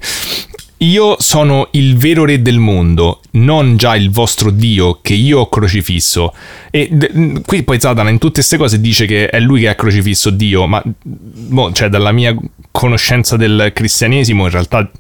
Io 0.80 1.16
sono 1.20 1.68
il 1.72 1.96
vero 1.96 2.26
re 2.26 2.42
del 2.42 2.58
mondo, 2.58 3.22
non 3.32 3.78
già 3.78 3.96
il 3.96 4.10
vostro 4.10 4.50
Dio 4.50 4.98
che 5.00 5.14
io 5.14 5.40
ho 5.40 5.48
crocifisso. 5.48 6.34
E 6.70 6.88
d- 6.90 7.40
qui 7.46 7.62
poi 7.62 7.80
Satana 7.80 8.10
in 8.10 8.18
tutte 8.18 8.34
queste 8.34 8.58
cose 8.58 8.78
dice 8.78 9.06
che 9.06 9.30
è 9.30 9.40
lui 9.40 9.60
che 9.62 9.68
ha 9.70 9.74
crocifisso 9.74 10.28
Dio, 10.28 10.66
ma 10.66 10.82
boh, 10.84 11.72
cioè 11.72 11.88
dalla 11.88 12.12
mia 12.12 12.36
conoscenza 12.70 13.38
del 13.38 13.70
cristianesimo 13.72 14.44
in 14.44 14.50
realtà 14.50 14.90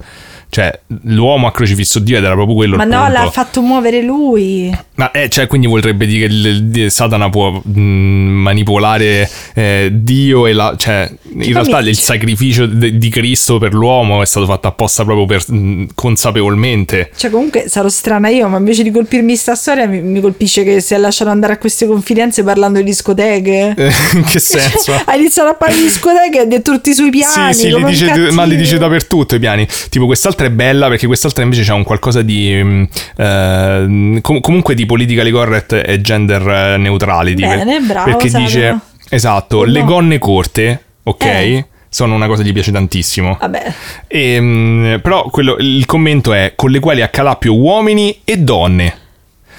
cioè 0.48 0.78
l'uomo 1.02 1.46
ha 1.48 1.52
crocifisso 1.52 1.98
Dio 1.98 2.16
ed 2.16 2.24
era 2.24 2.34
proprio 2.34 2.54
quello 2.56 2.76
Ma 2.76 2.84
no, 2.84 3.04
punto. 3.04 3.12
l'ha 3.12 3.30
fatto 3.30 3.60
muovere 3.60 4.00
lui. 4.02 4.74
Ma 4.94 5.10
eh, 5.10 5.28
cioè, 5.28 5.46
quindi 5.46 5.66
vorrebbe 5.66 6.06
dire 6.06 6.26
che 6.28 6.32
il- 6.34 6.70
il- 6.74 6.90
Satana 6.90 7.28
può 7.28 7.50
mh, 7.62 7.80
manipolare 7.80 9.28
eh, 9.54 9.90
Dio 9.92 10.46
e 10.46 10.52
la. 10.52 10.74
cioè, 10.78 11.10
in 11.32 11.52
realtà 11.52 11.80
mi- 11.80 11.88
il 11.88 11.98
sacrificio 11.98 12.66
de- 12.66 12.96
di 12.96 13.08
Cristo 13.10 13.58
per 13.58 13.74
l'uomo 13.74 14.22
è 14.22 14.26
stato 14.26 14.46
fatto 14.46 14.68
apposta 14.68 15.04
proprio 15.04 15.26
per, 15.26 15.44
mh, 15.50 15.88
consapevolmente. 16.30 17.10
Cioè, 17.16 17.30
comunque 17.30 17.68
sarò 17.68 17.88
strana 17.88 18.28
io, 18.28 18.48
ma 18.48 18.58
invece 18.58 18.82
di 18.82 18.90
colpirmi 18.90 19.36
sta 19.36 19.54
storia, 19.54 19.86
mi, 19.86 20.00
mi 20.00 20.20
colpisce 20.20 20.64
che 20.64 20.80
si 20.80 20.94
è 20.94 20.98
lasciato 20.98 21.30
andare 21.30 21.54
a 21.54 21.58
queste 21.58 21.86
confidenze 21.86 22.42
parlando 22.42 22.78
di 22.78 22.84
discoteche. 22.84 23.74
Eh, 23.76 23.92
in 24.14 24.24
che 24.24 24.38
senso? 24.38 24.78
Cioè, 24.92 25.02
ha 25.06 25.14
iniziato 25.16 25.50
a 25.50 25.54
parlare 25.54 25.80
di 25.80 25.86
discoteche 25.86 26.38
e 26.38 26.40
ha 26.40 26.46
detto 26.46 26.72
tutti 26.72 26.90
i 26.90 26.94
suoi 26.94 27.10
piani. 27.10 27.54
Sì, 27.54 27.60
sì, 27.60 27.74
li 27.74 27.84
dice, 27.84 28.30
ma 28.32 28.44
li 28.44 28.56
dice 28.56 28.78
dappertutto 28.78 29.34
i 29.34 29.38
piani. 29.38 29.66
Tipo, 29.88 30.06
quest'altra 30.06 30.45
è 30.46 30.50
bella 30.50 30.88
perché 30.88 31.06
quest'altra 31.06 31.42
invece 31.42 31.62
c'ha 31.62 31.74
un 31.74 31.84
qualcosa 31.84 32.22
di. 32.22 32.62
mh, 32.62 32.88
eh, 33.16 34.18
com- 34.22 34.40
comunque 34.40 34.74
di 34.74 34.86
politically 34.86 35.30
correct 35.30 35.72
e 35.84 36.00
gender 36.00 36.46
eh, 36.48 36.76
neutrality. 36.78 37.42
Bene, 37.46 37.80
bravo, 37.80 38.10
Perché 38.10 38.28
Satana. 38.28 38.44
dice. 38.46 38.78
Esatto, 39.08 39.58
Oh, 39.58 39.64
le 39.64 39.80
no. 39.80 39.86
gonne 39.86 40.18
corte, 40.18 40.82
ok? 41.04 41.24
Eh. 41.24 41.66
Sono 41.88 42.14
una 42.14 42.26
cosa 42.26 42.42
che 42.42 42.48
gli 42.48 42.52
piace 42.52 42.72
tantissimo. 42.72 43.36
Vabbè, 43.40 43.72
E, 44.08 44.40
mh, 44.40 45.00
però 45.00 45.24
quello- 45.30 45.56
il 45.60 45.86
commento 45.86 46.32
è 46.32 46.52
con 46.56 46.70
le 46.70 46.80
quali 46.80 47.00
accalapio 47.02 47.54
uomini 47.56 48.20
e 48.24 48.36
donne. 48.38 48.94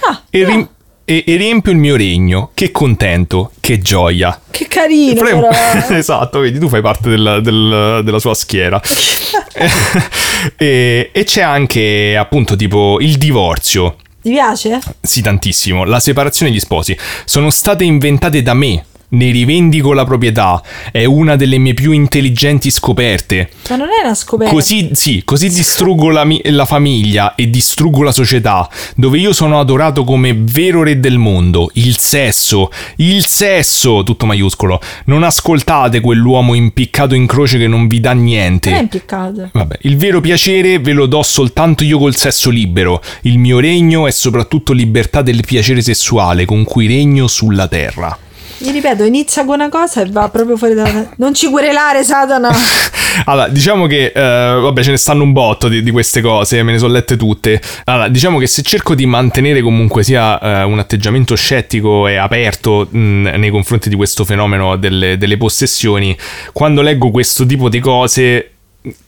Ah, 0.02 0.22
e, 0.30 0.42
no. 0.42 0.48
rim- 0.50 0.70
e- 1.10 1.24
e 1.26 1.36
riempio 1.38 1.72
il 1.72 1.78
mio 1.78 1.96
regno. 1.96 2.52
Che 2.54 2.70
contento, 2.72 3.52
che 3.62 3.80
gioia. 3.80 4.38
che 4.52 4.68
carino, 4.68 5.22
però. 5.24 5.50
esatto, 5.96 6.40
vedi, 6.40 6.60
tu 6.60 6.68
fai 6.68 6.82
parte 6.82 7.10
della, 7.10 7.40
del- 7.40 8.02
della 8.04 8.20
sua 8.20 8.34
schiera. 8.34 8.82
e, 10.58 11.10
e 11.14 11.24
c'è 11.24 11.42
anche 11.42 12.18
appunto 12.18 12.58
tipo 12.58 12.98
il 13.00 13.18
divorzio. 13.18 13.96
Ti 14.22 14.30
piace? 14.32 14.80
Sì, 15.02 15.22
tantissimo. 15.22 15.86
La 15.86 16.02
separazione 16.02 16.52
degli 16.52 16.60
sposi. 16.60 16.98
Sono 17.24 17.50
state 17.50 17.86
inventate 17.86 18.42
da 18.42 18.54
me. 18.54 18.84
Ne 19.10 19.32
rivendico 19.32 19.94
la 19.94 20.04
proprietà. 20.04 20.62
È 20.92 21.06
una 21.06 21.38
delle 21.38 21.58
mie 21.58 21.74
più 21.74 21.94
intelligenti 21.94 22.70
scoperte. 22.70 23.50
Ma 23.70 23.78
non 23.78 23.88
è 23.88 24.04
una 24.04 24.14
scoperta. 24.14 24.54
Così, 24.54 24.90
sì, 24.92 25.22
così 25.24 25.48
distruggo 25.48 26.10
la, 26.10 26.26
mi- 26.26 26.42
la 26.44 26.66
famiglia 26.66 27.34
e 27.36 27.50
distruggo 27.50 28.04
la 28.04 28.12
società, 28.12 28.70
dove 28.96 29.18
io 29.18 29.32
sono 29.32 29.62
adorato 29.62 30.04
come 30.04 30.36
vero 30.38 30.84
re 30.84 31.00
del 31.00 31.18
mondo. 31.20 31.70
Il 31.76 31.98
sesso, 31.98 32.70
il 32.98 33.26
sesso, 33.26 34.04
tutto 34.04 34.26
maiuscolo. 34.26 34.82
Non 35.06 35.24
ascoltate 35.24 36.02
quell'uomo 36.02 36.54
impiccato 36.54 37.16
in 37.16 37.28
croce 37.28 37.58
che 37.58 37.68
non 37.68 37.88
vi 37.88 38.02
dà 38.02 38.12
niente. 38.12 38.72
Non 38.72 38.80
è 38.80 38.82
impiccato. 38.82 39.50
Vabbè, 39.54 39.78
il 39.84 39.96
vero 39.96 40.20
piacere 40.20 40.80
ve 40.80 40.92
lo 40.92 41.06
do 41.06 41.24
soltanto 41.24 41.86
io 41.86 41.98
col 41.98 42.18
sesso 42.18 42.50
libero. 42.50 43.02
Il 43.22 43.38
mio 43.38 43.60
regno 43.60 44.06
è 44.06 44.12
soprattutto 44.12 44.74
libertà 44.74 45.22
del 45.22 45.46
piacere 45.46 45.82
sessuale 45.82 46.44
con 46.44 46.66
cui 46.66 46.88
regno 46.88 47.28
sulla 47.28 47.70
terra. 47.70 48.18
Mi 48.60 48.72
ripeto, 48.72 49.04
inizia 49.04 49.46
con 49.46 49.56
una 49.56 49.70
cosa 49.70 50.02
e 50.02 50.10
va 50.10 50.30
proprio 50.30 50.58
fuori 50.58 50.74
da... 50.74 51.10
Non 51.18 51.34
ci 51.34 51.50
querelare, 51.50 52.04
Satana! 52.04 52.50
Allora, 53.26 53.48
diciamo 53.48 53.88
che, 53.88 54.12
eh, 54.14 54.22
vabbè, 54.22 54.84
ce 54.84 54.92
ne 54.92 54.98
stanno 54.98 55.24
un 55.24 55.32
botto 55.32 55.68
di, 55.68 55.82
di 55.82 55.90
queste 55.90 56.22
cose, 56.22 56.62
me 56.62 56.74
ne 56.74 56.78
sono 56.78 56.94
lette 56.94 57.18
tutte. 57.18 57.60
Allora, 57.86 58.10
diciamo 58.10 58.38
che 58.38 58.46
se 58.46 58.62
cerco 58.62 58.94
di 58.94 59.08
mantenere 59.08 59.62
comunque 59.62 60.04
sia 60.04 60.40
eh, 60.40 60.64
un 60.64 60.78
atteggiamento 60.78 61.36
scettico 61.36 62.08
e 62.08 62.18
aperto 62.18 62.88
mh, 62.90 63.00
nei 63.38 63.50
confronti 63.50 63.90
di 63.90 63.96
questo 63.96 64.24
fenomeno 64.24 64.76
delle, 64.76 65.18
delle 65.18 65.38
possessioni, 65.38 66.16
quando 66.54 66.82
leggo 66.82 67.10
questo 67.10 67.46
tipo 67.46 67.70
di 67.70 67.80
cose 67.80 68.52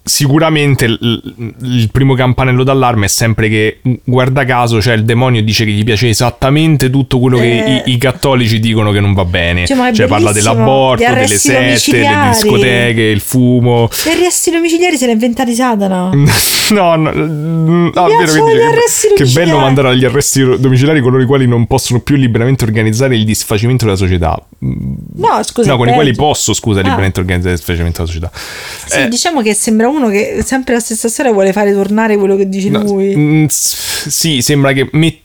sicuramente 0.04 0.86
il, 0.86 1.56
il, 1.62 1.90
primo 1.92 2.14
campanello 2.16 2.64
d'allarme 2.64 3.06
è 3.06 3.10
sempre 3.10 3.48
che 3.50 3.80
guarda 4.04 4.44
caso 4.46 4.82
cioè 4.82 4.96
il 4.96 5.04
demonio 5.06 5.42
dice 5.44 5.66
che 5.66 5.72
gli 5.72 5.84
piace 5.84 6.10
esattamente 6.10 6.90
tutto 6.90 7.20
quello 7.20 7.38
che 7.38 7.64
Eh. 7.64 7.84
i, 7.86 7.94
i 7.94 7.98
cattolici 7.98 8.60
dicono 8.60 8.92
che 8.92 9.00
non 9.00 9.14
va 9.14 9.26
bene 9.26 9.66
Cioè, 9.66 9.94
cioè 9.94 10.08
parla 10.08 10.32
dell'aborto 10.32 11.04
delle 11.04 11.28
sette 11.28 11.92
delle 11.92 12.30
discoteche 12.32 13.02
il 13.02 13.20
fumo 13.20 13.90
Gli 14.06 14.10
arresti 14.10 14.52
domiciliari 14.52 14.98
se 14.98 15.06
li 15.06 15.12
ha 15.12 15.14
inventati 15.14 15.54
Satana. 15.54 16.10
no, 16.72 16.96
no 16.96 17.12
mm, 17.14 17.90
ah, 17.94 18.08
vero, 18.08 18.32
quindi 18.32 18.52
che- 19.16 19.24
che 19.24 19.32
bello 19.32 19.60
mandare 19.60 19.90
agli 19.90 20.06
arresti 20.06 20.44
domiciliari 20.60 21.02
coloro 21.02 21.22
i 21.22 21.26
quali 21.26 21.48
non 21.48 21.66
possono 21.68 22.00
più 22.02 22.16
liberamente 22.16 22.64
organizzare 22.64 23.16
il 23.16 23.26
disfacimento 23.26 23.86
della 23.86 23.98
società 23.98 24.42
No, 24.60 25.44
scusa. 25.44 25.70
no 25.72 25.78
con 25.78 25.88
i 25.88 25.94
quali 25.94 26.14
posso 26.14 26.54
scusa 26.54 26.80
Ah. 26.80 26.84
liberamente 26.84 27.20
organizzare 27.20 27.54
il 27.54 27.60
disfacimento 27.60 28.04
della 28.04 28.12
società 28.14 28.32
Sì, 28.88 29.00
Eh, 29.00 29.08
diciamo 29.08 29.42
che 29.42 29.54
sembra 29.70 29.88
uno 29.88 30.10
che 30.10 30.42
sempre 30.44 30.74
la 30.74 30.80
stessa 30.80 31.08
storia 31.08 31.32
vuole 31.32 31.54
fare 31.54 31.72
tornare 31.74 32.18
quello 32.18 32.36
che 32.36 32.50
dice 32.50 32.70
No, 32.70 32.82
lui. 32.82 33.16
mm, 33.16 33.46
s- 33.46 34.08
sì, 34.10 34.42
sembra 34.42 34.74
che 34.74 34.90
met- 34.94 35.22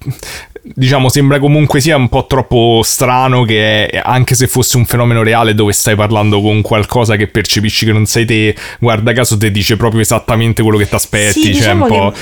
diciamo 0.66 1.10
sembra 1.10 1.38
comunque 1.38 1.80
sia 1.80 1.94
un 1.96 2.08
po' 2.08 2.24
troppo 2.26 2.80
strano 2.82 3.44
che 3.44 4.00
anche 4.02 4.34
se 4.34 4.46
fosse 4.46 4.78
un 4.78 4.86
fenomeno 4.86 5.22
reale 5.22 5.54
dove 5.54 5.72
stai 5.72 5.94
parlando 5.94 6.40
con 6.40 6.62
qualcosa 6.62 7.16
che 7.16 7.26
percepisci 7.26 7.84
che 7.84 7.92
non 7.92 8.06
sei 8.06 8.24
te, 8.24 8.54
guarda 8.80 9.12
caso 9.12 9.36
te 9.36 9.50
dice 9.50 9.76
proprio 9.76 10.00
esattamente 10.00 10.62
quello 10.62 10.78
che 10.78 10.88
ti 10.88 10.94
aspetti, 10.94 11.32
sì, 11.32 11.42
cioè 11.42 11.52
diciamo 11.52 11.84
un 11.84 11.90
po' 11.90 12.12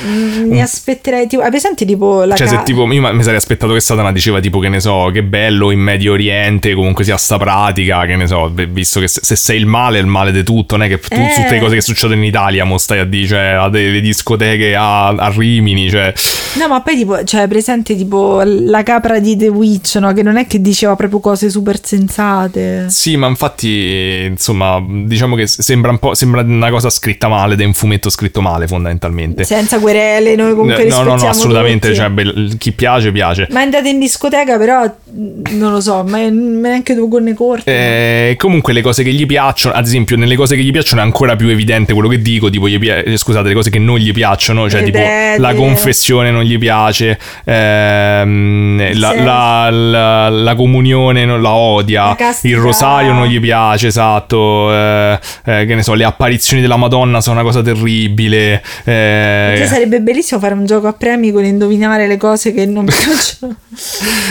mi 0.48 0.60
aspetterei 0.60 1.28
tipo, 1.28 1.42
hai 1.42 1.50
presente 1.50 1.84
tipo 1.84 2.24
la 2.24 2.34
Cioè, 2.34 2.48
ca- 2.48 2.58
se 2.58 2.62
tipo, 2.64 2.90
io 2.92 3.12
mi 3.14 3.22
sarei 3.22 3.38
aspettato 3.38 3.72
che 3.74 3.80
Satana 3.80 4.10
diceva 4.10 4.40
tipo 4.40 4.58
che 4.58 4.68
ne 4.68 4.80
so, 4.80 5.10
che 5.12 5.22
bello 5.22 5.70
in 5.70 5.78
Medio 5.78 6.12
Oriente, 6.12 6.74
comunque 6.74 7.04
sia 7.04 7.16
sta 7.16 7.38
pratica, 7.38 8.04
che 8.06 8.16
ne 8.16 8.26
so, 8.26 8.52
visto 8.70 8.98
che 8.98 9.06
se, 9.06 9.20
se 9.22 9.36
sei 9.36 9.58
il 9.58 9.66
male, 9.66 9.98
è 9.98 10.00
il 10.00 10.06
male 10.08 10.32
di 10.32 10.42
tutto, 10.42 10.76
non 10.76 10.86
è 10.86 10.88
che 10.88 10.98
tu, 10.98 11.20
Eh. 11.20 11.32
tutte 11.34 11.54
le 11.54 11.60
cose 11.60 11.74
che 11.76 11.80
succedono 11.80 12.18
in 12.20 12.26
Italia, 12.26 12.64
mo 12.64 12.76
stai 12.78 12.98
a 12.98 13.04
dire, 13.04 13.26
cioè, 13.26 13.40
a 13.58 13.68
delle 13.68 14.00
discoteche 14.00 14.74
a, 14.74 15.08
a 15.08 15.32
Rimini, 15.34 15.88
cioè... 15.88 16.12
No, 16.54 16.68
ma 16.68 16.80
poi 16.80 16.96
tipo, 16.96 17.22
cioè, 17.24 17.46
presente 17.46 17.94
tipo 17.96 18.31
la 18.44 18.82
capra 18.82 19.18
di 19.18 19.36
The 19.36 19.48
Witch, 19.48 19.96
no? 19.96 20.12
Che 20.12 20.22
non 20.22 20.36
è 20.36 20.46
che 20.46 20.60
diceva 20.60 20.96
proprio 20.96 21.20
cose 21.20 21.50
super 21.50 21.78
sensate. 21.84 22.86
Sì, 22.88 23.16
ma 23.16 23.26
infatti, 23.26 24.24
insomma, 24.28 24.82
diciamo 24.86 25.34
che 25.36 25.46
sembra 25.46 25.90
un 25.90 25.98
po', 25.98 26.14
sembra 26.14 26.40
una 26.42 26.70
cosa 26.70 26.90
scritta 26.90 27.28
male, 27.28 27.56
da 27.56 27.64
un 27.64 27.72
fumetto 27.74 28.10
scritto 28.10 28.40
male, 28.40 28.66
fondamentalmente. 28.66 29.44
Senza 29.44 29.78
querele, 29.78 30.34
noi 30.34 30.54
comunque 30.54 30.84
no, 30.84 30.96
no, 30.96 31.02
no, 31.02 31.02
rispettiamo 31.14 31.30
assolutamente, 31.30 31.88
tutti. 31.88 32.00
cioè, 32.00 32.08
beh, 32.10 32.56
chi 32.58 32.72
piace, 32.72 33.12
piace. 33.12 33.46
Ma 33.50 33.60
andate 33.60 33.88
in 33.88 33.98
discoteca, 33.98 34.56
però 34.58 34.82
mh, 34.84 35.56
non 35.56 35.72
lo 35.72 35.80
so, 35.80 36.02
ma 36.04 36.18
neanche 36.28 36.94
due 36.94 37.08
gonne 37.08 37.34
corte. 37.34 38.30
Eh, 38.30 38.36
comunque 38.36 38.72
le 38.72 38.82
cose 38.82 39.02
che 39.02 39.12
gli 39.12 39.26
piacciono, 39.26 39.74
ad 39.74 39.84
esempio, 39.86 40.16
nelle 40.16 40.36
cose 40.36 40.56
che 40.56 40.62
gli 40.62 40.70
piacciono 40.70 41.00
è 41.00 41.04
ancora 41.04 41.36
più 41.36 41.48
evidente 41.48 41.92
quello 41.92 42.08
che 42.08 42.20
dico, 42.20 42.50
tipo 42.50 42.66
pia- 42.78 43.02
eh, 43.02 43.16
scusate, 43.16 43.48
le 43.48 43.54
cose 43.54 43.70
che 43.70 43.78
non 43.78 43.98
gli 43.98 44.12
piacciono, 44.12 44.68
cioè 44.68 44.80
Le 44.80 44.86
tipo 44.86 44.98
drede. 44.98 45.38
la 45.38 45.54
confessione 45.54 46.30
non 46.30 46.42
gli 46.42 46.58
piace, 46.58 47.18
ehm, 48.22 48.98
la, 48.98 49.10
sesso. 49.10 49.22
la- 49.24 49.70
la- 49.70 50.28
la 50.28 50.54
comunione 50.54 51.24
non 51.24 51.40
la 51.42 51.50
odia, 51.52 52.16
il 52.42 52.56
rosario 52.56 53.12
non 53.12 53.26
gli 53.26 53.40
piace, 53.40 53.88
esatto, 53.88 54.72
eh, 54.72 55.18
eh, 55.44 55.64
che 55.66 55.74
ne 55.74 55.82
so, 55.82 55.94
le 55.94 56.04
apparizioni 56.04 56.62
della 56.62 56.76
Madonna 56.76 57.20
sono 57.20 57.36
una 57.40 57.44
cosa 57.44 57.62
terribile. 57.62 58.62
eh, 58.84 59.54
Cioè, 59.56 59.66
sarebbe 59.66 60.00
bellissimo 60.00 60.40
fare 60.40 60.54
un 60.54 60.64
gioco 60.66 60.86
a 60.88 60.92
premi 60.92 61.30
con 61.32 61.44
indovinare 61.44 62.06
le 62.06 62.16
cose 62.16 62.52
che 62.52 62.66
non 62.66 62.84
piacciono. 62.86 63.56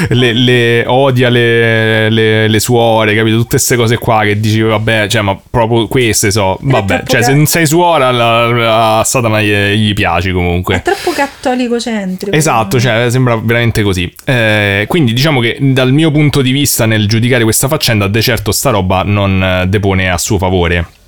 le, 0.10 0.34
le- 0.34 0.84
odia 0.88 1.30
le, 1.30 2.10
le, 2.10 2.48
le 2.48 2.60
suore, 2.60 3.16
capito? 3.16 3.36
Tutte 3.38 3.50
queste 3.50 3.76
cose 3.76 3.98
qua 3.98 4.22
che 4.24 4.40
dici, 4.40 4.62
vabbè, 4.62 5.08
cioè, 5.08 5.22
ma 5.22 5.38
proprio 5.50 5.88
queste 5.88 6.32
so. 6.32 6.58
Vabbè, 6.62 7.04
cioè, 7.06 7.22
se 7.22 7.32
ca- 7.32 7.36
non 7.36 7.46
sei 7.46 7.66
suora, 7.66 8.12
la, 8.12 9.00
a 9.00 9.04
Satana 9.04 9.42
gli, 9.42 9.52
gli 9.52 9.94
piaci 9.94 10.30
È 10.30 10.34
comunque. 10.34 10.82
troppo 10.84 11.12
cattolico 11.12 11.80
centrico. 11.80 12.36
Esatto, 12.36 12.80
cioè 12.80 13.08
sembra 13.10 13.36
veramente 13.42 13.81
così. 13.84 14.12
Eh, 14.26 14.86
quindi 14.88 15.14
diciamo 15.14 15.40
che 15.40 15.58
dal 15.60 15.92
mio 15.92 16.12
punto 16.12 16.42
di 16.42 16.52
vista 16.52 16.86
nel 16.86 17.08
giudicare 17.08 17.44
questa 17.44 17.68
faccenda, 17.68 18.08
de 18.08 18.22
certo 18.22 18.52
sta 18.52 18.70
roba 18.70 19.04
non 19.04 19.44
eh, 19.44 19.68
depone 19.68 20.10
a 20.10 20.18
suo 20.18 20.38
favore. 20.38 21.00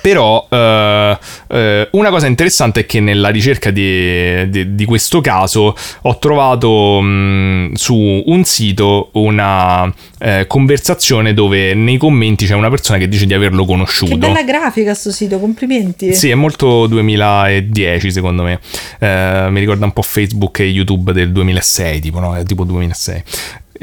Però 0.00 0.46
eh, 0.50 1.18
eh, 1.48 1.88
una 1.92 2.10
cosa 2.10 2.26
interessante 2.26 2.80
è 2.80 2.86
che 2.86 3.00
nella 3.00 3.28
ricerca 3.28 3.70
di, 3.70 4.48
di- 4.48 4.74
di 4.74 4.84
questo 4.84 5.20
caso 5.20 5.74
ho 6.02 6.18
trovato 6.18 7.00
mh, 7.00 7.72
su 7.74 7.96
un 8.26 8.44
sito 8.44 9.10
una 9.12 9.92
eh, 10.18 10.46
conversazione 10.46 11.34
dove 11.34 11.74
nei 11.74 11.96
commenti 11.96 12.46
c'è 12.46 12.54
una 12.54 12.70
persona 12.70 12.98
che 12.98 13.08
dice 13.08 13.26
di 13.26 13.34
averlo 13.34 13.64
conosciuto. 13.64 14.12
Che 14.12 14.18
bella 14.18 14.42
grafica 14.42 14.94
sto 14.94 15.10
sito, 15.10 15.38
complimenti. 15.38 16.14
Sì, 16.14 16.30
è 16.30 16.34
molto 16.34 16.86
2010 16.86 18.10
secondo 18.10 18.42
me. 18.42 18.60
Eh, 18.98 19.46
mi 19.50 19.60
ricorda 19.60 19.84
un 19.84 19.92
po' 19.92 20.02
Facebook 20.02 20.60
e 20.60 20.64
YouTube 20.64 21.12
del 21.12 21.32
2006, 21.32 22.00
tipo, 22.00 22.20
no? 22.20 22.36
È 22.36 22.44
tipo 22.44 22.64
2006. 22.64 23.22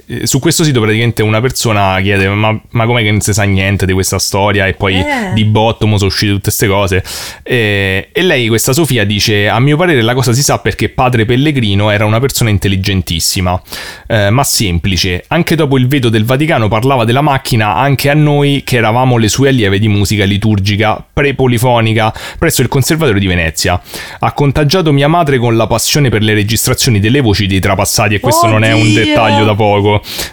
Eh, 0.08 0.28
Su 0.28 0.40
questo 0.40 0.64
sito 0.64 0.80
praticamente 0.82 1.22
una 1.24 1.40
persona 1.42 2.00
chiede 2.02 2.28
ma, 2.30 2.58
ma 2.72 2.86
com'è 2.86 3.02
che 3.02 3.12
non 3.12 3.22
si 3.22 3.34
sa 3.34 3.44
niente 3.44 3.86
di 3.86 3.94
questa 3.94 4.20
storia? 4.20 4.68
E 4.68 4.74
poi 4.74 4.96
Eh. 4.96 5.34
di 5.34 5.44
botto 5.46 5.86
sono 5.86 6.06
uscite 6.06 6.32
tutte 6.32 6.42
queste 6.44 6.68
cose. 6.68 7.04
E, 7.44 8.10
e 8.12 8.22
lei 8.22 8.48
questa 8.48 8.74
Sofia 8.74 9.04
dice 9.06 9.48
a 9.48 9.60
mio 9.60 9.78
parere 9.78 10.02
la 10.02 10.14
cosa 10.14 10.34
si 10.34 10.42
sa 10.44 10.60
perché 10.60 10.90
padre 10.90 11.26
Pellegrino 11.26 11.90
era 11.92 12.06
una 12.06 12.20
persona 12.20 12.50
intelligentissima 12.50 13.62
eh, 14.08 14.30
ma 14.30 14.44
semplice. 14.44 15.24
Anche 15.28 15.56
dopo 15.56 15.78
il 15.78 15.88
veto 15.88 16.10
del 16.10 16.26
Vaticano 16.26 16.68
parlava 16.68 17.06
della 17.06 17.22
macchina 17.22 17.76
anche 17.76 18.10
a 18.10 18.14
noi 18.14 18.62
che 18.66 18.78
eravamo 18.78 19.18
le 19.18 19.28
sue 19.28 19.50
allieve 19.50 19.80
di 19.80 19.88
musica 19.88 20.24
liturgica 20.26 21.04
pre-polifonica 21.14 22.14
presso 22.38 22.62
il 22.62 22.68
Conservatorio 22.68 23.20
di 23.20 23.28
Venezia. 23.28 23.80
Ha 24.20 24.32
contagiato 24.34 24.92
mia 24.92 25.08
madre 25.08 25.38
con 25.38 25.56
la 25.56 25.68
passione 25.68 26.10
per 26.10 26.22
le 26.22 26.34
registrazioni 26.34 27.00
delle 27.00 27.22
voci 27.22 27.48
dei 27.48 27.60
trapassati. 27.60 28.16
E 28.16 28.20
questo 28.20 28.48
non 28.48 28.64
è 28.64 28.74
un 28.74 28.82
Oddio! 28.82 29.04
dettaglio 29.04 29.46
da 29.46 29.56
poco 29.56 29.85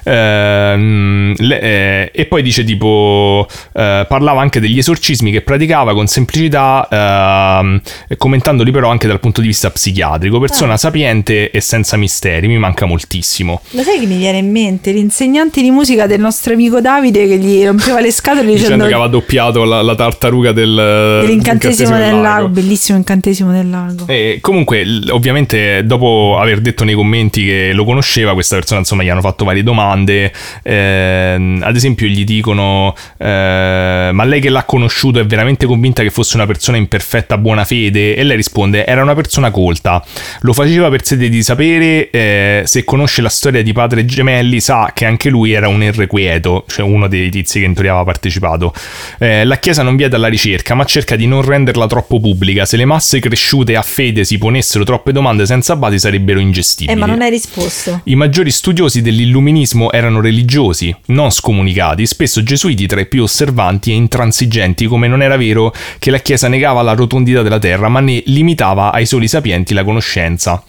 Ehm, 0.05 1.35
le- 1.39 1.61
eh, 1.61 2.11
e 2.15 2.25
poi 2.27 2.43
dice 2.43 2.65
tipo 2.65 3.47
eh, 3.75 4.05
parlava 4.09 4.41
anche 4.41 4.61
degli 4.61 4.79
esorcismi 4.79 5.31
che 5.31 5.41
praticava 5.43 5.95
con 5.95 6.07
semplicità 6.07 6.87
ehm, 6.91 7.81
commentandoli 8.17 8.71
però 8.71 8.91
anche 8.91 9.07
dal 9.07 9.21
punto 9.21 9.41
di 9.41 9.47
vista 9.49 9.71
psichiatrico 9.71 10.39
persona 10.39 10.75
Ah. 10.75 10.77
sapiente 10.77 11.51
e 11.51 11.61
senza 11.61 11.97
misteri 11.97 12.47
mi 12.49 12.57
manca 12.59 12.87
moltissimo 12.87 13.61
Lo 13.71 13.83
sai 13.83 13.99
che 14.01 14.07
mi 14.07 14.17
viene 14.17 14.39
in 14.39 14.51
mente? 14.51 14.93
L'insegnante 14.93 15.61
di 15.61 15.71
musica 15.71 16.07
del 16.07 16.21
nostro 16.21 16.53
amico 16.55 16.81
Davide 16.81 17.27
che 17.27 17.37
gli 17.39 17.65
rompeva 17.65 18.01
le 18.01 18.11
scatole 18.13 18.43
dicendo 18.47 18.61
dicendo 18.63 18.87
che 18.87 18.95
aveva 18.95 19.09
doppiato 19.09 19.65
la, 19.65 19.83
la 19.83 19.95
tartaruga 19.95 20.53
del, 20.53 21.21
dell'incantesimo 21.23 21.97
del 21.97 22.11
lago. 22.13 22.23
lago. 22.23 22.49
Bellissimo 22.49 22.97
incantesimo 22.99 23.53
del 23.53 23.69
lago. 23.71 24.05
E 24.07 24.39
comunque, 24.41 24.85
ovviamente, 25.11 25.83
dopo 25.85 26.37
aver 26.39 26.61
detto 26.61 26.85
nei 26.85 26.95
commenti 26.95 27.45
che 27.45 27.73
lo 27.75 27.85
conosceva, 27.85 28.33
questa 28.35 28.57
persona 28.57 28.81
insomma 28.81 29.03
gli 29.03 29.09
hanno 29.09 29.21
fatto 29.21 29.42
varie 29.45 29.63
domande. 29.63 30.33
ehm, 30.63 31.63
ad 31.65 31.77
esempio, 31.77 32.07
gli 32.07 32.25
dicono: 32.25 32.95
eh, 33.19 34.11
Ma 34.13 34.25
lei 34.25 34.41
che 34.41 34.49
l'ha 34.49 34.65
conosciuto 34.65 35.19
è 35.21 35.27
veramente 35.27 35.67
convinta 35.67 36.03
che 36.03 36.11
fosse 36.11 36.37
una 36.37 36.47
persona 36.47 36.77
in 36.77 36.89
perfetta 36.89 37.39
buona 37.39 37.65
fede? 37.65 38.15
E 38.15 38.23
lei 38.23 38.37
risponde: 38.37 38.85
Era 38.87 39.03
una 39.03 39.15
persona 39.15 39.51
colta. 39.51 40.03
Lo 40.41 40.53
faceva 40.53 40.89
per 40.89 41.05
sede 41.05 41.29
di 41.29 41.43
sapere. 41.43 42.11
eh, 42.11 42.63
se 42.65 42.85
conosce 42.85 43.23
la 43.23 43.29
storia 43.29 43.63
di 43.63 43.73
padre 43.73 44.05
Gemelli, 44.05 44.61
sa 44.61 44.91
che 44.95 45.05
anche 45.05 45.29
lui 45.31 45.53
era 45.53 45.69
un 45.69 45.83
irrequieto, 45.83 46.65
cioè 46.69 46.85
uno 46.85 47.09
dei 47.09 47.31
tizi 47.31 47.61
che 47.61 47.67
in 47.67 47.73
teoria 47.75 47.93
aveva 47.93 48.05
partecipato. 48.07 48.73
Eh, 49.19 49.45
la 49.45 49.59
Chiesa 49.59 49.83
non 49.83 49.97
vieta 49.97 50.17
la 50.19 50.29
ricerca, 50.29 50.75
ma 50.75 50.85
cerca 50.85 51.17
di 51.17 51.27
non 51.27 51.43
renderla 51.43 51.87
troppo 51.87 52.21
pubblica. 52.21 52.65
Se 52.65 52.77
le 52.77 52.85
masse 52.85 53.21
cresciute 53.21 53.77
a 53.77 53.83
fede 53.83 54.25
si 54.25 54.39
ponessero 54.39 54.85
troppe 54.85 55.13
domande 55.13 55.47
senza 55.47 55.77
basi, 55.77 55.99
sarebbero 55.99 56.39
Eh, 56.39 56.43
ingestibili. 56.43 56.99
ma 56.99 57.07
non 57.07 57.21
hai 57.23 57.31
risposto. 57.31 58.01
I 58.05 58.15
maggiori 58.15 58.51
studiosi 58.51 59.03
dell'illuminismo 59.33 59.91
erano 59.91 60.21
religiosi, 60.21 60.95
non 61.07 61.31
scomunicati, 61.31 62.07
spesso 62.07 62.43
gesuiti 62.43 62.87
tra 62.87 63.01
i 63.01 63.07
più 63.07 63.23
osservanti 63.23 63.91
e 63.91 63.95
intransigenti, 63.95 64.87
come 64.87 65.09
non 65.09 65.23
era 65.23 65.37
vero 65.37 65.75
che 65.99 66.11
la 66.11 66.19
Chiesa 66.19 66.49
negava 66.49 66.83
la 66.83 66.93
rotondità 66.93 67.41
della 67.43 67.59
Terra, 67.59 67.89
ma 67.89 68.01
ne 68.01 68.23
limitava 68.27 68.93
ai 68.93 69.07
soli 69.07 69.27
sapienti 69.27 69.73
la 69.73 69.85
conoscenza. 69.85 70.63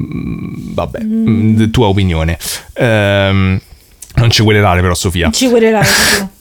Mm, 0.00 0.74
Vabbè, 0.74 1.02
mm, 1.02 1.70
tua 1.70 1.88
opinione. 1.88 2.38
Ehm, 2.74 3.60
non 4.14 4.30
ci 4.30 4.42
querelare 4.42 4.80
però 4.80 4.94
Sofia. 4.94 5.30
Ci 5.30 5.48
quererai 5.48 5.84
tu. 5.84 6.28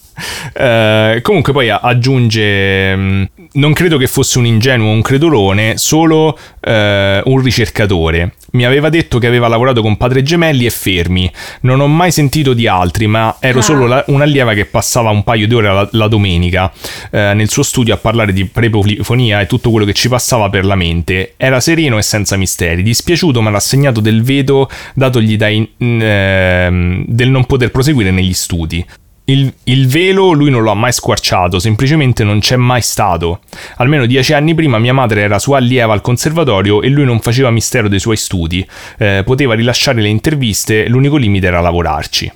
Eh, 0.54 1.20
comunque 1.22 1.52
poi 1.52 1.70
aggiunge, 1.70 3.30
non 3.56 3.74
credo 3.74 3.98
che 3.98 4.08
fosse 4.08 4.38
un 4.38 4.46
ingenuo 4.46 4.92
un 4.92 5.02
credulone, 5.02 5.78
solo 5.78 6.38
eh, 6.62 7.22
un 7.26 7.42
ricercatore. 7.42 8.34
Mi 8.52 8.64
aveva 8.66 8.90
detto 8.90 9.18
che 9.20 9.28
aveva 9.28 9.48
lavorato 9.50 9.82
con 9.82 9.98
padre 9.98 10.24
gemelli 10.24 10.66
e 10.66 10.70
fermi. 10.70 11.30
Non 11.62 11.80
ho 11.82 11.88
mai 11.88 12.12
sentito 12.12 12.54
di 12.54 12.68
altri, 12.68 13.08
ma 13.08 13.36
ero 13.40 13.60
Ah. 13.60 13.62
solo 13.64 13.86
la- 13.88 14.04
un'allieva 14.08 14.54
che 14.54 14.66
passava 14.66 15.10
un 15.10 15.24
paio 15.24 15.48
di 15.48 15.54
ore 15.54 15.68
la, 15.74 15.88
la 15.92 16.08
domenica 16.08 16.72
eh, 17.12 17.34
nel 17.34 17.50
suo 17.50 17.64
studio 17.64 17.94
a 17.94 17.98
parlare 17.98 18.32
di 18.32 18.46
prepolifonia 18.46 19.42
e 19.42 19.48
tutto 19.48 19.72
quello 19.72 19.86
che 19.86 19.94
ci 19.94 20.08
passava 20.08 20.50
per 20.50 20.64
la 20.66 20.76
mente. 20.76 21.34
Era 21.38 21.60
sereno 21.60 21.98
e 21.98 22.02
senza 22.02 22.38
misteri. 22.38 22.82
Dispiaciuto, 22.84 23.42
ma 23.42 23.50
rassegnato 23.50 24.00
del 24.00 24.22
veto 24.24 24.70
datogli 24.94 25.36
dai, 25.38 25.70
ehm, 25.78 27.04
del 27.08 27.30
non 27.30 27.46
poter 27.46 27.72
proseguire 27.72 28.12
negli 28.12 28.34
studi. 28.34 28.86
Il, 29.28 29.52
il 29.64 29.88
velo 29.88 30.34
lui 30.34 30.52
non 30.52 30.62
lo 30.62 30.70
ha 30.70 30.76
mai 30.76 30.92
squarciato, 30.94 31.58
semplicemente 31.60 32.24
non 32.24 32.40
c'è 32.40 32.56
mai 32.58 32.82
stato. 32.82 33.40
Almeno 33.78 34.06
dieci 34.06 34.34
anni 34.34 34.54
prima 34.54 34.78
mia 34.78 34.94
madre 34.94 35.22
era 35.22 35.40
sua 35.40 35.58
allieva 35.58 35.94
al 35.94 36.02
conservatorio 36.02 36.82
e 36.84 36.90
lui 36.90 37.06
non 37.06 37.20
faceva 37.20 37.50
mistero 37.50 37.88
dei 37.88 38.00
suoi 38.00 38.18
studi. 38.18 38.66
Eh, 39.00 39.24
poteva 39.26 39.56
rilasciare 39.56 40.00
le 40.02 40.10
interviste, 40.10 40.88
l'unico 40.88 41.16
limite 41.18 41.48
era 41.48 41.60
lavorarci. 41.60 42.32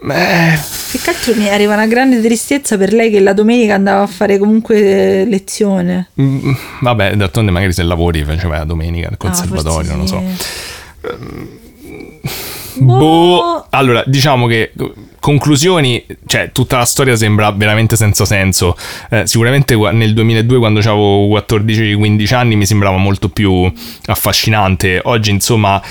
Eh, 0.00 0.58
Più 0.90 1.00
che 1.00 1.10
altro 1.10 1.34
mi 1.34 1.48
arriva 1.48 1.74
una 1.74 1.88
grande 1.88 2.20
tristezza 2.22 2.78
per 2.78 2.92
lei 2.92 3.10
che 3.10 3.18
la 3.18 3.32
domenica 3.32 3.74
andava 3.74 4.02
a 4.02 4.06
fare 4.06 4.38
comunque 4.38 5.22
eh, 5.22 5.24
lezione. 5.24 6.10
mm, 6.22 6.52
vabbè, 6.82 7.16
d'altronde 7.16 7.50
magari 7.50 7.72
se 7.72 7.82
lavori 7.82 8.22
faceva 8.22 8.58
la 8.58 8.64
domenica 8.64 9.08
al 9.08 9.16
conservatorio, 9.16 9.90
Ah, 9.90 9.94
non 9.96 10.02
lo 10.02 10.06
so. 10.06 10.22
sì. 10.38 10.46
Boh, 12.80 13.66
allora 13.70 14.02
diciamo 14.06 14.46
che 14.46 14.72
conclusioni, 15.20 16.04
cioè 16.26 16.50
tutta 16.52 16.78
la 16.78 16.84
storia 16.84 17.16
sembra 17.16 17.50
veramente 17.50 17.96
senza 17.96 18.24
senso. 18.24 18.76
Eh, 19.10 19.26
sicuramente 19.26 19.76
nel 19.92 20.14
2002 20.14 20.58
quando 20.58 20.80
avevo 20.80 21.26
14-15 21.36 22.34
anni 22.34 22.56
mi 22.56 22.66
sembrava 22.66 22.96
molto 22.96 23.28
più 23.28 23.70
affascinante. 24.06 25.00
Oggi 25.02 25.30
insomma, 25.30 25.82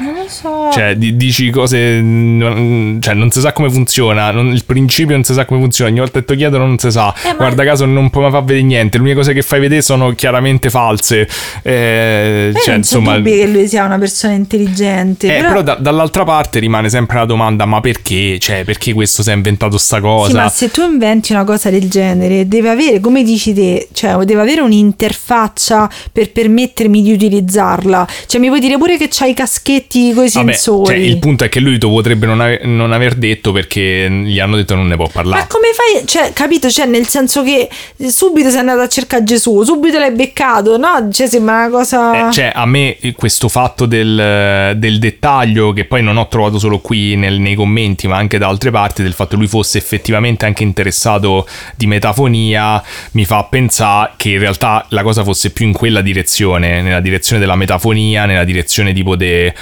lo 0.00 0.12
so. 0.46 0.70
cioè 0.72 0.94
di- 0.96 1.16
dici 1.16 1.50
cose, 1.50 2.00
non, 2.00 2.98
cioè 3.00 3.14
non 3.14 3.30
si 3.30 3.40
sa 3.40 3.52
come 3.52 3.70
funziona, 3.70 4.30
non- 4.30 4.52
il 4.52 4.64
principio 4.64 5.14
non 5.14 5.24
si 5.24 5.32
sa 5.34 5.44
come 5.44 5.60
funziona, 5.60 5.90
ogni 5.90 6.00
volta 6.00 6.20
che 6.20 6.24
ti 6.26 6.36
chiedono 6.36 6.66
non 6.66 6.78
si 6.78 6.90
sa. 6.90 7.12
Eh, 7.24 7.28
ma- 7.28 7.34
Guarda 7.34 7.64
caso 7.64 7.84
non 7.86 8.10
puoi 8.10 8.24
mai 8.24 8.32
far 8.32 8.44
vedere 8.44 8.64
niente, 8.64 8.96
le 8.96 9.02
uniche 9.02 9.18
cose 9.18 9.32
che 9.32 9.42
fai 9.42 9.60
vedere 9.60 9.82
sono 9.82 10.10
chiaramente 10.14 10.70
false. 10.70 11.28
Eh, 11.62 11.74
Eh, 11.86 12.52
cioè 12.62 12.76
insomma... 12.76 13.16
dubbi 13.16 13.36
che 13.36 13.46
lui 13.46 13.68
sia 13.68 13.84
una 13.84 13.98
persona 13.98 14.34
intelligente. 14.34 15.26
Eh, 15.28 15.36
però, 15.40 15.48
però, 15.48 15.62
da- 15.62 15.74
dall'altra 15.80 16.24
parte 16.24 16.58
rimane 16.58 16.88
sempre 16.88 17.18
la 17.18 17.24
domanda: 17.24 17.64
ma 17.64 17.80
perché? 17.80 18.38
Cioè, 18.38 18.64
perché 18.64 18.92
questo 18.92 19.22
si 19.22 19.30
è 19.30 19.34
inventato 19.34 19.78
sta 19.78 20.00
cosa? 20.00 20.30
Sì, 20.30 20.36
ma 20.36 20.48
se 20.48 20.70
tu 20.70 20.82
inventi 20.82 21.32
una 21.32 21.44
cosa 21.44 21.70
del 21.70 21.88
genere, 21.88 22.46
deve 22.48 22.68
avere, 22.70 23.00
come 23.00 23.22
dici 23.22 23.52
te, 23.52 23.88
cioè 23.92 24.16
deve 24.24 24.40
avere 24.40 24.60
un'interfaccia 24.60 25.88
per 26.12 26.32
permettermi 26.32 27.02
di 27.02 27.12
utilizzarla. 27.12 28.06
Cioè, 28.26 28.40
mi 28.40 28.48
puoi 28.48 28.60
dire 28.60 28.76
pure 28.78 28.96
che 28.96 29.08
c'hai 29.10 29.30
i 29.30 29.34
caschetti 29.34 30.12
con 30.14 30.28
i 30.40 30.44
Vabbè, 30.44 30.52
sensori. 30.52 30.86
cioè, 30.86 30.96
il 30.96 31.18
punto 31.18 31.44
è 31.44 31.48
che 31.48 31.60
lui 31.60 31.80
lo 31.80 31.90
potrebbe 31.90 32.26
non, 32.26 32.40
ave- 32.40 32.60
non 32.64 32.92
aver 32.92 33.14
detto 33.14 33.52
perché 33.52 34.08
gli 34.10 34.38
hanno 34.38 34.56
detto 34.56 34.74
non 34.74 34.86
ne 34.86 34.96
può 34.96 35.08
parlare. 35.08 35.40
Ma 35.42 35.46
come 35.46 35.68
fai? 35.72 36.06
Cioè, 36.06 36.32
capito? 36.32 36.70
Cioè, 36.70 36.86
nel 36.86 37.06
senso 37.06 37.42
che 37.42 37.68
subito 38.08 38.50
sei 38.50 38.60
andato 38.60 38.80
a 38.80 38.88
cercare 38.88 39.24
Gesù, 39.24 39.62
subito 39.62 39.98
l'hai 39.98 40.12
beccato, 40.12 40.76
no? 40.76 41.08
Cioè, 41.12 41.26
sembra 41.28 41.56
una 41.66 41.68
cosa. 41.70 42.28
Eh, 42.28 42.32
cioè, 42.32 42.52
a 42.54 42.66
me 42.66 42.96
questo 43.16 43.48
fatto 43.48 43.86
del, 43.86 44.74
del 44.76 44.98
dettaglio, 44.98 45.72
che 45.72 45.84
poi 45.84 46.02
non 46.02 46.16
ho 46.16 46.28
trovato 46.28 46.58
solo 46.58 46.78
qui 46.78 47.16
nel- 47.16 47.40
nei 47.40 47.54
commenti, 47.54 48.06
ma 48.08 48.16
anche 48.16 48.38
da 48.38 48.48
altre 48.48 48.70
parti, 48.70 49.02
del 49.02 49.12
fatto 49.12 49.30
che 49.30 49.36
lui 49.36 49.46
fosse 49.46 49.78
effettivamente 49.78 50.46
anche 50.46 50.62
interessato 50.62 51.46
di 51.76 51.86
metafonia, 51.86 52.82
mi 53.12 53.24
fa 53.24 53.44
pensare 53.44 54.12
che 54.16 54.30
in 54.30 54.38
realtà 54.38 54.84
la 54.90 55.02
cosa 55.02 55.22
fosse 55.24 55.50
più 55.50 55.66
in 55.66 55.72
quella 55.72 56.00
direzione, 56.00 56.82
nella 56.82 57.00
direzione 57.00 57.40
della 57.40 57.56
metafonia, 57.56 58.26
nella 58.26 58.44
direzione 58.44 58.92
tipo 58.92 59.16
de, 59.16 59.46
eh, 59.46 59.54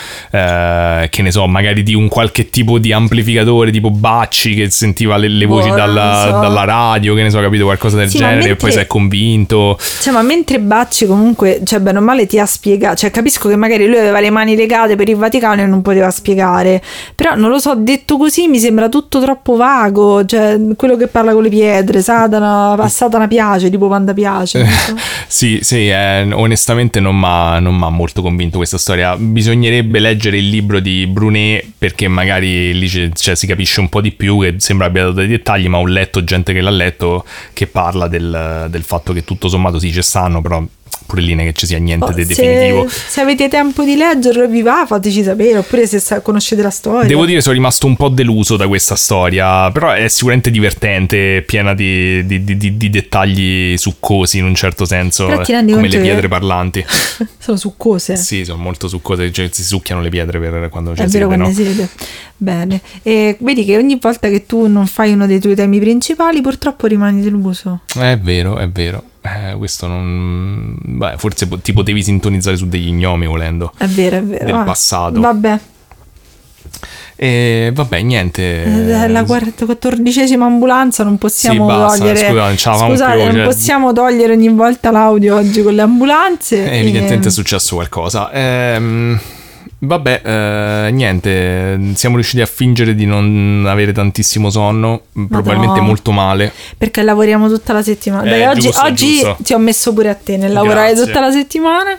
che 1.10 1.22
ne 1.22 1.30
so, 1.30 1.46
magari 1.46 1.82
di 1.82 1.94
un 1.94 2.08
qualche 2.08 2.50
tipo 2.50 2.78
di 2.78 2.92
amplificatore, 2.92 3.70
tipo 3.70 3.90
Bacci 3.90 4.54
che 4.54 4.70
sentiva 4.70 5.16
le, 5.16 5.28
le 5.28 5.46
voci 5.46 5.68
Boh, 5.68 5.76
non 5.76 5.86
dalla, 5.86 6.28
so. 6.30 6.40
dalla 6.40 6.64
radio, 6.64 7.14
che 7.14 7.22
ne 7.22 7.30
so, 7.30 7.40
capito, 7.40 7.64
qualcosa 7.64 7.96
del 7.96 8.08
Sì, 8.08 8.18
genere, 8.18 8.38
e 8.50 8.56
poi 8.56 8.68
mentre- 8.68 8.72
si 8.72 8.78
è 8.78 8.86
convinto. 8.86 9.78
Cioè, 10.00 10.12
ma 10.12 10.22
mentre 10.22 10.60
Bacci 10.60 11.06
comunque, 11.06 11.60
cioè, 11.64 11.80
bene 11.80 11.98
o 11.98 12.00
male 12.02 12.26
ti 12.26 12.38
ha 12.38 12.46
spiegato, 12.46 12.96
cioè, 12.96 13.10
capisco 13.10 13.48
che 13.48 13.56
magari 13.56 13.86
lui 13.86 13.98
aveva 13.98 14.20
le 14.20 14.30
mani 14.30 14.56
legate 14.56 14.96
per 14.96 15.08
il 15.08 15.16
Vaticano 15.16 15.62
e 15.62 15.66
non 15.66 15.82
poteva 15.82 16.10
spiegare, 16.10 16.82
però 17.14 17.34
non 17.34 17.50
lo 17.50 17.58
so, 17.58 17.74
detto 17.74 18.16
così 18.16 18.46
mi 18.48 18.58
sembra 18.58 18.88
tutto 18.88 19.20
troppo 19.20 19.56
vago, 19.56 20.24
cioè, 20.24 20.58
quello 20.76 20.96
che 20.96 21.06
parla 21.06 21.32
con 21.32 21.42
le 21.42 21.48
pietre, 21.48 22.00
Satana, 22.02 22.72
a 22.72 22.88
Satana 22.88 23.26
piace, 23.28 23.70
tipo 23.70 23.88
Panda 23.88 24.12
piace, 24.12 24.64
so. 24.66 24.94
Sì, 25.26 25.58
sì, 25.62 25.88
eh, 25.88 26.28
onestamente 26.32 27.00
non 27.00 27.16
mi 27.16 27.24
ha 27.26 27.88
molto 27.88 28.22
convinto 28.22 28.58
questa 28.58 28.78
storia. 28.78 29.16
Bisognerebbe 29.16 29.98
leggere 29.98 30.38
il 30.38 30.43
libro 30.48 30.80
di 30.80 31.06
Brunet 31.06 31.72
perché 31.76 32.08
magari 32.08 32.72
lì 32.78 32.88
c'è- 32.88 33.10
cioè, 33.12 33.34
si 33.34 33.46
capisce 33.46 33.80
un 33.80 33.88
po' 33.88 34.00
di 34.00 34.12
più, 34.12 34.40
che 34.40 34.54
sembra 34.58 34.86
abbia 34.86 35.02
dato 35.02 35.14
dei 35.14 35.28
dettagli, 35.28 35.66
ma 35.68 35.78
ho 35.78 35.86
letto 35.86 36.24
gente 36.24 36.52
che 36.52 36.60
l'ha 36.60 36.70
letto 36.70 37.24
che 37.52 37.66
parla 37.66 38.08
del, 38.08 38.66
del 38.70 38.82
fatto 38.82 39.12
che 39.12 39.24
tutto 39.24 39.48
sommato 39.48 39.78
sì, 39.78 39.92
ci 39.92 40.02
stanno, 40.02 40.40
però 40.40 40.64
pure 41.06 41.20
lì 41.22 41.34
non 41.34 41.44
è 41.44 41.48
che 41.48 41.52
ci 41.54 41.66
sia 41.66 41.78
niente 41.78 42.12
di 42.14 42.20
Oh, 42.22 42.24
se, 42.24 42.34
definitivo. 42.42 42.88
se 42.88 43.20
avete 43.20 43.48
tempo 43.48 43.84
di 43.84 43.96
leggerlo, 43.96 44.46
vi 44.48 44.62
va, 44.62 44.84
fateci 44.86 45.22
sapere, 45.22 45.58
oppure 45.58 45.86
se 45.86 45.98
sa- 46.00 46.20
conoscete 46.20 46.62
la 46.62 46.70
storia. 46.70 47.06
Devo 47.06 47.24
dire, 47.26 47.40
sono 47.40 47.54
rimasto 47.54 47.86
un 47.86 47.96
po' 47.96 48.08
deluso 48.08 48.56
da 48.56 48.66
questa 48.66 48.96
storia, 48.96 49.70
però 49.70 49.92
è 49.92 50.08
sicuramente 50.08 50.50
divertente, 50.50 51.42
piena 51.46 51.74
di, 51.74 52.24
di- 52.26 52.42
di- 52.44 52.56
di- 52.56 52.76
di 52.76 52.90
dettagli 52.90 53.76
succosi 53.76 54.38
in 54.38 54.44
un 54.44 54.54
certo 54.54 54.84
senso, 54.84 55.26
come 55.26 55.88
le 55.88 56.00
pietre 56.00 56.28
parlanti. 56.28 56.84
Sono 57.38 57.56
succose. 57.58 58.16
Sì, 58.16 58.44
sono 58.44 58.62
molto 58.62 58.88
succose, 58.88 59.30
cioè 59.30 59.48
si 59.52 59.62
succhiano 59.62 60.00
le 60.00 60.08
pietre 60.08 60.38
per 60.40 60.68
quando 60.70 60.92
È 60.92 60.94
c'è 60.94 61.06
si 61.08 61.18
vero 61.18 61.34
no? 61.36 61.52
si 61.52 61.62
vede. 61.62 61.88
Bene. 62.36 62.80
E 63.02 63.36
vedi 63.40 63.64
che 63.66 63.76
ogni 63.76 63.98
volta 64.00 64.28
che 64.28 64.46
tu 64.46 64.66
non 64.66 64.86
fai 64.86 65.12
uno 65.12 65.26
dei 65.26 65.40
tuoi 65.40 65.54
temi 65.54 65.78
principali, 65.78 66.40
purtroppo 66.40 66.86
rimani 66.86 67.20
deluso. 67.22 67.80
È 67.94 68.18
vero, 68.18 68.56
è 68.56 68.68
vero. 68.68 69.02
Eh, 69.26 69.54
questo 69.56 69.86
non... 69.86 70.76
Beh, 70.82 71.14
forse 71.16 71.48
po- 71.48 71.58
ti 71.58 71.72
potevi 71.72 72.02
sintonizzare 72.02 72.56
su 72.58 72.66
degli 72.68 72.92
gnomi 72.92 73.26
volendo. 73.26 73.72
È 73.76 73.86
vero, 73.86 74.16
è 74.16 74.22
vero. 74.22 74.44
Del 74.44 74.54
Ah, 74.54 74.64
passato. 74.64 75.18
Vabbè, 75.18 75.58
E 77.16 77.70
vabbè, 77.72 78.00
niente. 78.02 78.64
eh, 78.64 79.08
la 79.08 79.24
quattordicesima 79.24 80.44
ambulanza 80.46 81.04
non 81.04 81.16
possiamo 81.16 81.68
Sì, 81.70 81.74
basta, 81.76 81.98
togliere. 81.98 82.16
scusate, 82.18 82.78
non 82.80 82.90
Scusate, 82.90 83.14
più, 83.16 83.24
non 83.24 83.34
cioè- 83.34 83.44
possiamo 83.44 83.92
togliere 83.92 84.32
ogni 84.32 84.48
volta 84.50 84.90
l'audio 84.90 85.36
oggi 85.36 85.62
con 85.62 85.74
le 85.74 85.82
ambulanze. 85.82 86.70
Eh, 86.70 86.78
Evidentemente 86.80 87.26
E- 87.28 87.30
è 87.30 87.32
successo 87.32 87.76
qualcosa. 87.76 88.30
Ehm, 88.32 89.18
vabbè, 89.78 90.22
eh, 90.24 90.90
niente, 90.92 91.78
siamo 91.94 92.16
riusciti 92.16 92.40
a 92.42 92.46
fingere 92.46 92.94
di 92.94 93.06
non 93.06 93.64
avere 93.66 93.92
tantissimo 93.92 94.50
sonno, 94.50 95.02
probabilmente 95.12 95.80
no. 95.80 95.86
molto 95.86 96.12
male. 96.12 96.52
Perché 96.76 97.02
lavoriamo 97.02 97.48
tutta 97.48 97.72
la 97.72 97.82
settimana. 97.82 98.24
Eh, 98.24 98.30
Dai, 98.30 98.46
oggi, 98.46 98.60
giusto, 98.60 98.84
oggi 98.84 99.12
giusto. 99.12 99.36
ti 99.42 99.54
ho 99.54 99.58
messo 99.58 99.92
pure 99.92 100.10
a 100.10 100.14
te 100.14 100.36
nel 100.36 100.52
lavorare 100.52 100.92
Grazie. 100.92 101.06
tutta 101.06 101.20
la 101.20 101.30
settimana. 101.30 101.98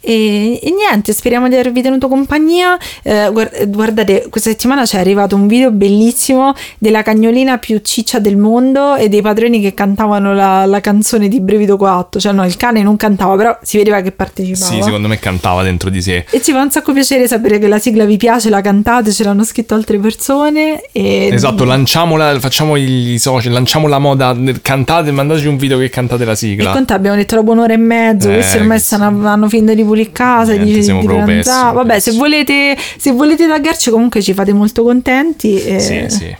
E, 0.00 0.58
e 0.62 0.70
niente, 0.72 1.12
speriamo 1.12 1.48
di 1.48 1.54
avervi 1.54 1.82
tenuto 1.82 2.08
compagnia. 2.08 2.78
Eh, 3.02 3.28
guard- 3.30 3.68
guardate, 3.68 4.26
questa 4.30 4.50
settimana 4.50 4.86
ci 4.86 4.96
è 4.96 4.98
arrivato 5.00 5.36
un 5.36 5.46
video 5.46 5.70
bellissimo 5.70 6.54
della 6.78 7.02
cagnolina 7.02 7.58
più 7.58 7.80
ciccia 7.82 8.18
del 8.18 8.36
mondo 8.36 8.96
e 8.96 9.08
dei 9.08 9.22
padroni 9.22 9.60
che 9.60 9.74
cantavano 9.74 10.34
la, 10.34 10.64
la 10.66 10.80
canzone 10.80 11.28
di 11.28 11.40
Brevido 11.40 11.76
4. 11.76 12.18
Cioè, 12.20 12.32
no, 12.32 12.44
il 12.44 12.56
cane 12.56 12.82
non 12.82 12.96
cantava, 12.96 13.36
però 13.36 13.58
si 13.62 13.76
vedeva 13.76 14.00
che 14.00 14.12
partecipava. 14.12 14.72
Sì, 14.72 14.82
secondo 14.82 15.08
me 15.08 15.18
cantava 15.18 15.62
dentro 15.62 15.90
di 15.90 16.00
sé. 16.02 16.24
E 16.30 16.42
ci 16.42 16.52
fa 16.52 16.60
un 16.62 16.70
sacco 16.70 16.92
piacere 16.92 17.28
sapere 17.28 17.58
che 17.58 17.68
la 17.68 17.78
sigla 17.78 18.04
vi 18.04 18.16
piace, 18.16 18.48
la 18.50 18.60
cantate, 18.60 19.12
ce 19.12 19.24
l'hanno 19.24 19.44
scritto 19.44 19.74
altre 19.74 19.98
persone. 19.98 20.82
E... 20.92 21.28
Esatto, 21.32 21.64
lanciamola, 21.64 22.38
facciamo 22.40 22.76
i 22.76 23.16
social, 23.18 23.52
lanciamo 23.52 23.86
la 23.86 23.98
moda, 23.98 24.36
cantate, 24.62 25.10
mandateci 25.10 25.46
un 25.46 25.56
video 25.56 25.78
che 25.78 25.88
cantate 25.88 26.24
la 26.24 26.32
E 26.32 26.36
sigla. 26.36 26.72
conta 26.72 26.94
abbiamo 26.94 27.16
detto 27.16 27.36
dopo 27.36 27.52
un'ora 27.52 27.72
e 27.74 27.76
mezzo, 27.76 28.30
Eh, 28.30 28.34
questi 28.34 28.56
ormai 28.56 28.78
stanno, 28.80 29.28
hanno 29.28 29.48
finito 29.48 29.74
di 29.74 29.82
pulire 29.84 29.99
casa, 30.10 30.52
Niente, 30.52 30.72
di, 30.72 30.82
siamo 30.82 31.00
di 31.00 31.06
proprio 31.06 31.26
pessimi, 31.36 31.54
Vabbè, 31.72 31.88
se 31.88 31.94
pessimi. 32.10 32.16
volete, 32.18 32.76
se 32.96 33.10
volete 33.12 33.46
taggarci 33.46 33.90
comunque 33.90 34.22
ci 34.22 34.32
fate 34.34 34.52
molto 34.52 34.82
contenti. 34.82 35.62
E, 35.62 35.80
Sì, 35.80 36.04
sì. 36.08 36.36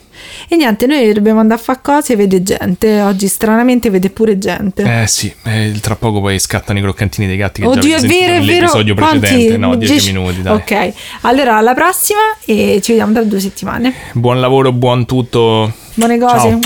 E 0.49 0.57
niente, 0.57 0.87
noi 0.87 1.13
dobbiamo 1.13 1.41
andare 1.41 1.61
a 1.61 1.63
fare 1.63 1.79
cose 1.83 2.13
e 2.13 2.17
vede 2.17 2.43
gente. 2.43 3.01
Oggi 3.03 3.27
stranamente 3.29 3.89
vede 3.89 4.11
pure 4.11 4.37
gente. 4.39 4.83
Eh 5.03 5.07
sì, 5.07 5.33
eh, 5.45 5.73
tra 5.81 5.97
poco 5.97 6.21
poi 6.21 6.39
scattano 6.39 6.79
i 6.79 6.83
croccantini 6.83 7.27
dei 7.27 7.37
gatti 7.37 7.61
che 7.63 7.67
Oddio, 7.69 7.81
già 7.83 7.97
è 7.97 8.01
vero, 8.01 8.13
è 8.13 8.27
vero. 8.27 8.45
nell'episodio 8.45 8.95
precedente. 8.95 9.29
Quanti? 9.47 9.57
No, 9.59 9.75
10 9.77 9.93
Dieci- 9.93 10.13
minuti, 10.13 10.43
dai. 10.43 10.55
Ok, 10.55 10.93
allora 11.23 11.57
alla 11.57 11.75
prossima 11.75 12.19
e 12.45 12.81
ci 12.83 12.91
vediamo 12.93 13.13
tra 13.13 13.23
due 13.23 13.41
settimane. 13.41 13.95
Buon 14.13 14.41
lavoro, 14.41 14.73
buon 14.73 15.07
tutto. 15.07 15.73
Buone 15.95 16.19
cose. 16.19 16.35
Ciao. 16.49 16.59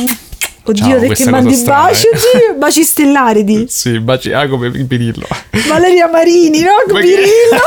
Oddio, 0.66 0.98
Ciao, 0.98 1.08
cosa 1.08 1.30
mandi 1.30 1.62
baci, 1.62 2.06
eh. 2.06 2.16
oddio, 2.16 2.54
baci 2.58 2.84
stellari 2.84 3.44
di 3.44 3.66
Sì, 3.70 4.00
baci, 4.00 4.32
ah, 4.32 4.48
come 4.48 4.70
Pirillo. 4.70 5.26
Valeria 5.68 6.08
Marini, 6.08 6.60
no? 6.60 6.72
Pirillo. 6.86 7.60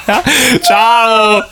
Ciao! 0.64 1.50